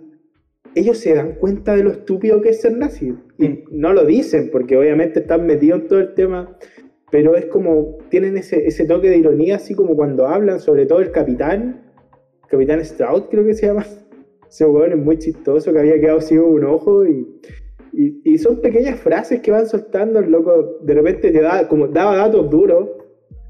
ellos 0.74 0.98
se 0.98 1.14
dan 1.14 1.36
cuenta 1.36 1.76
de 1.76 1.84
lo 1.84 1.92
estúpido 1.92 2.42
que 2.42 2.50
es 2.50 2.62
ser 2.62 2.76
nazi. 2.76 3.14
Y 3.38 3.66
no 3.70 3.94
lo 3.94 4.04
dicen, 4.06 4.50
porque 4.52 4.76
obviamente 4.76 5.20
están 5.20 5.46
metidos 5.46 5.82
en 5.82 5.88
todo 5.88 6.00
el 6.00 6.16
tema, 6.16 6.58
pero 7.12 7.36
es 7.36 7.46
como, 7.46 8.00
tienen 8.10 8.38
ese, 8.38 8.66
ese 8.66 8.86
toque 8.86 9.12
de 9.12 9.18
ironía, 9.18 9.58
así 9.58 9.76
como 9.76 9.96
cuando 9.96 10.26
hablan, 10.28 10.60
sobre 10.60 10.88
todo 10.88 11.02
el 11.02 11.12
capitán, 11.12 11.86
Capitán 12.48 12.84
Stroud 12.84 13.26
creo 13.30 13.46
que 13.46 13.54
se 13.54 13.68
llama. 13.68 13.86
Ese 14.50 14.66
weón 14.66 14.94
es 14.94 14.98
muy 14.98 15.20
chistoso, 15.20 15.72
que 15.72 15.78
había 15.78 16.00
quedado 16.00 16.22
ciego 16.22 16.48
un 16.48 16.64
ojo 16.64 17.06
y, 17.06 17.40
y, 17.94 18.22
y 18.34 18.38
son 18.38 18.62
pequeñas 18.62 19.00
frases 19.00 19.42
que 19.42 19.52
van 19.52 19.68
soltando 19.68 20.20
el 20.20 20.32
loco. 20.32 20.78
De 20.82 20.94
repente 20.94 21.32
te 21.32 21.42
como 21.68 21.88
daba 21.88 22.16
datos 22.18 22.50
duros. 22.50 22.90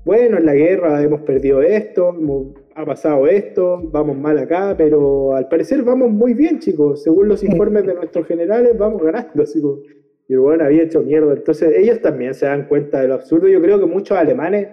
Bueno, 0.06 0.38
en 0.38 0.46
la 0.46 0.54
guerra 0.56 1.02
hemos 1.04 1.22
perdido 1.22 1.62
esto, 1.62 2.10
hemos- 2.10 2.54
ha 2.76 2.86
pasado 2.86 3.28
esto, 3.28 3.82
vamos 3.92 4.18
mal 4.18 4.38
acá, 4.40 4.74
pero 4.78 5.36
al 5.36 5.48
parecer 5.50 5.84
vamos 5.84 6.10
muy 6.10 6.34
bien, 6.34 6.60
chicos. 6.60 7.04
Según 7.04 7.28
los 7.28 7.44
informes 7.44 7.86
de 7.86 7.94
nuestros 7.94 8.26
generales, 8.26 8.78
vamos 8.78 9.04
ganando, 9.04 9.30
como- 9.62 9.80
Y 10.28 10.34
el 10.34 10.40
weón 10.40 10.62
había 10.62 10.84
hecho 10.84 11.02
mierda. 11.02 11.34
Entonces, 11.34 11.74
ellos 11.78 12.02
también 12.02 12.34
se 12.36 12.46
dan 12.46 12.68
cuenta 12.68 13.02
de 13.02 13.08
lo 13.08 13.16
absurdo. 13.16 13.48
Yo 13.48 13.60
creo 13.62 13.80
que 13.80 13.86
muchos 13.88 14.16
alemanes 14.18 14.68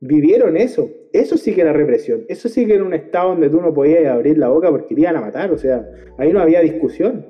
vivieron 0.00 0.56
eso. 0.56 0.88
Eso 1.12 1.36
sí 1.36 1.54
que 1.54 1.60
era 1.60 1.72
represión. 1.72 2.24
Eso 2.28 2.48
sí 2.48 2.66
que 2.66 2.74
era 2.74 2.84
un 2.84 2.94
estado 2.94 3.30
donde 3.30 3.48
tú 3.50 3.60
no 3.60 3.72
podías 3.72 4.06
abrir 4.06 4.38
la 4.38 4.48
boca 4.48 4.70
porque 4.70 4.94
te 4.94 5.00
iban 5.02 5.16
a 5.16 5.20
matar. 5.20 5.52
O 5.52 5.58
sea, 5.58 5.86
ahí 6.18 6.32
no 6.32 6.40
había 6.40 6.60
discusión. 6.60 7.26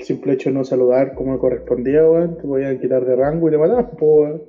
Simple 0.00 0.34
hecho 0.34 0.50
de 0.50 0.54
no 0.54 0.64
saludar 0.64 1.14
como 1.14 1.38
correspondía, 1.38 2.08
weón, 2.08 2.36
te 2.36 2.42
podían 2.42 2.78
quitar 2.78 3.04
de 3.04 3.16
rango 3.16 3.48
y 3.48 3.50
te 3.50 3.58
mataban, 3.58 3.88
weón. 4.00 4.42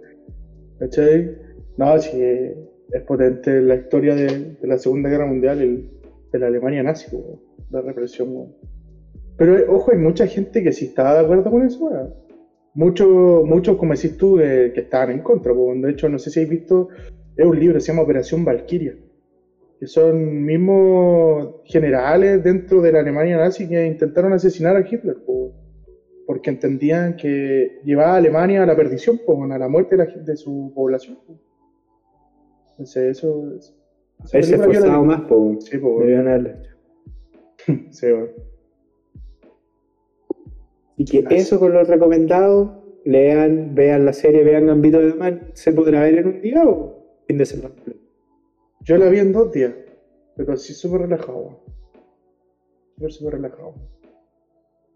¿Cachai? 0.80 1.36
No, 1.78 1.98
sí, 2.00 2.22
eh, 2.22 2.56
es 2.92 3.02
potente 3.04 3.62
la 3.62 3.76
historia 3.76 4.16
de, 4.16 4.56
de 4.62 4.68
la 4.68 4.78
Segunda 4.78 5.10
Guerra 5.10 5.26
Mundial, 5.26 5.62
el, 5.62 5.90
de 6.32 6.40
la 6.40 6.48
Alemania 6.48 6.84
nazi, 6.84 7.16
weón. 7.16 7.40
La 7.72 7.82
represión, 7.82 8.36
weón. 8.36 8.56
Pero, 9.38 9.58
eh, 9.58 9.66
ojo, 9.68 9.92
hay 9.92 9.98
mucha 9.98 10.28
gente 10.28 10.64
que 10.64 10.72
sí 10.72 10.86
estaba 10.86 11.16
de 11.16 11.20
acuerdo 11.22 11.50
con 11.50 11.66
eso, 11.66 11.86
weón. 11.86 12.14
Muchos, 12.76 13.44
muchos, 13.46 13.78
como 13.78 13.94
decís 13.94 14.18
tú, 14.18 14.40
eh, 14.40 14.72
que 14.74 14.82
estaban 14.82 15.12
en 15.12 15.20
contra, 15.20 15.54
weón. 15.54 15.82
De 15.82 15.92
hecho, 15.92 16.10
no 16.10 16.20
sé 16.20 16.30
si 16.30 16.40
habéis 16.40 16.60
visto, 16.60 16.90
es 17.36 17.46
un 17.46 17.60
libro, 17.60 17.80
se 17.80 17.92
llama 17.92 18.04
Operación 18.04 18.46
Valkyria. 18.46 18.96
Que 19.80 19.88
son 19.88 20.44
mismos 20.46 21.62
generales 21.66 22.44
dentro 22.44 22.82
de 22.82 22.92
la 22.92 23.00
Alemania 23.00 23.38
nazi 23.38 23.68
que 23.68 23.86
intentaron 23.86 24.34
asesinar 24.34 24.76
a 24.76 24.82
Hitler, 24.82 25.16
po, 25.26 25.54
porque 26.28 26.50
entendían 26.50 27.16
que 27.16 27.80
llevaba 27.86 28.14
a 28.14 28.18
Alemania 28.18 28.64
a 28.64 28.66
la 28.66 28.76
perdición, 28.76 29.20
po, 29.26 29.42
a 29.44 29.58
la 29.58 29.68
muerte 29.70 29.96
de, 29.96 30.06
la 30.06 30.12
gen- 30.12 30.26
de 30.26 30.36
su 30.36 30.72
población. 30.76 31.18
po. 31.26 31.40
Entonces, 32.72 33.18
eso. 33.18 33.54
es- 33.56 33.76
esa 34.26 34.38
Haberse 34.38 34.56
esforzado 34.56 35.04
más, 35.06 35.22
po. 35.22 35.56
Sí, 35.62 35.78
po, 35.78 36.02
Debían 36.02 36.28
haberlo 36.28 36.50
hecho. 36.50 36.76
sí. 37.92 38.08
Y 40.98 41.06
que 41.06 41.24
eso 41.30 41.58
con 41.58 41.72
los 41.72 41.88
recomendados, 41.88 42.72
lean, 43.06 43.74
vean 43.74 44.06
la 44.06 44.12
serie, 44.12 44.44
vean 44.44 44.68
Gambito 44.68 45.00
de 45.00 45.10
Dama, 45.12 45.40
¿se 45.54 45.72
podrá 45.72 46.02
ver 46.02 46.16
en 46.18 46.28
un 46.28 46.42
día 46.42 46.64
o 46.66 47.22
fin 47.26 47.38
de 47.38 47.46
semana? 47.46 47.74
Yo 48.90 48.98
la 48.98 49.08
vi 49.10 49.20
en 49.20 49.32
dos 49.32 49.52
días, 49.52 49.72
pero 50.36 50.58
sí 50.58 50.74
súper 50.74 51.02
relajado. 51.02 51.60
Súper, 52.96 53.12
súper 53.12 53.34
relajado. 53.36 53.76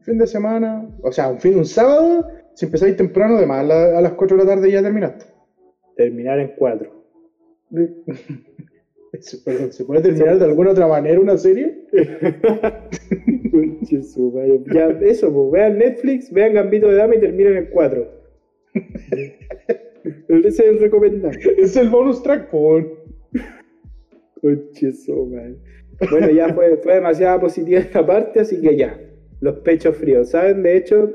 Fin 0.02 0.18
de 0.18 0.26
semana, 0.26 0.89
o 1.04 1.12
sea, 1.12 1.30
un 1.30 1.39
fin, 1.39 1.56
un 1.56 1.66
sábado, 1.66 2.28
si 2.56 2.66
empezáis 2.66 2.98
temprano, 2.98 3.38
de 3.38 3.46
más 3.46 3.60
a, 3.60 3.64
la- 3.64 3.98
a 4.00 4.02
las 4.02 4.14
4 4.14 4.36
de 4.36 4.44
la 4.46 4.50
tarde 4.56 4.72
ya 4.72 4.82
terminaste. 4.82 5.26
Terminar 5.96 6.39
en 6.39 6.54
cuatro. 6.58 7.04
Se- 9.20 9.38
Perdón, 9.38 9.72
¿se 9.72 9.86
puede 9.86 10.02
terminar 10.02 10.39
de 10.39 10.46
alguna 10.46 10.72
otra 10.72 10.88
manera 10.88 11.20
una 11.20 11.38
serie? 11.38 11.86
Ya, 14.74 14.88
eso, 15.02 15.32
pues, 15.32 15.52
vean 15.52 15.78
Netflix, 15.78 16.32
vean 16.32 16.56
Gambito 16.56 16.88
de 16.88 16.96
Dama 16.96 17.14
y 17.16 17.20
terminen 17.20 17.58
en 17.58 17.70
cuatro. 17.70 18.08
Ese 20.28 20.48
es 20.48 20.60
el 20.60 20.80
recomendado. 20.80 21.32
Es 21.58 21.76
el 21.78 21.89
bonus 21.91 22.24
track, 22.24 22.50
por. 22.50 23.03
Bueno, 26.10 26.30
ya 26.30 26.54
fue, 26.54 26.78
fue 26.78 26.96
demasiado 26.96 27.39
positiva 27.39 27.80
esta 27.80 28.06
parte, 28.06 28.41
así 28.41 28.60
que 28.62 28.76
ya. 28.76 29.00
Los 29.39 29.60
pechos 29.60 29.96
fríos. 29.98 30.30
¿Saben? 30.30 30.64
De 30.64 30.78
hecho, 30.78 31.12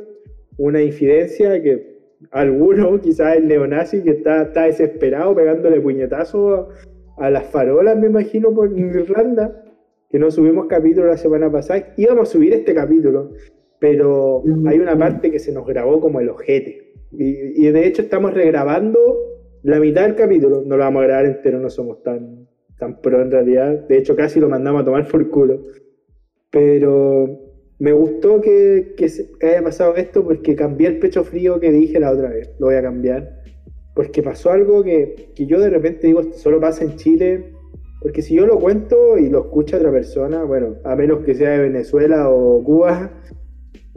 una 0.57 0.83
infidencia 0.83 1.63
que 1.63 1.99
alguno, 2.31 3.01
quizás 3.01 3.37
el 3.37 3.49
neonazi, 3.49 4.03
que 4.03 4.11
está, 4.11 4.43
está 4.43 4.65
desesperado 4.65 5.35
pegándole 5.35 5.81
puñetazos 5.81 6.69
a, 7.19 7.27
a 7.27 7.31
las 7.31 7.47
farolas, 7.47 7.99
me 7.99 8.07
imagino, 8.07 8.53
por 8.55 8.77
Irlanda, 8.79 9.65
que 10.11 10.19
no 10.19 10.31
subimos 10.31 10.67
capítulo 10.67 11.07
la 11.07 11.17
semana 11.17 11.51
pasada. 11.51 11.93
Íbamos 11.97 12.29
a 12.29 12.33
subir 12.33 12.55
este 12.55 12.75
capítulo, 12.75 13.33
pero 13.79 14.43
hay 14.67 14.79
una 14.79 14.99
parte 14.99 15.31
que 15.31 15.39
se 15.39 15.53
nos 15.53 15.67
grabó 15.67 16.01
como 16.01 16.21
el 16.21 16.29
ojete. 16.29 16.95
Y, 17.13 17.67
y 17.67 17.71
de 17.71 17.87
hecho 17.87 18.03
estamos 18.03 18.35
regrabando 18.35 18.99
la 19.63 19.81
mitad 19.81 20.03
del 20.03 20.15
capítulo. 20.15 20.63
No 20.65 20.77
lo 20.77 20.85
vamos 20.85 21.03
a 21.03 21.07
grabar 21.07 21.27
entero, 21.27 21.59
no 21.59 21.71
somos 21.71 22.03
tan, 22.03 22.48
tan 22.79 23.01
pro 23.01 23.21
en 23.21 23.31
realidad. 23.31 23.87
De 23.89 23.99
hecho, 23.99 24.17
casi 24.17 24.41
lo 24.41 24.49
mandamos 24.49 24.83
a 24.83 24.85
tomar 24.85 25.07
por 25.09 25.29
culo. 25.31 25.67
Pero 26.51 27.41
me 27.79 27.93
gustó 27.93 28.41
que, 28.41 28.95
que 28.97 29.47
haya 29.47 29.63
pasado 29.63 29.97
esto 29.97 30.25
porque 30.25 30.57
cambié 30.57 30.89
el 30.89 30.99
pecho 30.99 31.25
frío 31.25 31.61
que 31.61 31.71
dije 31.71 32.01
la 32.01 32.13
otra 32.13 32.31
vez. 32.31 32.51
Lo 32.59 32.67
voy 32.67 32.77
a 32.77 32.83
cambiar. 32.83 33.43
Porque 33.95 34.23
pasó 34.23 34.51
algo 34.51 34.83
que, 34.85 35.33
que 35.35 35.47
yo 35.47 35.61
de 35.61 35.71
repente 35.71 36.07
digo, 36.07 36.23
solo 36.33 36.61
pasa 36.61 36.85
en 36.85 36.97
Chile. 36.97 37.53
Porque 38.01 38.23
si 38.23 38.37
yo 38.37 38.47
lo 38.47 38.61
cuento 38.61 39.19
y 39.19 39.29
lo 39.29 39.41
escucha 39.41 39.77
otra 39.77 39.91
persona, 39.91 40.45
bueno, 40.45 40.77
a 40.85 40.95
menos 40.95 41.25
que 41.25 41.35
sea 41.35 41.51
de 41.51 41.59
Venezuela 41.65 42.31
o 42.31 42.63
Cuba, 42.63 43.11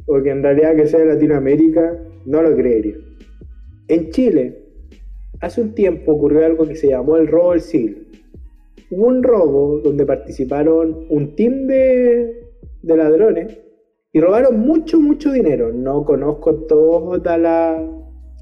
o 0.07 0.21
que 0.21 0.31
en 0.31 0.41
realidad 0.41 0.75
que 0.75 0.87
sea 0.87 1.01
de 1.01 1.05
Latinoamérica, 1.05 1.99
no 2.25 2.41
lo 2.41 2.55
creería. 2.55 2.95
En 3.87 4.09
Chile, 4.09 4.63
hace 5.39 5.61
un 5.61 5.75
tiempo 5.75 6.13
ocurrió 6.13 6.45
algo 6.45 6.67
que 6.67 6.75
se 6.75 6.89
llamó 6.89 7.17
el 7.17 7.27
robo 7.27 7.51
del 7.51 7.61
siglo. 7.61 8.00
Hubo 8.91 9.07
un 9.07 9.23
robo 9.23 9.79
donde 9.79 10.05
participaron 10.05 11.05
un 11.09 11.33
team 11.35 11.65
de, 11.65 12.49
ladrones 12.83 13.57
y 14.11 14.19
robaron 14.19 14.59
mucho, 14.59 14.99
mucho 14.99 15.31
dinero. 15.31 15.71
No 15.71 16.03
conozco 16.03 16.53
toda 16.65 17.37
la, 17.37 17.81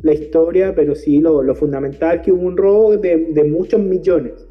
la 0.02 0.14
historia, 0.14 0.74
pero 0.76 0.96
sí 0.96 1.20
lo, 1.20 1.44
lo 1.44 1.54
fundamental 1.54 2.24
que 2.24 2.32
hubo 2.32 2.48
un 2.48 2.58
robo 2.58 2.98
de, 2.98 3.28
de 3.32 3.44
muchos 3.44 3.80
millones. 3.80 4.48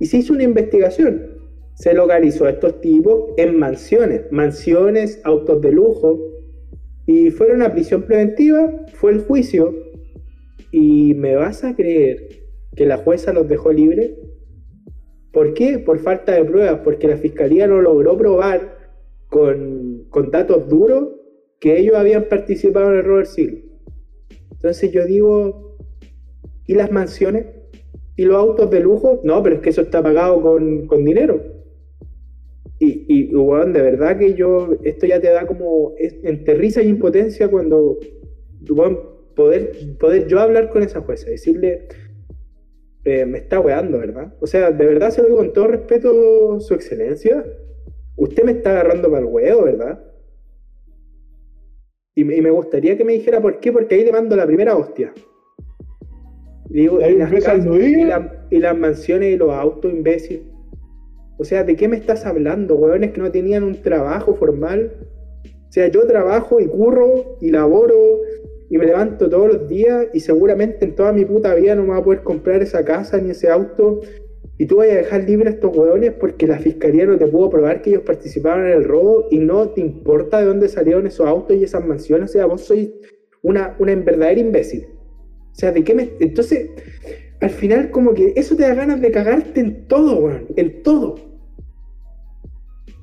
Y 0.00 0.06
se 0.06 0.16
hizo 0.16 0.32
una 0.32 0.44
investigación. 0.44 1.34
Se 1.74 1.92
localizó 1.92 2.46
a 2.46 2.50
estos 2.50 2.80
tipos 2.80 3.32
en 3.36 3.58
mansiones, 3.58 4.22
mansiones, 4.30 5.20
autos 5.24 5.60
de 5.60 5.72
lujo, 5.72 6.20
y 7.06 7.30
fueron 7.30 7.60
a 7.60 7.70
prisión 7.70 8.04
preventiva, 8.04 8.86
fue 8.94 9.12
el 9.12 9.20
juicio, 9.20 9.74
y 10.72 11.12
me 11.14 11.36
vas 11.36 11.64
a 11.64 11.76
creer 11.76 12.28
que 12.74 12.86
la 12.86 12.96
jueza 12.96 13.32
los 13.34 13.46
dejó 13.46 13.72
libres. 13.72 14.12
¿Por 15.34 15.52
qué? 15.52 15.80
Por 15.80 15.98
falta 15.98 16.32
de 16.32 16.44
pruebas, 16.44 16.80
porque 16.84 17.08
la 17.08 17.16
fiscalía 17.16 17.66
no 17.66 17.82
logró 17.82 18.16
probar 18.16 18.78
con, 19.28 20.06
con 20.08 20.30
datos 20.30 20.68
duros 20.68 21.08
que 21.58 21.76
ellos 21.78 21.96
habían 21.96 22.28
participado 22.28 22.92
en 22.92 23.00
el 23.00 23.16
del 23.16 23.26
siglo. 23.26 23.58
Entonces 24.52 24.92
yo 24.92 25.04
digo, 25.04 25.76
¿y 26.66 26.74
las 26.74 26.92
mansiones? 26.92 27.46
¿Y 28.16 28.24
los 28.24 28.36
autos 28.36 28.70
de 28.70 28.78
lujo? 28.80 29.20
No, 29.24 29.42
pero 29.42 29.56
es 29.56 29.62
que 29.62 29.70
eso 29.70 29.82
está 29.82 30.02
pagado 30.02 30.40
con, 30.40 30.86
con 30.86 31.04
dinero. 31.04 31.42
Y, 32.78 33.04
y 33.08 33.34
weón, 33.34 33.72
de 33.72 33.82
verdad 33.82 34.16
que 34.16 34.34
yo, 34.34 34.76
esto 34.84 35.06
ya 35.06 35.20
te 35.20 35.30
da 35.30 35.46
como 35.46 35.94
risa 36.46 36.80
y 36.80 36.88
impotencia 36.88 37.48
cuando, 37.48 37.98
weón, 38.70 39.00
poder, 39.34 39.72
poder 39.98 40.28
yo 40.28 40.38
hablar 40.38 40.70
con 40.70 40.84
esa 40.84 41.00
jueza, 41.00 41.28
decirle, 41.28 41.88
eh, 43.04 43.26
me 43.26 43.38
está 43.38 43.60
weando, 43.60 43.98
¿verdad? 43.98 44.34
O 44.40 44.46
sea, 44.46 44.70
de 44.70 44.86
verdad 44.86 45.10
se 45.10 45.20
lo 45.22 45.28
digo 45.28 45.38
con 45.38 45.52
todo 45.52 45.66
respeto, 45.68 46.58
su 46.60 46.74
excelencia, 46.74 47.44
usted 48.16 48.44
me 48.44 48.52
está 48.52 48.70
agarrando 48.70 49.08
para 49.10 49.20
el 49.20 49.26
huevo, 49.26 49.64
¿verdad? 49.64 50.02
Y, 52.14 52.24
me- 52.24 52.36
y 52.36 52.40
me 52.40 52.50
gustaría 52.50 52.96
que 52.96 53.04
me 53.04 53.12
dijera 53.12 53.40
por 53.40 53.58
qué, 53.60 53.72
porque 53.72 53.94
ahí 53.96 54.04
le 54.04 54.12
mando 54.12 54.36
la 54.36 54.46
primera 54.46 54.76
hostia. 54.76 55.12
Y 56.70 56.74
digo, 56.80 56.98
y 57.00 57.14
las, 57.16 57.30
casas- 57.44 57.66
y 57.66 58.04
la- 58.04 58.46
y 58.50 58.58
las 58.58 58.76
mansiones 58.78 59.34
y 59.34 59.36
los 59.36 59.50
autos, 59.52 59.92
imbécil. 59.92 60.50
O 61.38 61.44
sea, 61.44 61.64
¿de 61.64 61.74
qué 61.76 61.88
me 61.88 61.96
estás 61.96 62.24
hablando, 62.26 62.76
weones 62.76 63.10
que 63.12 63.20
no 63.20 63.30
tenían 63.30 63.64
un 63.64 63.82
trabajo 63.82 64.34
formal? 64.34 64.92
O 65.68 65.72
sea, 65.72 65.88
yo 65.88 66.06
trabajo 66.06 66.60
y 66.60 66.66
curro 66.68 67.36
y 67.40 67.50
laboro 67.50 68.20
y 68.70 68.78
me 68.78 68.86
levanto 68.86 69.28
todos 69.28 69.48
los 69.52 69.68
días 69.68 70.06
y 70.12 70.20
seguramente 70.20 70.84
en 70.84 70.94
toda 70.94 71.12
mi 71.12 71.24
puta 71.24 71.54
vida 71.54 71.74
no 71.74 71.82
me 71.82 71.88
voy 71.88 71.98
a 72.00 72.04
poder 72.04 72.22
comprar 72.22 72.62
esa 72.62 72.84
casa 72.84 73.18
ni 73.18 73.30
ese 73.30 73.48
auto 73.48 74.00
y 74.56 74.66
tú 74.66 74.76
vas 74.76 74.88
a 74.88 74.94
dejar 74.94 75.24
libre 75.24 75.48
a 75.48 75.52
estos 75.52 75.76
weones 75.76 76.12
porque 76.12 76.46
la 76.46 76.58
fiscalía 76.58 77.06
no 77.06 77.18
te 77.18 77.26
pudo 77.26 77.50
probar 77.50 77.82
que 77.82 77.90
ellos 77.90 78.02
participaron 78.02 78.66
en 78.66 78.72
el 78.72 78.84
robo 78.84 79.26
y 79.30 79.38
no 79.38 79.70
te 79.70 79.80
importa 79.80 80.38
de 80.38 80.46
dónde 80.46 80.68
salieron 80.68 81.06
esos 81.06 81.26
autos 81.26 81.56
y 81.56 81.64
esas 81.64 81.84
mansiones. 81.84 82.30
O 82.30 82.32
sea, 82.32 82.46
vos 82.46 82.62
sois 82.62 82.90
una, 83.42 83.74
una 83.80 83.94
verdadera 83.96 84.40
imbécil. 84.40 84.86
O 85.50 85.54
sea, 85.54 85.72
¿de 85.72 85.82
qué 85.82 85.94
me...? 85.94 86.10
Entonces, 86.20 86.70
al 87.40 87.50
final 87.50 87.90
como 87.90 88.14
que 88.14 88.32
eso 88.36 88.54
te 88.54 88.62
da 88.62 88.74
ganas 88.74 89.00
de 89.00 89.10
cagarte 89.10 89.60
en 89.60 89.88
todo, 89.88 90.18
weón. 90.20 90.46
En 90.56 90.82
todo. 90.84 91.16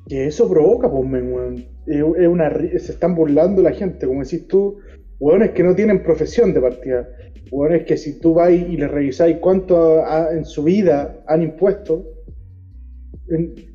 Y 0.06 0.16
eso 0.16 0.48
provoca, 0.48 0.90
pues, 0.90 1.04
weón. 1.04 1.66
Es 1.86 2.28
una, 2.28 2.50
se 2.50 2.92
están 2.92 3.14
burlando 3.14 3.60
la 3.60 3.72
gente, 3.72 4.06
como 4.06 4.22
decís 4.22 4.46
tú, 4.46 4.78
weones 5.22 5.52
que 5.52 5.62
no 5.62 5.72
tienen 5.74 6.02
profesión 6.02 6.52
de 6.52 6.60
partida. 6.60 7.08
Weones 7.52 7.84
que 7.84 7.96
si 7.96 8.18
tú 8.18 8.34
vais 8.34 8.60
y 8.68 8.76
les 8.76 8.90
revisáis 8.90 9.36
cuánto 9.38 10.04
ha- 10.04 10.32
en 10.32 10.44
su 10.44 10.64
vida 10.64 11.22
han 11.28 11.42
impuesto, 11.42 12.04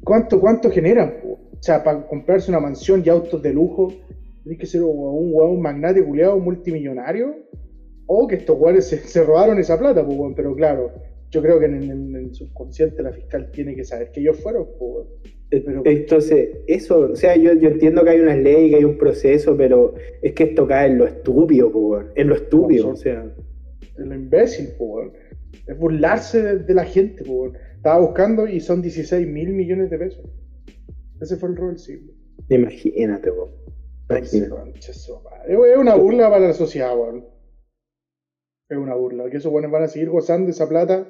cuánto, 0.03 0.41
cuánto 0.41 0.69
generan. 0.69 1.13
O 1.23 1.61
sea, 1.61 1.83
para 1.83 2.05
comprarse 2.05 2.51
una 2.51 2.59
mansión 2.59 3.01
y 3.05 3.09
autos 3.09 3.41
de 3.41 3.53
lujo, 3.53 3.93
tienes 4.43 4.59
que 4.59 4.65
ser 4.65 4.83
un 4.83 5.31
weón 5.33 5.61
magnate 5.61 6.03
culiado 6.03 6.37
multimillonario. 6.37 7.33
O 8.07 8.27
que 8.27 8.35
estos 8.35 8.57
weones 8.59 8.85
se, 8.87 9.23
robaron 9.23 9.57
esa 9.57 9.79
plata. 9.79 10.05
Pero 10.35 10.53
claro, 10.53 10.91
yo 11.31 11.41
creo 11.41 11.59
que 11.59 11.65
en, 11.65 12.13
el 12.15 12.35
subconsciente 12.35 13.01
la 13.01 13.13
fiscal 13.13 13.51
tiene 13.51 13.73
que 13.73 13.85
saber 13.85 14.11
que 14.11 14.19
ellos 14.19 14.37
fueron, 14.41 14.67
Entonces, 15.49 16.57
eso, 16.67 16.99
o 17.11 17.15
sea, 17.15 17.35
yo, 17.37 17.53
yo 17.53 17.69
entiendo 17.69 18.03
que 18.03 18.09
hay 18.09 18.19
una 18.19 18.35
ley, 18.35 18.69
que 18.69 18.75
hay 18.77 18.83
un 18.83 18.97
proceso, 18.97 19.55
pero 19.55 19.93
es 20.21 20.33
que 20.33 20.43
esto 20.43 20.67
cae 20.67 20.87
en 20.87 20.97
lo 20.97 21.07
estúpido, 21.07 21.71
po, 21.71 21.79
weón, 21.79 22.11
en 22.15 22.27
lo 22.27 22.35
estúpido, 22.35 22.89
o 22.89 22.95
sea, 22.95 23.25
Es 23.81 24.05
lo 24.05 24.13
imbécil, 24.13 24.69
po, 24.77 24.85
weón. 24.85 25.13
Es 25.65 25.77
burlarse 25.77 26.41
de, 26.41 26.59
de 26.59 26.73
la 26.73 26.83
gente, 26.83 27.23
po, 27.23 27.33
weón. 27.33 27.57
Estaba 27.75 27.99
buscando 27.99 28.47
y 28.47 28.59
son 28.59 28.81
16 28.81 29.25
mil 29.27 29.53
millones 29.53 29.89
de 29.89 29.97
pesos. 29.97 30.25
Ese 31.21 31.37
fue 31.37 31.49
el 31.49 31.55
robo 31.55 31.69
del 31.69 31.79
siglo. 31.79 32.13
imagínate, 32.49 33.31
po. 33.31 33.49
Imagínate. 34.09 34.49
Concha 34.49 34.93
su 34.93 35.19
madre. 35.21 35.53
Es 35.53 35.77
una 35.77 35.95
burla 35.95 36.29
para 36.29 36.47
la 36.47 36.53
sociedad, 36.53 36.97
weón. 36.97 37.25
Es 38.69 38.77
una 38.77 38.95
burla. 38.95 39.29
Que 39.29 39.37
esos 39.37 39.51
buenos 39.51 39.71
van 39.71 39.83
a 39.83 39.87
seguir 39.87 40.09
gozando 40.09 40.49
esa 40.49 40.67
plata 40.67 41.07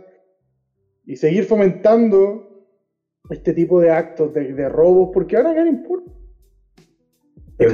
y 1.05 1.15
seguir 1.15 1.45
fomentando 1.45 2.46
este 3.29 3.53
tipo 3.53 3.79
de 3.79 3.91
actos 3.91 4.33
de, 4.33 4.53
de 4.53 4.69
robos, 4.69 5.09
porque 5.13 5.37
ahora 5.37 5.53
qué 5.53 5.63
le 5.63 5.69
importa. 5.69 6.11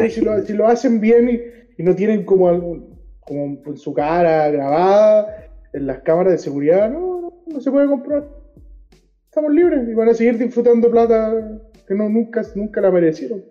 Si 0.09 0.21
lo, 0.21 0.41
si 0.41 0.53
lo 0.53 0.67
hacen 0.67 1.01
bien 1.01 1.29
y, 1.29 1.81
y 1.81 1.83
no 1.83 1.93
tienen 1.93 2.23
como 2.23 2.47
algún, 2.47 2.97
como 3.19 3.61
en 3.65 3.77
su 3.77 3.93
cara 3.93 4.49
grabada 4.49 5.49
en 5.73 5.87
las 5.87 5.99
cámaras 5.99 6.33
de 6.33 6.37
seguridad, 6.37 6.89
no, 6.89 7.21
no, 7.21 7.33
no 7.47 7.59
se 7.59 7.71
puede 7.71 7.87
comprar. 7.87 8.27
Estamos 9.25 9.51
libres 9.51 9.87
y 9.89 9.93
van 9.93 10.09
a 10.09 10.13
seguir 10.13 10.37
disfrutando 10.37 10.89
plata 10.89 11.59
que 11.87 11.95
no 11.95 12.07
nunca, 12.07 12.43
nunca 12.55 12.79
la 12.81 12.91
merecieron. 12.91 13.43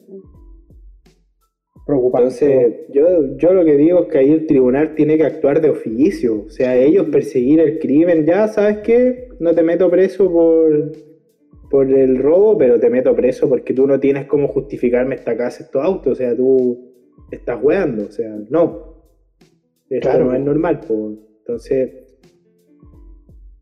Preocupante. 1.85 2.45
Entonces, 2.45 2.87
yo, 2.91 3.37
yo 3.37 3.53
lo 3.53 3.65
que 3.65 3.77
digo 3.77 4.03
es 4.03 4.09
que 4.09 4.19
ahí 4.19 4.31
el 4.31 4.47
tribunal 4.47 4.95
tiene 4.95 5.17
que 5.17 5.25
actuar 5.25 5.61
de 5.61 5.71
oficio. 5.71 6.45
O 6.47 6.51
sea, 6.51 6.77
ellos 6.77 7.09
perseguir 7.11 7.61
el 7.61 7.81
crimen, 7.81 8.25
ya, 8.25 8.47
¿sabes 8.47 8.79
qué? 8.79 9.29
No 9.41 9.53
te 9.53 9.63
meto 9.65 9.91
preso 9.91 10.31
por, 10.31 10.93
por 11.73 11.91
el 11.91 12.19
robo, 12.19 12.57
pero 12.59 12.79
te 12.79 12.91
meto 12.91 13.17
preso 13.17 13.49
porque 13.49 13.73
tú 13.73 13.87
no 13.87 13.99
tienes 13.99 14.27
cómo 14.27 14.47
justificarme 14.49 15.15
esta 15.15 15.35
casa, 15.39 15.65
estos 15.65 15.83
autos. 15.83 16.13
O 16.13 16.15
sea, 16.15 16.37
tú 16.37 16.93
estás 17.31 17.59
weando. 17.63 18.05
O 18.05 18.13
sea, 18.13 18.37
no. 18.51 18.93
Esto 19.89 20.09
Claro. 20.11 20.27
no 20.27 20.35
es 20.35 20.41
normal. 20.41 20.81
po. 20.87 21.15
Entonces, 21.39 21.91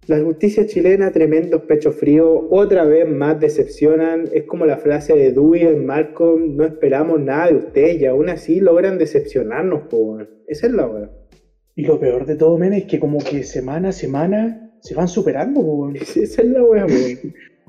la 0.09 0.19
justicia 0.24 0.66
chilena, 0.66 1.12
tremendos 1.12 1.62
pechos 1.62 1.95
fríos, 1.95 2.41
otra 2.51 2.85
vez 2.85 3.09
más 3.09 3.39
decepcionan. 3.39 4.24
Es 4.32 4.43
como 4.43 4.66
la 4.66 4.77
frase 4.78 5.15
de 5.15 5.31
Dewey 5.31 5.62
en 5.62 5.87
Malcolm: 5.87 6.57
no 6.57 6.65
esperamos 6.65 7.20
nada 7.20 7.47
de 7.49 7.55
ustedes 7.59 8.01
y 8.01 8.07
aún 8.07 8.28
así 8.28 8.59
logran 8.61 8.99
decepcionarnos. 8.99 9.82
po, 9.89 9.99
weón. 9.99 10.28
Esa 10.49 10.66
es 10.66 10.73
la 10.73 10.87
weá. 10.89 11.11
Y 11.77 11.85
lo 11.85 12.01
peor 12.01 12.27
de 12.27 12.35
todo, 12.35 12.59
men, 12.59 12.73
es 12.73 12.85
que 12.87 12.99
como 12.99 13.19
que 13.19 13.45
semana 13.45 13.91
a 13.91 13.93
semana 13.93 14.73
se 14.81 14.95
van 14.97 15.07
superando, 15.07 15.61
po. 15.62 15.91
Esa 15.95 16.43
es 16.43 16.49
la 16.49 16.65
weá. 16.65 16.87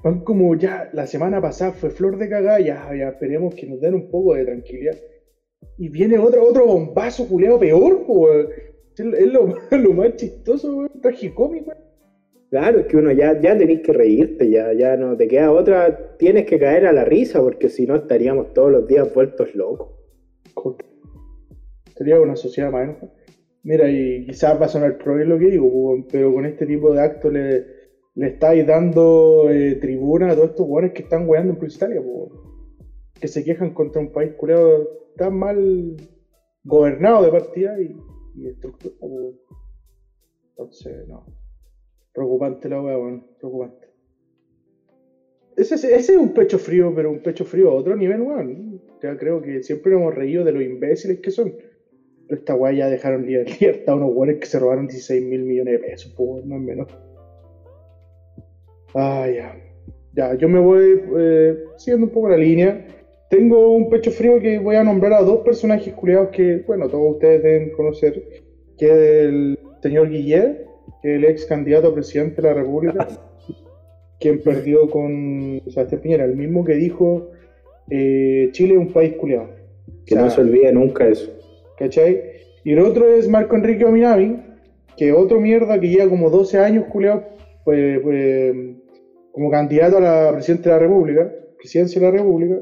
Van 0.04 0.22
como 0.22 0.56
ya, 0.56 0.90
la 0.94 1.06
semana 1.06 1.40
pasada 1.42 1.74
fue 1.74 1.92
flor 1.92 2.18
de 2.18 2.28
cagada, 2.28 2.60
ya, 2.60 2.90
ya 2.96 3.10
esperemos 3.10 3.54
que 3.54 3.68
nos 3.68 3.80
den 3.80 3.94
un 3.94 4.10
poco 4.10 4.34
de 4.34 4.46
tranquilidad. 4.46 4.98
Y 5.78 5.90
viene 5.90 6.18
otro, 6.18 6.44
otro 6.44 6.66
bombazo 6.66 7.28
culeado 7.28 7.60
peor, 7.60 8.04
weón. 8.08 8.48
Es, 8.98 9.28
lo, 9.28 9.54
lo 9.78 9.94
más 9.94 10.16
chistoso, 10.16 10.76
weón, 10.76 11.02
tragicómico. 11.02 11.72
Claro, 12.50 12.80
es 12.80 12.88
que 12.88 12.98
uno 12.98 13.12
ya, 13.12 13.40
ya 13.40 13.58
tenés 13.58 13.82
que 13.82 13.94
reírte, 13.94 14.50
ya, 14.50 14.74
ya 14.74 14.98
no 14.98 15.16
te 15.16 15.28
queda 15.28 15.52
otra, 15.52 16.18
tienes 16.18 16.46
que 16.46 16.60
caer 16.60 16.86
a 16.86 16.92
la 16.92 17.06
risa, 17.06 17.40
porque 17.40 17.70
si 17.70 17.86
no 17.86 17.96
estaríamos 17.96 18.54
todos 18.54 18.72
los 18.72 18.88
días 18.88 19.14
vueltos 19.14 19.56
locos. 19.56 19.90
Sería 21.96 22.20
una 22.20 22.36
sociedad 22.36 22.72
más. 22.72 22.90
Mira, 23.64 23.90
y 23.90 24.26
quizás 24.26 24.60
va 24.60 24.66
a 24.66 24.70
sonar 24.70 24.98
pro 24.98 25.16
lo 25.16 25.38
que 25.38 25.52
digo, 25.52 26.06
pero 26.12 26.34
con 26.34 26.46
este 26.46 26.66
tipo 26.66 26.92
de 26.92 27.02
actos 27.02 27.32
le, 27.32 27.81
le 28.16 28.28
estáis 28.28 28.66
dando 28.66 29.50
eh, 29.50 29.76
tribuna 29.76 30.32
a 30.32 30.36
todos 30.36 30.50
estos 30.50 30.66
weones 30.68 30.92
que 30.92 31.04
están 31.04 31.28
weando 31.28 31.54
en 31.54 31.60
weón. 31.60 32.30
que 33.20 33.28
se 33.28 33.44
quejan 33.44 33.72
contra 33.72 34.02
un 34.02 34.12
país 34.12 34.32
culeado 34.34 34.88
tan 35.16 35.34
mal 35.38 35.96
gobernado 36.64 37.24
de 37.24 37.32
partida 37.32 37.80
y, 37.80 37.96
y 38.36 38.48
estructurado. 38.48 39.00
po. 39.00 39.56
Entonces, 40.50 41.08
no. 41.08 41.26
Preocupante 42.14 42.68
la 42.70 42.82
weá, 42.82 42.98
weón. 42.98 43.26
Preocupante. 43.40 43.88
Ese, 45.56 45.76
es- 45.76 45.84
ese 45.84 46.14
es 46.14 46.18
un 46.20 46.34
pecho 46.34 46.58
frío, 46.58 46.94
pero 46.94 47.10
un 47.12 47.22
pecho 47.22 47.46
frío 47.46 47.70
a 47.70 47.74
otro 47.74 47.96
nivel, 47.96 48.22
weón. 48.22 48.82
Ya 49.02 49.16
creo 49.18 49.42
que 49.42 49.62
siempre 49.62 49.94
hemos 49.94 50.14
reído 50.14 50.44
de 50.44 50.52
los 50.52 50.64
imbéciles 50.64 51.20
que 51.22 51.32
son. 51.32 51.54
Pero 52.28 52.40
esta 52.40 52.56
weá 52.56 52.72
ya 52.74 52.90
dejaron 52.90 53.26
liber- 53.26 53.46
libertad 53.60 53.94
a 53.94 53.98
unos 53.98 54.14
weones 54.14 54.38
que 54.40 54.46
se 54.48 54.60
robaron 54.60 54.88
16 54.88 55.22
mil 55.24 55.44
millones 55.44 55.80
de 55.80 55.88
pesos, 55.88 56.14
pues, 56.18 56.46
no 56.46 56.56
es 56.58 56.62
menos. 56.62 56.88
Ah, 58.94 59.28
ya. 59.28 59.56
Ya, 60.14 60.36
yo 60.36 60.50
me 60.50 60.60
voy 60.60 61.02
eh, 61.18 61.58
siguiendo 61.78 62.08
un 62.08 62.12
poco 62.12 62.30
la 62.30 62.38
línea. 62.38 62.86
Tengo 63.30 63.72
un 63.72 63.90
pecho 63.90 64.12
frío 64.12 64.40
que 64.40 64.60
voy 64.60 64.76
a 64.76 64.84
nombrar 64.84 65.14
a 65.14 65.22
dos 65.22 65.40
personajes 65.40 65.94
culiados 65.94 66.30
que, 66.30 66.58
bueno, 66.68 66.90
todos 66.90 67.14
ustedes 67.14 67.42
deben 67.44 67.72
conocer, 67.72 68.22
que 68.78 68.86
es 68.86 68.92
el 68.92 69.60
señor 69.82 70.10
Guillet, 70.10 70.66
que 71.02 71.16
es 71.16 71.18
el 71.18 71.26
ex 71.26 71.46
candidato 71.46 71.88
a 71.88 71.94
presidente 71.94 72.42
de 72.42 72.48
la 72.50 72.54
República, 72.56 73.08
quien 74.20 74.42
perdió 74.42 74.90
con 74.90 75.62
Sebastián 75.68 76.02
Piñera, 76.02 76.26
el 76.26 76.36
mismo 76.36 76.66
que 76.66 76.74
dijo 76.74 77.30
eh, 77.90 78.50
Chile 78.52 78.74
es 78.74 78.80
un 78.80 78.92
país 78.92 79.14
culiado. 79.14 79.50
Que 80.06 80.16
no 80.16 80.30
se 80.30 80.42
olvide 80.42 80.72
nunca 80.74 81.08
eso. 81.08 81.32
¿Cachai? 81.78 82.22
Y 82.64 82.74
el 82.74 82.80
otro 82.80 83.08
es 83.08 83.30
Marco 83.30 83.56
Enrique 83.56 83.86
Ominami, 83.86 84.42
que 84.98 85.14
otro 85.14 85.40
mierda 85.40 85.80
que 85.80 85.88
lleva 85.88 86.10
como 86.10 86.30
12 86.30 86.58
años, 86.60 86.86
culiado, 86.86 87.24
pues, 87.64 88.00
pues, 88.02 88.56
como 89.32 89.50
candidato 89.50 89.98
a 89.98 90.02
la 90.02 90.32
presidenta 90.34 90.70
de 90.70 90.76
la 90.76 90.80
República, 90.80 91.32
presidencia 91.58 92.02
de 92.02 92.08
la 92.08 92.18
República, 92.18 92.60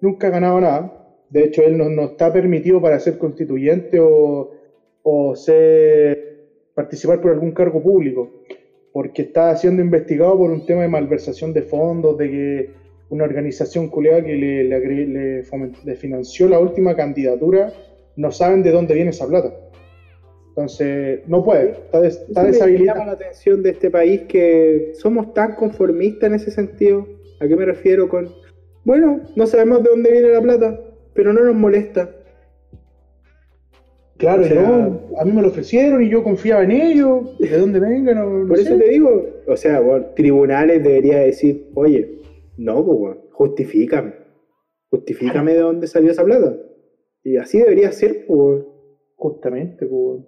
nunca 0.00 0.28
ha 0.28 0.30
ganado 0.30 0.60
nada. 0.60 0.92
De 1.30 1.44
hecho, 1.44 1.62
él 1.62 1.76
no, 1.76 2.04
está 2.04 2.32
permitido 2.32 2.80
para 2.80 2.98
ser 3.00 3.18
constituyente 3.18 3.98
o, 4.00 4.52
o 5.02 5.36
ser, 5.36 6.46
participar 6.74 7.20
por 7.20 7.32
algún 7.32 7.52
cargo 7.52 7.82
público, 7.82 8.42
porque 8.92 9.22
está 9.22 9.54
siendo 9.56 9.82
investigado 9.82 10.38
por 10.38 10.50
un 10.50 10.64
tema 10.64 10.82
de 10.82 10.88
malversación 10.88 11.52
de 11.52 11.62
fondos, 11.62 12.16
de 12.16 12.30
que 12.30 12.70
una 13.10 13.24
organización 13.24 13.88
culeada 13.88 14.24
que 14.24 14.34
le, 14.34 14.64
le 14.64 15.96
financió 15.96 16.48
la 16.48 16.58
última 16.58 16.96
candidatura 16.96 17.72
no 18.16 18.32
saben 18.32 18.62
de 18.62 18.70
dónde 18.70 18.94
viene 18.94 19.10
esa 19.10 19.26
plata. 19.26 19.52
Entonces, 20.56 21.20
no 21.28 21.44
puede, 21.44 21.72
está, 21.72 22.00
des- 22.00 22.14
está 22.28 22.28
me 22.28 22.34
llama 22.34 22.50
deshabilitado. 22.52 23.04
la 23.04 23.12
atención 23.12 23.62
de 23.62 23.70
este 23.70 23.90
país 23.90 24.22
que 24.22 24.92
somos 24.94 25.34
tan 25.34 25.54
conformistas 25.54 26.28
en 26.30 26.34
ese 26.36 26.50
sentido. 26.50 27.06
¿A 27.40 27.46
qué 27.46 27.54
me 27.54 27.66
refiero 27.66 28.08
con, 28.08 28.30
bueno, 28.82 29.20
no 29.36 29.46
sabemos 29.46 29.82
de 29.82 29.90
dónde 29.90 30.10
viene 30.10 30.28
la 30.30 30.40
plata, 30.40 30.80
pero 31.12 31.34
no 31.34 31.44
nos 31.44 31.54
molesta? 31.54 32.10
Claro, 34.16 34.42
o 34.42 34.46
sea- 34.46 34.54
yo- 34.54 35.18
a 35.18 35.24
mí 35.26 35.32
me 35.32 35.42
lo 35.42 35.48
ofrecieron 35.48 36.02
y 36.02 36.08
yo 36.08 36.22
confiaba 36.24 36.64
en 36.64 36.70
ellos, 36.70 37.38
de 37.38 37.58
dónde 37.58 37.78
vengan, 37.78 38.16
no, 38.16 38.30
no 38.38 38.48
Por 38.48 38.58
eso 38.58 38.78
te 38.78 38.88
digo, 38.88 39.26
o 39.46 39.56
sea, 39.58 39.80
bueno, 39.80 40.06
tribunales 40.16 40.82
debería 40.82 41.18
decir, 41.18 41.66
oye, 41.74 42.20
no, 42.56 42.82
pues, 42.82 43.16
justifícame, 43.32 44.14
justifícame 44.88 45.52
de 45.52 45.60
dónde 45.60 45.86
salió 45.86 46.10
esa 46.12 46.24
plata. 46.24 46.56
Y 47.22 47.36
así 47.36 47.58
debería 47.58 47.92
ser, 47.92 48.24
pues. 48.26 48.64
Justamente, 49.18 49.86
pues. 49.86 50.20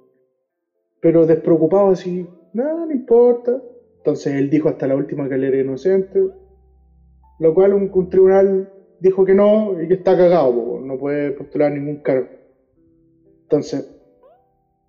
Pero 1.01 1.27
despreocupado 1.27 1.91
así, 1.91 2.27
nada, 2.53 2.87
no 2.87 2.93
importa. 2.93 3.63
Entonces 3.99 4.35
él 4.35 4.51
dijo 4.51 4.69
hasta 4.69 4.87
la 4.87 4.97
última 4.97 5.29
que 5.29 5.35
él 5.35 5.45
era 5.45 5.61
inocente, 5.61 6.21
lo 7.39 7.55
cual 7.55 7.75
un, 7.75 7.91
un 7.93 8.11
tribunal 8.11 8.73
dijo 9.01 9.25
que 9.25 9.35
no 9.35 9.81
y 9.81 9.87
que 9.87 9.95
está 9.95 10.17
cagado, 10.17 10.51
weón, 10.51 10.87
no 10.87 10.99
puede 10.99 11.33
postular 11.33 11.73
ningún 11.73 12.03
cargo. 12.03 12.29
Entonces, 13.43 13.89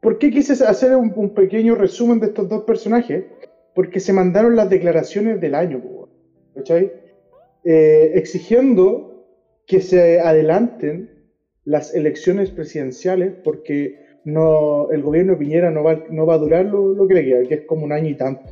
¿por 0.02 0.18
qué 0.18 0.32
quise 0.32 0.54
hacer 0.64 0.96
un, 0.96 1.14
un 1.16 1.34
pequeño 1.34 1.76
resumen 1.76 2.20
de 2.20 2.28
estos 2.28 2.50
dos 2.50 2.64
personajes? 2.64 3.26
Porque 3.76 4.00
se 4.00 4.14
mandaron 4.14 4.56
las 4.56 4.70
declaraciones 4.70 5.40
del 5.40 5.56
año, 5.56 5.82
weón, 5.84 6.10
¿cachai? 6.56 6.92
Eh, 7.64 8.12
exigiendo 8.16 9.28
que 9.68 9.82
se 9.82 10.20
adelanten 10.20 11.30
las 11.66 11.94
elecciones 11.94 12.50
presidenciales 12.50 13.34
porque 13.44 14.09
no, 14.26 14.90
el 14.92 15.02
gobierno 15.02 15.34
de 15.34 15.40
Piñera 15.40 15.72
no 15.72 15.84
va, 15.84 15.94
a 16.34 16.38
durar 16.38 16.66
lo, 16.66 16.94
lo 16.94 17.08
que 17.08 17.14
le 17.14 17.26
queda, 17.26 17.44
que 17.44 17.54
es 17.56 17.62
como 17.66 17.86
un 17.86 17.92
año 17.92 18.10
y 18.10 18.16
tanto, 18.16 18.52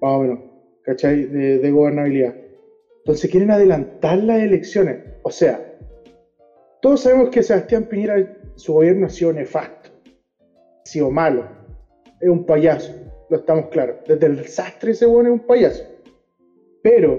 más 0.00 0.12
o 0.12 0.20
menos, 0.20 0.38
¿cachai? 0.82 1.24
De, 1.26 1.58
de 1.58 1.70
gobernabilidad. 1.70 2.34
Entonces 2.98 3.30
quieren 3.30 3.50
adelantar 3.50 4.18
las 4.18 4.40
elecciones. 4.40 4.98
O 5.22 5.30
sea, 5.30 5.78
todos 6.80 7.00
sabemos 7.00 7.30
que 7.30 7.42
Sebastián 7.42 7.84
Piñera, 7.84 8.38
su 8.56 8.74
gobierno 8.74 9.06
ha 9.06 9.10
sido 9.10 9.32
nefasto, 9.32 9.90
ha 10.04 10.86
sido 10.86 11.10
malo, 11.10 11.44
es 12.20 12.28
un 12.28 12.44
payaso, 12.44 12.92
lo 13.28 13.38
estamos 13.38 13.66
claros. 13.68 13.96
Desde 14.06 14.26
el 14.26 14.36
desastre 14.36 14.92
ese 14.92 15.06
bueno 15.06 15.30
es 15.30 15.40
un 15.40 15.46
payaso. 15.46 15.84
Pero 16.82 17.18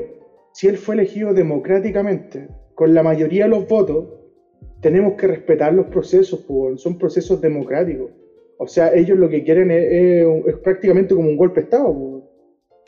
si 0.54 0.68
él 0.68 0.78
fue 0.78 0.96
elegido 0.96 1.34
democráticamente, 1.34 2.48
con 2.76 2.94
la 2.94 3.04
mayoría 3.04 3.44
de 3.44 3.50
los 3.50 3.68
votos, 3.68 4.21
tenemos 4.82 5.14
que 5.14 5.28
respetar 5.28 5.74
los 5.74 5.86
procesos, 5.88 6.46
son 6.78 6.98
procesos 6.98 7.40
democráticos. 7.42 8.10
O 8.58 8.68
sea, 8.68 8.94
ellos 8.94 9.18
lo 9.18 9.28
que 9.30 9.44
quieren 9.44 9.72
es, 9.72 9.84
es- 9.92 10.46
es 10.48 10.56
prácticamente 10.58 11.16
como 11.16 11.30
un 11.30 11.38
golpe 11.38 11.62
de 11.62 11.64
Estado. 11.66 12.28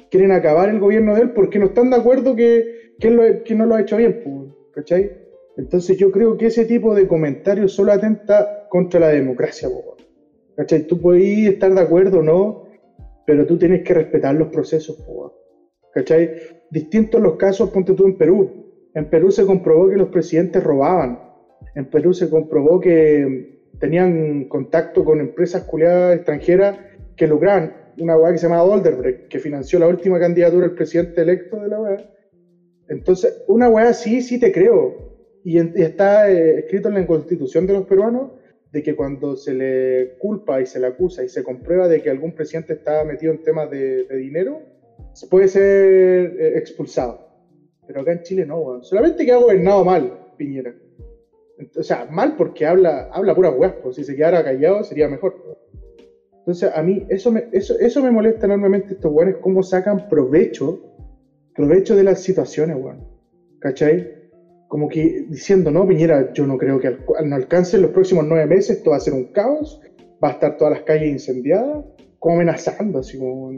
quieren 0.09 0.31
acabar 0.31 0.69
el 0.69 0.79
gobierno 0.79 1.15
de 1.15 1.21
él 1.21 1.31
porque 1.31 1.57
no 1.57 1.65
están 1.65 1.89
de 1.89 1.95
acuerdo 1.95 2.35
que, 2.35 2.65
que, 2.99 3.09
lo- 3.09 3.43
que 3.43 3.55
no 3.55 3.65
lo 3.65 3.73
ha 3.73 3.81
hecho 3.81 3.97
bien, 3.97 4.21
pues, 4.23 4.53
¿cachai? 4.71 5.11
Entonces 5.57 5.97
yo 5.97 6.11
creo 6.11 6.37
que 6.37 6.47
ese 6.47 6.65
tipo 6.65 6.93
de 6.93 7.07
comentarios 7.07 7.73
solo 7.73 7.91
atenta 7.91 8.67
contra 8.69 8.99
la 8.99 9.07
democracia, 9.09 9.67
po, 9.69 9.95
¿cachai? 10.55 10.85
Tú 10.85 10.99
puedes 11.01 11.49
estar 11.49 11.73
de 11.73 11.81
acuerdo 11.81 12.19
o 12.19 12.21
no, 12.21 12.63
pero 13.25 13.43
tú 13.47 13.57
tienes 13.57 13.81
que 13.81 13.93
respetar 13.95 14.35
los 14.35 14.49
procesos, 14.49 14.95
¿cachai? 15.91 16.29
Distintos 16.69 17.19
los 17.19 17.35
casos, 17.35 17.69
ponte 17.71 17.93
tú 17.93 18.05
en 18.05 18.15
Perú. 18.15 18.51
En 18.93 19.05
Perú 19.09 19.31
se 19.31 19.45
comprobó 19.45 19.89
que 19.89 19.97
los 19.97 20.09
presidentes 20.09 20.61
robaban. 20.63 21.22
En 21.75 21.85
Perú 21.85 22.13
se 22.13 22.29
comprobó 22.29 22.79
que 22.79 23.59
tenían 23.79 24.45
contacto 24.45 25.03
con 25.03 25.19
empresas 25.19 25.63
culiadas 25.63 26.15
extranjeras 26.15 26.77
que 27.15 27.27
lucraban. 27.27 27.73
Una 27.97 28.17
weá 28.17 28.31
que 28.31 28.37
se 28.39 28.45
llamaba 28.47 28.63
Olderbrecht, 28.63 29.27
que 29.29 29.39
financió 29.39 29.77
la 29.79 29.87
última 29.87 30.19
candidatura 30.19 30.67
del 30.67 30.75
presidente 30.75 31.21
electo 31.21 31.61
de 31.61 31.67
la 31.69 31.79
weá. 31.79 31.97
Entonces, 32.87 33.33
una 33.47 33.69
weá 33.69 33.89
así 33.89 34.21
sí 34.21 34.39
te 34.39 34.51
creo. 34.51 34.95
Y, 35.43 35.57
en- 35.59 35.73
y 35.75 35.81
está 35.81 36.29
eh, 36.31 36.59
escrito 36.59 36.87
en 36.87 36.95
la 36.95 37.05
constitución 37.05 37.65
de 37.65 37.73
los 37.73 37.83
peruanos 37.85 38.31
de 38.71 38.81
que 38.81 38.95
cuando 38.95 39.35
se 39.35 39.53
le 39.53 40.15
culpa 40.17 40.59
y 40.61 40.65
se 40.65 40.79
le 40.79 40.87
acusa 40.87 41.23
y 41.23 41.27
se 41.29 41.43
comprueba 41.43 41.87
de 41.87 42.01
que 42.01 42.09
algún 42.09 42.33
presidente 42.33 42.73
está 42.73 43.03
metido 43.03 43.31
en 43.31 43.43
temas 43.43 43.69
de, 43.69 44.03
de 44.05 44.17
dinero, 44.17 44.61
se 45.13 45.27
puede 45.27 45.47
ser 45.47 46.33
eh, 46.39 46.57
expulsado. 46.57 47.19
Pero 47.85 48.01
acá 48.01 48.13
en 48.13 48.21
Chile 48.23 48.45
no, 48.45 48.57
weón. 48.59 48.83
Solamente 48.83 49.25
que 49.25 49.31
ha 49.31 49.37
gobernado 49.37 49.83
mal, 49.83 50.11
Piñera. 50.37 50.73
O 51.77 51.83
sea, 51.83 52.07
mal 52.09 52.35
porque 52.37 52.65
habla, 52.65 53.09
habla 53.11 53.35
pura 53.35 53.49
weas, 53.51 53.73
pues 53.81 53.95
si 53.95 54.03
se 54.03 54.15
quedara 54.15 54.43
callado 54.43 54.83
sería 54.83 55.07
mejor. 55.07 55.35
Entonces, 56.39 56.71
a 56.75 56.81
mí 56.83 57.05
eso 57.09 57.31
me, 57.31 57.45
eso, 57.51 57.77
eso 57.79 58.03
me 58.03 58.11
molesta 58.11 58.45
enormemente 58.45 58.93
estos 58.95 59.11
weones, 59.11 59.37
cómo 59.41 59.63
sacan 59.63 60.07
provecho, 60.09 60.79
provecho 61.55 61.95
de 61.95 62.03
las 62.03 62.21
situaciones, 62.21 62.75
weón. 62.77 63.07
¿Cachai? 63.59 64.23
Como 64.67 64.89
que 64.89 65.25
diciendo, 65.29 65.71
no, 65.71 65.87
Piñera, 65.87 66.33
yo 66.33 66.45
no 66.45 66.57
creo 66.57 66.79
que 66.79 66.87
al, 66.87 66.99
al- 67.17 67.29
no 67.29 67.35
alcance 67.35 67.77
en 67.77 67.83
los 67.83 67.91
próximos 67.91 68.25
nueve 68.27 68.45
meses, 68.47 68.77
esto 68.77 68.89
va 68.89 68.97
a 68.97 68.99
ser 68.99 69.13
un 69.13 69.31
caos, 69.31 69.79
va 70.21 70.29
a 70.29 70.31
estar 70.33 70.57
todas 70.57 70.73
las 70.73 70.83
calles 70.83 71.09
incendiadas, 71.11 71.85
como 72.19 72.35
amenazando, 72.35 72.99
así 72.99 73.17
como... 73.17 73.51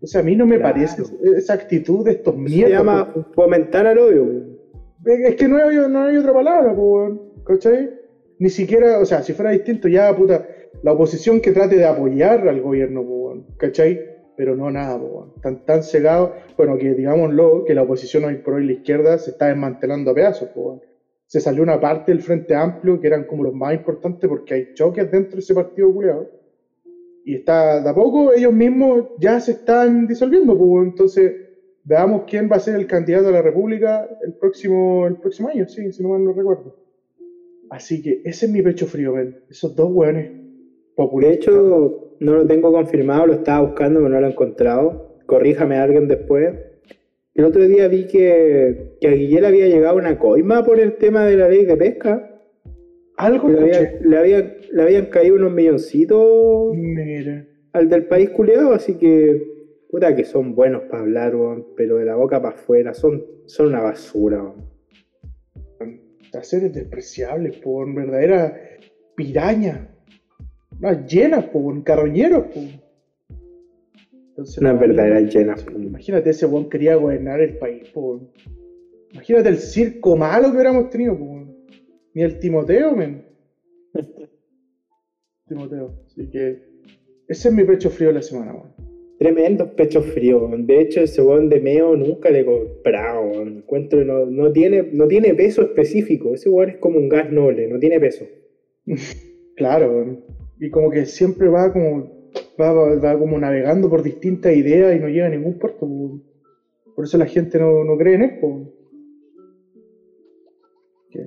O 0.00 0.06
sea, 0.06 0.20
a 0.20 0.24
mí 0.24 0.34
no 0.36 0.46
me 0.46 0.56
Claro. 0.58 0.74
parece 0.74 1.02
esa 1.36 1.54
actitud 1.54 2.04
de 2.04 2.12
estos 2.12 2.34
Se 2.34 2.40
mierdas. 2.40 2.78
llama 2.78 3.12
fomentar 3.34 3.86
al 3.86 3.98
odio. 3.98 4.26
Es 5.04 5.36
que 5.36 5.46
no 5.48 5.56
hay, 5.58 5.76
no 5.88 6.02
hay 6.02 6.16
otra 6.16 6.32
palabra, 6.32 6.72
weón, 6.72 7.20
¿cachai? 7.48 7.90
Ni 8.38 8.50
siquiera, 8.50 9.00
o 9.00 9.04
sea, 9.04 9.22
si 9.22 9.32
fuera 9.32 9.50
distinto, 9.50 9.88
ya, 9.88 10.14
puta, 10.14 10.46
la 10.82 10.92
oposición 10.92 11.40
que 11.40 11.50
trate 11.50 11.76
de 11.76 11.86
apoyar 11.86 12.46
al 12.46 12.60
gobierno, 12.60 13.46
¿cachai? 13.56 14.00
Pero 14.36 14.54
no 14.54 14.70
nada. 14.70 15.00
Están 15.34 15.64
tan 15.64 15.82
cegados, 15.82 16.30
bueno, 16.56 16.76
que 16.78 16.94
digámoslo, 16.94 17.64
que 17.64 17.74
la 17.74 17.82
oposición 17.82 18.24
hoy 18.24 18.36
por 18.36 18.54
hoy, 18.54 18.66
la 18.66 18.72
izquierda, 18.72 19.18
se 19.18 19.30
está 19.30 19.48
desmantelando 19.48 20.10
a 20.12 20.14
pedazos, 20.14 20.50
weón. 20.54 20.80
Se 21.26 21.40
salió 21.40 21.62
una 21.62 21.80
parte 21.80 22.12
del 22.12 22.22
Frente 22.22 22.54
Amplio, 22.54 23.00
que 23.00 23.06
eran 23.06 23.24
como 23.24 23.42
los 23.42 23.54
más 23.54 23.74
importantes, 23.74 24.28
porque 24.28 24.54
hay 24.54 24.74
choques 24.74 25.10
dentro 25.10 25.32
de 25.32 25.40
ese 25.40 25.54
partido 25.54 25.92
culiado. 25.92 26.30
Y 27.24 27.34
está, 27.34 27.82
de 27.82 27.90
a 27.90 27.94
poco, 27.94 28.32
ellos 28.32 28.52
mismos 28.52 29.08
ya 29.18 29.40
se 29.40 29.52
están 29.52 30.06
disolviendo, 30.06 30.54
weón. 30.54 30.88
entonces 30.88 31.32
veamos 31.84 32.22
quién 32.26 32.48
va 32.50 32.56
a 32.56 32.60
ser 32.60 32.76
el 32.76 32.86
candidato 32.86 33.28
a 33.28 33.32
la 33.32 33.42
República 33.42 34.08
el 34.22 34.34
próximo, 34.34 35.06
el 35.06 35.16
próximo 35.16 35.48
año, 35.48 35.66
sí, 35.66 35.90
si 35.90 36.02
no 36.02 36.10
mal 36.10 36.24
no 36.24 36.32
recuerdo. 36.32 36.87
Así 37.70 38.02
que 38.02 38.22
ese 38.24 38.46
es 38.46 38.52
mi 38.52 38.62
pecho 38.62 38.86
frío, 38.86 39.12
ven. 39.14 39.40
Esos 39.50 39.74
dos 39.76 39.90
hueones 39.92 40.30
De 40.30 40.38
populistas. 40.96 41.36
hecho, 41.36 42.14
no 42.20 42.34
lo 42.34 42.46
tengo 42.46 42.72
confirmado, 42.72 43.26
lo 43.26 43.32
estaba 43.34 43.60
buscando, 43.66 44.00
pero 44.00 44.08
no 44.08 44.20
lo 44.20 44.26
he 44.26 44.30
encontrado. 44.30 45.18
Corríjame 45.26 45.76
a 45.76 45.82
alguien 45.84 46.08
después. 46.08 46.54
El 47.34 47.44
otro 47.44 47.62
día 47.68 47.86
vi 47.88 48.06
que, 48.06 48.96
que 49.00 49.08
a 49.08 49.12
Guillén 49.12 49.44
había 49.44 49.66
llegado 49.68 49.96
una 49.96 50.18
coima 50.18 50.64
por 50.64 50.80
el 50.80 50.94
tema 50.96 51.24
de 51.26 51.36
la 51.36 51.48
ley 51.48 51.64
de 51.64 51.76
pesca. 51.76 52.40
algo 53.16 53.48
Le, 53.48 53.58
había- 53.60 53.98
le 54.02 54.16
habían, 54.16 54.54
le 54.72 54.82
habían 54.82 55.06
caído 55.06 55.36
unos 55.36 55.52
milloncitos 55.52 56.74
Mira. 56.74 57.46
al 57.72 57.88
del 57.88 58.06
país 58.06 58.30
culeado, 58.30 58.72
así 58.72 58.94
que, 58.96 59.42
puta 59.90 60.16
que 60.16 60.24
son 60.24 60.54
buenos 60.54 60.82
para 60.90 61.02
hablar, 61.02 61.32
pero 61.76 61.96
de 61.98 62.04
la 62.06 62.16
boca 62.16 62.40
para 62.42 62.54
afuera 62.54 62.94
son, 62.94 63.24
son 63.46 63.68
una 63.68 63.82
basura. 63.82 64.52
Seres 66.42 66.72
despreciables, 66.72 67.56
por 67.58 67.92
verdadera 67.92 68.60
piraña. 69.14 69.88
Unas 70.78 71.12
llenas, 71.12 71.44
por 71.46 71.82
carroñeros, 71.82 72.44
po. 72.46 72.60
Entonces, 74.28 74.58
Unas 74.58 74.74
no, 74.74 74.80
verdaderas 74.80 75.34
llenas. 75.34 75.60
Sí, 75.60 75.66
Imagínate, 75.74 76.30
ese 76.30 76.46
weón 76.46 76.68
quería 76.68 76.94
gobernar 76.94 77.40
el 77.40 77.58
país, 77.58 77.88
po. 77.90 78.20
Imagínate 79.12 79.48
el 79.48 79.58
circo 79.58 80.16
malo 80.16 80.48
que 80.48 80.54
hubiéramos 80.54 80.90
tenido, 80.90 81.18
po. 81.18 81.44
Ni 82.14 82.22
el 82.22 82.38
Timoteo, 82.38 82.94
men. 82.94 83.24
Timoteo. 85.48 86.04
Así 86.06 86.30
que 86.30 86.68
ese 87.26 87.48
es 87.48 87.54
mi 87.54 87.64
pecho 87.64 87.90
frío 87.90 88.08
de 88.08 88.14
la 88.14 88.22
semana. 88.22 88.54
Tremendos 89.18 89.70
pechos 89.70 90.06
fríos. 90.06 90.42
weón. 90.42 90.66
De 90.66 90.80
hecho, 90.80 91.00
ese 91.00 91.20
weón 91.22 91.48
de 91.48 91.60
Meo 91.60 91.96
nunca 91.96 92.30
le 92.30 92.40
he 92.40 92.44
comprado. 92.44 93.32
Encuentro 93.42 94.04
no, 94.04 94.26
no, 94.26 94.52
tiene, 94.52 94.90
no 94.92 95.08
tiene 95.08 95.34
peso 95.34 95.62
específico. 95.62 96.34
Ese 96.34 96.48
weón 96.48 96.70
es 96.70 96.76
como 96.78 96.98
un 96.98 97.08
gas 97.08 97.30
noble, 97.32 97.66
no 97.68 97.78
tiene 97.78 97.98
peso. 98.00 98.24
Claro, 99.56 100.22
y 100.60 100.70
como 100.70 100.88
que 100.88 101.04
siempre 101.04 101.48
va 101.48 101.72
como 101.72 102.30
va, 102.60 102.72
va- 102.72 102.94
va 102.94 103.18
como 103.18 103.36
navegando 103.40 103.90
por 103.90 104.04
distintas 104.04 104.54
ideas 104.56 104.94
y 104.94 105.00
no 105.00 105.08
llega 105.08 105.26
a 105.26 105.30
ningún 105.30 105.58
puerto. 105.58 105.80
po. 105.80 106.20
Por 106.94 107.04
eso 107.04 107.18
la 107.18 107.26
gente 107.26 107.58
no, 107.58 107.82
no 107.82 107.98
cree 107.98 108.14
en 108.14 108.38
po. 108.40 108.72
Que- 111.10 111.26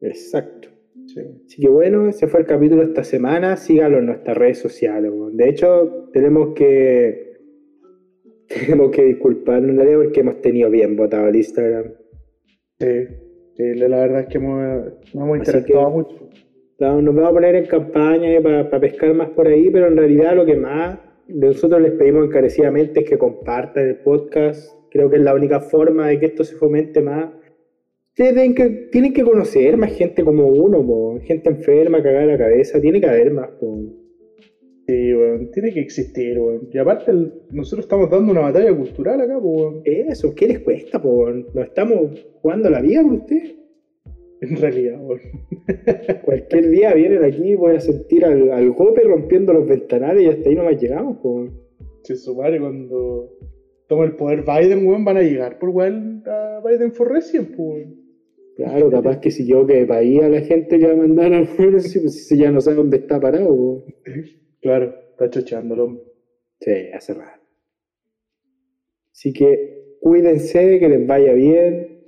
Exacto. 0.00 0.68
sí. 1.06 1.20
Así 1.46 1.60
que 1.60 1.68
bueno, 1.68 2.08
ese 2.08 2.26
fue 2.28 2.40
el 2.40 2.46
capítulo 2.46 2.80
de 2.82 2.88
esta 2.88 3.04
semana. 3.04 3.58
Síganlo 3.58 3.98
en 3.98 4.06
nuestras 4.06 4.38
redes 4.38 4.58
sociales. 4.58 5.12
De 5.32 5.48
hecho, 5.50 6.08
tenemos 6.14 6.54
que 6.54 7.25
tenemos 8.66 8.90
que 8.90 9.04
disculparnos 9.04 9.70
en 9.70 9.76
realidad 9.76 10.02
porque 10.04 10.20
hemos 10.20 10.40
tenido 10.40 10.70
bien 10.70 10.96
votado 10.96 11.28
el 11.28 11.36
Instagram. 11.36 11.92
Sí, 12.78 13.06
sí, 13.56 13.74
la 13.74 13.98
verdad 14.00 14.20
es 14.20 14.26
que 14.26 14.38
hemos, 14.38 14.92
no 15.14 15.24
hemos 15.24 15.38
interactuado 15.38 15.88
que- 15.88 15.96
mucho. 15.96 16.28
Claro, 16.78 17.00
Nos 17.00 17.14
vamos 17.14 17.30
a 17.30 17.34
poner 17.34 17.54
en 17.54 17.64
campaña 17.66 18.40
para 18.42 18.80
pescar 18.80 19.14
más 19.14 19.30
por 19.30 19.48
ahí, 19.48 19.70
pero 19.70 19.86
en 19.86 19.96
realidad 19.96 20.36
lo 20.36 20.44
que 20.44 20.56
más 20.56 20.98
nosotros 21.26 21.80
les 21.80 21.92
pedimos 21.92 22.26
encarecidamente 22.26 23.00
es 23.00 23.08
que 23.08 23.16
compartan 23.16 23.88
el 23.88 23.96
podcast. 23.96 24.72
Creo 24.90 25.08
que 25.10 25.16
es 25.16 25.22
la 25.22 25.34
única 25.34 25.60
forma 25.60 26.08
de 26.08 26.20
que 26.20 26.26
esto 26.26 26.44
se 26.44 26.54
fomente 26.56 27.00
más. 27.00 27.30
Ustedes 28.10 28.34
tienen 28.34 28.54
que, 28.54 28.68
tienen 28.92 29.12
que 29.14 29.24
conocer 29.24 29.76
más 29.78 29.92
gente 29.92 30.22
como 30.22 30.46
uno, 30.48 30.86
po. 30.86 31.18
gente 31.22 31.48
enferma, 31.48 32.02
cagada 32.02 32.26
la 32.26 32.38
cabeza. 32.38 32.78
Tiene 32.80 33.00
que 33.00 33.06
haber 33.06 33.32
más. 33.32 33.48
po. 33.58 33.80
Sí, 34.86 35.12
weón, 35.14 35.50
tiene 35.50 35.72
que 35.72 35.80
existir, 35.80 36.38
weón. 36.38 36.68
Y 36.72 36.78
aparte, 36.78 37.10
el- 37.10 37.32
nosotros 37.50 37.86
estamos 37.86 38.08
dando 38.08 38.30
una 38.32 38.42
batalla 38.42 38.74
cultural 38.76 39.20
acá, 39.20 39.36
weón. 39.38 39.82
Eso, 39.84 40.34
¿qué 40.34 40.46
les 40.46 40.60
cuesta? 40.60 41.02
Po? 41.02 41.28
¿No 41.28 41.62
estamos 41.62 42.24
jugando 42.40 42.70
la 42.70 42.80
vida 42.80 43.02
por 43.02 43.14
ustedes? 43.14 43.54
En 44.42 44.56
realidad, 44.56 45.00
weón. 45.02 45.20
Cualquier 46.24 46.68
día 46.70 46.94
vienen 46.94 47.24
aquí 47.24 47.42
y 47.50 47.54
voy 47.56 47.74
a 47.74 47.80
sentir 47.80 48.24
al, 48.24 48.52
al 48.52 48.70
golpe 48.72 49.02
rompiendo 49.02 49.52
los 49.52 49.66
ventanales 49.66 50.22
y 50.22 50.26
hasta 50.28 50.48
ahí 50.48 50.54
nomás 50.54 50.80
llegamos. 50.80 51.18
Po. 51.18 51.48
Se 52.02 52.14
sumare 52.14 52.60
cuando 52.60 53.32
toma 53.88 54.04
el 54.04 54.14
poder 54.14 54.42
Biden, 54.44 54.86
weón, 54.86 55.04
van 55.04 55.16
a 55.16 55.22
llegar 55.22 55.58
por 55.58 55.70
weón 55.70 56.22
a 56.26 56.60
Biden 56.64 56.92
for 56.92 57.10
Resident, 57.10 57.50
weón. 57.56 58.06
Claro, 58.56 58.88
capaz 58.88 59.20
que 59.20 59.30
si 59.30 59.46
yo 59.46 59.66
que 59.66 59.84
país 59.84 60.22
a 60.22 60.28
la 60.30 60.40
gente 60.40 60.78
que 60.78 60.86
va 60.86 60.92
a 60.94 60.96
mandar 60.96 61.32
al 61.34 61.46
si 61.80 61.98
pues, 61.98 62.26
si 62.26 62.38
ya 62.38 62.50
no 62.50 62.60
sabe 62.60 62.76
dónde 62.76 62.98
está 62.98 63.20
parado. 63.20 63.48
po. 63.48 63.84
Claro, 64.66 64.98
está 65.10 65.30
chocheando 65.30 65.74
el 65.74 65.80
hombre. 65.80 66.02
Sí, 66.58 66.72
hace 66.92 67.14
rato. 67.14 67.40
Así 69.12 69.32
que 69.32 69.96
cuídense, 70.00 70.80
que 70.80 70.88
les 70.88 71.06
vaya 71.06 71.34
bien. 71.34 72.02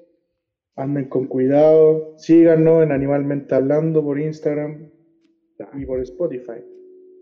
Anden 0.74 1.04
con 1.08 1.28
cuidado. 1.28 2.18
Síganos 2.18 2.82
en 2.82 2.90
Animalmente 2.90 3.54
Hablando 3.54 4.02
por 4.02 4.18
Instagram 4.18 4.90
y 5.74 5.86
por 5.86 6.00
Spotify. 6.00 6.60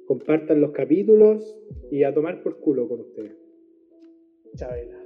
Compartan 0.06 0.62
los 0.62 0.70
capítulos 0.70 1.54
y 1.90 2.02
a 2.04 2.14
tomar 2.14 2.42
por 2.42 2.58
culo 2.58 2.88
con 2.88 3.00
ustedes. 3.00 3.36
Chabela. 4.54 5.05